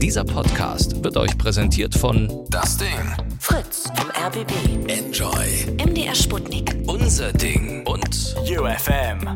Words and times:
Dieser 0.00 0.24
Podcast 0.24 1.04
wird 1.04 1.16
euch 1.16 1.36
präsentiert 1.36 1.94
von 1.94 2.46
Das 2.50 2.76
Ding. 2.76 2.88
Fritz 3.38 3.90
vom 3.94 4.10
RBB. 4.10 4.52
Enjoy. 4.90 5.76
MDR 5.84 6.14
Sputnik. 6.14 6.74
Unser 6.86 7.32
Ding 7.32 7.86
und 7.86 8.34
UFM. 8.48 9.34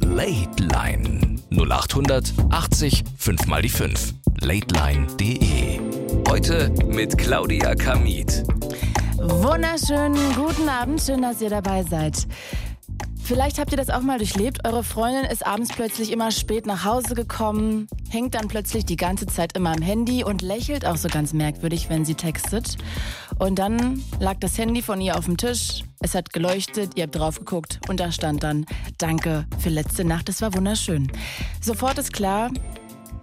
Late 0.00 0.62
Line 0.62 1.36
0800 1.50 2.32
80 2.50 3.04
5 3.18 3.46
mal 3.46 3.62
die 3.62 3.68
5. 3.68 4.14
Lateline.de. 4.40 5.80
Heute 6.28 6.70
mit 6.86 7.18
Claudia 7.18 7.74
Kamit. 7.74 8.44
Wunderschönen 9.18 10.34
guten 10.34 10.68
Abend, 10.68 11.02
schön, 11.02 11.22
dass 11.22 11.40
ihr 11.40 11.50
dabei 11.50 11.82
seid. 11.82 12.26
Vielleicht 13.26 13.58
habt 13.58 13.72
ihr 13.72 13.76
das 13.76 13.90
auch 13.90 14.02
mal 14.02 14.18
durchlebt. 14.18 14.64
Eure 14.64 14.84
Freundin 14.84 15.24
ist 15.24 15.44
abends 15.44 15.70
plötzlich 15.74 16.12
immer 16.12 16.30
spät 16.30 16.64
nach 16.64 16.84
Hause 16.84 17.16
gekommen, 17.16 17.88
hängt 18.08 18.36
dann 18.36 18.46
plötzlich 18.46 18.84
die 18.84 18.94
ganze 18.94 19.26
Zeit 19.26 19.56
immer 19.56 19.74
am 19.74 19.82
Handy 19.82 20.22
und 20.22 20.42
lächelt 20.42 20.86
auch 20.86 20.94
so 20.96 21.08
ganz 21.08 21.32
merkwürdig, 21.32 21.88
wenn 21.88 22.04
sie 22.04 22.14
textet. 22.14 22.76
Und 23.40 23.58
dann 23.58 24.00
lag 24.20 24.36
das 24.38 24.56
Handy 24.58 24.80
von 24.80 25.00
ihr 25.00 25.18
auf 25.18 25.24
dem 25.24 25.36
Tisch, 25.36 25.82
es 25.98 26.14
hat 26.14 26.32
geleuchtet, 26.32 26.92
ihr 26.94 27.02
habt 27.02 27.16
drauf 27.16 27.40
geguckt 27.40 27.80
und 27.88 27.98
da 27.98 28.12
stand 28.12 28.44
dann 28.44 28.64
Danke 28.98 29.44
für 29.58 29.70
letzte 29.70 30.04
Nacht, 30.04 30.28
es 30.28 30.40
war 30.40 30.54
wunderschön. 30.54 31.10
Sofort 31.60 31.98
ist 31.98 32.12
klar, 32.12 32.52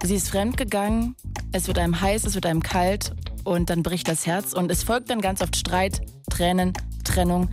sie 0.02 0.16
ist 0.16 0.28
fremdgegangen, 0.28 1.16
es 1.52 1.66
wird 1.66 1.78
einem 1.78 1.98
heiß, 1.98 2.24
es 2.24 2.34
wird 2.34 2.44
einem 2.44 2.62
kalt 2.62 3.14
und 3.44 3.70
dann 3.70 3.82
bricht 3.82 4.06
das 4.06 4.26
Herz 4.26 4.52
und 4.52 4.70
es 4.70 4.82
folgt 4.82 5.08
dann 5.08 5.22
ganz 5.22 5.40
oft 5.40 5.56
Streit, 5.56 6.02
Tränen, 6.28 6.74
Trennung. 7.04 7.48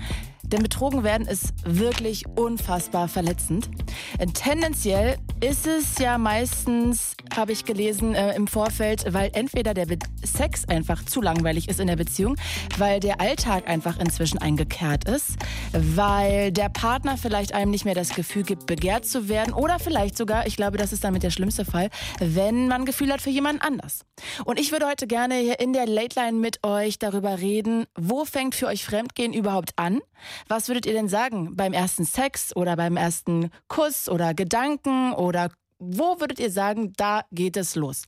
Denn 0.51 0.63
betrogen 0.63 1.03
werden 1.03 1.27
ist 1.27 1.53
wirklich 1.63 2.27
unfassbar 2.27 3.07
verletzend. 3.07 3.69
Äh, 4.17 4.27
Tendenziell 4.27 5.17
ist 5.39 5.65
es 5.65 5.97
ja 5.97 6.17
meistens, 6.17 7.15
habe 7.35 7.51
ich 7.51 7.65
gelesen 7.65 8.13
äh, 8.15 8.35
im 8.35 8.47
Vorfeld, 8.47 9.05
weil 9.13 9.31
entweder 9.33 9.73
der 9.73 9.85
Be 9.85 9.97
Sex 10.23 10.65
einfach 10.65 11.03
zu 11.05 11.21
langweilig 11.21 11.67
ist 11.67 11.79
in 11.79 11.87
der 11.87 11.95
Beziehung, 11.95 12.35
weil 12.77 12.99
der 12.99 13.19
Alltag 13.19 13.67
einfach 13.67 13.97
inzwischen 13.99 14.37
eingekehrt 14.37 15.05
ist, 15.05 15.37
weil 15.73 16.51
der 16.51 16.69
Partner 16.69 17.17
vielleicht 17.17 17.53
einem 17.53 17.71
nicht 17.71 17.85
mehr 17.85 17.95
das 17.95 18.09
Gefühl 18.09 18.43
gibt, 18.43 18.67
begehrt 18.67 19.05
zu 19.05 19.29
werden 19.29 19.53
oder 19.53 19.79
vielleicht 19.79 20.17
sogar, 20.17 20.45
ich 20.45 20.55
glaube, 20.55 20.77
das 20.77 20.93
ist 20.93 21.03
damit 21.03 21.23
der 21.23 21.31
schlimmste 21.31 21.65
Fall, 21.65 21.89
wenn 22.19 22.67
man 22.67 22.85
Gefühl 22.85 23.11
hat 23.11 23.21
für 23.21 23.31
jemanden 23.31 23.61
anders. 23.61 24.01
Und 24.45 24.59
ich 24.59 24.71
würde 24.71 24.87
heute 24.87 25.07
gerne 25.07 25.35
hier 25.35 25.59
in 25.59 25.73
der 25.73 25.87
Late 25.87 26.19
Line 26.19 26.37
mit 26.37 26.63
euch 26.63 26.99
darüber 26.99 27.39
reden, 27.39 27.85
wo 27.97 28.25
fängt 28.25 28.53
für 28.53 28.67
euch 28.67 28.85
Fremdgehen 28.85 29.33
überhaupt 29.33 29.71
an? 29.75 29.99
Was 30.47 30.67
würdet 30.67 30.85
ihr 30.85 30.93
denn 30.93 31.09
sagen 31.09 31.55
beim 31.55 31.73
ersten 31.73 32.05
Sex 32.05 32.55
oder 32.55 32.75
beim 32.75 32.97
ersten 32.97 33.49
Kuss 33.67 34.09
oder 34.09 34.33
Gedanken 34.33 35.13
oder 35.13 35.49
wo 35.83 36.19
würdet 36.19 36.39
ihr 36.39 36.51
sagen, 36.51 36.93
da 36.95 37.23
geht 37.31 37.57
es 37.57 37.75
los? 37.75 38.03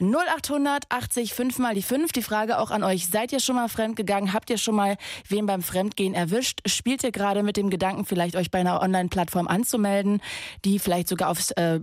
0800 0.00 0.84
80 0.88 1.32
5 1.32 1.58
mal 1.60 1.74
die 1.74 1.82
5. 1.82 2.10
Die 2.10 2.22
Frage 2.22 2.58
auch 2.58 2.72
an 2.72 2.82
euch. 2.82 3.06
Seid 3.06 3.32
ihr 3.32 3.38
schon 3.38 3.54
mal 3.54 3.68
fremdgegangen? 3.68 4.32
Habt 4.32 4.50
ihr 4.50 4.58
schon 4.58 4.74
mal 4.74 4.96
wen 5.28 5.46
beim 5.46 5.62
Fremdgehen 5.62 6.14
erwischt? 6.14 6.60
Spielt 6.66 7.04
ihr 7.04 7.12
gerade 7.12 7.44
mit 7.44 7.56
dem 7.56 7.70
Gedanken, 7.70 8.04
vielleicht 8.04 8.34
euch 8.34 8.50
bei 8.50 8.58
einer 8.58 8.82
Online-Plattform 8.82 9.46
anzumelden, 9.46 10.20
die 10.64 10.80
vielleicht 10.80 11.06
sogar 11.06 11.30
aufs 11.30 11.52
äh, 11.52 11.80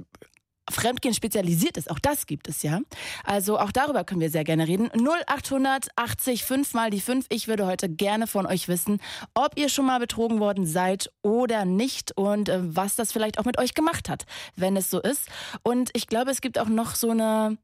Fremdgehen 0.72 1.14
spezialisiert 1.14 1.78
ist. 1.78 1.90
Auch 1.90 2.00
das 2.00 2.26
gibt 2.26 2.48
es 2.48 2.64
ja. 2.64 2.80
Also 3.24 3.60
auch 3.60 3.72
darüber 3.72 4.04
können 4.04 4.22
wir 4.22 4.30
sehr 4.30 4.44
gerne 4.44 4.68
reden. 4.68 4.90
0880 4.94 6.44
5 6.44 6.74
mal 6.74 6.90
die 6.90 7.02
5. 7.02 7.26
Ich 7.30 7.48
würde 7.48 7.66
heute 7.66 7.90
gerne 7.90 8.28
von 8.28 8.46
euch 8.46 8.68
wissen, 8.68 9.00
ob 9.34 9.58
ihr 9.58 9.70
schon 9.70 9.86
mal 9.86 10.00
betrogen 10.00 10.40
worden 10.40 10.66
seid 10.66 11.12
oder 11.22 11.66
nicht 11.66 12.12
und 12.18 12.50
äh, 12.50 12.60
was 12.62 12.96
das 12.96 13.12
vielleicht 13.12 13.40
auch 13.40 13.46
mit 13.46 13.60
euch 13.60 13.74
gemacht 13.74 14.10
hat, 14.10 14.26
wenn 14.56 14.76
es 14.78 14.90
so 14.90 15.02
ist. 15.02 15.28
Und 15.64 15.90
ich 15.94 16.08
glaube, 16.08 16.32
es 16.32 16.42
gibt 16.42 16.58
auch 16.58 16.68
noch 16.68 16.96
so 16.96 17.12
eine 17.12 17.58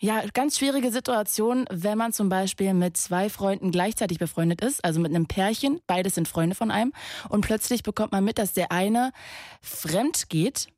ja, 0.00 0.22
ganz 0.32 0.58
schwierige 0.58 0.90
Situation, 0.90 1.66
wenn 1.70 1.98
man 1.98 2.12
zum 2.12 2.30
Beispiel 2.30 2.72
mit 2.72 2.96
zwei 2.96 3.28
Freunden 3.28 3.70
gleichzeitig 3.70 4.18
befreundet 4.18 4.62
ist, 4.62 4.82
also 4.82 4.98
mit 4.98 5.14
einem 5.14 5.26
Pärchen, 5.26 5.80
beides 5.86 6.14
sind 6.14 6.26
Freunde 6.26 6.56
von 6.56 6.70
einem, 6.70 6.92
und 7.28 7.42
plötzlich 7.42 7.82
bekommt 7.82 8.12
man 8.12 8.24
mit, 8.24 8.38
dass 8.38 8.54
der 8.54 8.72
eine 8.72 9.12
fremd 9.60 10.30
geht 10.30 10.68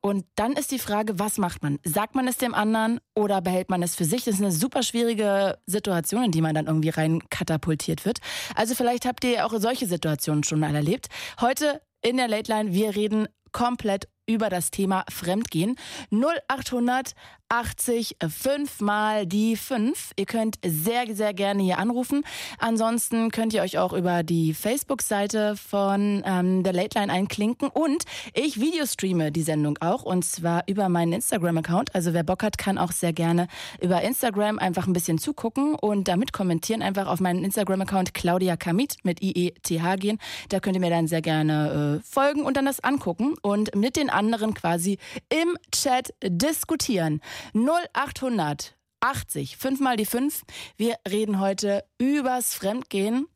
und 0.00 0.24
dann 0.36 0.52
ist 0.52 0.70
die 0.70 0.78
Frage, 0.78 1.18
was 1.18 1.38
macht 1.38 1.62
man? 1.62 1.78
Sagt 1.84 2.14
man 2.14 2.28
es 2.28 2.36
dem 2.36 2.54
anderen 2.54 3.00
oder 3.14 3.40
behält 3.40 3.70
man 3.70 3.82
es 3.82 3.96
für 3.96 4.04
sich? 4.04 4.24
Das 4.24 4.36
ist 4.36 4.40
eine 4.40 4.52
super 4.52 4.82
schwierige 4.82 5.58
Situation, 5.66 6.24
in 6.24 6.30
die 6.30 6.42
man 6.42 6.54
dann 6.54 6.66
irgendwie 6.66 6.90
rein 6.90 7.22
katapultiert 7.28 8.04
wird. 8.04 8.18
Also 8.54 8.74
vielleicht 8.74 9.04
habt 9.04 9.24
ihr 9.24 9.44
auch 9.44 9.52
solche 9.58 9.86
Situationen 9.86 10.44
schon 10.44 10.60
mal 10.60 10.74
erlebt. 10.74 11.08
Heute 11.40 11.80
in 12.02 12.16
der 12.18 12.28
Late 12.28 12.52
Line, 12.52 12.72
wir 12.72 12.94
reden 12.94 13.26
komplett 13.52 14.08
über 14.26 14.50
das 14.50 14.70
Thema 14.70 15.04
Fremdgehen. 15.08 15.76
0800 16.10 17.14
80 17.48 18.16
5 18.28 18.80
mal 18.80 19.26
die 19.26 19.56
5. 19.56 20.12
Ihr 20.16 20.26
könnt 20.26 20.58
sehr, 20.64 21.14
sehr 21.14 21.32
gerne 21.32 21.62
hier 21.62 21.78
anrufen. 21.78 22.24
Ansonsten 22.58 23.30
könnt 23.30 23.54
ihr 23.54 23.62
euch 23.62 23.78
auch 23.78 23.92
über 23.92 24.22
die 24.22 24.52
Facebook-Seite 24.52 25.56
von 25.56 26.22
ähm, 26.26 26.64
der 26.64 26.72
Late 26.72 26.98
Line 26.98 27.12
einklinken. 27.12 27.68
Und 27.68 28.04
ich 28.34 28.60
videostreame 28.60 29.30
die 29.30 29.42
Sendung 29.42 29.78
auch 29.80 30.02
und 30.02 30.24
zwar 30.24 30.64
über 30.66 30.88
meinen 30.88 31.12
Instagram-Account. 31.12 31.94
Also 31.94 32.14
wer 32.14 32.24
Bock 32.24 32.42
hat, 32.42 32.58
kann 32.58 32.78
auch 32.78 32.92
sehr 32.92 33.12
gerne 33.12 33.46
über 33.80 34.02
Instagram 34.02 34.58
einfach 34.58 34.86
ein 34.86 34.92
bisschen 34.92 35.18
zugucken 35.18 35.76
und 35.76 36.08
damit 36.08 36.32
kommentieren. 36.32 36.82
Einfach 36.82 37.06
auf 37.06 37.20
meinen 37.20 37.44
Instagram-Account 37.44 38.14
Claudia 38.14 38.56
Kamit 38.56 38.96
mit 39.04 39.22
IETH 39.22 39.68
gehen. 40.00 40.18
Da 40.48 40.58
könnt 40.58 40.76
ihr 40.76 40.80
mir 40.80 40.90
dann 40.90 41.06
sehr 41.06 41.22
gerne 41.22 42.00
äh, 42.02 42.06
folgen 42.08 42.42
und 42.42 42.56
dann 42.56 42.66
das 42.66 42.80
angucken 42.80 43.34
und 43.40 43.74
mit 43.76 43.96
den 43.96 44.10
anderen 44.16 44.54
quasi 44.54 44.98
im 45.28 45.56
Chat 45.70 46.14
diskutieren. 46.22 47.20
0800 47.54 48.76
80 49.00 49.56
5 49.56 49.80
mal 49.80 49.96
die 49.96 50.06
5. 50.06 50.42
Wir 50.76 50.96
reden 51.08 51.38
heute 51.38 51.84
übers 51.98 52.54
Fremdgehen. 52.54 53.26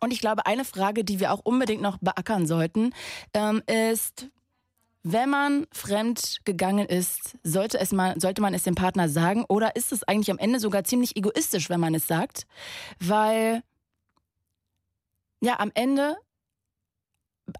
Und 0.00 0.12
ich 0.12 0.20
glaube, 0.20 0.46
eine 0.46 0.64
Frage, 0.64 1.04
die 1.04 1.20
wir 1.20 1.32
auch 1.32 1.40
unbedingt 1.40 1.82
noch 1.82 1.98
beackern 1.98 2.46
sollten, 2.46 2.94
ähm, 3.34 3.62
ist, 3.66 4.30
wenn 5.02 5.28
man 5.30 5.66
fremd 5.72 6.38
gegangen 6.44 6.86
ist, 6.86 7.36
sollte, 7.42 7.78
es 7.78 7.92
mal, 7.92 8.18
sollte 8.18 8.40
man 8.40 8.54
es 8.54 8.62
dem 8.62 8.74
Partner 8.74 9.08
sagen 9.08 9.44
oder 9.48 9.76
ist 9.76 9.92
es 9.92 10.02
eigentlich 10.04 10.30
am 10.30 10.38
Ende 10.38 10.60
sogar 10.60 10.84
ziemlich 10.84 11.16
egoistisch, 11.16 11.68
wenn 11.68 11.80
man 11.80 11.94
es 11.94 12.06
sagt? 12.06 12.46
Weil, 12.98 13.62
ja, 15.40 15.58
am 15.58 15.70
Ende 15.74 16.16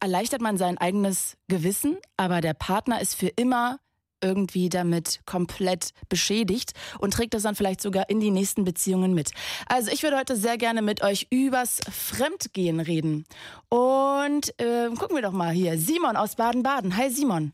erleichtert 0.01 0.41
man 0.41 0.57
sein 0.57 0.79
eigenes 0.79 1.37
Gewissen, 1.49 1.99
aber 2.17 2.41
der 2.41 2.55
Partner 2.55 3.01
ist 3.01 3.15
für 3.15 3.29
immer 3.29 3.79
irgendwie 4.23 4.69
damit 4.69 5.21
komplett 5.27 5.93
beschädigt 6.09 6.73
und 6.99 7.15
trägt 7.15 7.35
das 7.35 7.43
dann 7.43 7.55
vielleicht 7.55 7.81
sogar 7.81 8.09
in 8.11 8.21
die 8.21 8.31
nächsten 8.31 8.65
Beziehungen 8.65 9.15
mit. 9.15 9.33
Also 9.69 9.91
ich 9.91 10.03
würde 10.03 10.19
heute 10.19 10.37
sehr 10.37 10.59
gerne 10.59 10.83
mit 10.83 11.03
euch 11.03 11.27
übers 11.31 11.81
Fremdgehen 11.91 12.81
reden. 12.81 13.25
Und 13.69 14.51
äh, 14.61 14.89
gucken 14.99 15.17
wir 15.17 15.23
doch 15.23 15.33
mal 15.33 15.51
hier. 15.51 15.77
Simon 15.79 16.17
aus 16.17 16.37
Baden-Baden. 16.37 16.97
Hi 16.97 17.09
Simon. 17.11 17.53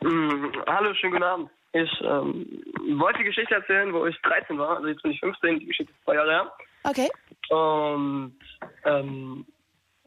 Mm, 0.00 0.52
hallo, 0.66 0.94
schönen 0.94 1.12
guten 1.12 1.24
Abend. 1.24 1.50
Ich 1.72 1.90
ähm, 2.02 2.62
wollte 2.98 3.20
die 3.20 3.24
Geschichte 3.24 3.54
erzählen, 3.54 3.92
wo 3.92 4.06
ich 4.06 4.16
13 4.22 4.58
war. 4.58 4.76
Also 4.76 4.88
jetzt 4.88 5.02
bin 5.02 5.12
ich 5.12 5.20
15, 5.20 5.60
die 5.60 5.66
Geschichte 5.66 5.92
ist 5.92 6.04
zwei 6.04 6.14
Jahre 6.14 6.30
her. 6.30 6.52
Okay. 6.84 7.08
Und 7.48 8.38
ähm, 8.84 9.46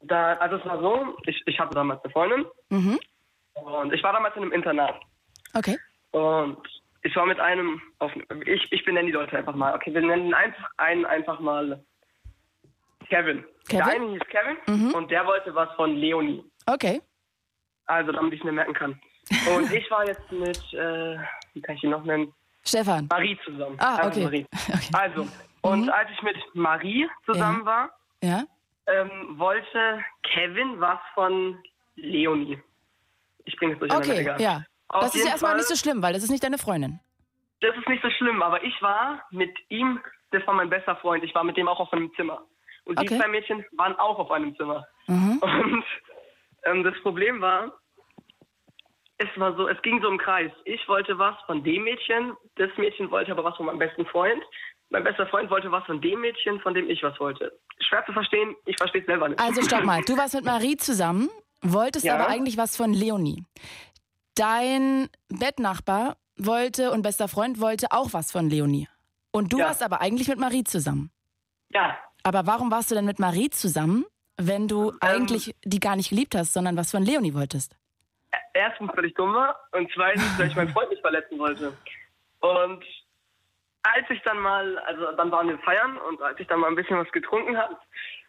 da, 0.08 0.34
also 0.38 0.56
es 0.58 0.66
war 0.66 0.80
so, 0.80 1.16
ich, 1.26 1.42
ich 1.46 1.60
hatte 1.60 1.74
damals 1.76 2.04
eine 2.04 2.12
Freundin 2.14 2.46
Mhm. 2.70 3.00
und 3.56 3.94
ich 3.94 4.02
war 4.04 4.14
damals 4.14 4.36
in 4.36 4.44
einem 4.44 4.52
Internat. 4.52 5.00
Okay. 5.54 5.78
Und 6.12 6.58
ich 7.04 7.16
war 7.16 7.26
mit 7.26 7.40
einem, 7.40 7.82
auf, 8.00 8.12
ich, 8.46 8.72
ich 8.72 8.84
benenne 8.86 9.08
die 9.08 9.14
Leute 9.14 9.38
einfach 9.38 9.56
mal. 9.56 9.76
Okay, 9.76 9.94
wir 9.94 10.02
nennen 10.02 10.34
einfach 10.34 10.70
einen 10.78 11.06
einfach 11.06 11.40
mal 11.40 11.84
Kevin. 13.10 13.44
Der 13.72 13.82
Kevin? 13.82 14.02
eine 14.02 14.12
hieß 14.14 14.22
Kevin 14.30 14.58
Mhm. 14.68 14.94
und 14.94 15.12
der 15.12 15.26
wollte 15.26 15.54
was 15.54 15.70
von 15.76 15.96
Leonie. 15.96 16.44
Okay. 16.66 17.02
Also, 17.86 18.12
damit 18.12 18.34
ich 18.34 18.40
es 18.40 18.46
mir 18.46 18.52
merken 18.52 18.74
kann. 18.74 19.00
Und 19.56 19.72
ich 19.72 19.90
war 19.92 20.06
jetzt 20.08 20.32
mit, 20.32 20.58
äh, 20.74 21.18
wie 21.54 21.62
kann 21.62 21.76
ich 21.76 21.84
ihn 21.84 21.92
noch 21.92 22.04
nennen? 22.04 22.34
Stefan. 22.64 23.08
Marie 23.12 23.38
zusammen. 23.46 23.78
Ah, 23.80 23.96
Einfach 23.98 24.08
okay. 24.08 24.24
Marie. 24.24 24.46
okay. 24.74 24.90
Also, 24.94 25.28
und 25.62 25.84
Mhm. 25.84 25.90
als 25.90 26.10
ich 26.12 26.22
mit 26.24 26.36
Marie 26.56 27.08
zusammen 27.26 27.60
Ja. 27.60 27.66
war, 27.66 27.90
Ja? 28.24 28.44
Ähm, 28.88 29.38
wollte 29.40 30.04
Kevin 30.24 30.80
was 30.80 31.00
von 31.14 31.58
Leonie. 31.96 32.62
Ich 33.46 33.56
bringe 33.58 33.74
es 33.74 33.80
durcheinander, 33.80 34.10
Okay, 34.12 34.22
egal. 34.22 34.42
ja. 34.42 34.64
Auf 34.90 35.02
Das 35.06 35.16
ist 35.16 35.24
ja 35.26 35.32
erstmal 35.32 35.52
Fall- 35.52 35.58
nicht 35.60 35.68
so 35.70 35.76
schlimm, 35.76 36.02
weil 36.02 36.14
das 36.14 36.24
ist 36.24 36.30
nicht 36.32 36.44
deine 36.44 36.58
Freundin. 36.58 37.00
Das 37.62 37.76
ist 37.76 37.88
nicht 37.88 38.02
so 38.04 38.10
schlimm, 38.12 38.42
aber 38.42 38.64
ich 38.64 38.80
war 38.82 39.24
mit 39.32 39.56
ihm, 39.70 40.00
das 40.32 40.46
war 40.46 40.54
mein 40.54 40.70
bester 40.70 40.96
Freund, 40.98 41.24
ich 41.24 41.34
war 41.34 41.44
mit 41.44 41.58
dem 41.58 41.68
auch 41.68 41.80
auf 41.80 41.92
einem 41.94 42.14
Zimmer. 42.16 42.42
Und 42.86 43.00
die 43.00 43.06
Okay. 43.08 43.18
zwei 43.20 43.28
Mädchen 43.28 43.66
waren 43.74 43.96
auch 43.98 44.20
auf 44.20 44.30
einem 44.32 44.56
Zimmer. 44.58 44.86
Mhm. 45.08 45.40
Und 45.42 45.84
ähm, 46.66 46.84
das 46.84 46.94
Problem 47.02 47.42
war, 47.42 47.72
es 49.18 49.28
war 49.38 49.56
so, 49.56 49.68
es 49.68 49.82
ging 49.82 50.02
so 50.02 50.10
im 50.10 50.18
Kreis. 50.18 50.52
Ich 50.66 50.88
wollte 50.88 51.18
was 51.18 51.36
von 51.46 51.64
dem 51.64 51.84
Mädchen, 51.84 52.36
das 52.58 52.70
Mädchen 52.78 53.10
wollte 53.10 53.32
aber 53.32 53.44
was 53.46 53.56
von 53.56 53.66
meinem 53.66 53.80
besten 53.80 54.06
Freund. 54.08 54.44
Mein 54.96 55.04
bester 55.04 55.28
Freund 55.28 55.50
wollte 55.50 55.70
was 55.74 55.84
von 55.84 56.00
dem 56.00 56.22
Mädchen, 56.22 56.58
von 56.62 56.74
dem 56.74 56.90
ich 56.90 57.04
was 57.04 57.20
wollte. 57.20 57.52
Schwer 57.82 58.06
zu 58.06 58.14
verstehen, 58.14 58.56
ich 58.66 58.78
verstehe 58.78 59.02
es 59.02 59.08
selber 59.08 59.28
nicht. 59.28 59.38
Also 59.42 59.62
stopp 59.62 59.84
mal, 59.84 60.02
du 60.04 60.16
warst 60.16 60.34
mit 60.36 60.46
Marie 60.46 60.78
zusammen, 60.78 61.30
wolltest 61.62 62.06
Ja. 62.06 62.16
aber 62.16 62.28
eigentlich 62.30 62.56
was 62.58 62.78
von 62.78 62.94
Leonie. 62.94 63.44
Dein 64.36 65.10
Bettnachbar 65.28 66.16
wollte 66.38 66.92
und 66.92 67.02
bester 67.02 67.28
Freund 67.28 67.60
wollte 67.60 67.88
auch 67.92 68.14
was 68.14 68.32
von 68.32 68.50
Leonie. 68.50 68.88
Und 69.32 69.52
du 69.52 69.60
Ja. 69.60 69.66
warst 69.66 69.84
aber 69.84 70.00
eigentlich 70.00 70.30
mit 70.30 70.40
Marie 70.40 70.64
zusammen. 70.64 71.12
Ja, 71.72 71.98
Aber 72.24 72.48
warum 72.48 72.72
warst 72.72 72.90
du 72.90 72.96
denn 72.96 73.06
mit 73.06 73.20
Marie 73.20 73.50
zusammen, 73.50 74.06
wenn 74.38 74.70
du 74.70 74.92
Ähm. 74.92 74.98
eigentlich 75.02 75.54
die 75.66 75.82
gar 75.82 75.98
nicht 75.98 76.10
geliebt 76.10 76.36
hast, 76.36 76.54
sondern 76.54 76.78
was 76.78 76.90
von 76.92 77.04
Leonie 77.04 77.34
wolltest? 77.34 77.76
erstens, 78.54 78.90
weil 78.96 79.06
ich 79.06 79.14
dumm 79.16 79.34
war 79.34 79.60
und 79.74 79.92
zweitens, 79.94 80.24
weil 80.40 80.48
ich 80.48 80.56
meinen 80.56 80.70
Freund 80.70 80.90
nicht 80.90 81.02
verletzen 81.02 81.38
wollte. 81.38 81.74
Und 82.40 82.84
als 83.94 84.10
ich 84.10 84.22
dann 84.24 84.40
mal, 84.40 84.78
also 84.80 85.12
dann 85.14 85.32
waren 85.32 85.48
wir 85.50 85.60
feiern 85.60 85.98
und 85.98 86.22
als 86.22 86.40
ich 86.40 86.48
dann 86.48 86.60
mal 86.60 86.68
ein 86.68 86.76
bisschen 86.76 86.98
was 86.98 87.12
getrunken 87.12 87.58
habe, 87.58 87.78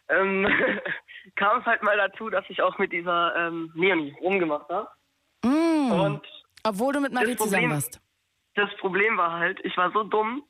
ähm, 0.09 0.47
kam 1.35 1.59
es 1.59 1.65
halt 1.65 1.83
mal 1.83 1.97
dazu, 1.97 2.29
dass 2.29 2.45
ich 2.49 2.61
auch 2.61 2.77
mit 2.77 2.91
dieser 2.91 3.35
ähm, 3.35 3.71
Leonie 3.75 4.15
rumgemacht 4.21 4.69
habe. 4.69 4.89
Mm, 5.43 5.91
Und 5.91 6.27
obwohl 6.63 6.93
du 6.93 6.99
mit 7.01 7.13
Marie 7.13 7.33
das 7.35 7.37
zusammen 7.37 7.63
Problem- 7.63 7.71
warst. 7.71 8.01
das 8.55 8.75
Problem 8.77 9.17
war 9.17 9.33
halt, 9.33 9.59
ich 9.65 9.75
war 9.77 9.91
so 9.91 10.03
dumm. 10.03 10.43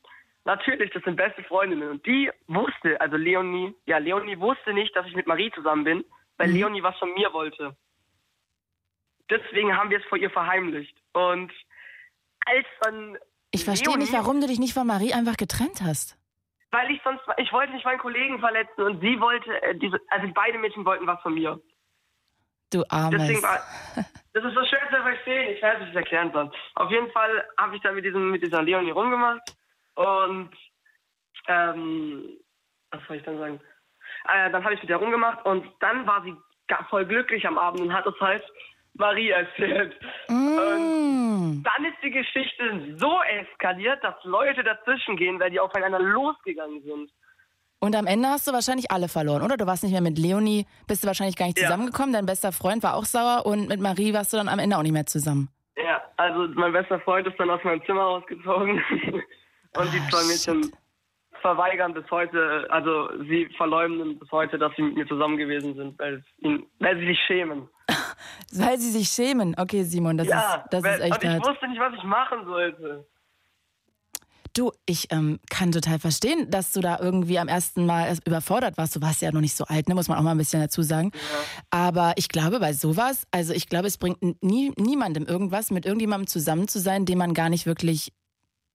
Natürlich, 0.46 0.92
das 0.92 1.04
sind 1.04 1.18
beste 1.18 1.44
Freundinnen. 1.44 1.90
Und 1.90 2.06
die 2.06 2.32
wusste, 2.48 3.00
also 3.02 3.18
Leonie, 3.18 3.76
ja, 3.86 3.98
Leonie 3.98 4.40
wusste 4.40 4.74
nicht, 4.74 4.96
dass 4.96 5.06
ich 5.06 5.14
mit 5.16 5.28
Marie 5.28 5.52
zusammen 5.52 5.84
bin, 5.84 6.06
weil 6.38 6.48
Mhm. 6.48 6.54
Leonie 6.56 6.84
was 6.84 6.98
von 7.00 7.14
mir 7.14 7.34
wollte. 7.34 7.76
Deswegen 9.30 9.76
haben 9.76 9.90
wir 9.90 10.00
es 10.00 10.06
vor 10.06 10.18
ihr 10.18 10.30
verheimlicht. 10.30 10.96
Und 11.14 11.52
als 12.46 12.66
dann. 12.82 13.18
Ich 13.52 13.64
verstehe 13.66 13.98
nicht, 13.98 14.14
warum 14.14 14.42
du 14.42 14.48
dich 14.48 14.60
nicht 14.60 14.74
von 14.74 14.88
Marie 14.88 15.14
einfach 15.14 15.38
getrennt 15.38 15.82
hast. 15.82 16.18
Weil 16.72 16.92
ich 16.92 17.02
sonst, 17.04 17.22
ich 17.38 17.52
wollte 17.54 17.74
nicht 17.74 17.86
meinen 17.86 18.00
Kollegen 18.00 18.40
verletzen 18.40 18.82
und 18.82 19.00
sie 19.00 19.20
wollte, 19.20 19.50
äh, 19.64 19.76
diese, 19.78 20.00
also 20.10 20.28
beide 20.34 20.58
Mädchen 20.58 20.86
wollten 20.86 21.08
was 21.08 21.22
von 21.22 21.34
mir. 21.34 21.60
Du 22.72 22.84
armes. 22.90 23.22
Deswegen 23.22 23.42
war, 23.42 23.60
das 24.34 24.44
ist 24.44 24.54
so 24.54 24.66
schwer 24.66 24.82
zu 24.90 25.02
verstehen. 25.02 25.56
Ich 25.56 25.62
weiß 25.62 25.80
nicht, 25.80 25.88
wie 25.88 25.90
ich 25.90 25.96
es 25.96 25.96
erklären 25.96 26.32
soll. 26.34 26.52
Auf 26.76 26.92
jeden 26.92 27.10
Fall 27.12 27.46
habe 27.58 27.76
ich 27.76 27.82
dann 27.82 27.96
mit, 27.96 28.04
diesem, 28.04 28.32
mit 28.32 28.44
dieser 28.44 28.62
Leonie 28.62 28.92
rumgemacht 28.92 29.56
und 29.96 30.52
ähm, 31.48 32.38
was 32.92 33.02
soll 33.08 33.18
ich 33.18 33.24
dann 33.24 33.40
sagen? 33.40 33.62
Äh, 34.26 34.52
dann 34.52 34.64
habe 34.64 34.74
ich 34.74 34.82
mit 34.82 34.90
der 34.90 34.98
rumgemacht 34.98 35.46
und 35.46 35.66
dann 35.80 36.06
war 36.06 36.22
sie 36.24 36.36
voll 36.90 37.06
glücklich 37.06 37.48
am 37.48 37.58
Abend 37.58 37.80
und 37.82 37.94
hat 37.94 38.06
es 38.06 38.20
halt 38.20 38.44
Marie 38.94 39.30
erzählt. 39.30 39.96
Mm. 40.28 40.97
Dann 41.64 41.86
ist 41.86 41.98
die 42.04 42.12
Geschichte 42.12 42.96
so 42.98 43.20
eskaliert, 43.40 44.04
dass 44.04 44.16
Leute 44.24 44.64
dazwischen 44.64 45.16
gehen, 45.18 45.40
weil 45.40 45.50
die 45.52 45.60
aufeinander 45.60 46.00
losgegangen 46.00 46.82
sind. 46.84 47.12
Und 47.80 47.96
am 47.96 48.08
Ende 48.08 48.30
hast 48.30 48.48
du 48.48 48.54
wahrscheinlich 48.54 48.90
alle 48.92 49.08
verloren, 49.08 49.44
oder? 49.44 49.56
Du 49.58 49.68
warst 49.68 49.84
nicht 49.84 49.92
mehr 49.92 50.02
mit 50.02 50.18
Leonie, 50.18 50.66
bist 50.88 51.04
du 51.04 51.08
wahrscheinlich 51.08 51.36
gar 51.36 51.46
nicht 51.46 51.60
Ja. 51.60 51.66
zusammengekommen. 51.68 52.12
Dein 52.14 52.26
bester 52.26 52.52
Freund 52.52 52.82
war 52.84 52.96
auch 52.96 53.06
sauer 53.06 53.46
und 53.46 53.70
mit 53.70 53.80
Marie 53.80 54.14
warst 54.14 54.34
du 54.34 54.38
dann 54.38 54.50
am 54.50 54.60
Ende 54.60 54.78
auch 54.78 54.82
nicht 54.84 54.94
mehr 54.94 55.06
zusammen. 55.06 55.50
Ja, 55.78 56.02
also 56.18 56.48
mein 56.56 56.74
bester 56.74 57.00
Freund 57.02 57.28
ist 57.28 57.40
dann 57.40 57.52
aus 57.52 57.64
meinem 57.64 57.86
Zimmer 57.86 58.06
ausgezogen 58.08 58.84
und 59.78 59.94
die 59.94 60.00
Ah, 60.00 60.10
zwei 60.10 60.24
Mädchen 60.24 60.72
verweigern 61.42 61.94
bis 61.94 62.10
heute, 62.10 62.66
also 62.72 63.10
sie 63.26 63.46
verleumden 63.58 64.18
bis 64.18 64.32
heute, 64.32 64.58
dass 64.58 64.76
sie 64.76 64.82
mit 64.82 64.96
mir 64.96 65.08
zusammen 65.08 65.38
gewesen 65.38 65.76
sind, 65.76 66.00
weil, 66.00 66.16
es 66.16 66.24
ihnen, 66.44 66.66
weil 66.80 66.98
sie 66.98 67.06
sich 67.08 67.20
schämen. 67.28 67.70
Weil 68.54 68.78
sie 68.80 68.92
sich 68.92 69.10
schämen. 69.10 69.56
Okay, 69.58 69.84
Simon, 69.84 70.18
das 70.18 70.28
ja, 70.28 70.56
ist, 70.56 70.64
das 70.72 70.84
weil, 70.84 70.96
ist 71.00 71.02
echt 71.02 71.16
und 71.16 71.24
ich 71.24 71.30
hart. 71.30 71.48
wusste 71.48 71.68
nicht, 71.68 71.80
was 71.80 71.94
ich 71.96 72.04
machen 72.04 72.46
sollte. 72.46 73.08
Du, 74.54 74.72
ich 74.88 75.12
ähm, 75.12 75.40
kann 75.52 75.72
total 75.72 76.00
verstehen, 76.00 76.50
dass 76.50 76.72
du 76.72 76.82
da 76.82 76.98
irgendwie 77.00 77.38
am 77.38 77.48
ersten 77.48 77.86
Mal 77.86 78.18
überfordert 78.26 78.78
warst. 78.78 78.96
Du 78.96 79.02
warst 79.02 79.22
ja 79.22 79.32
noch 79.32 79.42
nicht 79.42 79.56
so 79.56 79.66
alt, 79.66 79.88
ne? 79.88 79.94
muss 79.94 80.08
man 80.08 80.18
auch 80.18 80.24
mal 80.24 80.32
ein 80.32 80.38
bisschen 80.38 80.62
dazu 80.62 80.82
sagen. 80.82 81.12
Aber 81.70 82.14
ich 82.16 82.28
glaube, 82.28 82.60
bei 82.60 82.74
sowas, 82.74 83.28
also 83.30 83.54
ich 83.54 83.68
glaube, 83.70 83.88
es 83.88 84.00
bringt 84.00 84.18
nie, 84.44 84.72
niemandem 84.78 85.26
irgendwas, 85.26 85.70
mit 85.70 85.86
irgendjemandem 85.86 86.26
zusammen 86.28 86.68
zu 86.68 86.80
sein, 86.80 87.06
den 87.06 87.20
man 87.20 87.34
gar 87.36 87.50
nicht 87.50 87.66
wirklich 87.66 88.12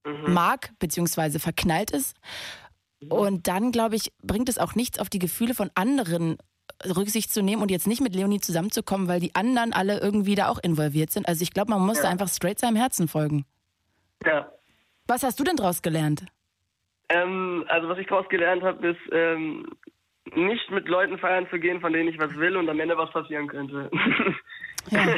Mhm. 0.04 0.32
mag, 0.34 0.72
beziehungsweise 0.78 1.38
verknallt 1.38 1.92
ist. 1.92 2.16
Und 3.08 3.46
dann, 3.46 3.72
glaube 3.72 3.96
ich, 3.96 4.12
bringt 4.22 4.48
es 4.48 4.58
auch 4.58 4.74
nichts, 4.74 4.98
auf 4.98 5.08
die 5.08 5.18
Gefühle 5.18 5.54
von 5.54 5.70
anderen 5.74 6.38
Rücksicht 6.96 7.32
zu 7.32 7.42
nehmen 7.42 7.62
und 7.62 7.70
jetzt 7.70 7.86
nicht 7.86 8.00
mit 8.00 8.14
Leonie 8.14 8.40
zusammenzukommen, 8.40 9.08
weil 9.08 9.20
die 9.20 9.34
anderen 9.34 9.72
alle 9.72 10.00
irgendwie 10.00 10.34
da 10.34 10.48
auch 10.48 10.58
involviert 10.62 11.10
sind. 11.10 11.26
Also 11.28 11.42
ich 11.42 11.52
glaube, 11.52 11.70
man 11.70 11.80
muss 11.84 11.98
Ja. 11.98 12.04
da 12.04 12.10
einfach 12.10 12.28
straight 12.28 12.58
seinem 12.58 12.76
Herzen 12.76 13.08
folgen. 13.08 13.44
Ja. 14.26 14.50
Was 15.06 15.22
hast 15.22 15.38
du 15.40 15.44
denn 15.44 15.56
draus 15.56 15.82
gelernt? 15.82 16.24
Ähm, 17.08 17.64
also 17.68 17.88
was 17.88 17.98
ich 17.98 18.06
daraus 18.06 18.28
gelernt 18.28 18.62
habe, 18.62 18.88
ist 18.88 19.00
ähm, 19.12 19.66
nicht 20.34 20.70
mit 20.70 20.88
Leuten 20.88 21.18
feiern 21.18 21.46
zu 21.50 21.58
gehen, 21.58 21.80
von 21.80 21.92
denen 21.92 22.08
ich 22.08 22.18
was 22.18 22.34
will 22.36 22.56
und 22.56 22.68
am 22.68 22.80
Ende 22.80 22.96
was 22.96 23.10
passieren 23.10 23.48
könnte. 23.48 23.90
Ja. 24.90 25.14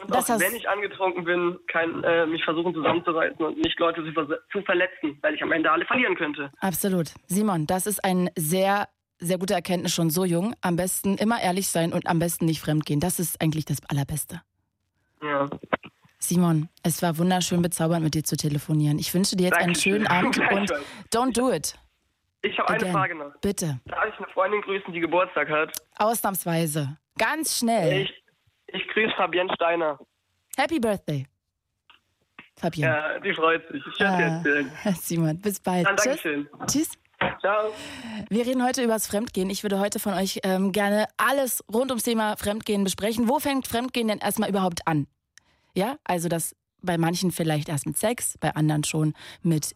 Und 0.00 0.10
Das 0.14 0.28
auch 0.30 0.40
wenn 0.40 0.54
ich 0.56 0.68
angetrunken 0.68 1.24
bin, 1.24 1.56
kann 1.68 2.02
äh, 2.04 2.26
mich 2.26 2.44
versuchen 2.44 2.74
zusammenzureißen 2.74 3.44
und 3.44 3.58
nicht 3.58 3.78
Leute 3.78 4.04
zu, 4.04 4.10
verse- 4.12 4.40
zu 4.50 4.60
verletzen, 4.62 5.18
weil 5.22 5.34
ich 5.34 5.42
am 5.42 5.52
Ende 5.52 5.70
alle 5.70 5.84
verlieren 5.86 6.16
könnte. 6.16 6.50
Absolut. 6.60 7.10
Simon, 7.26 7.66
das 7.66 7.86
ist 7.86 8.04
ein 8.04 8.28
sehr, 8.36 8.88
sehr 9.24 9.38
gute 9.38 9.54
Erkenntnis 9.54 9.92
schon 9.94 10.10
so 10.10 10.24
jung. 10.24 10.54
Am 10.60 10.76
besten 10.76 11.16
immer 11.16 11.40
ehrlich 11.40 11.68
sein 11.68 11.92
und 11.92 12.06
am 12.06 12.18
besten 12.18 12.44
nicht 12.46 12.60
fremdgehen. 12.60 13.00
Das 13.00 13.18
ist 13.18 13.40
eigentlich 13.40 13.64
das 13.64 13.78
Allerbeste. 13.88 14.42
Ja. 15.22 15.48
Simon, 16.18 16.68
es 16.82 17.02
war 17.02 17.18
wunderschön 17.18 17.60
bezaubernd 17.62 18.02
mit 18.04 18.14
dir 18.14 18.24
zu 18.24 18.36
telefonieren. 18.36 18.98
Ich 18.98 19.12
wünsche 19.12 19.36
dir 19.36 19.44
jetzt 19.44 19.54
einen 19.58 19.74
Dankeschön. 19.74 19.92
schönen 19.92 20.06
Abend 20.06 20.38
und 20.52 20.72
don't 21.12 21.32
do 21.38 21.52
it. 21.52 21.78
Ich 22.42 22.58
habe 22.58 22.68
eine. 22.74 22.86
Frage 22.92 23.14
noch. 23.14 23.32
Bitte. 23.40 23.80
Darf 23.86 24.04
ich 24.12 24.18
eine 24.18 24.28
Freundin 24.32 24.60
grüßen, 24.62 24.92
die 24.92 25.00
Geburtstag 25.00 25.48
hat? 25.50 25.72
Ausnahmsweise. 25.96 26.98
Ganz 27.18 27.58
schnell. 27.58 28.02
Ich, 28.02 28.24
ich 28.68 28.86
grüße 28.88 29.14
Fabienne 29.16 29.52
Steiner. 29.54 29.98
Happy 30.56 30.78
Birthday. 30.78 31.26
Fabian. 32.56 32.92
Ja, 32.92 33.18
die 33.20 33.34
freut 33.34 33.66
sich. 33.70 33.82
Ich 33.86 34.00
werde 34.00 34.14
Ah, 34.16 34.36
erzählen. 34.36 34.72
Simon, 35.00 35.40
bis 35.40 35.58
bald. 35.60 35.86
Dann 35.86 35.96
Tschüss. 35.96 36.04
Dankeschön. 36.22 36.48
Tschüss. 36.66 36.98
Ciao. 37.40 37.72
Wir 38.28 38.46
reden 38.46 38.64
heute 38.64 38.82
über 38.82 38.94
das 38.94 39.06
Fremdgehen. 39.06 39.50
Ich 39.50 39.62
würde 39.62 39.78
heute 39.78 39.98
von 39.98 40.14
euch 40.14 40.40
ähm, 40.42 40.72
gerne 40.72 41.06
alles 41.16 41.64
rund 41.72 41.90
ums 41.90 42.04
Thema 42.04 42.36
Fremdgehen 42.36 42.84
besprechen. 42.84 43.28
Wo 43.28 43.38
fängt 43.38 43.66
Fremdgehen 43.66 44.08
denn 44.08 44.18
erstmal 44.18 44.48
überhaupt 44.48 44.86
an? 44.86 45.06
Ja, 45.74 45.96
also 46.04 46.28
das 46.28 46.54
bei 46.82 46.98
manchen 46.98 47.30
vielleicht 47.30 47.68
erst 47.68 47.86
mit 47.86 47.96
Sex, 47.96 48.36
bei 48.38 48.54
anderen 48.54 48.84
schon 48.84 49.14
mit 49.42 49.74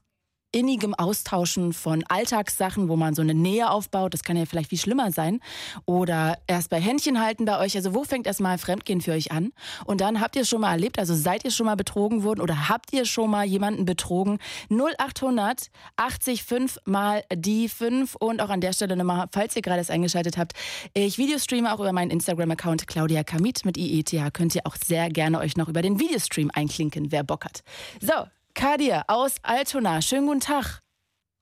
innigem 0.52 0.94
Austauschen 0.94 1.72
von 1.72 2.04
Alltagssachen, 2.08 2.88
wo 2.88 2.96
man 2.96 3.14
so 3.14 3.22
eine 3.22 3.34
Nähe 3.34 3.70
aufbaut. 3.70 4.14
Das 4.14 4.22
kann 4.22 4.36
ja 4.36 4.46
vielleicht 4.46 4.70
viel 4.70 4.78
schlimmer 4.78 5.12
sein. 5.12 5.40
Oder 5.84 6.38
erst 6.46 6.70
bei 6.70 6.80
Händchen 6.80 7.20
halten 7.20 7.44
bei 7.44 7.58
euch. 7.58 7.76
Also 7.76 7.94
wo 7.94 8.04
fängt 8.04 8.26
erstmal 8.26 8.58
Fremdgehen 8.58 9.00
für 9.00 9.12
euch 9.12 9.30
an? 9.30 9.52
Und 9.84 10.00
dann 10.00 10.20
habt 10.20 10.36
ihr 10.36 10.44
schon 10.44 10.62
mal 10.62 10.72
erlebt? 10.72 10.98
Also 10.98 11.14
seid 11.14 11.44
ihr 11.44 11.50
schon 11.50 11.66
mal 11.66 11.76
betrogen 11.76 12.22
worden 12.22 12.40
oder 12.40 12.68
habt 12.68 12.92
ihr 12.92 13.04
schon 13.04 13.30
mal 13.30 13.44
jemanden 13.44 13.84
betrogen? 13.84 14.38
0800 14.70 15.70
80 15.96 16.44
5 16.44 16.78
mal 16.84 17.23
die 17.34 17.68
5 17.68 18.14
und 18.16 18.40
auch 18.40 18.50
an 18.50 18.61
der 18.61 18.73
Stelle 18.73 18.96
nochmal, 18.96 19.26
falls 19.32 19.54
ihr 19.56 19.62
gerade 19.62 19.80
es 19.80 19.90
eingeschaltet 19.90 20.38
habt, 20.38 20.52
ich 20.94 21.18
Videostreame 21.18 21.73
auch 21.73 21.80
über 21.80 21.92
meinen 21.92 22.11
Instagram-Account 22.11 22.87
Claudia 22.87 23.25
Kamit 23.25 23.64
mit 23.64 23.76
IETH. 23.76 24.32
Könnt 24.32 24.54
ihr 24.54 24.62
auch 24.64 24.76
sehr 24.76 25.11
gerne 25.11 25.38
euch 25.40 25.56
noch 25.56 25.68
über 25.68 25.82
den 25.82 26.00
Videostream 26.00 26.50
einklinken, 26.52 27.12
wer 27.12 27.23
Bock 27.23 27.44
hat. 27.44 27.62
So, 28.00 28.12
Kadir 28.58 29.04
aus 29.06 29.36
Altona. 29.44 30.02
Schönen 30.02 30.26
guten 30.26 30.40
Tag. 30.40 30.80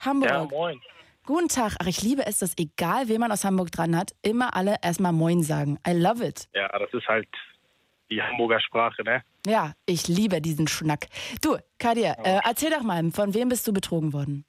Hamburg. 0.01 0.29
Ja, 0.29 0.45
moin. 0.45 0.79
Guten 1.25 1.49
Tag. 1.49 1.75
Ach, 1.81 1.87
ich 1.87 2.03
liebe 2.03 2.27
es, 2.27 2.41
dass 2.41 2.53
egal 2.59 3.09
wen 3.09 3.21
man 3.21 3.33
aus 3.33 3.43
Hamburg 3.43 3.73
dran 3.73 3.97
hat, 3.97 4.11
immer 4.21 4.55
alle 4.55 4.77
erstmal 4.83 5.13
Moin 5.13 5.43
sagen. 5.43 5.79
I 5.89 5.93
love 5.93 6.23
it. 6.23 6.47
Ja, 6.53 6.69
das 6.79 6.93
ist 6.93 7.09
halt 7.09 7.27
die 8.11 8.21
Hamburger 8.21 8.61
Sprache, 8.61 9.03
ne? 9.03 9.23
Ja, 9.47 9.73
ich 9.87 10.09
liebe 10.09 10.43
diesen 10.43 10.69
Schnack. 10.69 11.07
Du, 11.41 11.57
Kadir, 11.79 12.19
äh, 12.23 12.41
erzähl 12.45 12.69
doch 12.69 12.83
mal, 12.83 13.03
von 13.13 13.33
wem 13.33 13.49
bist 13.49 13.67
du 13.67 13.73
betrogen 13.73 14.13
worden? 14.13 14.45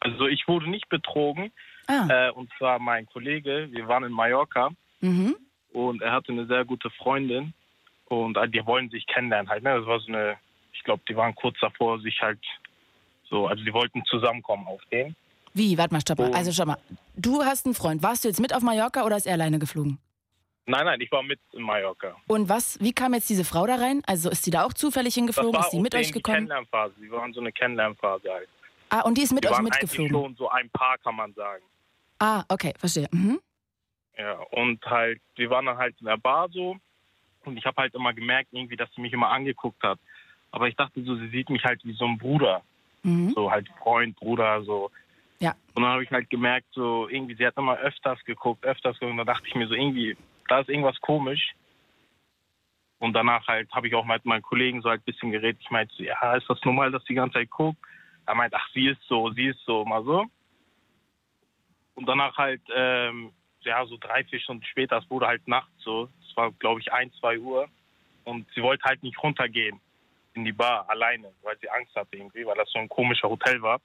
Also 0.00 0.26
ich 0.26 0.46
wurde 0.46 0.68
nicht 0.68 0.90
betrogen. 0.90 1.50
Ah, 1.86 2.06
Äh, 2.10 2.30
und 2.32 2.50
zwar 2.58 2.78
mein 2.80 3.06
Kollege, 3.06 3.68
wir 3.70 3.88
waren 3.88 4.04
in 4.04 4.12
Mallorca 4.12 4.68
mhm. 5.00 5.36
und 5.72 6.02
er 6.02 6.12
hatte 6.12 6.32
eine 6.32 6.46
sehr 6.48 6.66
gute 6.66 6.90
Freundin 6.90 7.54
und 8.04 8.36
äh, 8.36 8.46
die 8.46 8.66
wollen 8.66 8.90
sich 8.90 9.06
kennenlernen 9.06 9.48
halt, 9.48 9.62
ne? 9.62 9.78
Das 9.78 9.86
war 9.86 10.00
so 10.00 10.08
eine, 10.08 10.36
ich 10.78 10.84
glaube, 10.84 11.02
die 11.08 11.16
waren 11.16 11.34
kurz 11.34 11.58
davor, 11.60 12.00
sich 12.00 12.20
halt 12.20 12.38
so, 13.28 13.46
also 13.46 13.62
die 13.64 13.72
wollten 13.72 14.04
zusammenkommen 14.04 14.66
auf 14.68 14.80
den. 14.90 15.14
Wie? 15.54 15.76
Warte 15.76 15.92
mal, 15.92 16.00
stopp 16.00 16.18
mal. 16.18 16.30
Oh. 16.30 16.34
Also 16.34 16.52
schau 16.52 16.64
mal, 16.66 16.78
du 17.16 17.42
hast 17.44 17.66
einen 17.66 17.74
Freund. 17.74 18.02
Warst 18.02 18.24
du 18.24 18.28
jetzt 18.28 18.40
mit 18.40 18.54
auf 18.54 18.62
Mallorca 18.62 19.04
oder 19.04 19.16
ist 19.16 19.26
er 19.26 19.34
alleine 19.34 19.58
geflogen? 19.58 19.98
Nein, 20.66 20.84
nein, 20.84 21.00
ich 21.00 21.10
war 21.10 21.22
mit 21.22 21.40
in 21.52 21.62
Mallorca. 21.62 22.14
Und 22.26 22.48
was, 22.48 22.78
wie 22.80 22.92
kam 22.92 23.14
jetzt 23.14 23.28
diese 23.28 23.44
Frau 23.44 23.66
da 23.66 23.76
rein? 23.76 24.02
Also 24.06 24.30
ist 24.30 24.46
die 24.46 24.50
da 24.50 24.64
auch 24.64 24.72
zufällig 24.72 25.14
Das 25.14 25.14
hingeflogen? 25.16 25.54
war 25.54 25.60
Ist 25.64 25.72
die 25.72 25.76
auf 25.78 25.82
mit 25.82 25.94
euch 25.94 26.06
die 26.08 26.12
gekommen? 26.12 26.36
Kennenlernphase. 26.36 26.94
Die 27.00 27.10
waren 27.10 27.32
so 27.32 27.40
eine 27.40 27.52
Kennenlernphase 27.52 28.30
halt. 28.30 28.48
Ah, 28.90 29.00
und 29.00 29.18
die 29.18 29.22
ist 29.22 29.32
mit 29.32 29.44
Die 29.44 29.48
euch 29.48 29.54
waren 29.54 29.64
mitgeflogen? 29.64 30.14
eigentlich 30.14 30.26
schon 30.26 30.36
so 30.36 30.48
ein 30.50 30.70
Paar, 30.70 30.96
kann 30.98 31.16
man 31.16 31.32
sagen. 31.34 31.64
Ah, 32.18 32.44
okay, 32.48 32.72
verstehe. 32.78 33.08
Mhm. 33.10 33.40
Ja, 34.16 34.32
und 34.50 34.84
halt, 34.84 35.20
wir 35.36 35.48
waren 35.50 35.66
dann 35.66 35.76
halt 35.78 35.94
in 36.00 36.06
der 36.06 36.16
Bar 36.18 36.48
so 36.50 36.76
und 37.44 37.56
ich 37.56 37.64
habe 37.64 37.80
halt 37.82 37.94
immer 37.94 38.12
gemerkt 38.12 38.48
irgendwie, 38.52 38.76
dass 38.76 38.90
sie 38.94 39.00
mich 39.00 39.12
immer 39.12 39.30
angeguckt 39.30 39.82
hat. 39.82 39.98
Aber 40.50 40.68
ich 40.68 40.76
dachte 40.76 41.02
so, 41.04 41.16
sie 41.16 41.28
sieht 41.28 41.50
mich 41.50 41.64
halt 41.64 41.84
wie 41.84 41.92
so 41.92 42.06
ein 42.06 42.18
Bruder, 42.18 42.62
Mhm. 43.02 43.30
so 43.30 43.50
halt 43.50 43.68
Freund, 43.80 44.16
Bruder, 44.16 44.62
so. 44.62 44.90
Ja. 45.40 45.54
Und 45.74 45.82
dann 45.82 45.92
habe 45.92 46.02
ich 46.02 46.10
halt 46.10 46.30
gemerkt, 46.30 46.66
so 46.72 47.08
irgendwie, 47.08 47.34
sie 47.34 47.46
hat 47.46 47.56
immer 47.56 47.76
öfters 47.78 48.22
geguckt, 48.24 48.64
öfters 48.64 48.98
geguckt 48.98 49.12
und 49.12 49.18
da 49.18 49.32
dachte 49.32 49.46
ich 49.46 49.54
mir 49.54 49.68
so 49.68 49.74
irgendwie, 49.74 50.16
da 50.48 50.60
ist 50.60 50.68
irgendwas 50.68 51.00
komisch. 51.00 51.52
Und 52.98 53.12
danach 53.12 53.46
halt 53.46 53.70
habe 53.72 53.86
ich 53.86 53.94
auch 53.94 54.04
mit 54.04 54.24
meinen 54.24 54.42
Kollegen 54.42 54.82
so 54.82 54.88
halt 54.88 55.02
ein 55.02 55.04
bisschen 55.04 55.30
geredet. 55.30 55.60
Ich 55.60 55.70
meinte, 55.70 55.94
so, 55.94 56.02
ja, 56.02 56.34
ist 56.34 56.50
das 56.50 56.64
normal, 56.64 56.90
dass 56.90 57.04
die 57.04 57.14
ganze 57.14 57.34
Zeit 57.34 57.50
guckt? 57.50 57.78
Er 58.26 58.34
meint, 58.34 58.52
ach, 58.54 58.68
sie 58.74 58.88
ist 58.88 59.00
so, 59.06 59.30
sie 59.30 59.46
ist 59.46 59.64
so, 59.64 59.84
mal 59.84 60.02
so. 60.02 60.26
Und 61.94 62.06
danach 62.06 62.36
halt, 62.36 62.62
ähm, 62.74 63.30
ja, 63.60 63.86
so 63.86 63.96
drei, 63.96 64.24
vier 64.24 64.40
Stunden 64.40 64.64
später, 64.64 64.98
es 64.98 65.08
wurde 65.10 65.28
halt 65.28 65.46
nachts 65.46 65.70
so, 65.78 66.08
es 66.28 66.36
war, 66.36 66.50
glaube 66.52 66.80
ich, 66.80 66.92
ein, 66.92 67.12
zwei 67.12 67.38
Uhr. 67.38 67.68
Und 68.24 68.46
sie 68.54 68.62
wollte 68.62 68.84
halt 68.84 69.02
nicht 69.04 69.22
runtergehen 69.22 69.80
in 70.38 70.44
die 70.44 70.52
Bar 70.52 70.88
alleine, 70.88 71.32
weil 71.42 71.58
sie 71.58 71.68
Angst 71.70 71.94
hatte 71.94 72.16
irgendwie, 72.16 72.46
weil 72.46 72.56
das 72.56 72.70
so 72.70 72.78
ein 72.78 72.88
komischer 72.88 73.28
Hotel 73.28 73.60
war. 73.62 73.80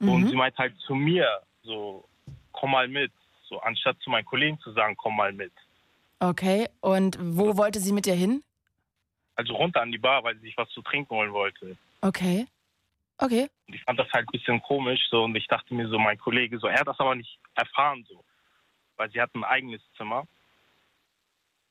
Und 0.00 0.28
sie 0.28 0.36
meint 0.36 0.58
halt 0.58 0.76
zu 0.80 0.94
mir, 0.94 1.28
so, 1.62 2.08
komm 2.50 2.72
mal 2.72 2.88
mit. 2.88 3.12
So, 3.48 3.60
anstatt 3.60 3.96
zu 4.00 4.10
meinen 4.10 4.24
Kollegen 4.24 4.58
zu 4.60 4.72
sagen, 4.72 4.96
komm 4.96 5.16
mal 5.16 5.32
mit. 5.32 5.52
Okay, 6.18 6.68
und 6.80 7.16
wo 7.20 7.56
wollte 7.56 7.78
sie 7.78 7.92
mit 7.92 8.06
dir 8.06 8.14
hin? 8.14 8.42
Also 9.36 9.54
runter 9.54 9.80
an 9.80 9.92
die 9.92 9.98
Bar, 9.98 10.24
weil 10.24 10.34
sie 10.36 10.46
sich 10.46 10.56
was 10.56 10.68
zu 10.70 10.82
trinken 10.82 11.14
holen 11.14 11.32
wollte. 11.32 11.76
Okay. 12.00 12.46
Okay. 13.18 13.48
Und 13.68 13.74
ich 13.74 13.82
fand 13.84 13.98
das 13.98 14.10
halt 14.12 14.26
ein 14.26 14.32
bisschen 14.32 14.60
komisch 14.62 15.00
so 15.10 15.24
und 15.24 15.36
ich 15.36 15.46
dachte 15.46 15.74
mir 15.74 15.88
so, 15.88 15.98
mein 15.98 16.18
Kollege, 16.18 16.58
so, 16.58 16.66
er 16.66 16.80
hat 16.80 16.88
das 16.88 16.98
aber 16.98 17.14
nicht 17.14 17.38
erfahren 17.54 18.04
so, 18.08 18.24
weil 18.96 19.10
sie 19.10 19.20
hat 19.20 19.32
ein 19.34 19.44
eigenes 19.44 19.80
Zimmer. 19.96 20.26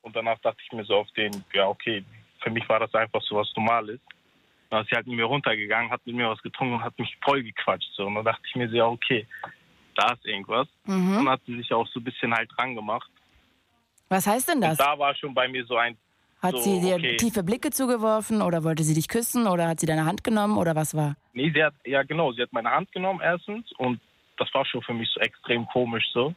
Und 0.01 0.15
danach 0.15 0.39
dachte 0.39 0.62
ich 0.63 0.71
mir 0.71 0.86
so 0.86 0.95
auf 0.95 1.12
den, 1.12 1.43
ja 1.53 1.67
okay, 1.67 2.05
für 2.41 2.50
mich 2.50 2.67
war 2.67 2.79
das 2.79 2.93
einfach 2.93 3.21
so 3.21 3.36
was 3.36 3.51
Normales. 3.55 4.00
Dann 4.69 4.83
ist 4.83 4.89
sie 4.89 4.95
halt 4.95 5.07
mit 5.07 5.17
mir 5.17 5.25
runtergegangen, 5.25 5.91
hat 5.91 6.05
mit 6.05 6.15
mir 6.15 6.29
was 6.29 6.41
getrunken 6.41 6.75
und 6.75 6.83
hat 6.83 6.98
mich 6.98 7.17
voll 7.24 7.43
gequatscht 7.43 7.89
so. 7.93 8.05
Und 8.05 8.15
dann 8.15 8.25
dachte 8.25 8.41
ich 8.48 8.55
mir 8.55 8.69
so, 8.69 8.75
ja 8.75 8.86
okay, 8.86 9.27
da 9.95 10.13
ist 10.13 10.25
irgendwas. 10.25 10.67
Und 10.86 11.15
dann 11.15 11.29
hat 11.29 11.41
sie 11.45 11.57
sich 11.57 11.74
auch 11.74 11.88
so 11.88 12.00
ein 12.00 12.03
bisschen 12.03 12.33
halt 12.33 12.50
dran 12.55 12.75
gemacht. 12.75 13.10
Was 14.10 14.27
heißt 14.27 14.50
denn 14.50 14.62
das? 14.62 14.71
Und 14.71 14.81
da 14.81 14.98
war 14.98 15.15
schon 15.15 15.33
bei 15.33 15.48
mir 15.48 15.65
so 15.65 15.77
ein, 15.77 15.98
Hat 16.41 16.51
so, 16.51 16.60
sie 16.60 16.81
dir 16.81 16.95
okay. 16.95 17.17
tiefe 17.17 17.43
Blicke 17.43 17.71
zugeworfen 17.71 18.41
oder 18.41 18.63
wollte 18.63 18.83
sie 18.83 18.93
dich 18.93 19.07
küssen 19.07 19.48
oder 19.48 19.67
hat 19.67 19.79
sie 19.79 19.86
deine 19.86 20.05
Hand 20.05 20.24
genommen 20.24 20.57
oder 20.57 20.75
was 20.75 20.95
war? 20.95 21.15
Nee, 21.33 21.51
sie 21.53 21.63
hat, 21.63 21.74
ja 21.86 22.03
genau, 22.03 22.31
sie 22.33 22.41
hat 22.41 22.51
meine 22.51 22.71
Hand 22.71 22.91
genommen 22.91 23.19
erstens 23.24 23.71
und 23.77 24.01
das 24.38 24.53
war 24.53 24.65
schon 24.65 24.81
für 24.81 24.93
mich 24.93 25.10
so 25.13 25.19
extrem 25.19 25.65
komisch 25.67 26.05
so. 26.13 26.33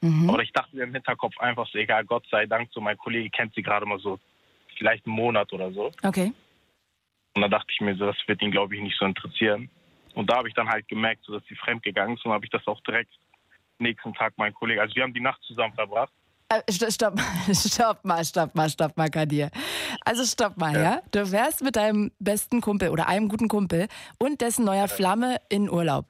Mhm. 0.00 0.30
Aber 0.30 0.42
ich 0.42 0.52
dachte 0.52 0.74
mir 0.74 0.82
im 0.82 0.94
Hinterkopf 0.94 1.38
einfach 1.38 1.66
so, 1.68 1.78
egal, 1.78 2.04
Gott 2.04 2.26
sei 2.30 2.46
Dank, 2.46 2.70
so 2.72 2.80
mein 2.80 2.98
Kollege 2.98 3.30
kennt 3.30 3.54
sie 3.54 3.62
gerade 3.62 3.86
mal 3.86 4.00
so, 4.00 4.18
vielleicht 4.82 5.06
einen 5.06 5.14
Monat 5.14 5.52
oder 5.52 5.70
so. 5.72 5.92
Okay. 6.02 6.32
Und 7.34 7.42
da 7.42 7.48
dachte 7.48 7.68
ich 7.70 7.80
mir 7.80 7.94
so, 7.96 8.06
das 8.06 8.16
wird 8.26 8.42
ihn, 8.42 8.50
glaube 8.50 8.74
ich, 8.74 8.82
nicht 8.82 8.98
so 8.98 9.04
interessieren. 9.06 9.70
Und 10.14 10.28
da 10.28 10.36
habe 10.38 10.48
ich 10.48 10.54
dann 10.54 10.68
halt 10.68 10.88
gemerkt, 10.88 11.24
so, 11.24 11.32
dass 11.38 11.46
sie 11.48 11.54
fremdgegangen 11.54 12.16
ist 12.16 12.24
und 12.26 12.32
habe 12.32 12.44
ich 12.44 12.50
das 12.50 12.66
auch 12.66 12.80
direkt 12.82 13.10
nächsten 13.78 14.12
Tag 14.14 14.36
meinen 14.36 14.54
Kollegen, 14.54 14.80
also 14.80 14.94
wir 14.94 15.02
haben 15.04 15.14
die 15.14 15.20
Nacht 15.20 15.40
zusammen 15.44 15.72
verbracht. 15.74 16.12
Äh, 16.50 16.60
st- 16.70 16.92
stopp, 16.92 17.18
stopp 17.52 18.04
mal, 18.04 18.24
stopp 18.24 18.54
mal, 18.54 18.68
stopp 18.68 18.96
mal, 18.96 19.08
Kadir. 19.08 19.50
Also 20.04 20.24
stopp 20.24 20.56
mal, 20.58 20.74
ja. 20.74 20.82
Ja. 20.82 21.02
Du 21.12 21.32
wärst 21.32 21.62
mit 21.62 21.76
deinem 21.76 22.10
besten 22.18 22.60
Kumpel 22.60 22.90
oder 22.90 23.08
einem 23.08 23.28
guten 23.28 23.48
Kumpel 23.48 23.88
und 24.18 24.40
dessen 24.40 24.64
neuer 24.64 24.88
Flamme 24.88 25.36
in 25.48 25.70
Urlaub. 25.70 26.06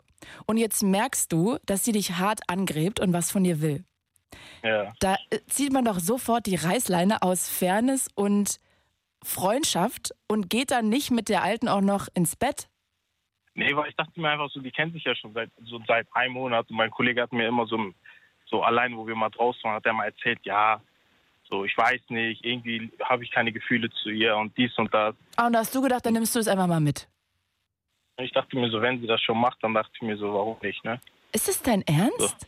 Und 0.47 0.57
jetzt 0.57 0.83
merkst 0.83 1.31
du, 1.33 1.59
dass 1.67 1.85
sie 1.85 1.93
dich 1.93 2.13
hart 2.19 2.41
angrebt 2.49 2.99
und 3.01 3.13
was 3.13 3.31
von 3.31 3.45
dir 3.45 3.61
will. 3.61 3.85
Ja. 4.63 4.93
Da 5.01 5.17
äh, 5.31 5.39
zieht 5.47 5.73
man 5.73 5.85
doch 5.85 5.99
sofort 5.99 6.47
die 6.47 6.57
Reißleine 6.57 7.23
aus 7.23 7.49
Fairness 7.49 8.09
und 8.15 8.61
Freundschaft 9.23 10.15
und 10.29 10.51
geht 10.51 10.71
dann 10.71 10.89
nicht 10.89 11.11
mit 11.11 11.29
der 11.29 11.43
Alten 11.43 11.69
auch 11.69 11.81
noch 11.81 12.09
ins 12.15 12.37
Bett. 12.37 12.69
Nee, 13.55 13.77
weil 13.77 13.91
ich 13.91 13.97
dachte 13.97 14.19
mir 14.21 14.31
einfach 14.31 14.51
so, 14.51 14.61
die 14.61 14.71
kennt 14.71 14.95
sich 14.95 15.05
ja 15.05 15.15
schon 15.15 15.35
seit 15.35 15.51
so 15.65 15.81
seit 15.87 16.07
einem 16.13 16.35
Monat 16.35 16.69
und 16.71 16.77
mein 16.77 16.91
Kollege 16.91 17.23
hat 17.23 17.33
mir 17.33 17.47
immer 17.47 17.67
so, 17.67 17.93
so 18.47 18.63
allein, 18.63 18.97
wo 18.97 19.07
wir 19.07 19.15
mal 19.15 19.29
draußen 19.29 19.63
waren, 19.65 19.75
hat 19.75 19.87
er 19.87 19.93
mal 19.93 20.07
erzählt, 20.07 20.41
ja, 20.45 20.81
so 21.49 21.65
ich 21.65 21.77
weiß 21.77 22.01
nicht, 22.09 22.45
irgendwie 22.45 22.91
habe 23.03 23.25
ich 23.25 23.31
keine 23.31 23.53
Gefühle 23.53 23.91
zu 23.91 24.09
ihr 24.09 24.37
und 24.37 24.57
dies 24.57 24.77
und 24.79 24.93
das. 24.95 25.15
Ah, 25.37 25.47
und 25.47 25.53
da 25.53 25.61
hast 25.61 25.75
du 25.75 25.83
gedacht, 25.83 26.07
dann 26.07 26.15
nimmst 26.15 26.35
du 26.35 26.39
es 26.39 26.49
einfach 26.49 26.67
mal 26.67 26.81
mit. 26.81 27.09
Ich 28.19 28.33
dachte 28.33 28.57
mir 28.57 28.71
so, 28.71 28.81
wenn 28.81 29.01
sie 29.01 29.07
das 29.07 29.21
schon 29.21 29.39
macht, 29.39 29.59
dann 29.63 29.75
dachte 29.75 29.91
ich 29.95 30.03
mir 30.03 30.17
so, 30.17 30.33
warum 30.33 30.57
nicht, 30.63 30.83
ne? 30.85 31.01
Ist 31.33 31.49
es 31.49 31.63
dein 31.63 31.83
Ernst? 31.83 32.47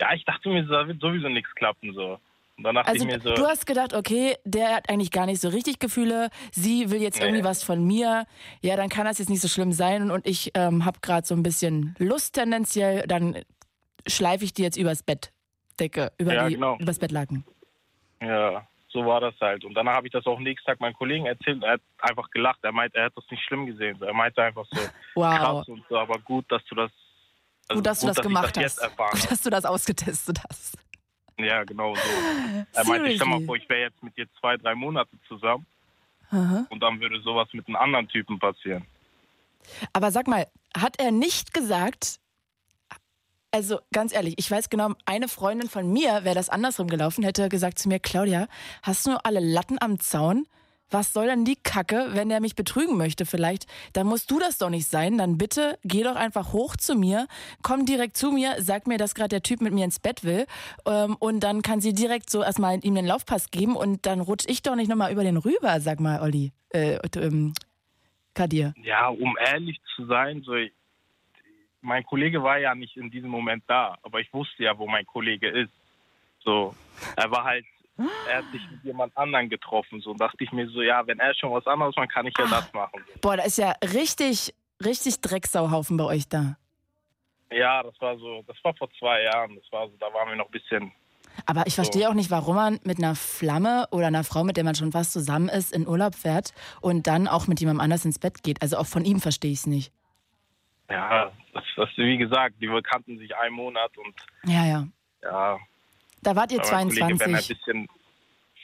Ja, 0.00 0.12
ich 0.14 0.24
dachte 0.24 0.48
mir 0.48 0.62
da 0.64 0.86
wird 0.86 1.00
sowieso 1.00 1.28
nichts 1.28 1.52
klappen 1.54 1.92
so. 1.94 2.18
Und 2.56 2.64
dann 2.64 2.74
dachte 2.74 2.88
Also 2.90 3.04
ich 3.06 3.12
mir 3.12 3.20
so, 3.20 3.34
du 3.34 3.46
hast 3.46 3.66
gedacht, 3.66 3.94
okay, 3.94 4.36
der 4.44 4.74
hat 4.76 4.90
eigentlich 4.90 5.12
gar 5.12 5.26
nicht 5.26 5.40
so 5.40 5.48
richtig 5.48 5.78
Gefühle. 5.78 6.28
Sie 6.52 6.90
will 6.90 7.00
jetzt 7.00 7.20
Nee. 7.20 7.26
irgendwie 7.26 7.44
was 7.44 7.62
von 7.62 7.84
mir. 7.86 8.26
Ja, 8.62 8.76
dann 8.76 8.88
kann 8.88 9.04
das 9.06 9.18
jetzt 9.18 9.28
nicht 9.28 9.40
so 9.40 9.48
schlimm 9.48 9.70
sein. 9.72 10.10
Und 10.10 10.26
ich 10.26 10.50
ähm, 10.54 10.84
habe 10.84 10.98
gerade 11.00 11.26
so 11.26 11.34
ein 11.36 11.42
bisschen 11.44 11.94
Lust 11.98 12.34
tendenziell. 12.34 13.04
Dann 13.06 13.38
schleife 14.08 14.44
ich 14.44 14.52
die 14.54 14.62
jetzt 14.62 14.76
übers 14.76 15.02
Bett. 15.04 15.32
Decke, 15.78 16.10
über 16.18 16.34
Ja, 16.34 16.48
die, 16.48 16.54
genau. 16.54 16.76
übers 16.80 16.98
Bettlaken. 16.98 17.44
ja, 18.20 18.66
so 18.90 19.04
war 19.06 19.20
das 19.20 19.34
halt. 19.40 19.64
Und 19.64 19.74
danach 19.74 19.94
habe 19.96 20.06
ich 20.08 20.12
das 20.12 20.26
auch 20.26 20.40
nächsten 20.40 20.66
Tag 20.66 20.80
meinem 20.80 20.94
Kollegen 20.94 21.26
erzählt. 21.26 21.62
Er 21.62 21.72
hat 21.74 21.80
einfach 22.00 22.28
gelacht. 22.30 22.58
Er 22.62 22.72
meinte, 22.72 22.96
er 22.98 23.04
hat 23.06 23.12
das 23.16 23.24
nicht 23.30 23.44
schlimm 23.44 23.66
gesehen. 23.66 24.00
Er 24.02 24.14
meinte 24.14 24.42
einfach 24.42 24.66
so, 24.70 24.80
Wow. 25.14 25.36
krass 25.38 25.68
und 25.68 25.84
so, 25.88 25.96
aber 25.98 26.18
gut, 26.18 26.50
dass 26.50 26.64
du 26.64 26.74
das, 26.74 26.90
also 27.68 27.78
Gut, 27.78 27.86
dass 27.86 28.00
du 28.00 28.06
das 28.06 28.16
ich 28.16 28.22
gemacht 28.22 28.56
das 28.56 28.78
hast. 28.80 28.96
Gut, 28.96 29.30
dass 29.30 29.42
du 29.42 29.50
das 29.50 29.64
ausgetestet 29.64 30.40
hast. 30.48 30.78
Ja, 31.38 31.62
genau 31.64 31.94
so. 31.94 32.00
Er 32.72 32.84
meinte, 32.84 33.14
stell 33.14 33.26
mal 33.26 33.44
vor, 33.44 33.56
ich 33.56 33.68
wäre 33.68 33.82
jetzt 33.82 34.02
mit 34.02 34.16
dir 34.16 34.26
zwei, 34.40 34.56
drei 34.56 34.74
Monate 34.74 35.10
zusammen 35.28 35.66
Aha. 36.30 36.66
und 36.70 36.80
dann 36.82 37.00
würde 37.00 37.20
sowas 37.20 37.48
mit 37.52 37.66
einem 37.68 37.76
anderen 37.76 38.08
Typen 38.08 38.38
passieren. 38.38 38.84
Aber 39.92 40.10
sag 40.10 40.26
mal, 40.26 40.46
hat 40.76 41.00
er 41.00 41.12
nicht 41.12 41.54
gesagt, 41.54 42.18
also 43.52 43.80
ganz 43.92 44.12
ehrlich, 44.12 44.34
ich 44.38 44.50
weiß 44.50 44.68
genau, 44.68 44.92
eine 45.06 45.28
Freundin 45.28 45.68
von 45.68 45.90
mir, 45.92 46.24
wäre 46.24 46.34
das 46.34 46.48
andersrum 46.48 46.88
gelaufen, 46.88 47.22
hätte 47.22 47.48
gesagt 47.48 47.78
zu 47.78 47.88
mir, 47.88 48.00
Claudia, 48.00 48.48
hast 48.82 49.06
du 49.06 49.16
alle 49.24 49.40
Latten 49.40 49.80
am 49.80 50.00
Zaun? 50.00 50.46
Was 50.90 51.12
soll 51.12 51.26
denn 51.26 51.44
die 51.44 51.56
Kacke, 51.56 52.08
wenn 52.12 52.30
er 52.30 52.40
mich 52.40 52.56
betrügen 52.56 52.96
möchte 52.96 53.26
vielleicht? 53.26 53.66
Dann 53.92 54.06
musst 54.06 54.30
du 54.30 54.38
das 54.38 54.58
doch 54.58 54.70
nicht 54.70 54.88
sein. 54.88 55.18
Dann 55.18 55.36
bitte 55.36 55.78
geh 55.84 56.02
doch 56.02 56.16
einfach 56.16 56.52
hoch 56.52 56.76
zu 56.76 56.94
mir, 56.94 57.26
komm 57.62 57.84
direkt 57.84 58.16
zu 58.16 58.32
mir, 58.32 58.56
sag 58.58 58.86
mir, 58.86 58.98
dass 58.98 59.14
gerade 59.14 59.28
der 59.28 59.42
Typ 59.42 59.60
mit 59.60 59.72
mir 59.72 59.84
ins 59.84 60.00
Bett 60.00 60.24
will. 60.24 60.46
Ähm, 60.86 61.16
und 61.18 61.40
dann 61.40 61.62
kann 61.62 61.80
sie 61.80 61.92
direkt 61.92 62.30
so 62.30 62.42
erstmal 62.42 62.78
ihm 62.82 62.94
den 62.94 63.06
Laufpass 63.06 63.50
geben 63.50 63.76
und 63.76 64.06
dann 64.06 64.20
rutsch 64.20 64.46
ich 64.48 64.62
doch 64.62 64.76
nicht 64.76 64.88
nochmal 64.88 65.12
über 65.12 65.24
den 65.24 65.36
rüber, 65.36 65.80
sag 65.80 66.00
mal, 66.00 66.20
Olli. 66.20 66.52
Äh, 66.70 66.98
ähm, 67.16 67.52
Kadir. 68.34 68.72
Ja, 68.82 69.08
um 69.08 69.36
ehrlich 69.38 69.80
zu 69.96 70.06
sein, 70.06 70.42
so 70.42 70.54
ich, 70.54 70.72
mein 71.80 72.04
Kollege 72.04 72.42
war 72.42 72.58
ja 72.58 72.74
nicht 72.74 72.96
in 72.96 73.10
diesem 73.10 73.30
Moment 73.30 73.64
da, 73.66 73.98
aber 74.02 74.20
ich 74.20 74.32
wusste 74.32 74.62
ja, 74.62 74.78
wo 74.78 74.86
mein 74.86 75.06
Kollege 75.06 75.48
ist. 75.48 75.72
So, 76.40 76.74
er 77.16 77.30
war 77.30 77.44
halt, 77.44 77.66
er 78.28 78.38
hat 78.38 78.44
sich 78.52 78.62
mit 78.70 78.84
jemand 78.84 79.16
anderen 79.16 79.48
getroffen. 79.48 80.00
So 80.00 80.14
dachte 80.14 80.44
ich 80.44 80.52
mir 80.52 80.68
so, 80.68 80.82
ja, 80.82 81.06
wenn 81.06 81.18
er 81.18 81.34
schon 81.34 81.52
was 81.52 81.66
anderes 81.66 81.96
macht, 81.96 82.12
kann 82.12 82.26
ich 82.26 82.34
ja 82.38 82.46
das 82.46 82.72
machen. 82.72 83.04
Boah, 83.20 83.36
da 83.36 83.44
ist 83.44 83.58
ja 83.58 83.74
richtig, 83.82 84.54
richtig 84.84 85.20
Drecksauhaufen 85.20 85.96
bei 85.96 86.04
euch 86.04 86.28
da. 86.28 86.56
Ja, 87.50 87.82
das 87.82 87.98
war 88.00 88.16
so, 88.18 88.44
das 88.46 88.56
war 88.62 88.74
vor 88.74 88.88
zwei 88.98 89.22
Jahren. 89.22 89.56
Das 89.56 89.64
war 89.72 89.88
so, 89.88 89.94
da 89.98 90.12
waren 90.12 90.28
wir 90.28 90.36
noch 90.36 90.46
ein 90.46 90.52
bisschen. 90.52 90.92
Aber 91.46 91.66
ich 91.66 91.74
verstehe 91.74 92.08
auch 92.08 92.14
nicht, 92.14 92.30
warum 92.30 92.56
man 92.56 92.80
mit 92.84 92.98
einer 92.98 93.14
Flamme 93.14 93.86
oder 93.90 94.08
einer 94.08 94.24
Frau, 94.24 94.44
mit 94.44 94.56
der 94.56 94.64
man 94.64 94.74
schon 94.74 94.92
fast 94.92 95.12
zusammen 95.12 95.48
ist, 95.48 95.72
in 95.72 95.86
Urlaub 95.86 96.14
fährt 96.14 96.52
und 96.80 97.06
dann 97.06 97.28
auch 97.28 97.46
mit 97.46 97.60
jemandem 97.60 97.80
anders 97.80 98.04
ins 98.04 98.18
Bett 98.18 98.42
geht. 98.42 98.60
Also 98.60 98.76
auch 98.76 98.86
von 98.86 99.04
ihm 99.04 99.20
verstehe 99.20 99.52
ich 99.52 99.58
es 99.58 99.66
nicht. 99.66 99.92
Ja, 100.90 101.30
das, 101.52 101.64
das 101.76 101.88
wie 101.96 102.18
gesagt, 102.18 102.56
die 102.60 102.68
kannten 102.82 103.18
sich 103.18 103.36
einen 103.36 103.54
Monat 103.54 103.96
und 103.98 104.14
Ja, 104.44 104.64
ja. 104.66 104.88
ja, 105.22 105.58
Da 106.22 106.36
wart 106.36 106.52
ihr 106.52 106.60
aber 106.60 106.70
mein 106.72 106.88
Kollege, 106.88 107.20
wenn 107.20 107.34
er 107.34 107.38
ein 107.38 107.44
22. 107.44 107.58
bisschen 107.58 107.88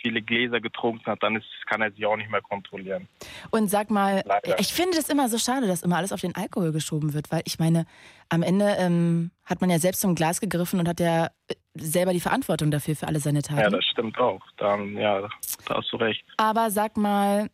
viele 0.05 0.21
Gläser 0.21 0.61
getrunken 0.61 1.07
hat, 1.07 1.23
dann 1.23 1.37
ist, 1.37 1.47
kann 1.67 1.81
er 1.81 1.91
sich 1.91 2.05
auch 2.05 2.17
nicht 2.17 2.31
mehr 2.31 2.43
kontrollieren. 2.43 3.09
Und 3.51 3.69
sag 3.69 3.91
mal, 3.91 4.23
Leider. 4.27 4.59
ich 4.61 4.73
finde 4.73 4.99
das 4.99 5.09
immer 5.09 5.31
so 5.31 5.39
schade, 5.39 5.67
dass 5.67 5.83
immer 5.83 5.97
alles 5.97 6.13
auf 6.13 6.21
den 6.21 6.35
Alkohol 6.35 6.73
geschoben 6.73 7.15
wird, 7.15 7.33
weil 7.33 7.41
ich 7.47 7.59
meine, 7.59 7.87
am 8.29 8.43
Ende 8.43 8.77
ähm, 8.79 9.31
hat 9.47 9.63
man 9.63 9.71
ja 9.71 9.79
selbst 9.79 10.03
zum 10.03 10.15
Glas 10.15 10.41
gegriffen 10.41 10.79
und 10.79 10.89
hat 10.89 11.01
ja 11.01 11.27
äh, 11.49 11.55
selber 11.75 12.13
die 12.13 12.21
Verantwortung 12.21 12.71
dafür 12.71 12.95
für 12.97 13.09
alle 13.09 13.19
seine 13.19 13.41
Taten. 13.41 13.61
Ja, 13.61 13.71
das 13.71 13.85
stimmt 13.87 14.19
auch. 14.19 14.43
Dann, 14.59 14.95
ja, 14.97 15.23
da 15.67 15.77
hast 15.77 15.91
du 15.91 15.97
recht. 15.97 16.23
Aber 16.37 16.71
sag 16.71 16.99
mal, 16.99 17.49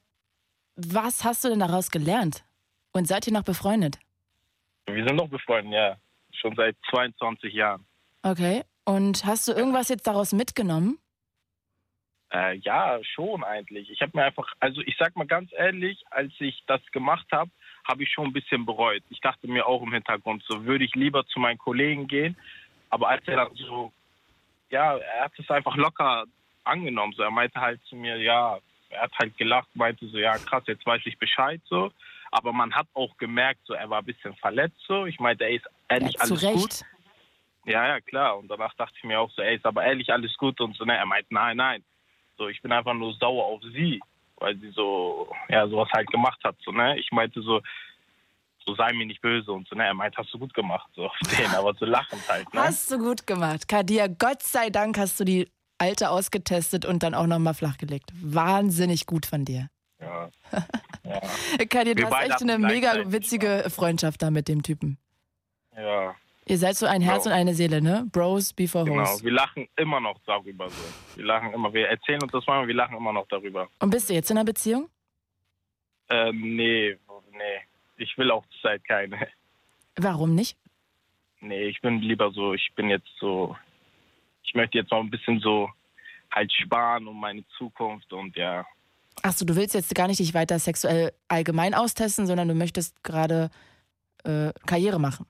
was 0.74 1.24
hast 1.24 1.44
du 1.44 1.48
denn 1.50 1.60
daraus 1.60 1.90
gelernt? 1.90 2.44
Und 2.92 3.06
seid 3.06 3.28
ihr 3.28 3.32
noch 3.32 3.44
befreundet? 3.44 4.00
Wir 4.86 5.04
sind 5.06 5.16
noch 5.16 5.28
befreundet, 5.28 5.72
ja. 5.72 5.96
Schon 6.32 6.56
seit 6.56 6.76
22 6.90 7.54
Jahren. 7.54 7.84
Okay. 8.22 8.64
Und 8.90 9.24
hast 9.24 9.46
du 9.46 9.52
irgendwas 9.52 9.88
jetzt 9.88 10.08
daraus 10.08 10.32
mitgenommen? 10.32 10.98
Äh, 12.32 12.56
ja, 12.56 12.98
schon 13.04 13.44
eigentlich. 13.44 13.88
Ich 13.88 14.02
habe 14.02 14.10
mir 14.16 14.24
einfach, 14.24 14.48
also 14.58 14.80
ich 14.80 14.96
sag 14.98 15.14
mal 15.14 15.28
ganz 15.28 15.52
ehrlich, 15.52 16.02
als 16.10 16.32
ich 16.40 16.64
das 16.66 16.80
gemacht 16.90 17.26
habe, 17.30 17.52
habe 17.88 18.02
ich 18.02 18.10
schon 18.10 18.26
ein 18.26 18.32
bisschen 18.32 18.66
bereut. 18.66 19.04
Ich 19.10 19.20
dachte 19.20 19.46
mir 19.46 19.64
auch 19.68 19.82
im 19.82 19.92
Hintergrund, 19.92 20.42
so 20.48 20.64
würde 20.64 20.84
ich 20.84 20.96
lieber 20.96 21.24
zu 21.26 21.38
meinen 21.38 21.58
Kollegen 21.58 22.08
gehen. 22.08 22.36
Aber 22.88 23.10
als 23.10 23.22
er 23.28 23.36
dann 23.36 23.54
so, 23.54 23.92
ja, 24.70 24.96
er 24.96 25.24
hat 25.26 25.38
es 25.38 25.48
einfach 25.50 25.76
locker 25.76 26.24
angenommen. 26.64 27.12
So, 27.16 27.22
er 27.22 27.30
meinte 27.30 27.60
halt 27.60 27.80
zu 27.84 27.94
mir, 27.94 28.16
ja, 28.16 28.58
er 28.88 29.02
hat 29.02 29.12
halt 29.20 29.38
gelacht, 29.38 29.68
meinte 29.74 30.08
so, 30.08 30.18
ja, 30.18 30.36
krass, 30.36 30.64
jetzt 30.66 30.84
weiß 30.84 31.02
ich 31.04 31.16
Bescheid 31.16 31.60
so. 31.66 31.92
Aber 32.32 32.52
man 32.52 32.74
hat 32.74 32.88
auch 32.94 33.16
gemerkt, 33.18 33.60
so, 33.66 33.74
er 33.74 33.88
war 33.88 34.00
ein 34.00 34.04
bisschen 34.04 34.34
verletzt 34.34 34.80
so. 34.88 35.06
Ich 35.06 35.20
meinte, 35.20 35.44
ey, 35.44 35.58
ist 35.58 35.66
ehrlich 35.88 36.16
ja, 36.18 36.24
zu 36.24 36.34
alles 36.34 36.60
gut? 36.60 36.84
Ja, 37.70 37.86
ja, 37.86 38.00
klar. 38.00 38.36
Und 38.36 38.48
danach 38.48 38.74
dachte 38.74 38.94
ich 38.96 39.04
mir 39.04 39.20
auch 39.20 39.30
so, 39.30 39.42
ey, 39.42 39.56
ist 39.56 39.64
aber 39.64 39.84
ehrlich 39.84 40.12
alles 40.12 40.36
gut 40.36 40.60
und 40.60 40.76
so. 40.76 40.84
Ne, 40.84 40.96
er 40.96 41.06
meint, 41.06 41.30
nein, 41.30 41.56
nein. 41.56 41.84
So, 42.36 42.48
ich 42.48 42.60
bin 42.62 42.72
einfach 42.72 42.94
nur 42.94 43.14
sauer 43.14 43.44
auf 43.44 43.62
sie, 43.62 44.00
weil 44.38 44.58
sie 44.58 44.70
so, 44.70 45.30
ja, 45.48 45.68
sowas 45.68 45.88
halt 45.92 46.10
gemacht 46.10 46.40
hat. 46.42 46.56
So, 46.64 46.72
ne? 46.72 46.98
Ich 46.98 47.12
meinte 47.12 47.40
so, 47.42 47.60
so 48.66 48.74
sei 48.74 48.92
mir 48.92 49.06
nicht 49.06 49.20
böse 49.20 49.52
und 49.52 49.68
so, 49.68 49.76
ne? 49.76 49.84
Er 49.84 49.94
meint, 49.94 50.16
hast 50.16 50.34
du 50.34 50.38
gut 50.38 50.52
gemacht, 50.52 50.88
so 50.94 51.06
auf 51.06 51.16
den, 51.38 51.46
aber 51.54 51.74
so 51.74 51.84
lachend 51.84 52.28
halt, 52.28 52.52
ne? 52.52 52.60
Hast 52.60 52.90
du 52.90 52.98
gut 52.98 53.24
gemacht. 53.26 53.68
Kadir, 53.68 54.08
Gott 54.08 54.42
sei 54.42 54.70
Dank 54.70 54.98
hast 54.98 55.20
du 55.20 55.24
die 55.24 55.48
alte 55.78 56.10
ausgetestet 56.10 56.84
und 56.84 57.04
dann 57.04 57.14
auch 57.14 57.26
nochmal 57.26 57.54
flachgelegt. 57.54 58.10
Wahnsinnig 58.20 59.06
gut 59.06 59.26
von 59.26 59.44
dir. 59.44 59.68
Ja. 60.00 60.28
Kadir, 61.70 61.94
du 61.94 62.06
hast 62.06 62.30
echt 62.30 62.42
eine 62.42 62.58
mega 62.58 63.12
witzige 63.12 63.66
Freundschaft 63.70 64.22
da 64.22 64.30
mit 64.30 64.48
dem 64.48 64.64
Typen. 64.64 64.98
ja. 65.76 66.16
Ihr 66.50 66.58
seid 66.58 66.76
so 66.76 66.86
ein 66.86 67.00
Herz 67.00 67.22
Genau. 67.24 67.34
und 67.36 67.40
eine 67.40 67.54
Seele, 67.54 67.80
ne? 67.80 68.08
Bros 68.12 68.52
before 68.52 68.84
Genau, 68.84 69.02
hoes. 69.08 69.22
wir 69.22 69.30
lachen 69.30 69.68
immer 69.76 70.00
noch 70.00 70.18
darüber 70.26 70.68
so. 70.68 70.82
Wir 71.16 71.24
lachen 71.24 71.52
immer, 71.52 71.72
wir 71.72 71.88
erzählen 71.88 72.20
uns 72.22 72.32
das 72.32 72.44
mal, 72.46 72.66
wir 72.66 72.74
lachen 72.74 72.96
immer 72.96 73.12
noch 73.12 73.28
darüber. 73.28 73.68
Und 73.78 73.90
bist 73.90 74.10
du 74.10 74.14
jetzt 74.14 74.30
in 74.32 74.36
einer 74.36 74.44
Beziehung? 74.44 74.88
Ähm, 76.08 76.56
nee, 76.56 76.96
nee. 77.32 77.60
Ich 77.98 78.18
will 78.18 78.30
auch 78.32 78.44
zurzeit 78.52 78.82
keine. 78.84 79.28
Warum 79.96 80.34
nicht? 80.34 80.56
Nee, 81.40 81.66
ich 81.68 81.80
bin 81.80 82.00
lieber 82.00 82.32
so, 82.32 82.52
ich 82.52 82.68
bin 82.74 82.90
jetzt 82.90 83.08
so, 83.20 83.56
ich 84.42 84.54
möchte 84.54 84.78
jetzt 84.78 84.90
noch 84.90 85.00
ein 85.00 85.10
bisschen 85.10 85.38
so 85.40 85.70
halt 86.32 86.52
sparen 86.52 87.06
um 87.06 87.20
meine 87.20 87.44
Zukunft 87.58 88.12
und 88.12 88.36
ja, 88.36 88.66
Achso, 89.22 89.44
du 89.44 89.54
willst 89.54 89.74
jetzt 89.74 89.94
gar 89.94 90.06
nicht 90.08 90.18
dich 90.18 90.32
weiter 90.34 90.58
sexuell 90.58 91.12
allgemein 91.28 91.74
austesten, 91.74 92.26
sondern 92.26 92.48
du 92.48 92.54
möchtest 92.54 93.02
gerade 93.04 93.50
äh, 94.24 94.50
Karriere 94.66 94.98
machen. 94.98 95.26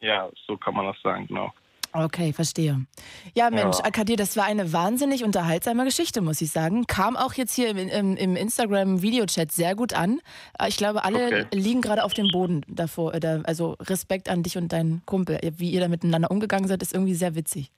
Ja, 0.00 0.28
so 0.46 0.56
kann 0.56 0.74
man 0.74 0.86
das 0.86 0.96
sagen, 1.02 1.26
genau. 1.26 1.52
Okay, 1.92 2.32
verstehe. 2.32 2.86
Ja, 3.34 3.50
Mensch, 3.50 3.78
Ja. 3.78 3.84
Akadir, 3.84 4.16
das 4.16 4.36
war 4.36 4.44
eine 4.44 4.72
wahnsinnig 4.72 5.24
unterhaltsame 5.24 5.84
Geschichte, 5.84 6.20
muss 6.20 6.40
ich 6.40 6.52
sagen. 6.52 6.86
Kam 6.86 7.16
auch 7.16 7.32
jetzt 7.34 7.52
hier 7.52 7.68
im, 7.70 7.76
im, 7.78 8.16
im 8.16 8.36
Instagram-Videochat 8.36 9.50
sehr 9.50 9.74
gut 9.74 9.92
an. 9.92 10.20
Äh, 10.58 10.68
Ich 10.68 10.76
glaube, 10.76 11.02
alle 11.02 11.26
Okay. 11.26 11.46
liegen 11.52 11.80
gerade 11.80 12.04
auf 12.04 12.14
dem 12.14 12.28
Boden 12.28 12.60
davor. 12.68 13.12
äh, 13.14 13.40
Also 13.42 13.72
Respekt 13.80 14.28
an 14.28 14.44
dich 14.44 14.56
und 14.56 14.72
deinen 14.72 15.02
Kumpel. 15.04 15.40
Wie 15.56 15.70
ihr 15.70 15.80
da 15.80 15.88
miteinander 15.88 16.30
umgegangen 16.30 16.68
seid, 16.68 16.80
ist 16.80 16.94
irgendwie 16.94 17.14
sehr 17.14 17.34
witzig. 17.34 17.72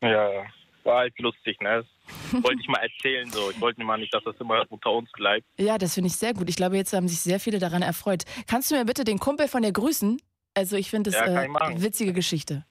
Ja, 0.00 0.32
ja. 0.32 0.44
war 0.84 0.98
halt 1.00 1.18
lustig, 1.18 1.60
ne? 1.60 1.84
Das 2.32 2.42
wollte 2.42 2.60
ich 2.62 2.68
mal 2.68 2.78
erzählen 2.80 3.30
so. 3.30 3.50
Ich 3.50 3.60
wollte 3.60 3.84
mal 3.84 3.98
nicht, 3.98 4.14
dass 4.14 4.24
das 4.24 4.36
immer 4.40 4.64
unter 4.70 4.92
uns 4.92 5.10
bleibt. 5.12 5.44
Ja, 5.58 5.76
das 5.76 5.92
finde 5.92 6.08
ich 6.08 6.16
sehr 6.16 6.32
gut. 6.32 6.48
Ich 6.48 6.56
glaube, 6.56 6.76
jetzt 6.76 6.94
haben 6.94 7.06
sich 7.08 7.20
sehr 7.20 7.38
viele 7.38 7.58
daran 7.58 7.82
erfreut. 7.82 8.24
Kannst 8.46 8.70
du 8.70 8.76
mir 8.76 8.86
bitte 8.86 9.04
den 9.04 9.18
Kumpel 9.18 9.46
von 9.46 9.62
dir 9.62 9.72
grüßen? 9.72 10.18
Also 10.56 10.76
ich 10.76 10.90
finde 10.90 11.10
das 11.10 11.20
Ja, 11.20 11.42
äh, 11.42 11.48
machen. 11.48 11.82
witzige 11.82 12.12
Geschichte. 12.12 12.64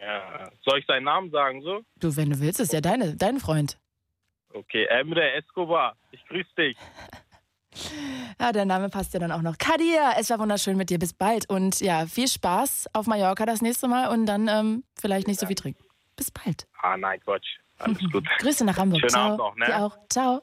Ja. 0.00 0.50
Soll 0.64 0.78
ich 0.78 0.86
seinen 0.86 1.04
Namen 1.04 1.30
sagen 1.30 1.62
so? 1.62 1.80
Du, 1.96 2.14
wenn 2.16 2.30
du 2.30 2.38
willst, 2.40 2.60
ist 2.60 2.72
ja 2.72 2.80
deine, 2.80 3.16
dein 3.16 3.40
Freund. 3.40 3.78
Okay, 4.52 4.84
Emre 4.86 5.32
Escobar, 5.32 5.96
ich 6.12 6.24
grüße 6.26 6.54
dich. 6.56 6.76
Ja, 8.40 8.50
der 8.52 8.64
Name 8.64 8.88
passt 8.88 9.14
ja 9.14 9.20
dann 9.20 9.30
auch 9.30 9.42
noch. 9.42 9.56
Kadir, 9.58 10.14
es 10.18 10.28
war 10.30 10.38
wunderschön 10.40 10.76
mit 10.76 10.90
dir. 10.90 10.98
Bis 10.98 11.12
bald. 11.12 11.48
Und 11.48 11.80
ja, 11.80 12.06
viel 12.06 12.26
Spaß 12.26 12.88
auf 12.94 13.06
Mallorca 13.06 13.46
das 13.46 13.62
nächste 13.62 13.86
Mal 13.86 14.08
und 14.08 14.26
dann 14.26 14.48
ähm, 14.48 14.82
vielleicht 14.98 15.28
nicht 15.28 15.38
so 15.38 15.46
viel 15.46 15.54
trinken. 15.54 15.84
Bis 16.16 16.30
bald. 16.32 16.66
Ah, 16.82 16.96
nein, 16.96 17.20
Quatsch. 17.20 17.46
Alles 17.78 18.00
gut. 18.12 18.26
Grüße 18.40 18.64
nach 18.64 18.76
Hamburg. 18.76 19.00
Schönen 19.00 19.10
Ciao. 19.10 19.26
Abend 19.26 19.38
noch, 19.38 19.56
ne? 19.56 19.66
Dir 19.66 19.84
auch. 19.84 19.96
Ciao. 20.08 20.42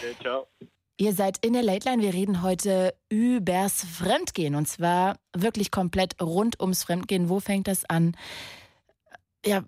Okay, 0.00 0.16
ciao. 0.20 0.48
Ihr 0.96 1.12
seid 1.12 1.44
in 1.44 1.54
der 1.54 1.64
Late 1.64 1.88
Line. 1.88 2.02
Wir 2.02 2.14
reden 2.14 2.42
heute 2.42 2.94
übers 3.08 3.84
Fremdgehen. 3.84 4.54
Und 4.54 4.68
zwar 4.68 5.16
wirklich 5.36 5.72
komplett 5.72 6.20
rund 6.22 6.60
ums 6.60 6.84
Fremdgehen. 6.84 7.28
Wo 7.28 7.40
fängt 7.40 7.66
das 7.66 7.84
an? 7.84 8.16
Ja, 9.44 9.64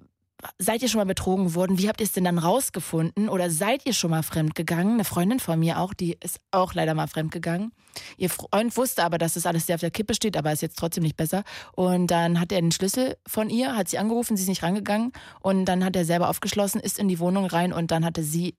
seid 0.59 0.83
ihr 0.83 0.89
schon 0.89 1.01
mal 1.01 1.07
betrogen 1.07 1.55
worden? 1.57 1.79
Wie 1.79 1.89
habt 1.89 2.01
ihr 2.01 2.05
es 2.05 2.13
denn 2.13 2.25
dann 2.25 2.39
rausgefunden? 2.39 3.29
Oder 3.29 3.51
seid 3.51 3.85
ihr 3.87 3.93
schon 3.93 4.11
mal 4.11 4.23
fremdgegangen? 4.23 4.95
Eine 4.95 5.05
Freundin 5.05 5.41
von 5.41 5.59
mir 5.59 5.81
auch, 5.81 5.95
die 5.95 6.17
ist 6.23 6.39
auch 6.53 6.75
leider 6.75 6.95
mal 6.95 7.09
fremdgegangen. 7.09 7.73
Ihr 8.17 8.31
Freund 8.31 8.77
wusste 8.77 9.03
aber, 9.03 9.19
dass 9.19 9.35
das 9.35 9.47
alles 9.47 9.67
sehr 9.67 9.75
auf 9.75 9.81
der 9.81 9.91
Kippe 9.91 10.15
steht, 10.15 10.37
aber 10.37 10.53
ist 10.53 10.63
jetzt 10.63 10.79
trotzdem 10.79 11.03
nicht 11.03 11.17
besser. 11.17 11.43
Und 11.73 12.09
dann 12.09 12.39
hat 12.39 12.53
er 12.53 12.61
den 12.61 12.73
Schlüssel 12.73 13.17
von 13.27 13.51
ihr, 13.51 13.75
hat 13.75 13.89
sie 13.89 13.99
angerufen, 13.99 14.37
sie 14.37 14.45
ist 14.45 14.49
nicht 14.49 14.63
rangegangen. 14.63 15.13
Und 15.41 15.65
dann 15.65 15.85
hat 15.85 15.97
er 15.97 16.05
selber 16.05 16.29
aufgeschlossen, 16.29 16.81
ist 16.81 17.01
in 17.01 17.09
die 17.09 17.19
Wohnung 17.19 17.47
rein 17.47 17.73
und 17.73 17.91
dann 17.91 18.05
hatte 18.05 18.23
sie 18.23 18.55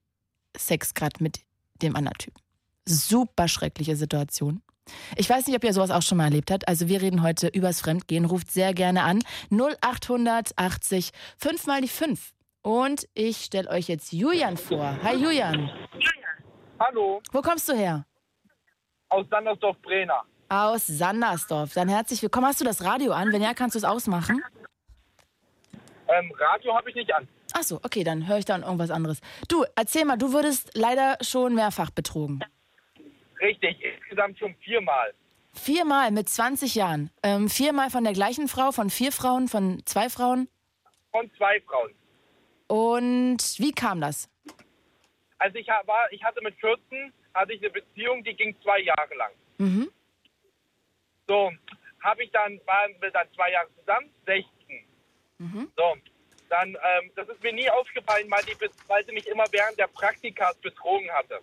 Sex 0.54 0.92
gerade 0.92 1.22
mit 1.22 1.40
dem 1.80 1.96
anderen 1.96 2.18
Typen. 2.18 2.47
Super 2.88 3.48
schreckliche 3.48 3.96
Situation. 3.96 4.62
Ich 5.16 5.28
weiß 5.28 5.46
nicht, 5.46 5.54
ob 5.56 5.64
ihr 5.64 5.72
sowas 5.74 5.90
auch 5.90 6.00
schon 6.02 6.16
mal 6.18 6.24
erlebt 6.24 6.50
habt. 6.50 6.66
Also 6.66 6.88
wir 6.88 7.02
reden 7.02 7.22
heute 7.22 7.48
übers 7.48 7.80
Fremdgehen. 7.80 8.24
Ruft 8.24 8.50
sehr 8.50 8.72
gerne 8.72 9.02
an. 9.02 9.20
0880 9.50 11.10
5 11.36 11.66
mal 11.66 11.80
die 11.82 11.88
5. 11.88 12.32
Und 12.62 13.06
ich 13.14 13.44
stelle 13.44 13.68
euch 13.70 13.88
jetzt 13.88 14.12
Julian 14.12 14.56
vor. 14.56 14.96
Hi 15.02 15.14
Julian. 15.16 15.70
Hallo, 16.80 17.20
Wo 17.32 17.42
kommst 17.42 17.68
du 17.68 17.74
her? 17.74 18.04
aus 19.10 19.26
Sandersdorf-Brenner. 19.30 20.22
Aus 20.50 20.86
Sandersdorf. 20.86 21.72
Dann 21.74 21.88
herzlich 21.88 22.20
willkommen. 22.22 22.46
Hast 22.46 22.60
du 22.60 22.64
das 22.64 22.82
Radio 22.84 23.12
an? 23.12 23.32
Wenn 23.32 23.42
ja, 23.42 23.54
kannst 23.54 23.74
du 23.74 23.78
es 23.78 23.84
ausmachen? 23.84 24.42
Ähm, 26.08 26.32
Radio 26.38 26.74
habe 26.76 26.88
ich 26.90 26.96
nicht 26.96 27.12
an. 27.14 27.26
Ach 27.54 27.62
so, 27.62 27.76
okay, 27.82 28.04
dann 28.04 28.26
höre 28.26 28.38
ich 28.38 28.44
dann 28.44 28.62
irgendwas 28.62 28.90
anderes. 28.90 29.20
Du, 29.48 29.64
erzähl 29.76 30.04
mal, 30.04 30.16
du 30.16 30.32
wurdest 30.32 30.70
leider 30.74 31.16
schon 31.22 31.54
mehrfach 31.54 31.90
betrogen. 31.90 32.40
Richtig, 33.40 33.82
insgesamt 33.82 34.38
schon 34.38 34.54
viermal. 34.56 35.14
Viermal 35.54 36.10
mit 36.10 36.28
20 36.28 36.74
Jahren. 36.74 37.10
Ähm, 37.22 37.48
viermal 37.48 37.90
von 37.90 38.04
der 38.04 38.12
gleichen 38.12 38.48
Frau, 38.48 38.72
von 38.72 38.90
vier 38.90 39.12
Frauen, 39.12 39.48
von 39.48 39.82
zwei 39.86 40.08
Frauen. 40.08 40.48
Von 41.10 41.30
zwei 41.36 41.60
Frauen. 41.62 41.94
Und 42.68 43.58
wie 43.58 43.72
kam 43.72 44.00
das? 44.00 44.28
Also 45.38 45.56
ich 45.56 45.68
war, 45.68 46.12
ich 46.12 46.22
hatte 46.22 46.42
mit 46.42 46.54
14 46.60 47.12
hatte 47.34 47.52
ich 47.52 47.62
eine 47.62 47.70
Beziehung, 47.70 48.22
die 48.24 48.34
ging 48.34 48.54
zwei 48.62 48.80
Jahre 48.80 49.14
lang. 49.14 49.32
Mhm. 49.58 49.90
So, 51.26 51.52
habe 52.02 52.24
ich 52.24 52.30
dann, 52.32 52.60
waren 52.66 52.94
wir 53.00 53.10
dann 53.10 53.26
zwei 53.34 53.52
Jahre 53.52 53.68
zusammen, 53.78 54.10
16. 54.26 54.84
Mhm. 55.38 55.70
So, 55.76 55.96
dann, 56.48 56.68
ähm, 56.70 57.10
das 57.14 57.28
ist 57.28 57.42
mir 57.42 57.52
nie 57.52 57.70
aufgefallen, 57.70 58.30
weil, 58.30 58.42
die, 58.44 58.56
weil 58.88 59.04
sie 59.06 59.12
mich 59.12 59.26
immer 59.28 59.44
während 59.50 59.78
der 59.78 59.86
Praktikas 59.88 60.56
betrogen 60.58 61.10
hatte. 61.12 61.40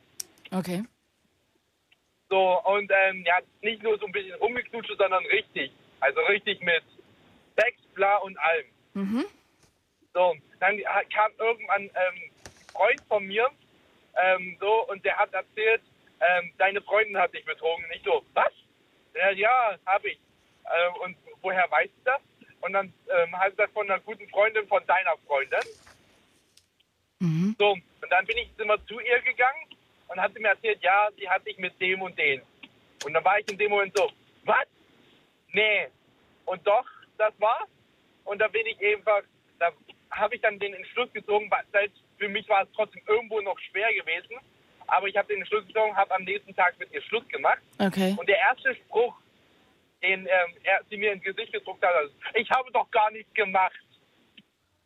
Okay. 0.51 0.84
So, 2.29 2.61
und 2.63 2.91
ähm, 2.91 3.23
ja, 3.25 3.38
nicht 3.61 3.83
nur 3.83 3.97
so 3.99 4.05
ein 4.05 4.11
bisschen 4.11 4.33
rumgeknutscht, 4.35 4.97
sondern 4.97 5.25
richtig. 5.27 5.71
Also 5.99 6.19
richtig 6.21 6.61
mit 6.61 6.83
Sex, 7.57 7.77
bla 7.93 8.17
und 8.17 8.38
allem. 8.39 8.65
Mhm. 8.93 9.25
So, 10.13 10.35
dann 10.59 10.79
kam 11.13 11.31
irgendwann 11.38 11.83
ähm, 11.83 11.91
ein 11.95 12.31
Freund 12.71 13.01
von 13.07 13.25
mir, 13.25 13.49
ähm, 14.23 14.57
so, 14.59 14.88
und 14.88 15.03
der 15.03 15.17
hat 15.17 15.33
erzählt, 15.33 15.81
ähm, 16.21 16.53
deine 16.57 16.81
Freundin 16.81 17.17
hat 17.17 17.33
dich 17.33 17.45
betrogen. 17.45 17.85
Nicht 17.89 18.05
so, 18.05 18.23
was? 18.33 18.51
Ja, 19.13 19.29
ja, 19.31 19.77
habe 19.85 20.09
ich. 20.09 20.19
Ähm, 20.65 20.95
und 21.01 21.17
woher 21.41 21.69
weißt 21.69 21.93
du 21.97 22.03
das? 22.05 22.21
Und 22.61 22.73
dann 22.73 22.93
ähm, 23.09 23.38
hat 23.38 23.53
er 23.57 23.65
das 23.65 23.71
von 23.73 23.89
einer 23.89 23.99
guten 24.01 24.27
Freundin 24.29 24.67
von 24.67 24.85
deiner 24.88 25.17
Freundin. 25.27 25.59
Mhm. 27.19 27.55
So, 27.59 27.71
und 27.71 28.09
dann 28.09 28.25
bin 28.25 28.38
ich 28.38 28.49
immer 28.57 28.83
zu 28.88 28.99
ihr 28.99 29.21
gegangen 29.21 29.74
und 30.07 30.19
hat 30.19 30.33
sie 30.33 30.39
mir 30.39 30.49
erzählt, 30.49 30.81
ja, 30.81 31.09
sie 31.17 31.29
hat 31.29 31.45
dich 31.45 31.57
mit 31.57 31.79
dem 31.79 32.01
und 32.01 32.17
den. 32.17 32.41
Und 33.03 33.13
dann 33.13 33.23
war 33.23 33.39
ich 33.39 33.49
in 33.49 33.57
dem 33.57 33.71
Moment 33.71 33.95
so, 33.95 34.09
was? 34.43 34.65
Nee. 35.53 35.87
Und 36.45 36.65
doch, 36.65 36.85
das 37.17 37.33
war's. 37.39 37.69
Und 38.23 38.39
da 38.39 38.47
bin 38.47 38.65
ich 38.65 38.77
einfach, 38.83 39.21
da 39.59 39.69
habe 40.11 40.35
ich 40.35 40.41
dann 40.41 40.59
den 40.59 40.73
Entschluss 40.73 41.11
gezogen, 41.13 41.49
weil 41.49 41.89
für 42.17 42.29
mich 42.29 42.47
war 42.49 42.63
es 42.63 42.69
trotzdem 42.75 43.01
irgendwo 43.07 43.41
noch 43.41 43.59
schwer 43.59 43.93
gewesen. 43.93 44.37
Aber 44.87 45.07
ich 45.07 45.17
habe 45.17 45.27
den 45.27 45.39
Entschluss 45.39 45.65
gezogen, 45.65 45.95
habe 45.95 46.13
am 46.13 46.23
nächsten 46.23 46.55
Tag 46.55 46.77
mit 46.79 46.91
ihr 46.91 47.01
Schluss 47.03 47.27
gemacht. 47.27 47.59
Okay. 47.79 48.15
Und 48.17 48.27
der 48.29 48.37
erste 48.37 48.75
Spruch, 48.75 49.15
den 50.01 50.21
ähm, 50.21 50.53
er, 50.63 50.81
sie 50.89 50.97
mir 50.97 51.13
ins 51.13 51.23
Gesicht 51.23 51.51
gedruckt 51.51 51.83
hat, 51.83 51.91
ist, 52.05 52.13
ich 52.35 52.49
habe 52.51 52.71
doch 52.71 52.89
gar 52.91 53.09
nichts 53.11 53.33
gemacht. 53.33 53.79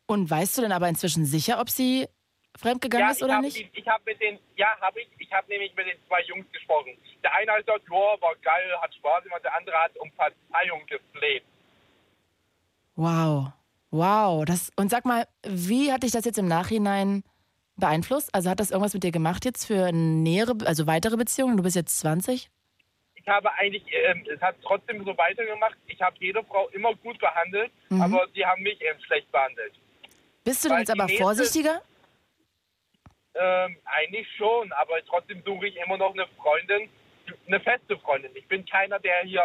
Und 0.06 0.28
weißt 0.28 0.58
du 0.58 0.62
denn 0.62 0.72
aber 0.72 0.88
inzwischen 0.88 1.24
sicher, 1.24 1.60
ob 1.60 1.68
sie 1.68 2.08
fremdgegangen 2.60 3.10
ist 3.10 3.18
ich 3.18 3.24
oder 3.24 3.40
nicht? 3.40 3.56
Die, 3.58 3.70
ich 3.80 3.86
habe 3.88 4.02
mit 4.06 4.20
den, 4.20 4.38
ja, 4.56 4.68
habe 4.80 5.00
ich. 5.00 5.08
Ich 5.18 5.32
habe 5.32 5.48
nämlich 5.48 5.74
mit 5.74 5.86
den 5.86 5.98
zwei 6.06 6.22
Jungs 6.24 6.46
gesprochen. 6.52 6.96
Der 7.22 7.34
eine 7.34 7.52
hat 7.52 7.66
gesagt, 7.66 7.84
ja, 7.90 8.20
war 8.22 8.34
geil, 8.42 8.70
hat 8.80 8.94
Spaß 8.94 9.24
gemacht. 9.24 9.42
Der 9.44 9.54
andere 9.56 9.76
hat 9.76 9.96
um 9.98 10.10
Verzeihung 10.12 10.84
gefleht. 10.86 11.42
Wow. 12.96 13.52
Wow. 13.90 14.44
Das, 14.44 14.70
und 14.76 14.90
sag 14.90 15.04
mal, 15.04 15.26
wie 15.44 15.92
hat 15.92 16.02
dich 16.02 16.12
das 16.12 16.24
jetzt 16.24 16.38
im 16.38 16.46
Nachhinein 16.48 17.24
beeinflusst? 17.76 18.34
Also 18.34 18.50
hat 18.50 18.60
das 18.60 18.70
irgendwas 18.70 18.94
mit 18.94 19.02
dir 19.04 19.10
gemacht 19.12 19.44
jetzt 19.44 19.64
für 19.66 19.90
nähere, 19.92 20.54
also 20.66 20.86
weitere 20.86 21.16
Beziehungen? 21.16 21.56
Du 21.56 21.62
bist 21.62 21.76
jetzt 21.76 21.98
20? 22.00 22.50
Ich 23.14 23.28
habe 23.28 23.52
eigentlich, 23.54 23.84
ähm, 23.92 24.24
es 24.34 24.40
hat 24.40 24.56
trotzdem 24.62 25.04
so 25.04 25.16
weitergemacht. 25.16 25.76
Ich 25.86 26.00
habe 26.00 26.16
jede 26.20 26.42
Frau 26.44 26.68
immer 26.68 26.94
gut 26.96 27.18
behandelt, 27.18 27.70
Mhm. 27.90 28.02
aber 28.02 28.26
sie 28.34 28.44
haben 28.44 28.62
mich 28.62 28.80
eben 28.80 29.00
schlecht 29.02 29.30
behandelt. 29.30 29.72
Bist 30.44 30.64
du 30.64 30.68
denn 30.68 30.78
jetzt 30.78 30.90
aber 30.90 31.04
nächste- 31.04 31.22
vorsichtiger? 31.22 31.82
Ähm, 33.34 33.76
eigentlich 33.84 34.26
schon, 34.36 34.72
aber 34.72 34.94
trotzdem 35.06 35.42
suche 35.44 35.68
ich 35.68 35.76
immer 35.76 35.96
noch 35.96 36.12
eine 36.12 36.26
Freundin, 36.36 36.88
eine 37.46 37.60
feste 37.60 37.98
Freundin. 37.98 38.32
Ich 38.34 38.46
bin 38.48 38.66
keiner, 38.66 38.98
der 38.98 39.22
hier 39.22 39.44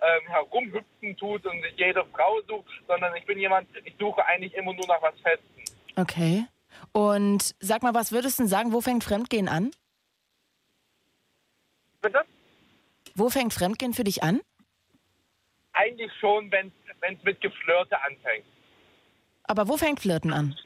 ähm, 0.00 0.28
herumhüpfen 0.28 1.16
tut 1.16 1.44
und 1.44 1.62
sich 1.62 1.74
jede 1.76 2.04
Frau 2.06 2.40
sucht, 2.48 2.70
sondern 2.86 3.14
ich 3.16 3.26
bin 3.26 3.38
jemand, 3.38 3.68
ich 3.84 3.94
suche 3.98 4.24
eigentlich 4.24 4.54
immer 4.54 4.72
nur 4.72 4.86
nach 4.86 5.02
was 5.02 5.14
Festem. 5.20 5.64
Okay. 5.96 6.46
Und 6.92 7.54
sag 7.60 7.82
mal, 7.82 7.94
was 7.94 8.12
würdest 8.12 8.38
du 8.38 8.44
denn 8.44 8.48
sagen, 8.48 8.72
wo 8.72 8.80
fängt 8.80 9.04
Fremdgehen 9.04 9.48
an? 9.48 9.70
Bitte? 12.00 12.22
Wo 13.14 13.28
fängt 13.28 13.52
Fremdgehen 13.52 13.92
für 13.92 14.04
dich 14.04 14.22
an? 14.22 14.40
Eigentlich 15.72 16.10
schon, 16.20 16.50
wenn 16.50 16.72
es 17.02 17.22
mit 17.22 17.40
Geflirte 17.40 18.00
anfängt. 18.02 18.46
Aber 19.44 19.68
wo 19.68 19.76
fängt 19.76 20.00
Flirten 20.00 20.32
an? 20.32 20.56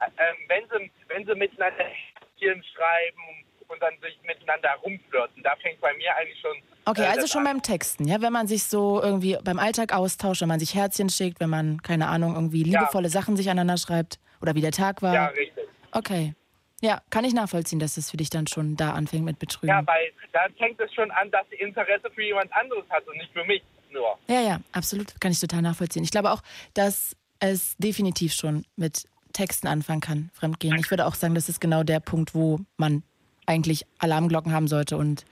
Ähm, 0.00 0.36
wenn, 0.48 0.62
sie, 0.68 0.90
wenn 1.08 1.26
sie 1.26 1.34
miteinander 1.34 1.84
Herzchen 1.84 2.62
schreiben 2.74 3.44
und 3.68 3.82
dann 3.82 3.94
sich 4.00 4.18
miteinander 4.26 4.70
rumflirten, 4.82 5.42
da 5.42 5.56
fängt 5.56 5.80
bei 5.80 5.92
mir 5.94 6.14
eigentlich 6.16 6.40
schon. 6.40 6.56
Okay, 6.84 7.02
äh, 7.02 7.06
also 7.06 7.26
schon 7.26 7.46
an. 7.46 7.54
beim 7.54 7.62
Texten, 7.62 8.06
ja, 8.06 8.20
wenn 8.20 8.32
man 8.32 8.46
sich 8.46 8.64
so 8.64 9.02
irgendwie 9.02 9.38
beim 9.42 9.58
Alltag 9.58 9.92
austauscht, 9.92 10.42
wenn 10.42 10.48
man 10.48 10.60
sich 10.60 10.74
Herzchen 10.74 11.08
schickt, 11.08 11.40
wenn 11.40 11.50
man, 11.50 11.82
keine 11.82 12.08
Ahnung, 12.08 12.34
irgendwie 12.34 12.62
Ja. 12.70 12.80
liebevolle 12.80 13.08
Sachen 13.08 13.36
sich 13.36 13.48
aneinander 13.48 13.78
schreibt 13.78 14.18
oder 14.40 14.54
wie 14.54 14.60
der 14.60 14.72
Tag 14.72 15.02
war. 15.02 15.14
Ja, 15.14 15.26
richtig. 15.26 15.64
Okay. 15.92 16.34
Ja, 16.82 17.00
kann 17.08 17.24
ich 17.24 17.32
nachvollziehen, 17.32 17.78
dass 17.78 17.96
es 17.96 18.10
für 18.10 18.18
dich 18.18 18.28
dann 18.28 18.46
schon 18.46 18.76
da 18.76 18.92
anfängt 18.92 19.24
mit 19.24 19.38
Betrügen. 19.38 19.68
Ja, 19.68 19.84
weil 19.86 20.12
da 20.32 20.46
fängt 20.58 20.78
es 20.78 20.92
schon 20.92 21.10
an, 21.10 21.30
dass 21.30 21.48
sie 21.48 21.56
Interesse 21.56 22.10
für 22.14 22.22
jemand 22.22 22.52
anderes 22.52 22.84
hat 22.90 23.06
und 23.08 23.16
nicht 23.16 23.32
für 23.32 23.44
mich 23.44 23.62
nur. 23.90 24.18
Ja, 24.28 24.42
ja, 24.42 24.60
absolut. 24.72 25.18
Kann 25.20 25.32
ich 25.32 25.40
total 25.40 25.62
nachvollziehen. 25.62 26.04
Ich 26.04 26.10
glaube 26.10 26.30
auch, 26.30 26.42
dass 26.74 27.16
es 27.40 27.76
definitiv 27.78 28.34
schon 28.34 28.64
mit 28.76 29.04
Texten 29.36 29.66
anfangen 29.66 30.00
kann, 30.00 30.30
Fremdgehen. 30.32 30.78
Ich 30.78 30.90
würde 30.90 31.06
auch 31.06 31.14
sagen, 31.14 31.34
das 31.34 31.48
ist 31.48 31.60
genau 31.60 31.82
der 31.82 32.00
Punkt, 32.00 32.34
wo 32.34 32.60
man 32.78 33.02
eigentlich 33.46 33.84
Alarmglocken 33.98 34.52
haben 34.52 34.66
sollte 34.66 34.96
und 34.96 35.24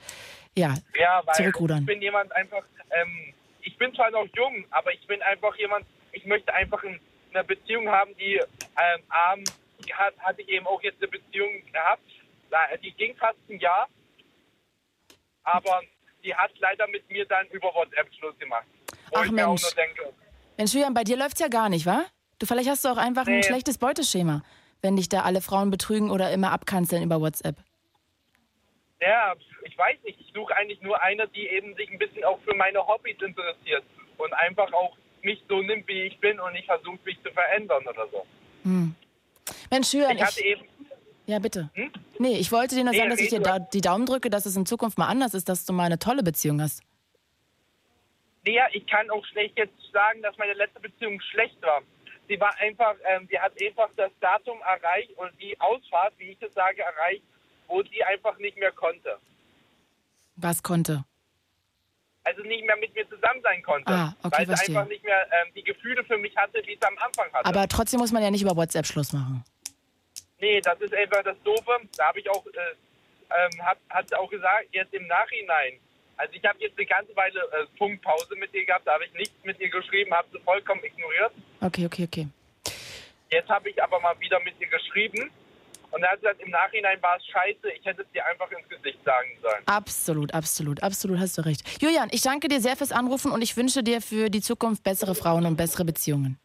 ja, 0.56 0.74
Ja, 0.94 1.22
weil 1.24 1.34
zurückrudern. 1.34 1.80
ich 1.80 1.86
bin 1.86 2.02
jemand 2.02 2.30
einfach, 2.36 2.62
ähm, 2.90 3.32
ich 3.62 3.76
bin 3.78 3.94
zwar 3.94 4.10
noch 4.10 4.26
jung, 4.36 4.64
aber 4.70 4.92
ich 4.92 5.04
bin 5.06 5.20
einfach 5.22 5.56
jemand, 5.56 5.86
ich 6.12 6.24
möchte 6.26 6.52
einfach 6.52 6.82
in, 6.84 7.00
eine 7.32 7.42
Beziehung 7.44 7.88
haben, 7.88 8.14
die 8.16 8.34
ähm, 8.34 9.02
arm 9.08 9.42
hat, 9.92 10.14
hatte 10.18 10.42
ich 10.42 10.48
eben 10.48 10.66
auch 10.66 10.82
jetzt 10.82 11.02
eine 11.02 11.08
Beziehung 11.08 11.50
gehabt, 11.72 12.02
die 12.82 12.92
ging 12.92 13.16
fast 13.16 13.38
ein 13.48 13.58
Jahr, 13.58 13.88
aber 15.42 15.80
die 16.22 16.34
hat 16.34 16.52
leider 16.58 16.86
mit 16.88 17.08
mir 17.10 17.26
dann 17.26 17.46
über 17.48 17.68
WhatsApp 17.74 18.08
Schluss 18.14 18.38
gemacht. 18.38 18.66
Wo 19.10 19.16
Ach, 19.16 19.24
ich 19.24 19.32
mir 19.32 19.46
auch 19.46 19.50
Mensch. 19.50 19.62
nur 19.62 19.72
denke, 19.72 20.12
Mensch, 20.56 20.72
Julian, 20.72 20.94
bei 20.94 21.02
dir 21.04 21.16
läuft's 21.16 21.40
ja 21.40 21.48
gar 21.48 21.68
nicht, 21.68 21.84
wa? 21.86 22.04
Du, 22.38 22.47
vielleicht 22.47 22.68
hast 22.68 22.85
du 22.85 22.88
auch 22.88 22.97
einfach 22.97 23.27
ein 23.27 23.37
Nee. 23.37 23.42
schlechtes 23.42 23.79
Beuteschema, 23.79 24.42
wenn 24.83 24.97
dich 24.97 25.09
da 25.09 25.23
alle 25.23 25.40
Frauen 25.40 25.70
betrügen 25.70 26.11
oder 26.11 26.31
immer 26.33 26.53
abkanzeln 26.53 27.03
über 27.03 27.20
WhatsApp. 27.20 27.57
ja, 29.01 29.35
ich 29.64 29.77
weiß 29.77 29.99
nicht, 30.05 30.18
ich 30.20 30.33
suche 30.35 30.55
eigentlich 30.57 30.81
nur 30.83 31.01
eine, 31.03 31.27
die 31.29 31.47
eben 31.49 31.75
sich 31.77 31.90
ein 31.90 31.99
bisschen 31.99 32.25
auch 32.25 32.38
für 32.42 32.55
meine 32.55 32.87
Hobbys 32.87 33.16
interessiert 33.20 33.83
und 34.18 34.33
einfach 34.35 34.73
auch 34.73 34.97
mich 35.23 35.42
so 35.49 35.61
nimmt, 35.62 35.87
wie 35.88 36.03
ich 36.03 36.18
bin 36.20 36.38
und 36.40 36.53
nicht 36.53 36.66
versucht, 36.66 37.05
mich 37.05 37.16
zu 37.23 37.31
verändern 37.33 37.83
oder 37.87 38.07
so. 38.11 38.27
Mensch, 39.70 39.92
Julian, 39.92 40.16
Ich 40.16 40.23
hatte 40.23 40.40
ich, 40.40 40.47
eben 40.47 40.64
ja 41.27 41.38
bitte. 41.38 41.70
Hm? 41.75 41.90
Nee, 42.18 42.38
ich 42.38 42.51
wollte 42.53 42.75
dir 42.77 42.85
nur 42.85 42.92
Nee, 42.92 42.99
sagen, 42.99 43.11
dass 43.11 43.20
ich 43.20 43.29
dir 43.31 43.40
da, 43.40 43.59
die 43.59 43.81
Daumen 43.81 44.07
drücke, 44.07 44.31
dass 44.31 44.47
es 44.47 44.57
in 44.57 44.64
Zukunft 44.66 44.97
mal 44.99 45.09
anders 45.09 45.35
ist, 45.35 45.49
dass 45.49 45.66
du 45.66 45.73
mal 45.73 45.85
eine 45.85 45.99
tolle 45.99 46.23
Beziehung 46.23 46.61
hast. 46.62 46.83
Ja, 48.47 48.66
ich 48.73 48.87
kann 48.87 49.11
auch 49.11 49.25
schlecht 49.27 49.57
jetzt 49.59 49.73
sagen, 49.92 50.20
dass 50.23 50.37
meine 50.38 50.53
letzte 50.55 50.81
Beziehung 50.81 51.20
schlecht 51.20 51.61
war. 51.62 51.83
Sie 52.28 52.40
war 52.40 52.54
einfach, 52.58 52.94
ähm, 53.04 53.26
sie 53.30 53.38
hat 53.38 53.52
einfach 53.60 53.90
das 53.96 54.10
Datum 54.20 54.58
erreicht 54.62 55.10
und 55.16 55.30
die 55.40 55.58
Ausfahrt, 55.60 56.14
wie 56.18 56.30
ich 56.30 56.42
es 56.42 56.54
sage, 56.54 56.82
erreicht, 56.82 57.22
wo 57.66 57.82
sie 57.82 58.02
einfach 58.04 58.37
nicht 58.38 58.56
mehr 58.56 58.72
konnte. 58.72 59.18
Was 60.37 60.62
konnte? 60.62 61.04
Also 62.24 62.42
nicht 62.42 62.64
mehr 62.64 62.76
mit 62.76 62.94
mir 62.94 63.08
zusammen 63.08 63.40
sein 63.42 63.62
konnte. 63.62 63.92
Ah, 63.92 64.16
okay, 64.22 64.30
weil 64.32 64.40
sie 64.40 64.46
verstehe. 64.46 64.78
einfach 64.78 64.88
nicht 64.88 65.04
mehr 65.04 65.26
ähm, 65.30 65.52
die 65.54 65.62
Gefühle 65.62 66.02
für 66.04 66.16
mich 66.16 66.34
hatte, 66.37 66.62
wie 66.64 66.72
es 66.72 66.82
am 66.82 66.96
Anfang 66.98 67.30
hatte. 67.32 67.44
Aber 67.44 67.68
trotzdem 67.68 68.00
muss 68.00 68.12
man 68.12 68.22
ja 68.22 68.30
nicht 68.30 68.42
über 68.42 68.56
WhatsApp 68.56 68.87
Schluss 68.87 69.12
machen. 69.12 69.44
nee, 70.40 70.60
das 70.60 70.80
ist 70.80 70.94
einfach 70.94 71.22
das 71.22 71.37
Doofe. 71.44 71.78
Da 71.96 72.08
habe 72.08 72.20
ich 72.20 72.30
auch, 72.30 72.44
äh, 72.46 72.50
ähm, 73.30 73.62
hat, 73.62 73.78
hat 73.90 74.08
sie 74.08 74.18
auch 74.18 74.30
gesagt, 74.30 74.68
jetzt 74.72 74.94
im 74.94 75.06
Nachhinein. 75.06 75.78
Also 76.16 76.33
ich 76.35 76.44
habe 76.44 76.59
jetzt 76.61 76.79
eine 76.79 76.87
ganze 76.87 77.14
Weile 77.16 77.40
äh, 77.40 77.66
Funkpause 77.77 78.37
mit 78.37 78.53
ihr 78.55 78.64
gehabt, 78.64 78.87
da 78.87 78.94
habe 78.94 79.05
ich 79.05 79.12
nichts 79.14 79.35
mit 79.44 79.59
ihr 79.61 79.68
geschrieben, 79.70 80.12
habe 80.12 80.29
sie 80.33 80.40
vollkommen 80.40 80.83
ignoriert. 80.85 81.33
Okay, 81.61 81.87
okay, 81.87 82.05
okay. 82.05 82.29
Jetzt 83.31 83.48
habe 83.48 83.68
ich 83.70 83.83
aber 83.83 84.00
mal 84.00 84.18
wieder 84.20 84.38
mit 84.40 84.55
ihr 84.61 84.68
geschrieben 84.68 85.31
und 85.90 86.03
er 86.03 86.11
hat 86.11 86.20
gesagt, 86.20 86.40
im 86.40 86.50
Nachhinein 86.50 87.00
war 87.03 87.16
es 87.16 87.27
scheiße, 87.27 87.70
ich 87.79 87.85
hätte 87.85 88.03
es 88.03 88.11
dir 88.12 88.24
einfach 88.27 88.50
ins 88.50 88.68
Gesicht 88.68 88.98
sagen 89.05 89.29
sollen. 89.42 89.62
Absolut, 89.66 90.35
absolut, 90.35 90.83
absolut, 90.83 91.18
hast 91.18 91.38
du 91.38 91.42
recht. 91.42 91.62
Julian, 91.81 92.09
ich 92.11 92.22
danke 92.22 92.48
dir 92.48 92.61
sehr 92.61 92.77
fürs 92.77 92.92
Anrufen 92.92 93.31
und 93.31 93.42
ich 93.42 93.57
wünsche 93.57 93.83
dir 93.83 94.00
für 94.00 94.29
die 94.29 94.40
Zukunft 94.40 94.83
bessere 94.83 95.14
Frauen 95.14 95.46
und 95.46 95.57
bessere 95.57 95.85
Beziehungen. 95.85 96.38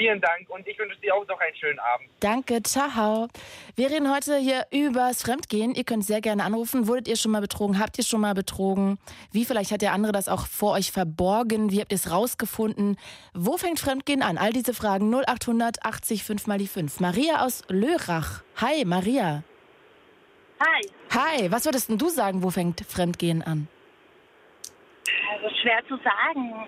Vielen 0.00 0.18
Dank 0.22 0.48
und 0.48 0.66
ich 0.66 0.78
wünsche 0.78 0.98
dir 1.02 1.14
auch 1.14 1.26
noch 1.26 1.38
einen 1.38 1.54
schönen 1.56 1.78
Abend. 1.78 2.08
Danke, 2.20 2.62
ciao. 2.62 3.28
Wir 3.76 3.90
reden 3.90 4.10
heute 4.10 4.38
hier 4.38 4.66
übers 4.70 5.20
Fremdgehen. 5.20 5.74
Ihr 5.74 5.84
könnt 5.84 6.06
sehr 6.06 6.22
gerne 6.22 6.42
anrufen. 6.44 6.88
Wurdet 6.88 7.06
ihr 7.06 7.16
schon 7.16 7.32
mal 7.32 7.42
betrogen? 7.42 7.78
Habt 7.78 7.98
ihr 7.98 8.04
schon 8.04 8.22
mal 8.22 8.32
betrogen? 8.32 8.98
Wie 9.30 9.44
vielleicht 9.44 9.72
hat 9.72 9.82
der 9.82 9.92
andere 9.92 10.12
das 10.12 10.30
auch 10.30 10.46
vor 10.46 10.72
euch 10.72 10.90
verborgen? 10.90 11.70
Wie 11.70 11.82
habt 11.82 11.92
ihr 11.92 11.96
es 11.96 12.10
rausgefunden? 12.10 12.96
Wo 13.34 13.58
fängt 13.58 13.78
Fremdgehen 13.78 14.22
an? 14.22 14.38
All 14.38 14.54
diese 14.54 14.72
Fragen 14.72 15.14
0800 15.14 15.84
80 15.84 16.24
5 16.24 16.46
mal 16.46 16.56
die 16.56 16.66
5. 16.66 17.00
Maria 17.00 17.44
aus 17.44 17.62
Lörrach. 17.68 18.42
Hi, 18.56 18.86
Maria. 18.86 19.42
Hi, 20.60 20.88
Hi, 21.14 21.52
was 21.52 21.66
würdest 21.66 21.90
denn 21.90 21.98
du 21.98 22.08
sagen, 22.08 22.42
wo 22.42 22.48
fängt 22.48 22.86
Fremdgehen 22.86 23.42
an? 23.42 23.68
also 25.32 25.54
schwer 25.60 25.82
zu 25.88 25.96
sagen. 25.98 26.66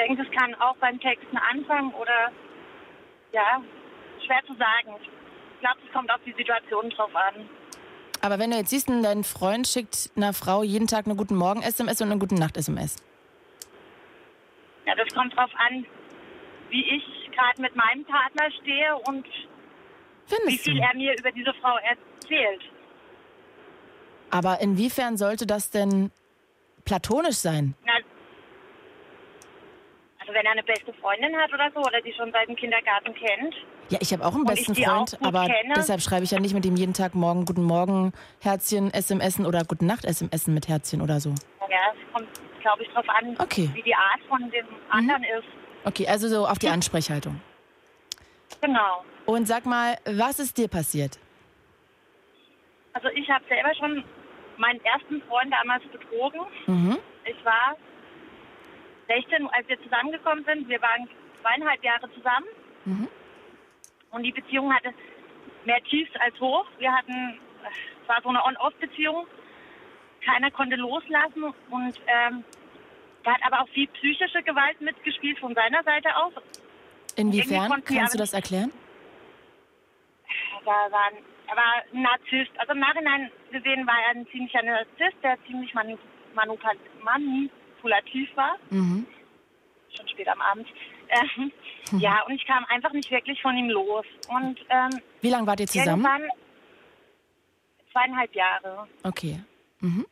Ich 0.00 0.06
denke, 0.06 0.22
es 0.22 0.30
kann 0.30 0.54
auch 0.56 0.76
beim 0.76 0.98
Texten 0.98 1.36
anfangen 1.36 1.92
oder 1.92 2.30
ja, 3.32 3.62
schwer 4.24 4.40
zu 4.46 4.54
sagen. 4.54 4.96
Ich 5.02 5.60
glaube, 5.60 5.76
es 5.86 5.92
kommt 5.92 6.10
auf 6.10 6.20
die 6.24 6.32
Situation 6.32 6.88
drauf 6.90 7.14
an. 7.14 7.48
Aber 8.22 8.38
wenn 8.38 8.50
du 8.50 8.56
jetzt 8.56 8.70
siehst, 8.70 8.88
dein 8.88 9.24
Freund 9.24 9.66
schickt 9.66 10.10
einer 10.16 10.32
Frau 10.32 10.62
jeden 10.62 10.86
Tag 10.86 11.06
eine 11.06 11.16
guten 11.16 11.36
Morgen-SMS 11.36 12.00
und 12.00 12.10
eine 12.10 12.18
guten 12.18 12.36
Nacht-SMS. 12.36 12.96
Ja, 14.86 14.94
das 14.94 15.12
kommt 15.14 15.36
drauf 15.36 15.50
an, 15.68 15.84
wie 16.70 16.96
ich 16.96 17.30
gerade 17.32 17.60
mit 17.60 17.76
meinem 17.76 18.04
Partner 18.04 18.50
stehe 18.62 18.96
und 19.06 19.26
wie 19.26 20.34
Findest 20.34 20.64
viel 20.64 20.76
du? 20.76 20.82
er 20.82 20.94
mir 20.94 21.14
über 21.18 21.30
diese 21.32 21.52
Frau 21.60 21.76
erzählt. 21.76 22.62
Aber 24.30 24.60
inwiefern 24.60 25.16
sollte 25.16 25.46
das 25.46 25.70
denn 25.70 26.10
platonisch 26.84 27.36
sein? 27.36 27.74
Na, 27.84 27.92
wenn 30.32 30.44
er 30.46 30.52
eine 30.52 30.62
beste 30.62 30.92
Freundin 30.94 31.36
hat 31.36 31.52
oder 31.52 31.70
so 31.74 31.80
oder 31.80 32.00
die 32.00 32.12
schon 32.12 32.30
seit 32.32 32.48
dem 32.48 32.56
Kindergarten 32.56 33.14
kennt, 33.14 33.54
Ja, 33.88 33.98
ich 34.00 34.12
habe 34.12 34.24
auch 34.24 34.34
einen 34.34 34.44
besten 34.44 34.74
Freund, 34.74 35.18
aber 35.22 35.46
kenne. 35.46 35.74
deshalb 35.76 36.00
schreibe 36.00 36.24
ich 36.24 36.30
ja 36.30 36.40
nicht 36.40 36.54
mit 36.54 36.64
ihm 36.64 36.76
jeden 36.76 36.94
Tag 36.94 37.14
morgen 37.14 37.44
Guten 37.44 37.62
Morgen 37.64 38.12
Herzchen 38.40 38.90
SMSen 38.92 39.46
oder 39.46 39.64
Guten 39.64 39.86
Nacht 39.86 40.04
SMSen 40.04 40.54
mit 40.54 40.68
Herzchen 40.68 41.02
oder 41.02 41.20
so. 41.20 41.30
ja, 41.70 41.78
es 41.94 42.12
kommt, 42.12 42.28
glaube 42.60 42.82
ich, 42.82 42.88
drauf 42.90 43.08
an, 43.08 43.36
Okay. 43.38 43.68
wie 43.74 43.82
die 43.82 43.94
Art 43.94 44.20
von 44.28 44.50
dem 44.50 44.66
anderen 44.90 45.22
ist. 45.24 45.48
Okay, 45.84 46.06
also 46.08 46.28
so 46.28 46.46
auf 46.46 46.58
die 46.58 46.68
Ansprechhaltung. 46.68 47.40
Genau. 48.60 49.04
Und 49.26 49.46
sag 49.46 49.64
mal, 49.64 49.96
was 50.04 50.38
ist 50.38 50.58
dir 50.58 50.68
passiert? 50.68 51.18
Also 52.92 53.08
ich 53.14 53.28
habe 53.30 53.44
selber 53.48 53.74
schon 53.76 54.04
meinen 54.58 54.80
ersten 54.84 55.22
Freund 55.22 55.52
damals 55.52 55.82
betrogen. 55.92 56.40
Mhm. 56.66 56.98
Ich 57.24 57.44
war 57.44 57.76
16, 59.10 59.48
als 59.48 59.68
wir 59.68 59.82
zusammengekommen 59.82 60.44
sind. 60.44 60.68
Wir 60.68 60.80
waren 60.80 61.08
zweieinhalb 61.42 61.82
Jahre 61.82 62.10
zusammen. 62.12 62.46
Mhm. 62.84 63.08
Und 64.12 64.22
die 64.22 64.32
Beziehung 64.32 64.72
hatte 64.72 64.92
mehr 65.64 65.82
Tiefs 65.84 66.12
als 66.20 66.38
Hoch. 66.40 66.66
Wir 66.78 66.92
hatten, 66.92 67.40
es 68.02 68.08
war 68.08 68.22
so 68.22 68.28
eine 68.28 68.44
On-Off-Beziehung. 68.44 69.26
Keiner 70.24 70.50
konnte 70.50 70.76
loslassen. 70.76 71.44
Und 71.70 72.00
ähm, 72.06 72.44
da 73.24 73.34
hat 73.34 73.42
aber 73.44 73.62
auch 73.62 73.68
viel 73.70 73.88
psychische 73.88 74.42
Gewalt 74.42 74.80
mitgespielt 74.80 75.38
von 75.38 75.54
seiner 75.54 75.82
Seite 75.82 76.14
aus. 76.16 76.32
Inwiefern? 77.16 77.82
Kannst 77.84 78.14
du 78.14 78.18
das 78.18 78.32
erklären? 78.32 78.72
Da 80.64 80.70
war 80.70 81.10
er 81.48 81.56
war 81.56 81.82
ein 81.92 82.02
Narzisst. 82.02 82.52
Also 82.58 82.72
im 82.72 82.78
Nachhinein 82.78 83.30
gesehen 83.50 83.84
war 83.86 83.96
er 84.06 84.10
ein 84.10 84.26
ziemlicher 84.28 84.62
Narzisst, 84.62 85.18
der 85.22 85.36
ziemlich 85.46 85.74
manu 85.74 85.98
manu 86.32 86.56
manipulativ 87.80 88.36
war. 88.36 88.56
Mhm. 88.70 89.06
Schon 89.96 90.08
spät 90.08 90.28
am 90.28 90.40
Abend. 90.40 90.68
Ähm, 91.08 91.52
ja, 91.98 92.22
und 92.26 92.34
ich 92.34 92.46
kam 92.46 92.64
einfach 92.66 92.92
nicht 92.92 93.10
wirklich 93.10 93.40
von 93.42 93.56
ihm 93.56 93.70
los. 93.70 94.04
Und 94.28 94.58
ähm, 94.68 95.00
Wie 95.20 95.30
lange 95.30 95.46
wart 95.46 95.60
ihr 95.60 95.66
zusammen? 95.66 96.06
zweieinhalb 97.92 98.32
Jahre. 98.36 98.86
Okay. 99.02 99.40
Mhm. 99.80 100.06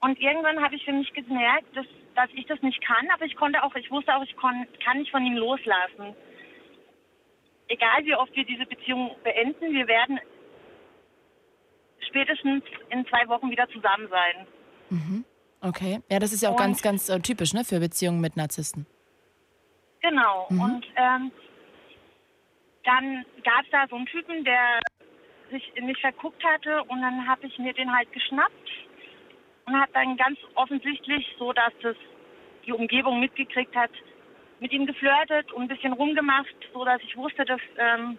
Und 0.00 0.20
irgendwann 0.20 0.60
habe 0.62 0.74
ich 0.74 0.84
für 0.84 0.92
mich 0.92 1.12
gemerkt, 1.12 1.76
dass, 1.76 1.86
dass 2.16 2.28
ich 2.34 2.44
das 2.46 2.60
nicht 2.62 2.84
kann, 2.84 3.08
aber 3.14 3.24
ich 3.24 3.36
konnte 3.36 3.62
auch, 3.62 3.72
ich 3.76 3.88
wusste 3.88 4.16
auch, 4.16 4.22
ich 4.24 4.34
kon, 4.36 4.66
kann 4.84 4.98
nicht 4.98 5.12
von 5.12 5.24
ihm 5.24 5.36
loslassen. 5.36 6.16
Egal 7.68 8.04
wie 8.04 8.16
oft 8.16 8.34
wir 8.34 8.44
diese 8.44 8.66
Beziehung 8.66 9.14
beenden, 9.22 9.72
wir 9.72 9.86
werden 9.86 10.18
spätestens 12.08 12.64
in 12.90 13.06
zwei 13.06 13.28
Wochen 13.28 13.48
wieder 13.48 13.68
zusammen 13.68 14.08
sein. 14.08 14.46
Okay. 15.66 16.00
Ja, 16.10 16.18
das 16.18 16.32
ist 16.32 16.42
ja 16.42 16.48
auch 16.50 16.52
Und- 16.54 16.60
ganz, 16.60 16.82
ganz 16.82 17.08
äh, 17.08 17.18
typisch, 17.20 17.52
ne, 17.52 17.64
für 17.64 17.80
Beziehungen 17.80 18.20
mit 18.20 18.36
Narzissten. 18.36 18.86
Genau. 20.00 20.46
Und 20.50 20.86
ähm, 20.96 21.32
dann 22.84 23.24
gab 23.42 23.64
es 23.64 23.70
da 23.72 23.86
so 23.88 23.96
einen 23.96 24.06
Typen, 24.06 24.44
der 24.44 24.78
sich 25.50 25.72
in 25.76 25.86
mich 25.86 25.98
verguckt 26.00 26.42
hatte 26.44 26.82
und 26.84 27.00
dann 27.02 27.26
habe 27.26 27.46
ich 27.46 27.58
mir 27.58 27.72
den 27.72 27.94
halt 27.94 28.12
geschnappt 28.12 28.68
und 29.66 29.80
hat 29.80 29.90
dann 29.94 30.16
ganz 30.16 30.38
offensichtlich, 30.54 31.26
so 31.38 31.52
dass 31.52 31.72
das 31.82 31.96
die 32.66 32.72
Umgebung 32.72 33.20
mitgekriegt 33.20 33.74
hat, 33.74 33.90
mit 34.60 34.72
ihm 34.72 34.86
geflirtet 34.86 35.52
und 35.52 35.62
ein 35.62 35.68
bisschen 35.68 35.92
rumgemacht, 35.92 36.54
so 36.72 36.84
dass 36.84 37.00
ich 37.02 37.16
wusste, 37.16 37.44
das 37.44 37.60
ähm, 37.78 38.18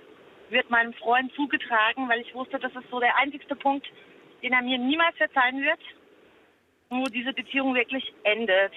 wird 0.49 0.69
meinem 0.69 0.93
Freund 0.93 1.33
zugetragen, 1.35 2.07
weil 2.09 2.21
ich 2.21 2.33
wusste, 2.33 2.59
das 2.59 2.73
ist 2.75 2.89
so 2.89 2.99
der 2.99 3.17
einzigste 3.17 3.55
Punkt, 3.55 3.87
den 4.43 4.53
er 4.53 4.61
mir 4.61 4.77
niemals 4.77 5.15
verzeihen 5.17 5.61
wird, 5.61 5.79
wo 6.89 7.03
diese 7.05 7.33
Beziehung 7.33 7.73
wirklich 7.75 8.13
endet. 8.23 8.71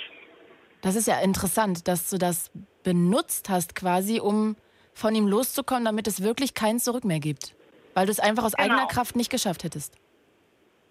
Das 0.82 0.96
ist 0.96 1.06
ja 1.06 1.20
interessant, 1.20 1.86
dass 1.88 2.08
du 2.10 2.18
das 2.18 2.50
benutzt 2.82 3.48
hast 3.48 3.74
quasi, 3.74 4.20
um 4.20 4.56
von 4.94 5.14
ihm 5.14 5.26
loszukommen, 5.26 5.84
damit 5.84 6.06
es 6.06 6.22
wirklich 6.22 6.54
kein 6.54 6.78
Zurück 6.78 7.04
mehr 7.04 7.20
gibt. 7.20 7.54
Weil 7.94 8.06
du 8.06 8.12
es 8.12 8.20
einfach 8.20 8.44
aus 8.44 8.52
Genau. 8.52 8.64
eigener 8.74 8.86
Kraft 8.88 9.16
nicht 9.16 9.30
geschafft 9.30 9.64
hättest. 9.64 9.94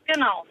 Genau. 0.05 0.45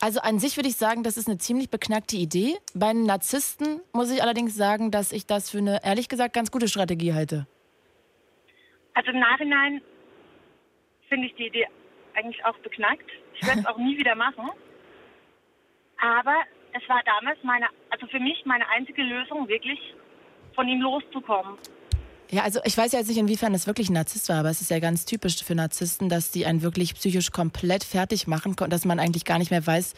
Also 0.00 0.20
an 0.20 0.38
sich 0.38 0.56
würde 0.56 0.68
ich 0.68 0.76
sagen, 0.76 1.02
das 1.02 1.16
ist 1.16 1.28
eine 1.28 1.38
ziemlich 1.38 1.70
beknackte 1.70 2.16
Idee. 2.16 2.56
Bei 2.74 2.88
einem 2.88 3.04
Narzissten 3.04 3.80
muss 3.92 4.10
ich 4.10 4.22
allerdings 4.22 4.56
sagen, 4.56 4.90
dass 4.90 5.12
ich 5.12 5.26
das 5.26 5.50
für 5.50 5.58
eine, 5.58 5.84
ehrlich 5.84 6.08
gesagt, 6.08 6.34
ganz 6.34 6.50
gute 6.50 6.66
Strategie 6.68 7.14
halte. 7.14 7.46
Also 8.94 9.10
im 9.12 9.20
Nachhinein 9.20 9.80
finde 11.08 11.26
ich 11.28 11.34
die 11.36 11.46
Idee 11.46 11.66
eigentlich 12.14 12.44
auch 12.44 12.56
beknackt. 12.58 13.08
Ich 13.40 13.46
werde 13.46 13.60
es 13.60 13.66
auch 13.72 13.78
nie 13.78 13.96
wieder 13.96 14.14
machen. 14.14 14.50
Aber 16.02 16.34
es 16.72 16.86
war 16.88 17.00
damals 17.04 17.38
meine, 17.44 17.68
also 17.90 18.08
für 18.08 18.18
mich 18.18 18.44
meine 18.44 18.68
einzige 18.70 19.02
Lösung, 19.02 19.46
wirklich 19.46 19.78
von 20.54 20.66
ihm 20.68 20.80
loszukommen. 20.80 21.56
Ja, 22.32 22.44
also 22.44 22.60
ich 22.64 22.78
weiß 22.78 22.92
ja 22.92 22.98
jetzt 22.98 23.08
nicht, 23.08 23.18
inwiefern 23.18 23.52
das 23.52 23.66
wirklich 23.66 23.90
ein 23.90 23.92
Narzisst 23.92 24.30
war, 24.30 24.38
aber 24.38 24.48
es 24.48 24.62
ist 24.62 24.70
ja 24.70 24.78
ganz 24.78 25.04
typisch 25.04 25.44
für 25.44 25.54
Narzissten, 25.54 26.08
dass 26.08 26.30
die 26.30 26.46
einen 26.46 26.62
wirklich 26.62 26.94
psychisch 26.94 27.30
komplett 27.30 27.84
fertig 27.84 28.26
machen, 28.26 28.56
dass 28.56 28.86
man 28.86 28.98
eigentlich 28.98 29.26
gar 29.26 29.38
nicht 29.38 29.50
mehr 29.50 29.66
weiß, 29.66 29.92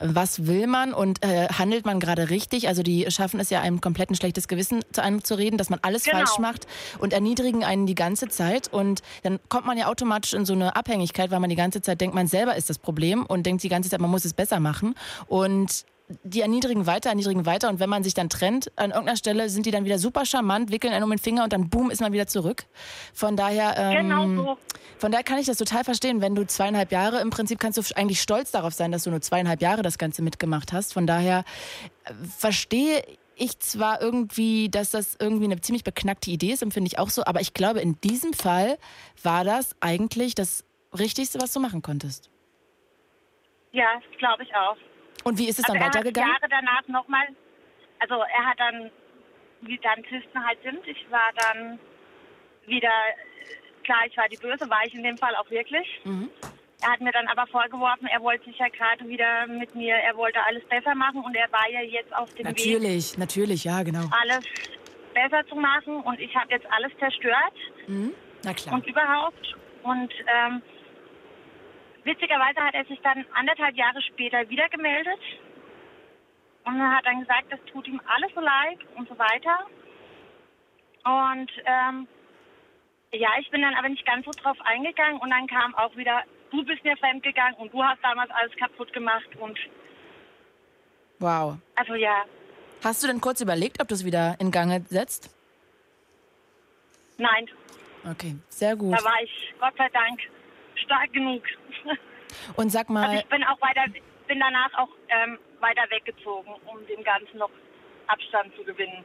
was 0.00 0.46
will 0.46 0.68
man 0.68 0.94
und 0.94 1.24
äh, 1.24 1.48
handelt 1.48 1.86
man 1.86 1.98
gerade 1.98 2.30
richtig. 2.30 2.68
Also 2.68 2.84
die 2.84 3.10
schaffen 3.10 3.40
es 3.40 3.50
ja, 3.50 3.60
einem 3.60 3.80
komplett 3.80 4.08
ein 4.08 4.14
schlechtes 4.14 4.46
Gewissen 4.46 4.84
zu 4.92 5.02
einem 5.02 5.24
zu 5.24 5.34
reden, 5.36 5.58
dass 5.58 5.68
man 5.68 5.80
alles 5.82 6.04
Genau. 6.04 6.18
falsch 6.18 6.38
macht 6.38 6.68
und 7.00 7.12
erniedrigen 7.12 7.64
einen 7.64 7.86
die 7.86 7.96
ganze 7.96 8.28
Zeit. 8.28 8.72
Und 8.72 9.02
dann 9.24 9.40
kommt 9.48 9.66
man 9.66 9.76
ja 9.76 9.88
automatisch 9.88 10.32
in 10.32 10.44
so 10.46 10.52
eine 10.52 10.76
Abhängigkeit, 10.76 11.32
weil 11.32 11.40
man 11.40 11.50
die 11.50 11.56
ganze 11.56 11.82
Zeit 11.82 12.00
denkt, 12.00 12.14
man 12.14 12.28
selber 12.28 12.54
ist 12.54 12.70
das 12.70 12.78
Problem 12.78 13.26
und 13.26 13.44
denkt 13.46 13.64
die 13.64 13.68
ganze 13.68 13.90
Zeit, 13.90 14.00
man 14.00 14.10
muss 14.10 14.24
es 14.24 14.32
besser 14.32 14.60
machen. 14.60 14.94
Und 15.26 15.84
die 16.24 16.40
erniedrigen 16.40 16.86
weiter, 16.86 17.10
erniedrigen 17.10 17.46
weiter 17.46 17.68
und 17.68 17.80
wenn 17.80 17.88
man 17.90 18.02
sich 18.02 18.14
dann 18.14 18.28
trennt, 18.28 18.70
an 18.76 18.90
irgendeiner 18.90 19.16
Stelle 19.16 19.48
sind 19.48 19.66
die 19.66 19.70
dann 19.70 19.84
wieder 19.84 19.98
super 19.98 20.24
charmant, 20.26 20.70
wickeln 20.70 20.92
einen 20.92 21.04
um 21.04 21.10
den 21.10 21.18
Finger 21.18 21.44
und 21.44 21.52
dann 21.52 21.68
boom, 21.70 21.90
ist 21.90 22.00
man 22.00 22.12
wieder 22.12 22.26
zurück. 22.26 22.64
Von 23.14 23.36
daher, 23.36 23.74
ähm, 23.76 24.08
Genau 24.08 24.44
so. 24.44 24.58
von 24.98 25.12
daher 25.12 25.24
kann 25.24 25.38
ich 25.38 25.46
das 25.46 25.58
total 25.58 25.84
verstehen, 25.84 26.20
wenn 26.20 26.34
du 26.34 26.46
zweieinhalb 26.46 26.92
Jahre, 26.92 27.20
im 27.20 27.30
Prinzip 27.30 27.58
kannst 27.60 27.78
du 27.78 27.96
eigentlich 27.96 28.20
stolz 28.20 28.50
darauf 28.50 28.74
sein, 28.74 28.92
dass 28.92 29.04
du 29.04 29.10
nur 29.10 29.20
zweieinhalb 29.20 29.62
Jahre 29.62 29.82
das 29.82 29.98
Ganze 29.98 30.22
mitgemacht 30.22 30.72
hast. 30.72 30.92
Von 30.92 31.06
daher 31.06 31.44
äh, 32.04 32.12
verstehe 32.38 33.02
ich 33.36 33.58
zwar 33.60 34.02
irgendwie, 34.02 34.68
dass 34.68 34.90
das 34.90 35.16
irgendwie 35.18 35.44
eine 35.46 35.60
ziemlich 35.60 35.82
beknackte 35.84 36.30
Idee 36.30 36.52
ist, 36.52 36.62
empfinde 36.62 36.88
ich 36.88 36.98
auch 36.98 37.08
so, 37.08 37.24
aber 37.24 37.40
ich 37.40 37.54
glaube, 37.54 37.80
in 37.80 37.98
diesem 38.02 38.34
Fall 38.34 38.76
war 39.22 39.44
das 39.44 39.74
eigentlich 39.80 40.34
das 40.34 40.64
Richtigste, 40.98 41.40
was 41.40 41.52
du 41.52 41.60
machen 41.60 41.80
konntest. 41.82 42.28
Ja, 43.72 43.86
glaube 44.18 44.42
ich 44.42 44.54
auch. 44.54 44.76
Und 45.24 45.38
wie 45.38 45.48
ist 45.48 45.58
es 45.58 45.64
Also 45.64 45.74
dann 45.74 45.82
er 45.82 45.86
weitergegangen? 45.88 46.30
Jahre 46.30 46.48
danach 46.48 46.86
nochmal, 46.88 47.26
also 47.98 48.14
er 48.16 48.46
hat 48.46 48.58
dann, 48.58 48.90
wie 49.62 49.78
Dentisten 49.78 50.44
halt 50.46 50.58
sind, 50.62 50.86
ich 50.86 51.06
war 51.10 51.30
dann 51.36 51.78
wieder, 52.66 52.92
klar, 53.84 53.98
ich 54.06 54.16
war 54.16 54.28
die 54.28 54.36
Böse, 54.36 54.68
war 54.70 54.80
ich 54.86 54.94
in 54.94 55.02
dem 55.02 55.16
Fall 55.18 55.34
auch 55.36 55.50
wirklich. 55.50 55.86
Mhm. 56.04 56.30
Er 56.82 56.92
hat 56.92 57.00
mir 57.02 57.12
dann 57.12 57.28
aber 57.28 57.46
vorgeworfen, 57.46 58.06
er 58.06 58.22
wollte 58.22 58.46
sich 58.46 58.56
ja 58.58 58.68
gerade 58.68 59.06
wieder 59.06 59.46
mit 59.46 59.74
mir, 59.74 59.96
er 59.96 60.16
wollte 60.16 60.42
alles 60.46 60.64
besser 60.64 60.94
machen 60.94 61.22
und 61.22 61.34
er 61.34 61.50
war 61.52 61.68
ja 61.70 61.82
jetzt 61.82 62.14
auf 62.14 62.32
dem 62.34 62.46
Weg, 62.46 62.56
Natürlich, 62.56 63.18
natürlich, 63.18 63.64
ja, 63.64 63.82
genau. 63.82 64.04
alles 64.22 64.44
besser 65.12 65.46
zu 65.46 65.56
machen 65.56 66.00
und 66.00 66.18
ich 66.20 66.34
habe 66.34 66.50
jetzt 66.52 66.66
alles 66.70 66.90
zerstört 66.98 67.52
Mhm. 67.86 68.12
Na 68.44 68.54
klar. 68.54 68.74
und 68.76 68.86
überhaupt. 68.86 69.56
Und 69.82 70.12
ähm, 70.34 70.62
witzigerweise 72.10 72.60
hat 72.60 72.74
er 72.74 72.84
sich 72.86 73.00
dann 73.02 73.24
anderthalb 73.34 73.76
Jahre 73.76 74.02
später 74.02 74.48
wieder 74.48 74.68
gemeldet 74.68 75.20
und 76.64 76.78
er 76.80 76.96
hat 76.96 77.06
dann 77.06 77.20
gesagt, 77.20 77.46
das 77.50 77.60
tut 77.72 77.86
ihm 77.88 78.00
alles 78.06 78.30
so 78.34 78.40
leid 78.40 78.78
und 78.96 79.08
so 79.08 79.16
weiter. 79.18 79.66
Und 81.04 81.50
ähm, 81.64 82.08
ja, 83.12 83.28
ich 83.40 83.50
bin 83.50 83.62
dann 83.62 83.74
aber 83.74 83.88
nicht 83.88 84.04
ganz 84.04 84.24
so 84.26 84.30
drauf 84.32 84.56
eingegangen 84.64 85.20
und 85.20 85.30
dann 85.30 85.46
kam 85.46 85.74
auch 85.76 85.96
wieder, 85.96 86.22
du 86.50 86.64
bist 86.64 86.84
mir 86.84 86.96
fremdgegangen 86.96 87.54
und 87.54 87.72
du 87.72 87.82
hast 87.82 88.02
damals 88.02 88.30
alles 88.32 88.54
kaputt 88.56 88.92
gemacht 88.92 89.28
und 89.38 89.58
Wow. 91.18 91.58
also 91.76 91.94
ja, 91.94 92.24
Hast 92.82 93.02
du 93.02 93.06
denn 93.08 93.20
kurz 93.20 93.40
überlegt, 93.42 93.80
ob 93.82 93.88
du 93.88 93.94
es 93.94 94.04
wieder 94.06 94.36
in 94.40 94.50
Gang 94.50 94.86
setzt? 94.88 95.34
nein, 97.18 97.48
Okay, 98.10 98.36
sehr 98.48 98.74
gut. 98.76 98.94
da 98.98 99.04
war 99.04 99.22
ich 99.22 99.52
Gott 99.60 99.74
sei 99.76 99.88
Dank 99.90 100.20
stark 100.84 101.12
genug. 101.12 101.42
Und 102.56 102.70
sag 102.70 102.88
Also 102.88 102.92
mal, 102.92 103.16
ich 103.18 103.26
bin 103.26 103.42
auch 103.44 103.60
weiter, 103.60 103.84
bin 104.28 104.38
danach 104.40 104.72
auch 104.78 104.88
ähm, 105.08 105.38
weiter 105.60 105.82
weggezogen, 105.90 106.52
um 106.66 106.78
dem 106.86 107.02
Ganzen 107.04 107.38
noch 107.38 107.50
Abstand 108.06 108.54
zu 108.56 108.64
gewinnen. 108.64 109.04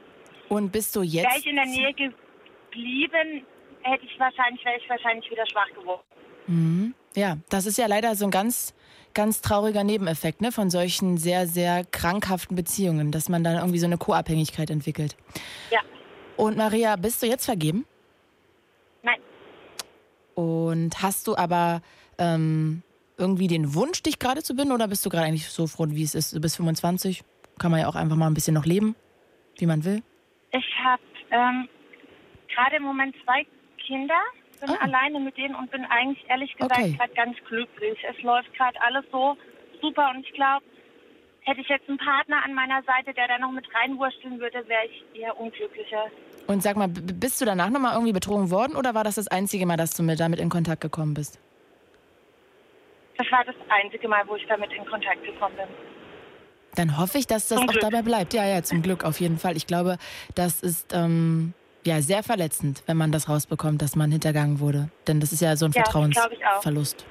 und 0.49 0.71
bist 0.71 0.95
du 0.95 1.01
Wäre 1.01 1.09
jetzt 1.09 1.37
ich 1.39 1.47
in 1.47 1.55
der 1.55 1.65
Nähe 1.65 1.93
geblieben, 1.93 3.45
hätte 3.81 4.05
ich 4.05 4.19
wahrscheinlich, 4.19 4.63
wäre 4.65 4.77
ich 4.77 4.89
wahrscheinlich 4.89 5.29
wieder 5.29 5.45
schwach 5.47 5.69
geworden. 5.73 6.03
Mhm. 6.47 6.95
Ja, 7.15 7.37
das 7.49 7.65
ist 7.65 7.77
ja 7.77 7.87
leider 7.87 8.15
so 8.15 8.25
ein 8.25 8.31
ganz, 8.31 8.75
ganz 9.13 9.41
trauriger 9.41 9.83
Nebeneffekt 9.83 10.41
ne, 10.41 10.51
von 10.51 10.69
solchen 10.69 11.17
sehr, 11.17 11.47
sehr 11.47 11.85
krankhaften 11.85 12.55
Beziehungen, 12.55 13.11
dass 13.11 13.29
man 13.29 13.43
dann 13.43 13.55
irgendwie 13.55 13.79
so 13.79 13.85
eine 13.85 13.97
Co-Abhängigkeit 13.97 14.69
entwickelt. 14.69 15.15
Ja, 15.71 15.79
Und 16.35 16.57
Maria, 16.57 16.95
bist 16.97 17.23
du 17.23 17.27
jetzt 17.27 17.45
vergeben? 17.45 17.85
Und 20.35 21.01
hast 21.01 21.27
du 21.27 21.35
aber 21.35 21.81
ähm, 22.17 22.83
irgendwie 23.17 23.47
den 23.47 23.73
Wunsch, 23.73 24.03
dich 24.03 24.19
gerade 24.19 24.43
zu 24.43 24.55
binden 24.55 24.73
oder 24.73 24.87
bist 24.87 25.05
du 25.05 25.09
gerade 25.09 25.25
eigentlich 25.27 25.47
so 25.49 25.67
froh, 25.67 25.85
wie 25.89 26.03
es 26.03 26.15
ist? 26.15 26.35
Du 26.35 26.41
bist 26.41 26.57
25, 26.57 27.23
kann 27.57 27.71
man 27.71 27.79
ja 27.79 27.87
auch 27.87 27.95
einfach 27.95 28.15
mal 28.17 28.27
ein 28.27 28.33
bisschen 28.33 28.53
noch 28.53 28.65
leben, 28.65 28.95
wie 29.57 29.65
man 29.65 29.85
will. 29.85 30.01
ich 30.51 30.65
habe 30.83 31.01
ähm, 31.31 31.67
gerade 32.53 32.75
im 32.77 32.83
Moment 32.83 33.15
zwei 33.23 33.45
Kinder, 33.85 34.19
bin 34.59 34.69
Ah. 34.71 34.77
alleine 34.83 35.19
mit 35.19 35.37
denen 35.37 35.55
und 35.55 35.71
bin 35.71 35.85
eigentlich 35.85 36.23
ehrlich 36.29 36.53
gesagt 36.57 36.79
Okay. 36.79 36.93
gerade 36.97 37.13
ganz 37.13 37.37
glücklich. 37.47 37.97
Es 38.09 38.21
läuft 38.23 38.53
gerade 38.55 38.79
alles 38.81 39.05
so 39.11 39.37
super 39.81 40.11
und 40.15 40.25
ich 40.25 40.33
glaube, 40.33 40.65
hätte 41.41 41.61
ich 41.61 41.67
jetzt 41.69 41.87
einen 41.87 41.97
Partner 41.97 42.43
an 42.43 42.53
meiner 42.53 42.81
Seite, 42.83 43.13
der 43.13 43.27
da 43.27 43.37
noch 43.37 43.51
mit 43.51 43.65
reinwursteln 43.73 44.39
würde, 44.39 44.67
wäre 44.67 44.85
ich 44.87 45.19
eher 45.21 45.39
unglücklicher. 45.39 46.07
Und 46.47 46.61
sag 46.61 46.75
mal, 46.77 46.87
bist 46.87 47.41
du 47.41 47.45
danach 47.45 47.69
nochmal 47.69 47.93
irgendwie 47.93 48.13
betrogen 48.13 48.51
worden 48.51 48.75
oder 48.75 48.93
war 48.93 49.03
das 49.03 49.15
das 49.15 49.27
einzige 49.27 49.65
Mal, 49.65 49.77
dass 49.77 49.91
du 49.91 50.03
mit 50.03 50.19
damit 50.19 50.39
in 50.39 50.49
Kontakt 50.49 50.81
gekommen 50.81 51.13
bist? 51.13 51.39
Das 53.17 53.25
war 53.31 53.43
das 53.45 53.55
einzige 53.69 54.07
Mal, 54.07 54.27
wo 54.27 54.35
ich 54.35 54.45
damit 54.47 54.71
in 54.73 54.85
Kontakt 54.85 55.23
gekommen 55.23 55.55
bin. 55.55 55.65
Dann 56.75 56.97
hoffe 56.97 57.17
ich, 57.17 57.25
dass 57.25 57.47
das 57.47 57.57
Zum 57.57 57.67
auch 57.67 57.71
Glück. 57.71 57.81
dabei 57.81 58.01
bleibt. 58.01 58.33
Ja, 58.33 58.45
ja, 58.45 58.61
zum 58.61 58.81
Glück 58.81 59.03
auf 59.05 59.19
jeden 59.21 59.37
Fall. 59.39 59.55
Ich 59.55 59.65
glaube, 59.65 59.97
das 60.35 60.59
ist 60.61 60.93
ähm, 60.93 61.53
ja 61.85 62.01
sehr 62.01 62.21
verletzend, 62.21 62.83
wenn 62.85 62.97
man 62.97 63.11
das 63.13 63.29
rausbekommt, 63.29 63.81
dass 63.81 63.95
man 63.95 64.11
hintergangen 64.11 64.59
wurde. 64.59 64.89
Denn 65.07 65.21
das 65.21 65.31
ist 65.31 65.41
ja 65.41 65.55
so 65.55 65.65
ein 65.65 65.71
Ja. 65.71 65.83
Vertrauensverlust. 65.83 67.05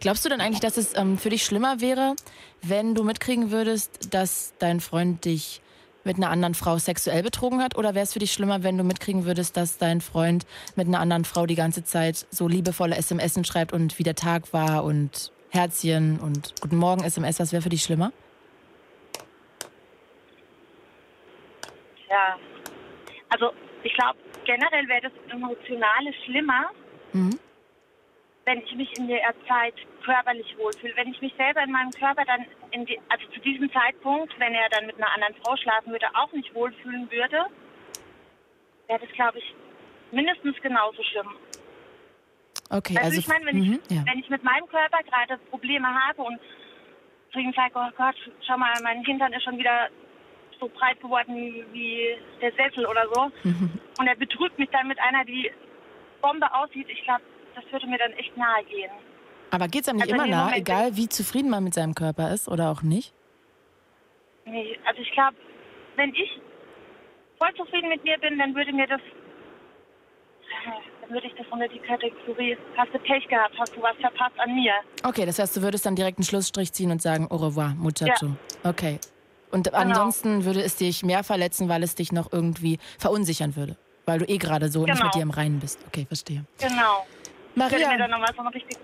Glaubst 0.00 0.24
du 0.24 0.28
denn 0.28 0.40
eigentlich, 0.40 0.60
dass 0.60 0.76
es 0.76 0.96
ähm, 0.96 1.18
für 1.18 1.30
dich 1.30 1.44
schlimmer 1.44 1.80
wäre, 1.80 2.14
wenn 2.62 2.94
du 2.94 3.02
mitkriegen 3.02 3.50
würdest, 3.50 4.14
dass 4.14 4.52
dein 4.60 4.80
Freund 4.80 5.24
dich 5.24 5.60
mit 6.04 6.16
einer 6.16 6.30
anderen 6.30 6.54
Frau 6.54 6.78
sexuell 6.78 7.22
betrogen 7.22 7.62
hat? 7.62 7.76
Oder 7.76 7.94
wäre 7.94 8.04
es 8.04 8.12
für 8.12 8.18
dich 8.18 8.32
schlimmer, 8.32 8.62
wenn 8.62 8.78
du 8.78 8.84
mitkriegen 8.84 9.24
würdest, 9.24 9.56
dass 9.56 9.78
dein 9.78 10.00
Freund 10.00 10.46
mit 10.76 10.86
einer 10.88 11.00
anderen 11.00 11.24
Frau 11.24 11.46
die 11.46 11.54
ganze 11.54 11.84
Zeit 11.84 12.26
so 12.30 12.48
liebevolle 12.48 12.96
SMS 12.96 13.38
schreibt 13.46 13.72
und 13.72 13.98
wie 13.98 14.02
der 14.02 14.14
Tag 14.14 14.52
war 14.52 14.84
und 14.84 15.32
Herzchen 15.50 16.18
und 16.20 16.54
Guten 16.60 16.76
Morgen 16.76 17.02
SMS? 17.04 17.40
Was 17.40 17.52
wäre 17.52 17.62
für 17.62 17.68
dich 17.68 17.82
schlimmer? 17.82 18.12
Ja. 22.08 22.38
Also 23.28 23.52
ich 23.82 23.92
glaube, 23.94 24.18
generell 24.44 24.88
wäre 24.88 25.02
das 25.02 25.12
Emotionale 25.32 26.12
schlimmer, 26.24 26.70
Mhm. 27.12 27.38
wenn 28.44 28.58
ich 28.58 28.74
mich 28.74 28.96
in 28.98 29.08
der 29.08 29.20
Zeit 29.48 29.74
körperlich 30.02 30.56
wohlfühle. 30.58 30.94
Wenn 30.96 31.08
ich 31.08 31.20
mich 31.20 31.34
selber 31.36 31.62
in 31.62 31.70
meinem 31.70 31.90
Körper 31.90 32.24
dann, 32.24 32.46
in 32.70 32.86
die, 32.86 32.98
also 33.08 33.26
zu 33.32 33.40
diesem 33.40 33.70
Zeitpunkt, 33.72 34.32
wenn 34.38 34.54
er 34.54 34.68
dann 34.70 34.86
mit 34.86 34.96
einer 34.96 35.12
anderen 35.14 35.34
Frau 35.42 35.56
schlafen 35.56 35.92
würde, 35.92 36.06
auch 36.14 36.32
nicht 36.32 36.54
wohlfühlen 36.54 37.10
würde, 37.10 37.46
wäre 38.88 39.00
das, 39.00 39.10
glaube 39.12 39.38
ich, 39.38 39.54
mindestens 40.12 40.56
genauso 40.62 41.02
schlimm. 41.02 41.28
Okay, 42.70 42.96
Also, 42.96 43.08
also 43.08 43.18
ich 43.18 43.28
meine, 43.28 43.46
wenn, 43.46 43.56
mhm, 43.56 43.80
ich, 43.88 43.96
ja. 43.96 44.04
wenn 44.06 44.18
ich 44.18 44.28
mit 44.28 44.44
meinem 44.44 44.66
Körper 44.66 44.98
gerade 45.02 45.38
Probleme 45.50 45.88
habe 45.88 46.22
und 46.22 46.40
zu 47.32 47.38
ihm 47.38 47.52
sage, 47.52 47.72
oh 47.74 47.90
Gott, 47.96 48.16
schau 48.46 48.56
mal, 48.56 48.72
mein 48.82 49.04
Hintern 49.04 49.32
ist 49.32 49.44
schon 49.44 49.58
wieder 49.58 49.88
so 50.58 50.68
breit 50.68 51.00
geworden 51.00 51.64
wie 51.72 52.16
der 52.40 52.52
Sessel 52.52 52.86
oder 52.86 53.06
so. 53.12 53.30
Mhm. 53.44 53.70
Und 53.98 54.06
er 54.06 54.16
betrügt 54.16 54.58
mich 54.58 54.68
dann 54.70 54.88
mit 54.88 54.98
einer, 55.00 55.24
die 55.24 55.50
Bombe 56.20 56.52
aussieht, 56.54 56.88
ich 56.88 57.02
glaube, 57.04 57.22
das 57.54 57.64
würde 57.72 57.86
mir 57.86 57.98
dann 57.98 58.12
echt 58.12 58.36
nahe 58.36 58.64
gehen. 58.64 58.90
Aber 59.50 59.68
geht's 59.68 59.88
einem 59.88 59.98
nicht 59.98 60.12
Also 60.12 60.14
immer 60.22 60.26
Moment- 60.26 60.56
egal 60.56 60.96
wie 60.96 61.08
zufrieden 61.08 61.50
man 61.50 61.64
mit 61.64 61.74
seinem 61.74 61.94
Körper 61.94 62.32
ist 62.32 62.48
oder 62.48 62.70
auch 62.70 62.82
nicht? 62.82 63.12
Nee, 64.46 64.78
also 64.86 65.00
ich 65.00 65.10
glaube, 65.12 65.36
wenn 65.96 66.10
ich 66.14 66.40
voll 67.38 67.52
zufrieden 67.56 67.88
mit 67.88 68.02
mir 68.04 68.18
bin, 68.18 68.38
dann 68.38 68.54
würde 68.54 68.72
mir 68.72 68.86
das, 68.86 69.00
dann 71.02 71.10
würde 71.10 71.26
ich 71.26 71.34
das 71.34 71.46
unter 71.50 71.68
die 71.68 71.78
Kategorie, 71.78 72.56
hast 72.76 72.92
du 72.92 72.98
Pech 72.98 73.26
gehabt, 73.28 73.54
hast 73.58 73.74
du 73.76 73.82
was 73.82 73.96
verpasst 73.96 74.38
an 74.38 74.54
mir. 74.54 74.72
Okay, 75.04 75.26
das 75.26 75.38
heißt, 75.38 75.56
du 75.56 75.62
würdest 75.62 75.86
dann 75.86 75.96
direkt 75.96 76.18
einen 76.18 76.24
Schlussstrich 76.24 76.72
ziehen 76.72 76.90
und 76.90 77.02
sagen, 77.02 77.26
au 77.30 77.36
revoir, 77.36 77.74
muchacho. 77.76 78.36
Okay. 78.64 78.98
Und 79.52 79.74
ansonsten 79.74 80.44
würde 80.44 80.62
es 80.62 80.76
dich 80.76 81.02
mehr 81.02 81.24
verletzen, 81.24 81.68
weil 81.68 81.82
es 81.82 81.96
dich 81.96 82.12
noch 82.12 82.32
irgendwie 82.32 82.78
verunsichern 82.98 83.56
würde. 83.56 83.76
Weil 84.06 84.20
du 84.20 84.24
eh 84.26 84.38
gerade 84.38 84.68
so 84.68 84.84
nicht 84.84 84.92
Genau. 84.94 85.04
mit 85.06 85.14
dir 85.14 85.22
im 85.22 85.30
Reinen 85.30 85.58
bist. 85.58 85.80
Okay, 85.88 86.06
verstehe. 86.06 86.44
Genau. 86.60 87.04
Würde 87.56 87.76
mir 87.76 87.84
Maria, 87.86 87.96
dann 87.98 88.10
nochmal 88.12 88.32
so 88.34 88.42
ein 88.42 88.46
richtig 88.48 88.76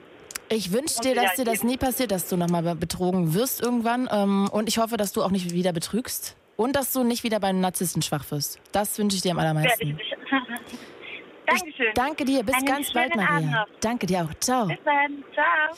ich 0.49 0.73
wünsche 0.73 1.01
dir, 1.01 1.15
dass 1.15 1.35
dir 1.35 1.45
das 1.45 1.63
nie 1.63 1.77
passiert, 1.77 2.11
dass 2.11 2.29
du 2.29 2.37
nochmal 2.37 2.75
betrogen 2.75 3.35
wirst 3.35 3.61
irgendwann. 3.61 4.09
Ähm, 4.11 4.49
und 4.51 4.69
ich 4.69 4.79
hoffe, 4.79 4.97
dass 4.97 5.13
du 5.13 5.23
auch 5.23 5.31
nicht 5.31 5.53
wieder 5.53 5.73
betrügst. 5.73 6.37
Und 6.57 6.75
dass 6.75 6.93
du 6.93 7.05
nicht 7.05 7.23
wieder 7.23 7.39
bei 7.39 7.49
einem 7.49 7.61
Narzissten 7.61 8.01
schwach 8.01 8.31
wirst. 8.31 8.59
Das 8.73 8.99
wünsche 8.99 9.17
ich 9.17 9.23
dir 9.23 9.33
am 9.33 9.39
ich 9.39 9.43
allermeisten. 9.43 9.99
Dankeschön. 11.47 11.87
Danke 11.95 12.25
dir. 12.25 12.43
Bis 12.43 12.55
Einen 12.57 12.67
ganz 12.67 12.93
bald, 12.93 13.15
Maria. 13.15 13.67
Danke 13.81 14.07
dir 14.07 14.25
auch. 14.25 14.35
Ciao. 14.41 14.67
Bis 14.67 14.79
dann. 14.85 15.25
Ciao. 15.33 15.77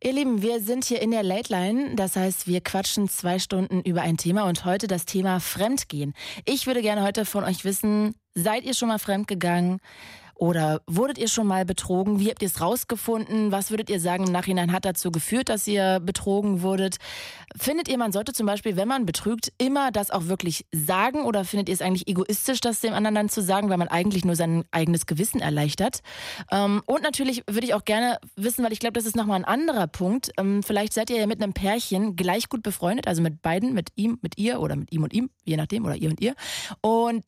Ihr 0.00 0.12
Lieben, 0.12 0.42
wir 0.42 0.60
sind 0.60 0.84
hier 0.84 1.02
in 1.02 1.10
der 1.10 1.24
Late 1.24 1.52
Line. 1.52 1.96
Das 1.96 2.14
heißt, 2.14 2.46
wir 2.46 2.60
quatschen 2.60 3.08
zwei 3.08 3.38
Stunden 3.38 3.80
über 3.80 4.02
ein 4.02 4.16
Thema 4.16 4.44
und 4.44 4.64
heute 4.64 4.86
das 4.86 5.06
Thema 5.06 5.40
Fremdgehen. 5.40 6.14
Ich 6.44 6.66
würde 6.66 6.82
gerne 6.82 7.02
heute 7.02 7.24
von 7.24 7.42
euch 7.42 7.64
wissen, 7.64 8.14
seid 8.34 8.64
ihr 8.64 8.74
schon 8.74 8.88
mal 8.88 9.00
fremdgegangen? 9.00 9.80
Oder 10.38 10.82
wurdet 10.86 11.18
ihr 11.18 11.26
schon 11.26 11.48
mal 11.48 11.64
betrogen? 11.64 12.20
Wie 12.20 12.30
habt 12.30 12.42
ihr 12.42 12.46
es 12.46 12.60
rausgefunden? 12.60 13.50
Was 13.50 13.70
würdet 13.70 13.90
ihr 13.90 13.98
sagen, 13.98 14.26
im 14.26 14.32
Nachhinein 14.32 14.72
hat 14.72 14.84
dazu 14.84 15.10
geführt, 15.10 15.48
dass 15.48 15.66
ihr 15.66 15.98
betrogen 16.00 16.62
wurdet? 16.62 16.98
Findet 17.56 17.88
ihr, 17.88 17.98
man 17.98 18.12
sollte 18.12 18.32
zum 18.32 18.46
Beispiel, 18.46 18.76
wenn 18.76 18.86
man 18.86 19.04
betrügt, 19.04 19.52
immer 19.58 19.90
das 19.90 20.12
auch 20.12 20.26
wirklich 20.26 20.64
sagen? 20.72 21.24
Oder 21.24 21.44
findet 21.44 21.68
ihr 21.68 21.74
es 21.74 21.82
eigentlich 21.82 22.06
egoistisch, 22.06 22.60
das 22.60 22.78
dem 22.80 22.94
anderen 22.94 23.16
dann 23.16 23.28
zu 23.28 23.42
sagen, 23.42 23.68
weil 23.68 23.78
man 23.78 23.88
eigentlich 23.88 24.24
nur 24.24 24.36
sein 24.36 24.64
eigenes 24.70 25.06
Gewissen 25.06 25.40
erleichtert? 25.40 26.02
Ähm, 26.52 26.82
und 26.86 27.02
natürlich 27.02 27.42
würde 27.50 27.66
ich 27.66 27.74
auch 27.74 27.84
gerne 27.84 28.18
wissen, 28.36 28.64
weil 28.64 28.72
ich 28.72 28.78
glaube, 28.78 28.92
das 28.92 29.06
ist 29.06 29.16
nochmal 29.16 29.40
ein 29.40 29.44
anderer 29.44 29.88
Punkt. 29.88 30.30
Ähm, 30.38 30.62
vielleicht 30.62 30.92
seid 30.92 31.10
ihr 31.10 31.16
ja 31.16 31.26
mit 31.26 31.42
einem 31.42 31.52
Pärchen 31.52 32.14
gleich 32.14 32.48
gut 32.48 32.62
befreundet, 32.62 33.08
also 33.08 33.22
mit 33.22 33.42
beiden, 33.42 33.74
mit 33.74 33.88
ihm, 33.96 34.20
mit 34.22 34.38
ihr 34.38 34.60
oder 34.60 34.76
mit 34.76 34.92
ihm 34.92 35.02
und 35.02 35.12
ihm, 35.12 35.30
je 35.44 35.56
nachdem, 35.56 35.84
oder 35.84 35.96
ihr 35.96 36.10
und 36.10 36.20
ihr. 36.20 36.34
Und 36.80 37.24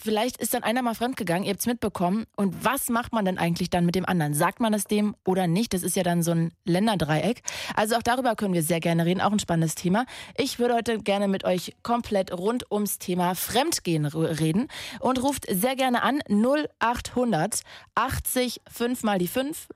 vielleicht 0.00 0.36
ist 0.38 0.54
dann 0.54 0.62
einer 0.62 0.82
mal 0.82 0.94
fremdgegangen, 0.94 1.44
ihr 1.44 1.50
habt 1.50 1.60
es 1.60 1.66
mitbekommen. 1.66 2.26
Und 2.36 2.64
was 2.64 2.88
macht 2.88 3.12
man 3.12 3.24
denn 3.24 3.38
eigentlich 3.38 3.70
dann 3.70 3.86
mit 3.86 3.94
dem 3.94 4.06
anderen? 4.06 4.34
Sagt 4.34 4.60
man 4.60 4.74
es 4.74 4.84
dem 4.84 5.14
oder 5.24 5.46
nicht? 5.46 5.74
Das 5.74 5.82
ist 5.82 5.96
ja 5.96 6.02
dann 6.02 6.22
so 6.22 6.32
ein 6.32 6.52
Länderdreieck. 6.64 7.42
Also 7.74 7.96
auch 7.96 8.02
darüber 8.02 8.36
können 8.36 8.54
wir 8.54 8.62
sehr 8.62 8.80
gerne 8.80 9.04
reden, 9.04 9.20
auch 9.20 9.32
ein 9.32 9.38
spannendes 9.38 9.74
Thema. 9.74 10.06
Ich 10.36 10.58
würde 10.58 10.74
heute 10.74 10.98
gerne 10.98 11.28
mit 11.28 11.44
euch 11.44 11.74
komplett 11.82 12.32
rund 12.32 12.70
ums 12.70 12.98
Thema 12.98 13.34
Fremdgehen 13.34 14.06
reden 14.06 14.68
und 15.00 15.22
ruft 15.22 15.46
sehr 15.50 15.76
gerne 15.76 16.02
an 16.02 16.20
0800 16.28 17.62
80 17.94 18.60
5 18.70 19.02
mal 19.02 19.18
die 19.18 19.28
5. 19.28 19.68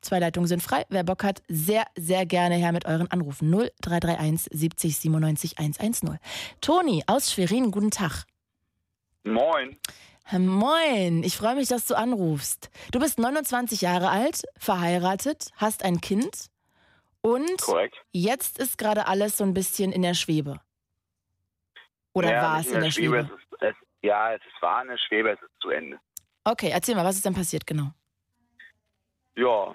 Zwei 0.00 0.20
Leitungen 0.20 0.46
sind 0.46 0.62
frei. 0.62 0.84
Wer 0.88 1.02
Bock 1.02 1.24
hat, 1.24 1.42
sehr, 1.48 1.84
sehr 1.96 2.26
gerne 2.26 2.54
her 2.54 2.72
mit 2.72 2.84
euren 2.84 3.10
Anrufen. 3.10 3.50
0331 3.50 4.48
70 4.52 4.96
97 4.98 5.58
110. 5.58 6.18
Toni 6.60 7.02
aus 7.06 7.32
Schwerin, 7.32 7.72
guten 7.72 7.90
Tag. 7.90 8.24
Moin. 9.26 9.76
Moin, 10.32 11.22
ich 11.22 11.36
freue 11.36 11.54
mich, 11.54 11.68
dass 11.68 11.86
du 11.86 11.94
anrufst. 11.96 12.70
Du 12.92 12.98
bist 12.98 13.18
29 13.18 13.80
Jahre 13.80 14.08
alt, 14.10 14.42
verheiratet, 14.56 15.50
hast 15.56 15.84
ein 15.84 16.00
Kind 16.00 16.46
und 17.20 17.60
Korrekt. 17.60 17.96
jetzt 18.12 18.58
ist 18.58 18.78
gerade 18.78 19.06
alles 19.06 19.36
so 19.36 19.44
ein 19.44 19.54
bisschen 19.54 19.92
in 19.92 20.02
der 20.02 20.14
Schwebe. 20.14 20.60
Oder 22.12 22.32
ja, 22.32 22.42
war 22.42 22.60
es 22.60 22.66
in 22.68 22.80
der 22.80 22.90
Schwebe? 22.90 23.18
Es 23.18 23.30
ist, 23.30 23.62
es, 23.62 23.74
ja, 24.02 24.32
es 24.34 24.40
war 24.60 24.78
eine 24.78 24.96
Schwebe, 24.98 25.30
es 25.30 25.40
ist 25.42 25.60
zu 25.60 25.70
Ende. 25.70 25.98
Okay, 26.44 26.70
erzähl 26.70 26.94
mal, 26.94 27.04
was 27.04 27.16
ist 27.16 27.24
denn 27.24 27.34
passiert 27.34 27.66
genau? 27.66 27.90
Ja, 29.36 29.74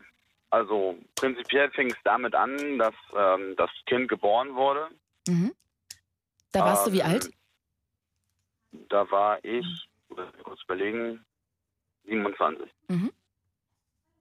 also 0.49 0.97
prinzipiell 1.15 1.69
fing 1.71 1.91
es 1.91 1.97
damit 2.03 2.33
an, 2.35 2.77
dass 2.79 2.95
ähm, 3.15 3.53
das 3.57 3.69
Kind 3.85 4.09
geboren 4.09 4.55
wurde. 4.55 4.87
Mhm. 5.27 5.53
Da 6.51 6.61
warst 6.61 6.87
du 6.87 6.91
wie 6.93 6.99
Ähm, 7.01 7.05
alt? 7.07 7.29
Da 8.89 9.09
war 9.11 9.43
ich, 9.43 9.65
muss 10.09 10.19
ich 10.37 10.43
kurz 10.43 10.61
überlegen, 10.63 11.23
27. 12.05 12.69
Mhm. 12.87 13.11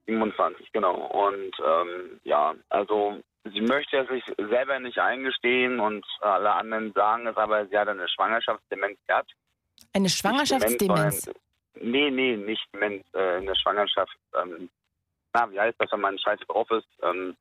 27, 0.07 0.71
genau. 0.73 0.95
Und 0.95 1.51
ähm, 1.65 2.19
ja, 2.23 2.53
also 2.69 3.21
sie 3.45 3.61
möchte 3.61 3.97
es 3.99 4.09
sich 4.09 4.23
selber 4.37 4.79
nicht 4.79 4.99
eingestehen 4.99 5.79
und 5.79 6.05
alle 6.21 6.51
anderen 6.53 6.91
sagen 6.93 7.27
es, 7.27 7.37
aber 7.37 7.65
sie 7.67 7.77
hat 7.77 7.87
eine 7.87 8.07
Schwangerschaftsdemenz 8.09 8.97
gehabt. 9.07 9.31
Eine 9.93 10.09
Schwangerschaftsdemenz. 10.09 11.29
Nee, 11.81 12.11
nee, 12.11 12.35
nicht 12.35 12.61
Demenz, 12.73 13.05
äh, 13.13 13.37
in 13.39 13.45
der 13.45 13.55
Schwangerschaft. 13.55 14.15
Ähm, 14.41 14.69
na, 15.33 15.49
wie 15.51 15.59
heißt 15.59 15.75
das, 15.79 15.91
wenn 15.93 16.01
man 16.01 16.19
scheiße 16.19 16.45
drauf 16.45 16.69
ist? 16.71 16.87
Ähm, 17.01 17.35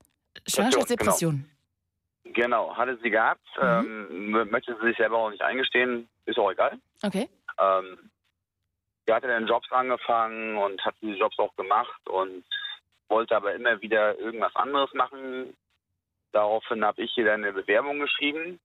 Schwangerschaftsdepression. 0.46 1.44
genau, 2.25 2.75
hatte 2.77 2.96
sie 3.03 3.11
gehabt. 3.11 3.44
Mhm. 3.57 3.62
Ähm, 3.62 4.35
mö- 4.35 4.44
möchte 4.51 4.77
sie 4.81 4.87
sich 4.88 4.96
selber 4.96 5.18
auch 5.18 5.31
nicht 5.31 5.42
eingestehen. 5.42 6.09
Ist 6.27 6.38
auch 6.38 6.53
egal. 6.53 6.79
Okay. 7.03 7.29
Ähm, 7.59 8.11
sie 9.07 9.13
hatte 9.13 9.29
dann 9.29 9.47
Jobs 9.47 9.71
angefangen 9.71 10.57
und 10.57 10.85
hat 10.85 10.95
diese 11.01 11.19
Jobs 11.19 11.39
auch 11.39 11.55
gemacht 11.57 12.09
und 12.09 12.45
wollte 13.09 13.37
aber 13.37 13.55
immer 13.55 13.81
wieder 13.81 14.19
irgendwas 14.19 14.55
anderes 14.55 14.93
machen. 14.95 15.57
Daraufhin 16.33 16.85
habe 16.85 17.03
ich 17.03 17.17
ihr 17.17 17.25
dann 17.25 17.43
eine 17.43 17.53
Bewerbung 17.53 17.99
geschrieben 17.99 18.61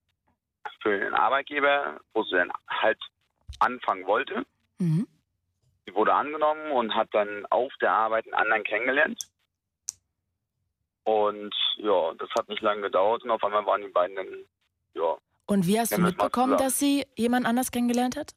für 0.81 0.99
den 0.99 1.13
Arbeitgeber, 1.13 1.99
wo 2.13 2.23
sie 2.23 2.35
dann 2.35 2.51
halt 2.67 2.99
anfangen 3.59 4.05
wollte. 4.05 4.45
Mhm. 4.79 5.07
Sie 5.85 5.93
wurde 5.93 6.13
angenommen 6.13 6.71
und 6.71 6.95
hat 6.95 7.09
dann 7.13 7.45
auf 7.47 7.71
der 7.81 7.91
Arbeit 7.91 8.25
einen 8.25 8.33
anderen 8.33 8.63
kennengelernt. 8.63 9.23
Und 11.03 11.53
ja, 11.77 12.13
das 12.15 12.29
hat 12.37 12.49
nicht 12.49 12.61
lange 12.61 12.81
gedauert 12.81 13.23
und 13.23 13.31
auf 13.31 13.43
einmal 13.43 13.65
waren 13.65 13.81
die 13.81 13.89
beiden 13.89 14.15
dann, 14.15 14.45
ja. 14.93 15.17
Und 15.47 15.67
wie 15.67 15.79
hast 15.79 15.95
du 15.95 16.01
mitbekommen, 16.01 16.57
dass 16.57 16.79
sie 16.79 17.05
jemand 17.15 17.45
anders 17.45 17.71
kennengelernt 17.71 18.15
hat? 18.17 18.31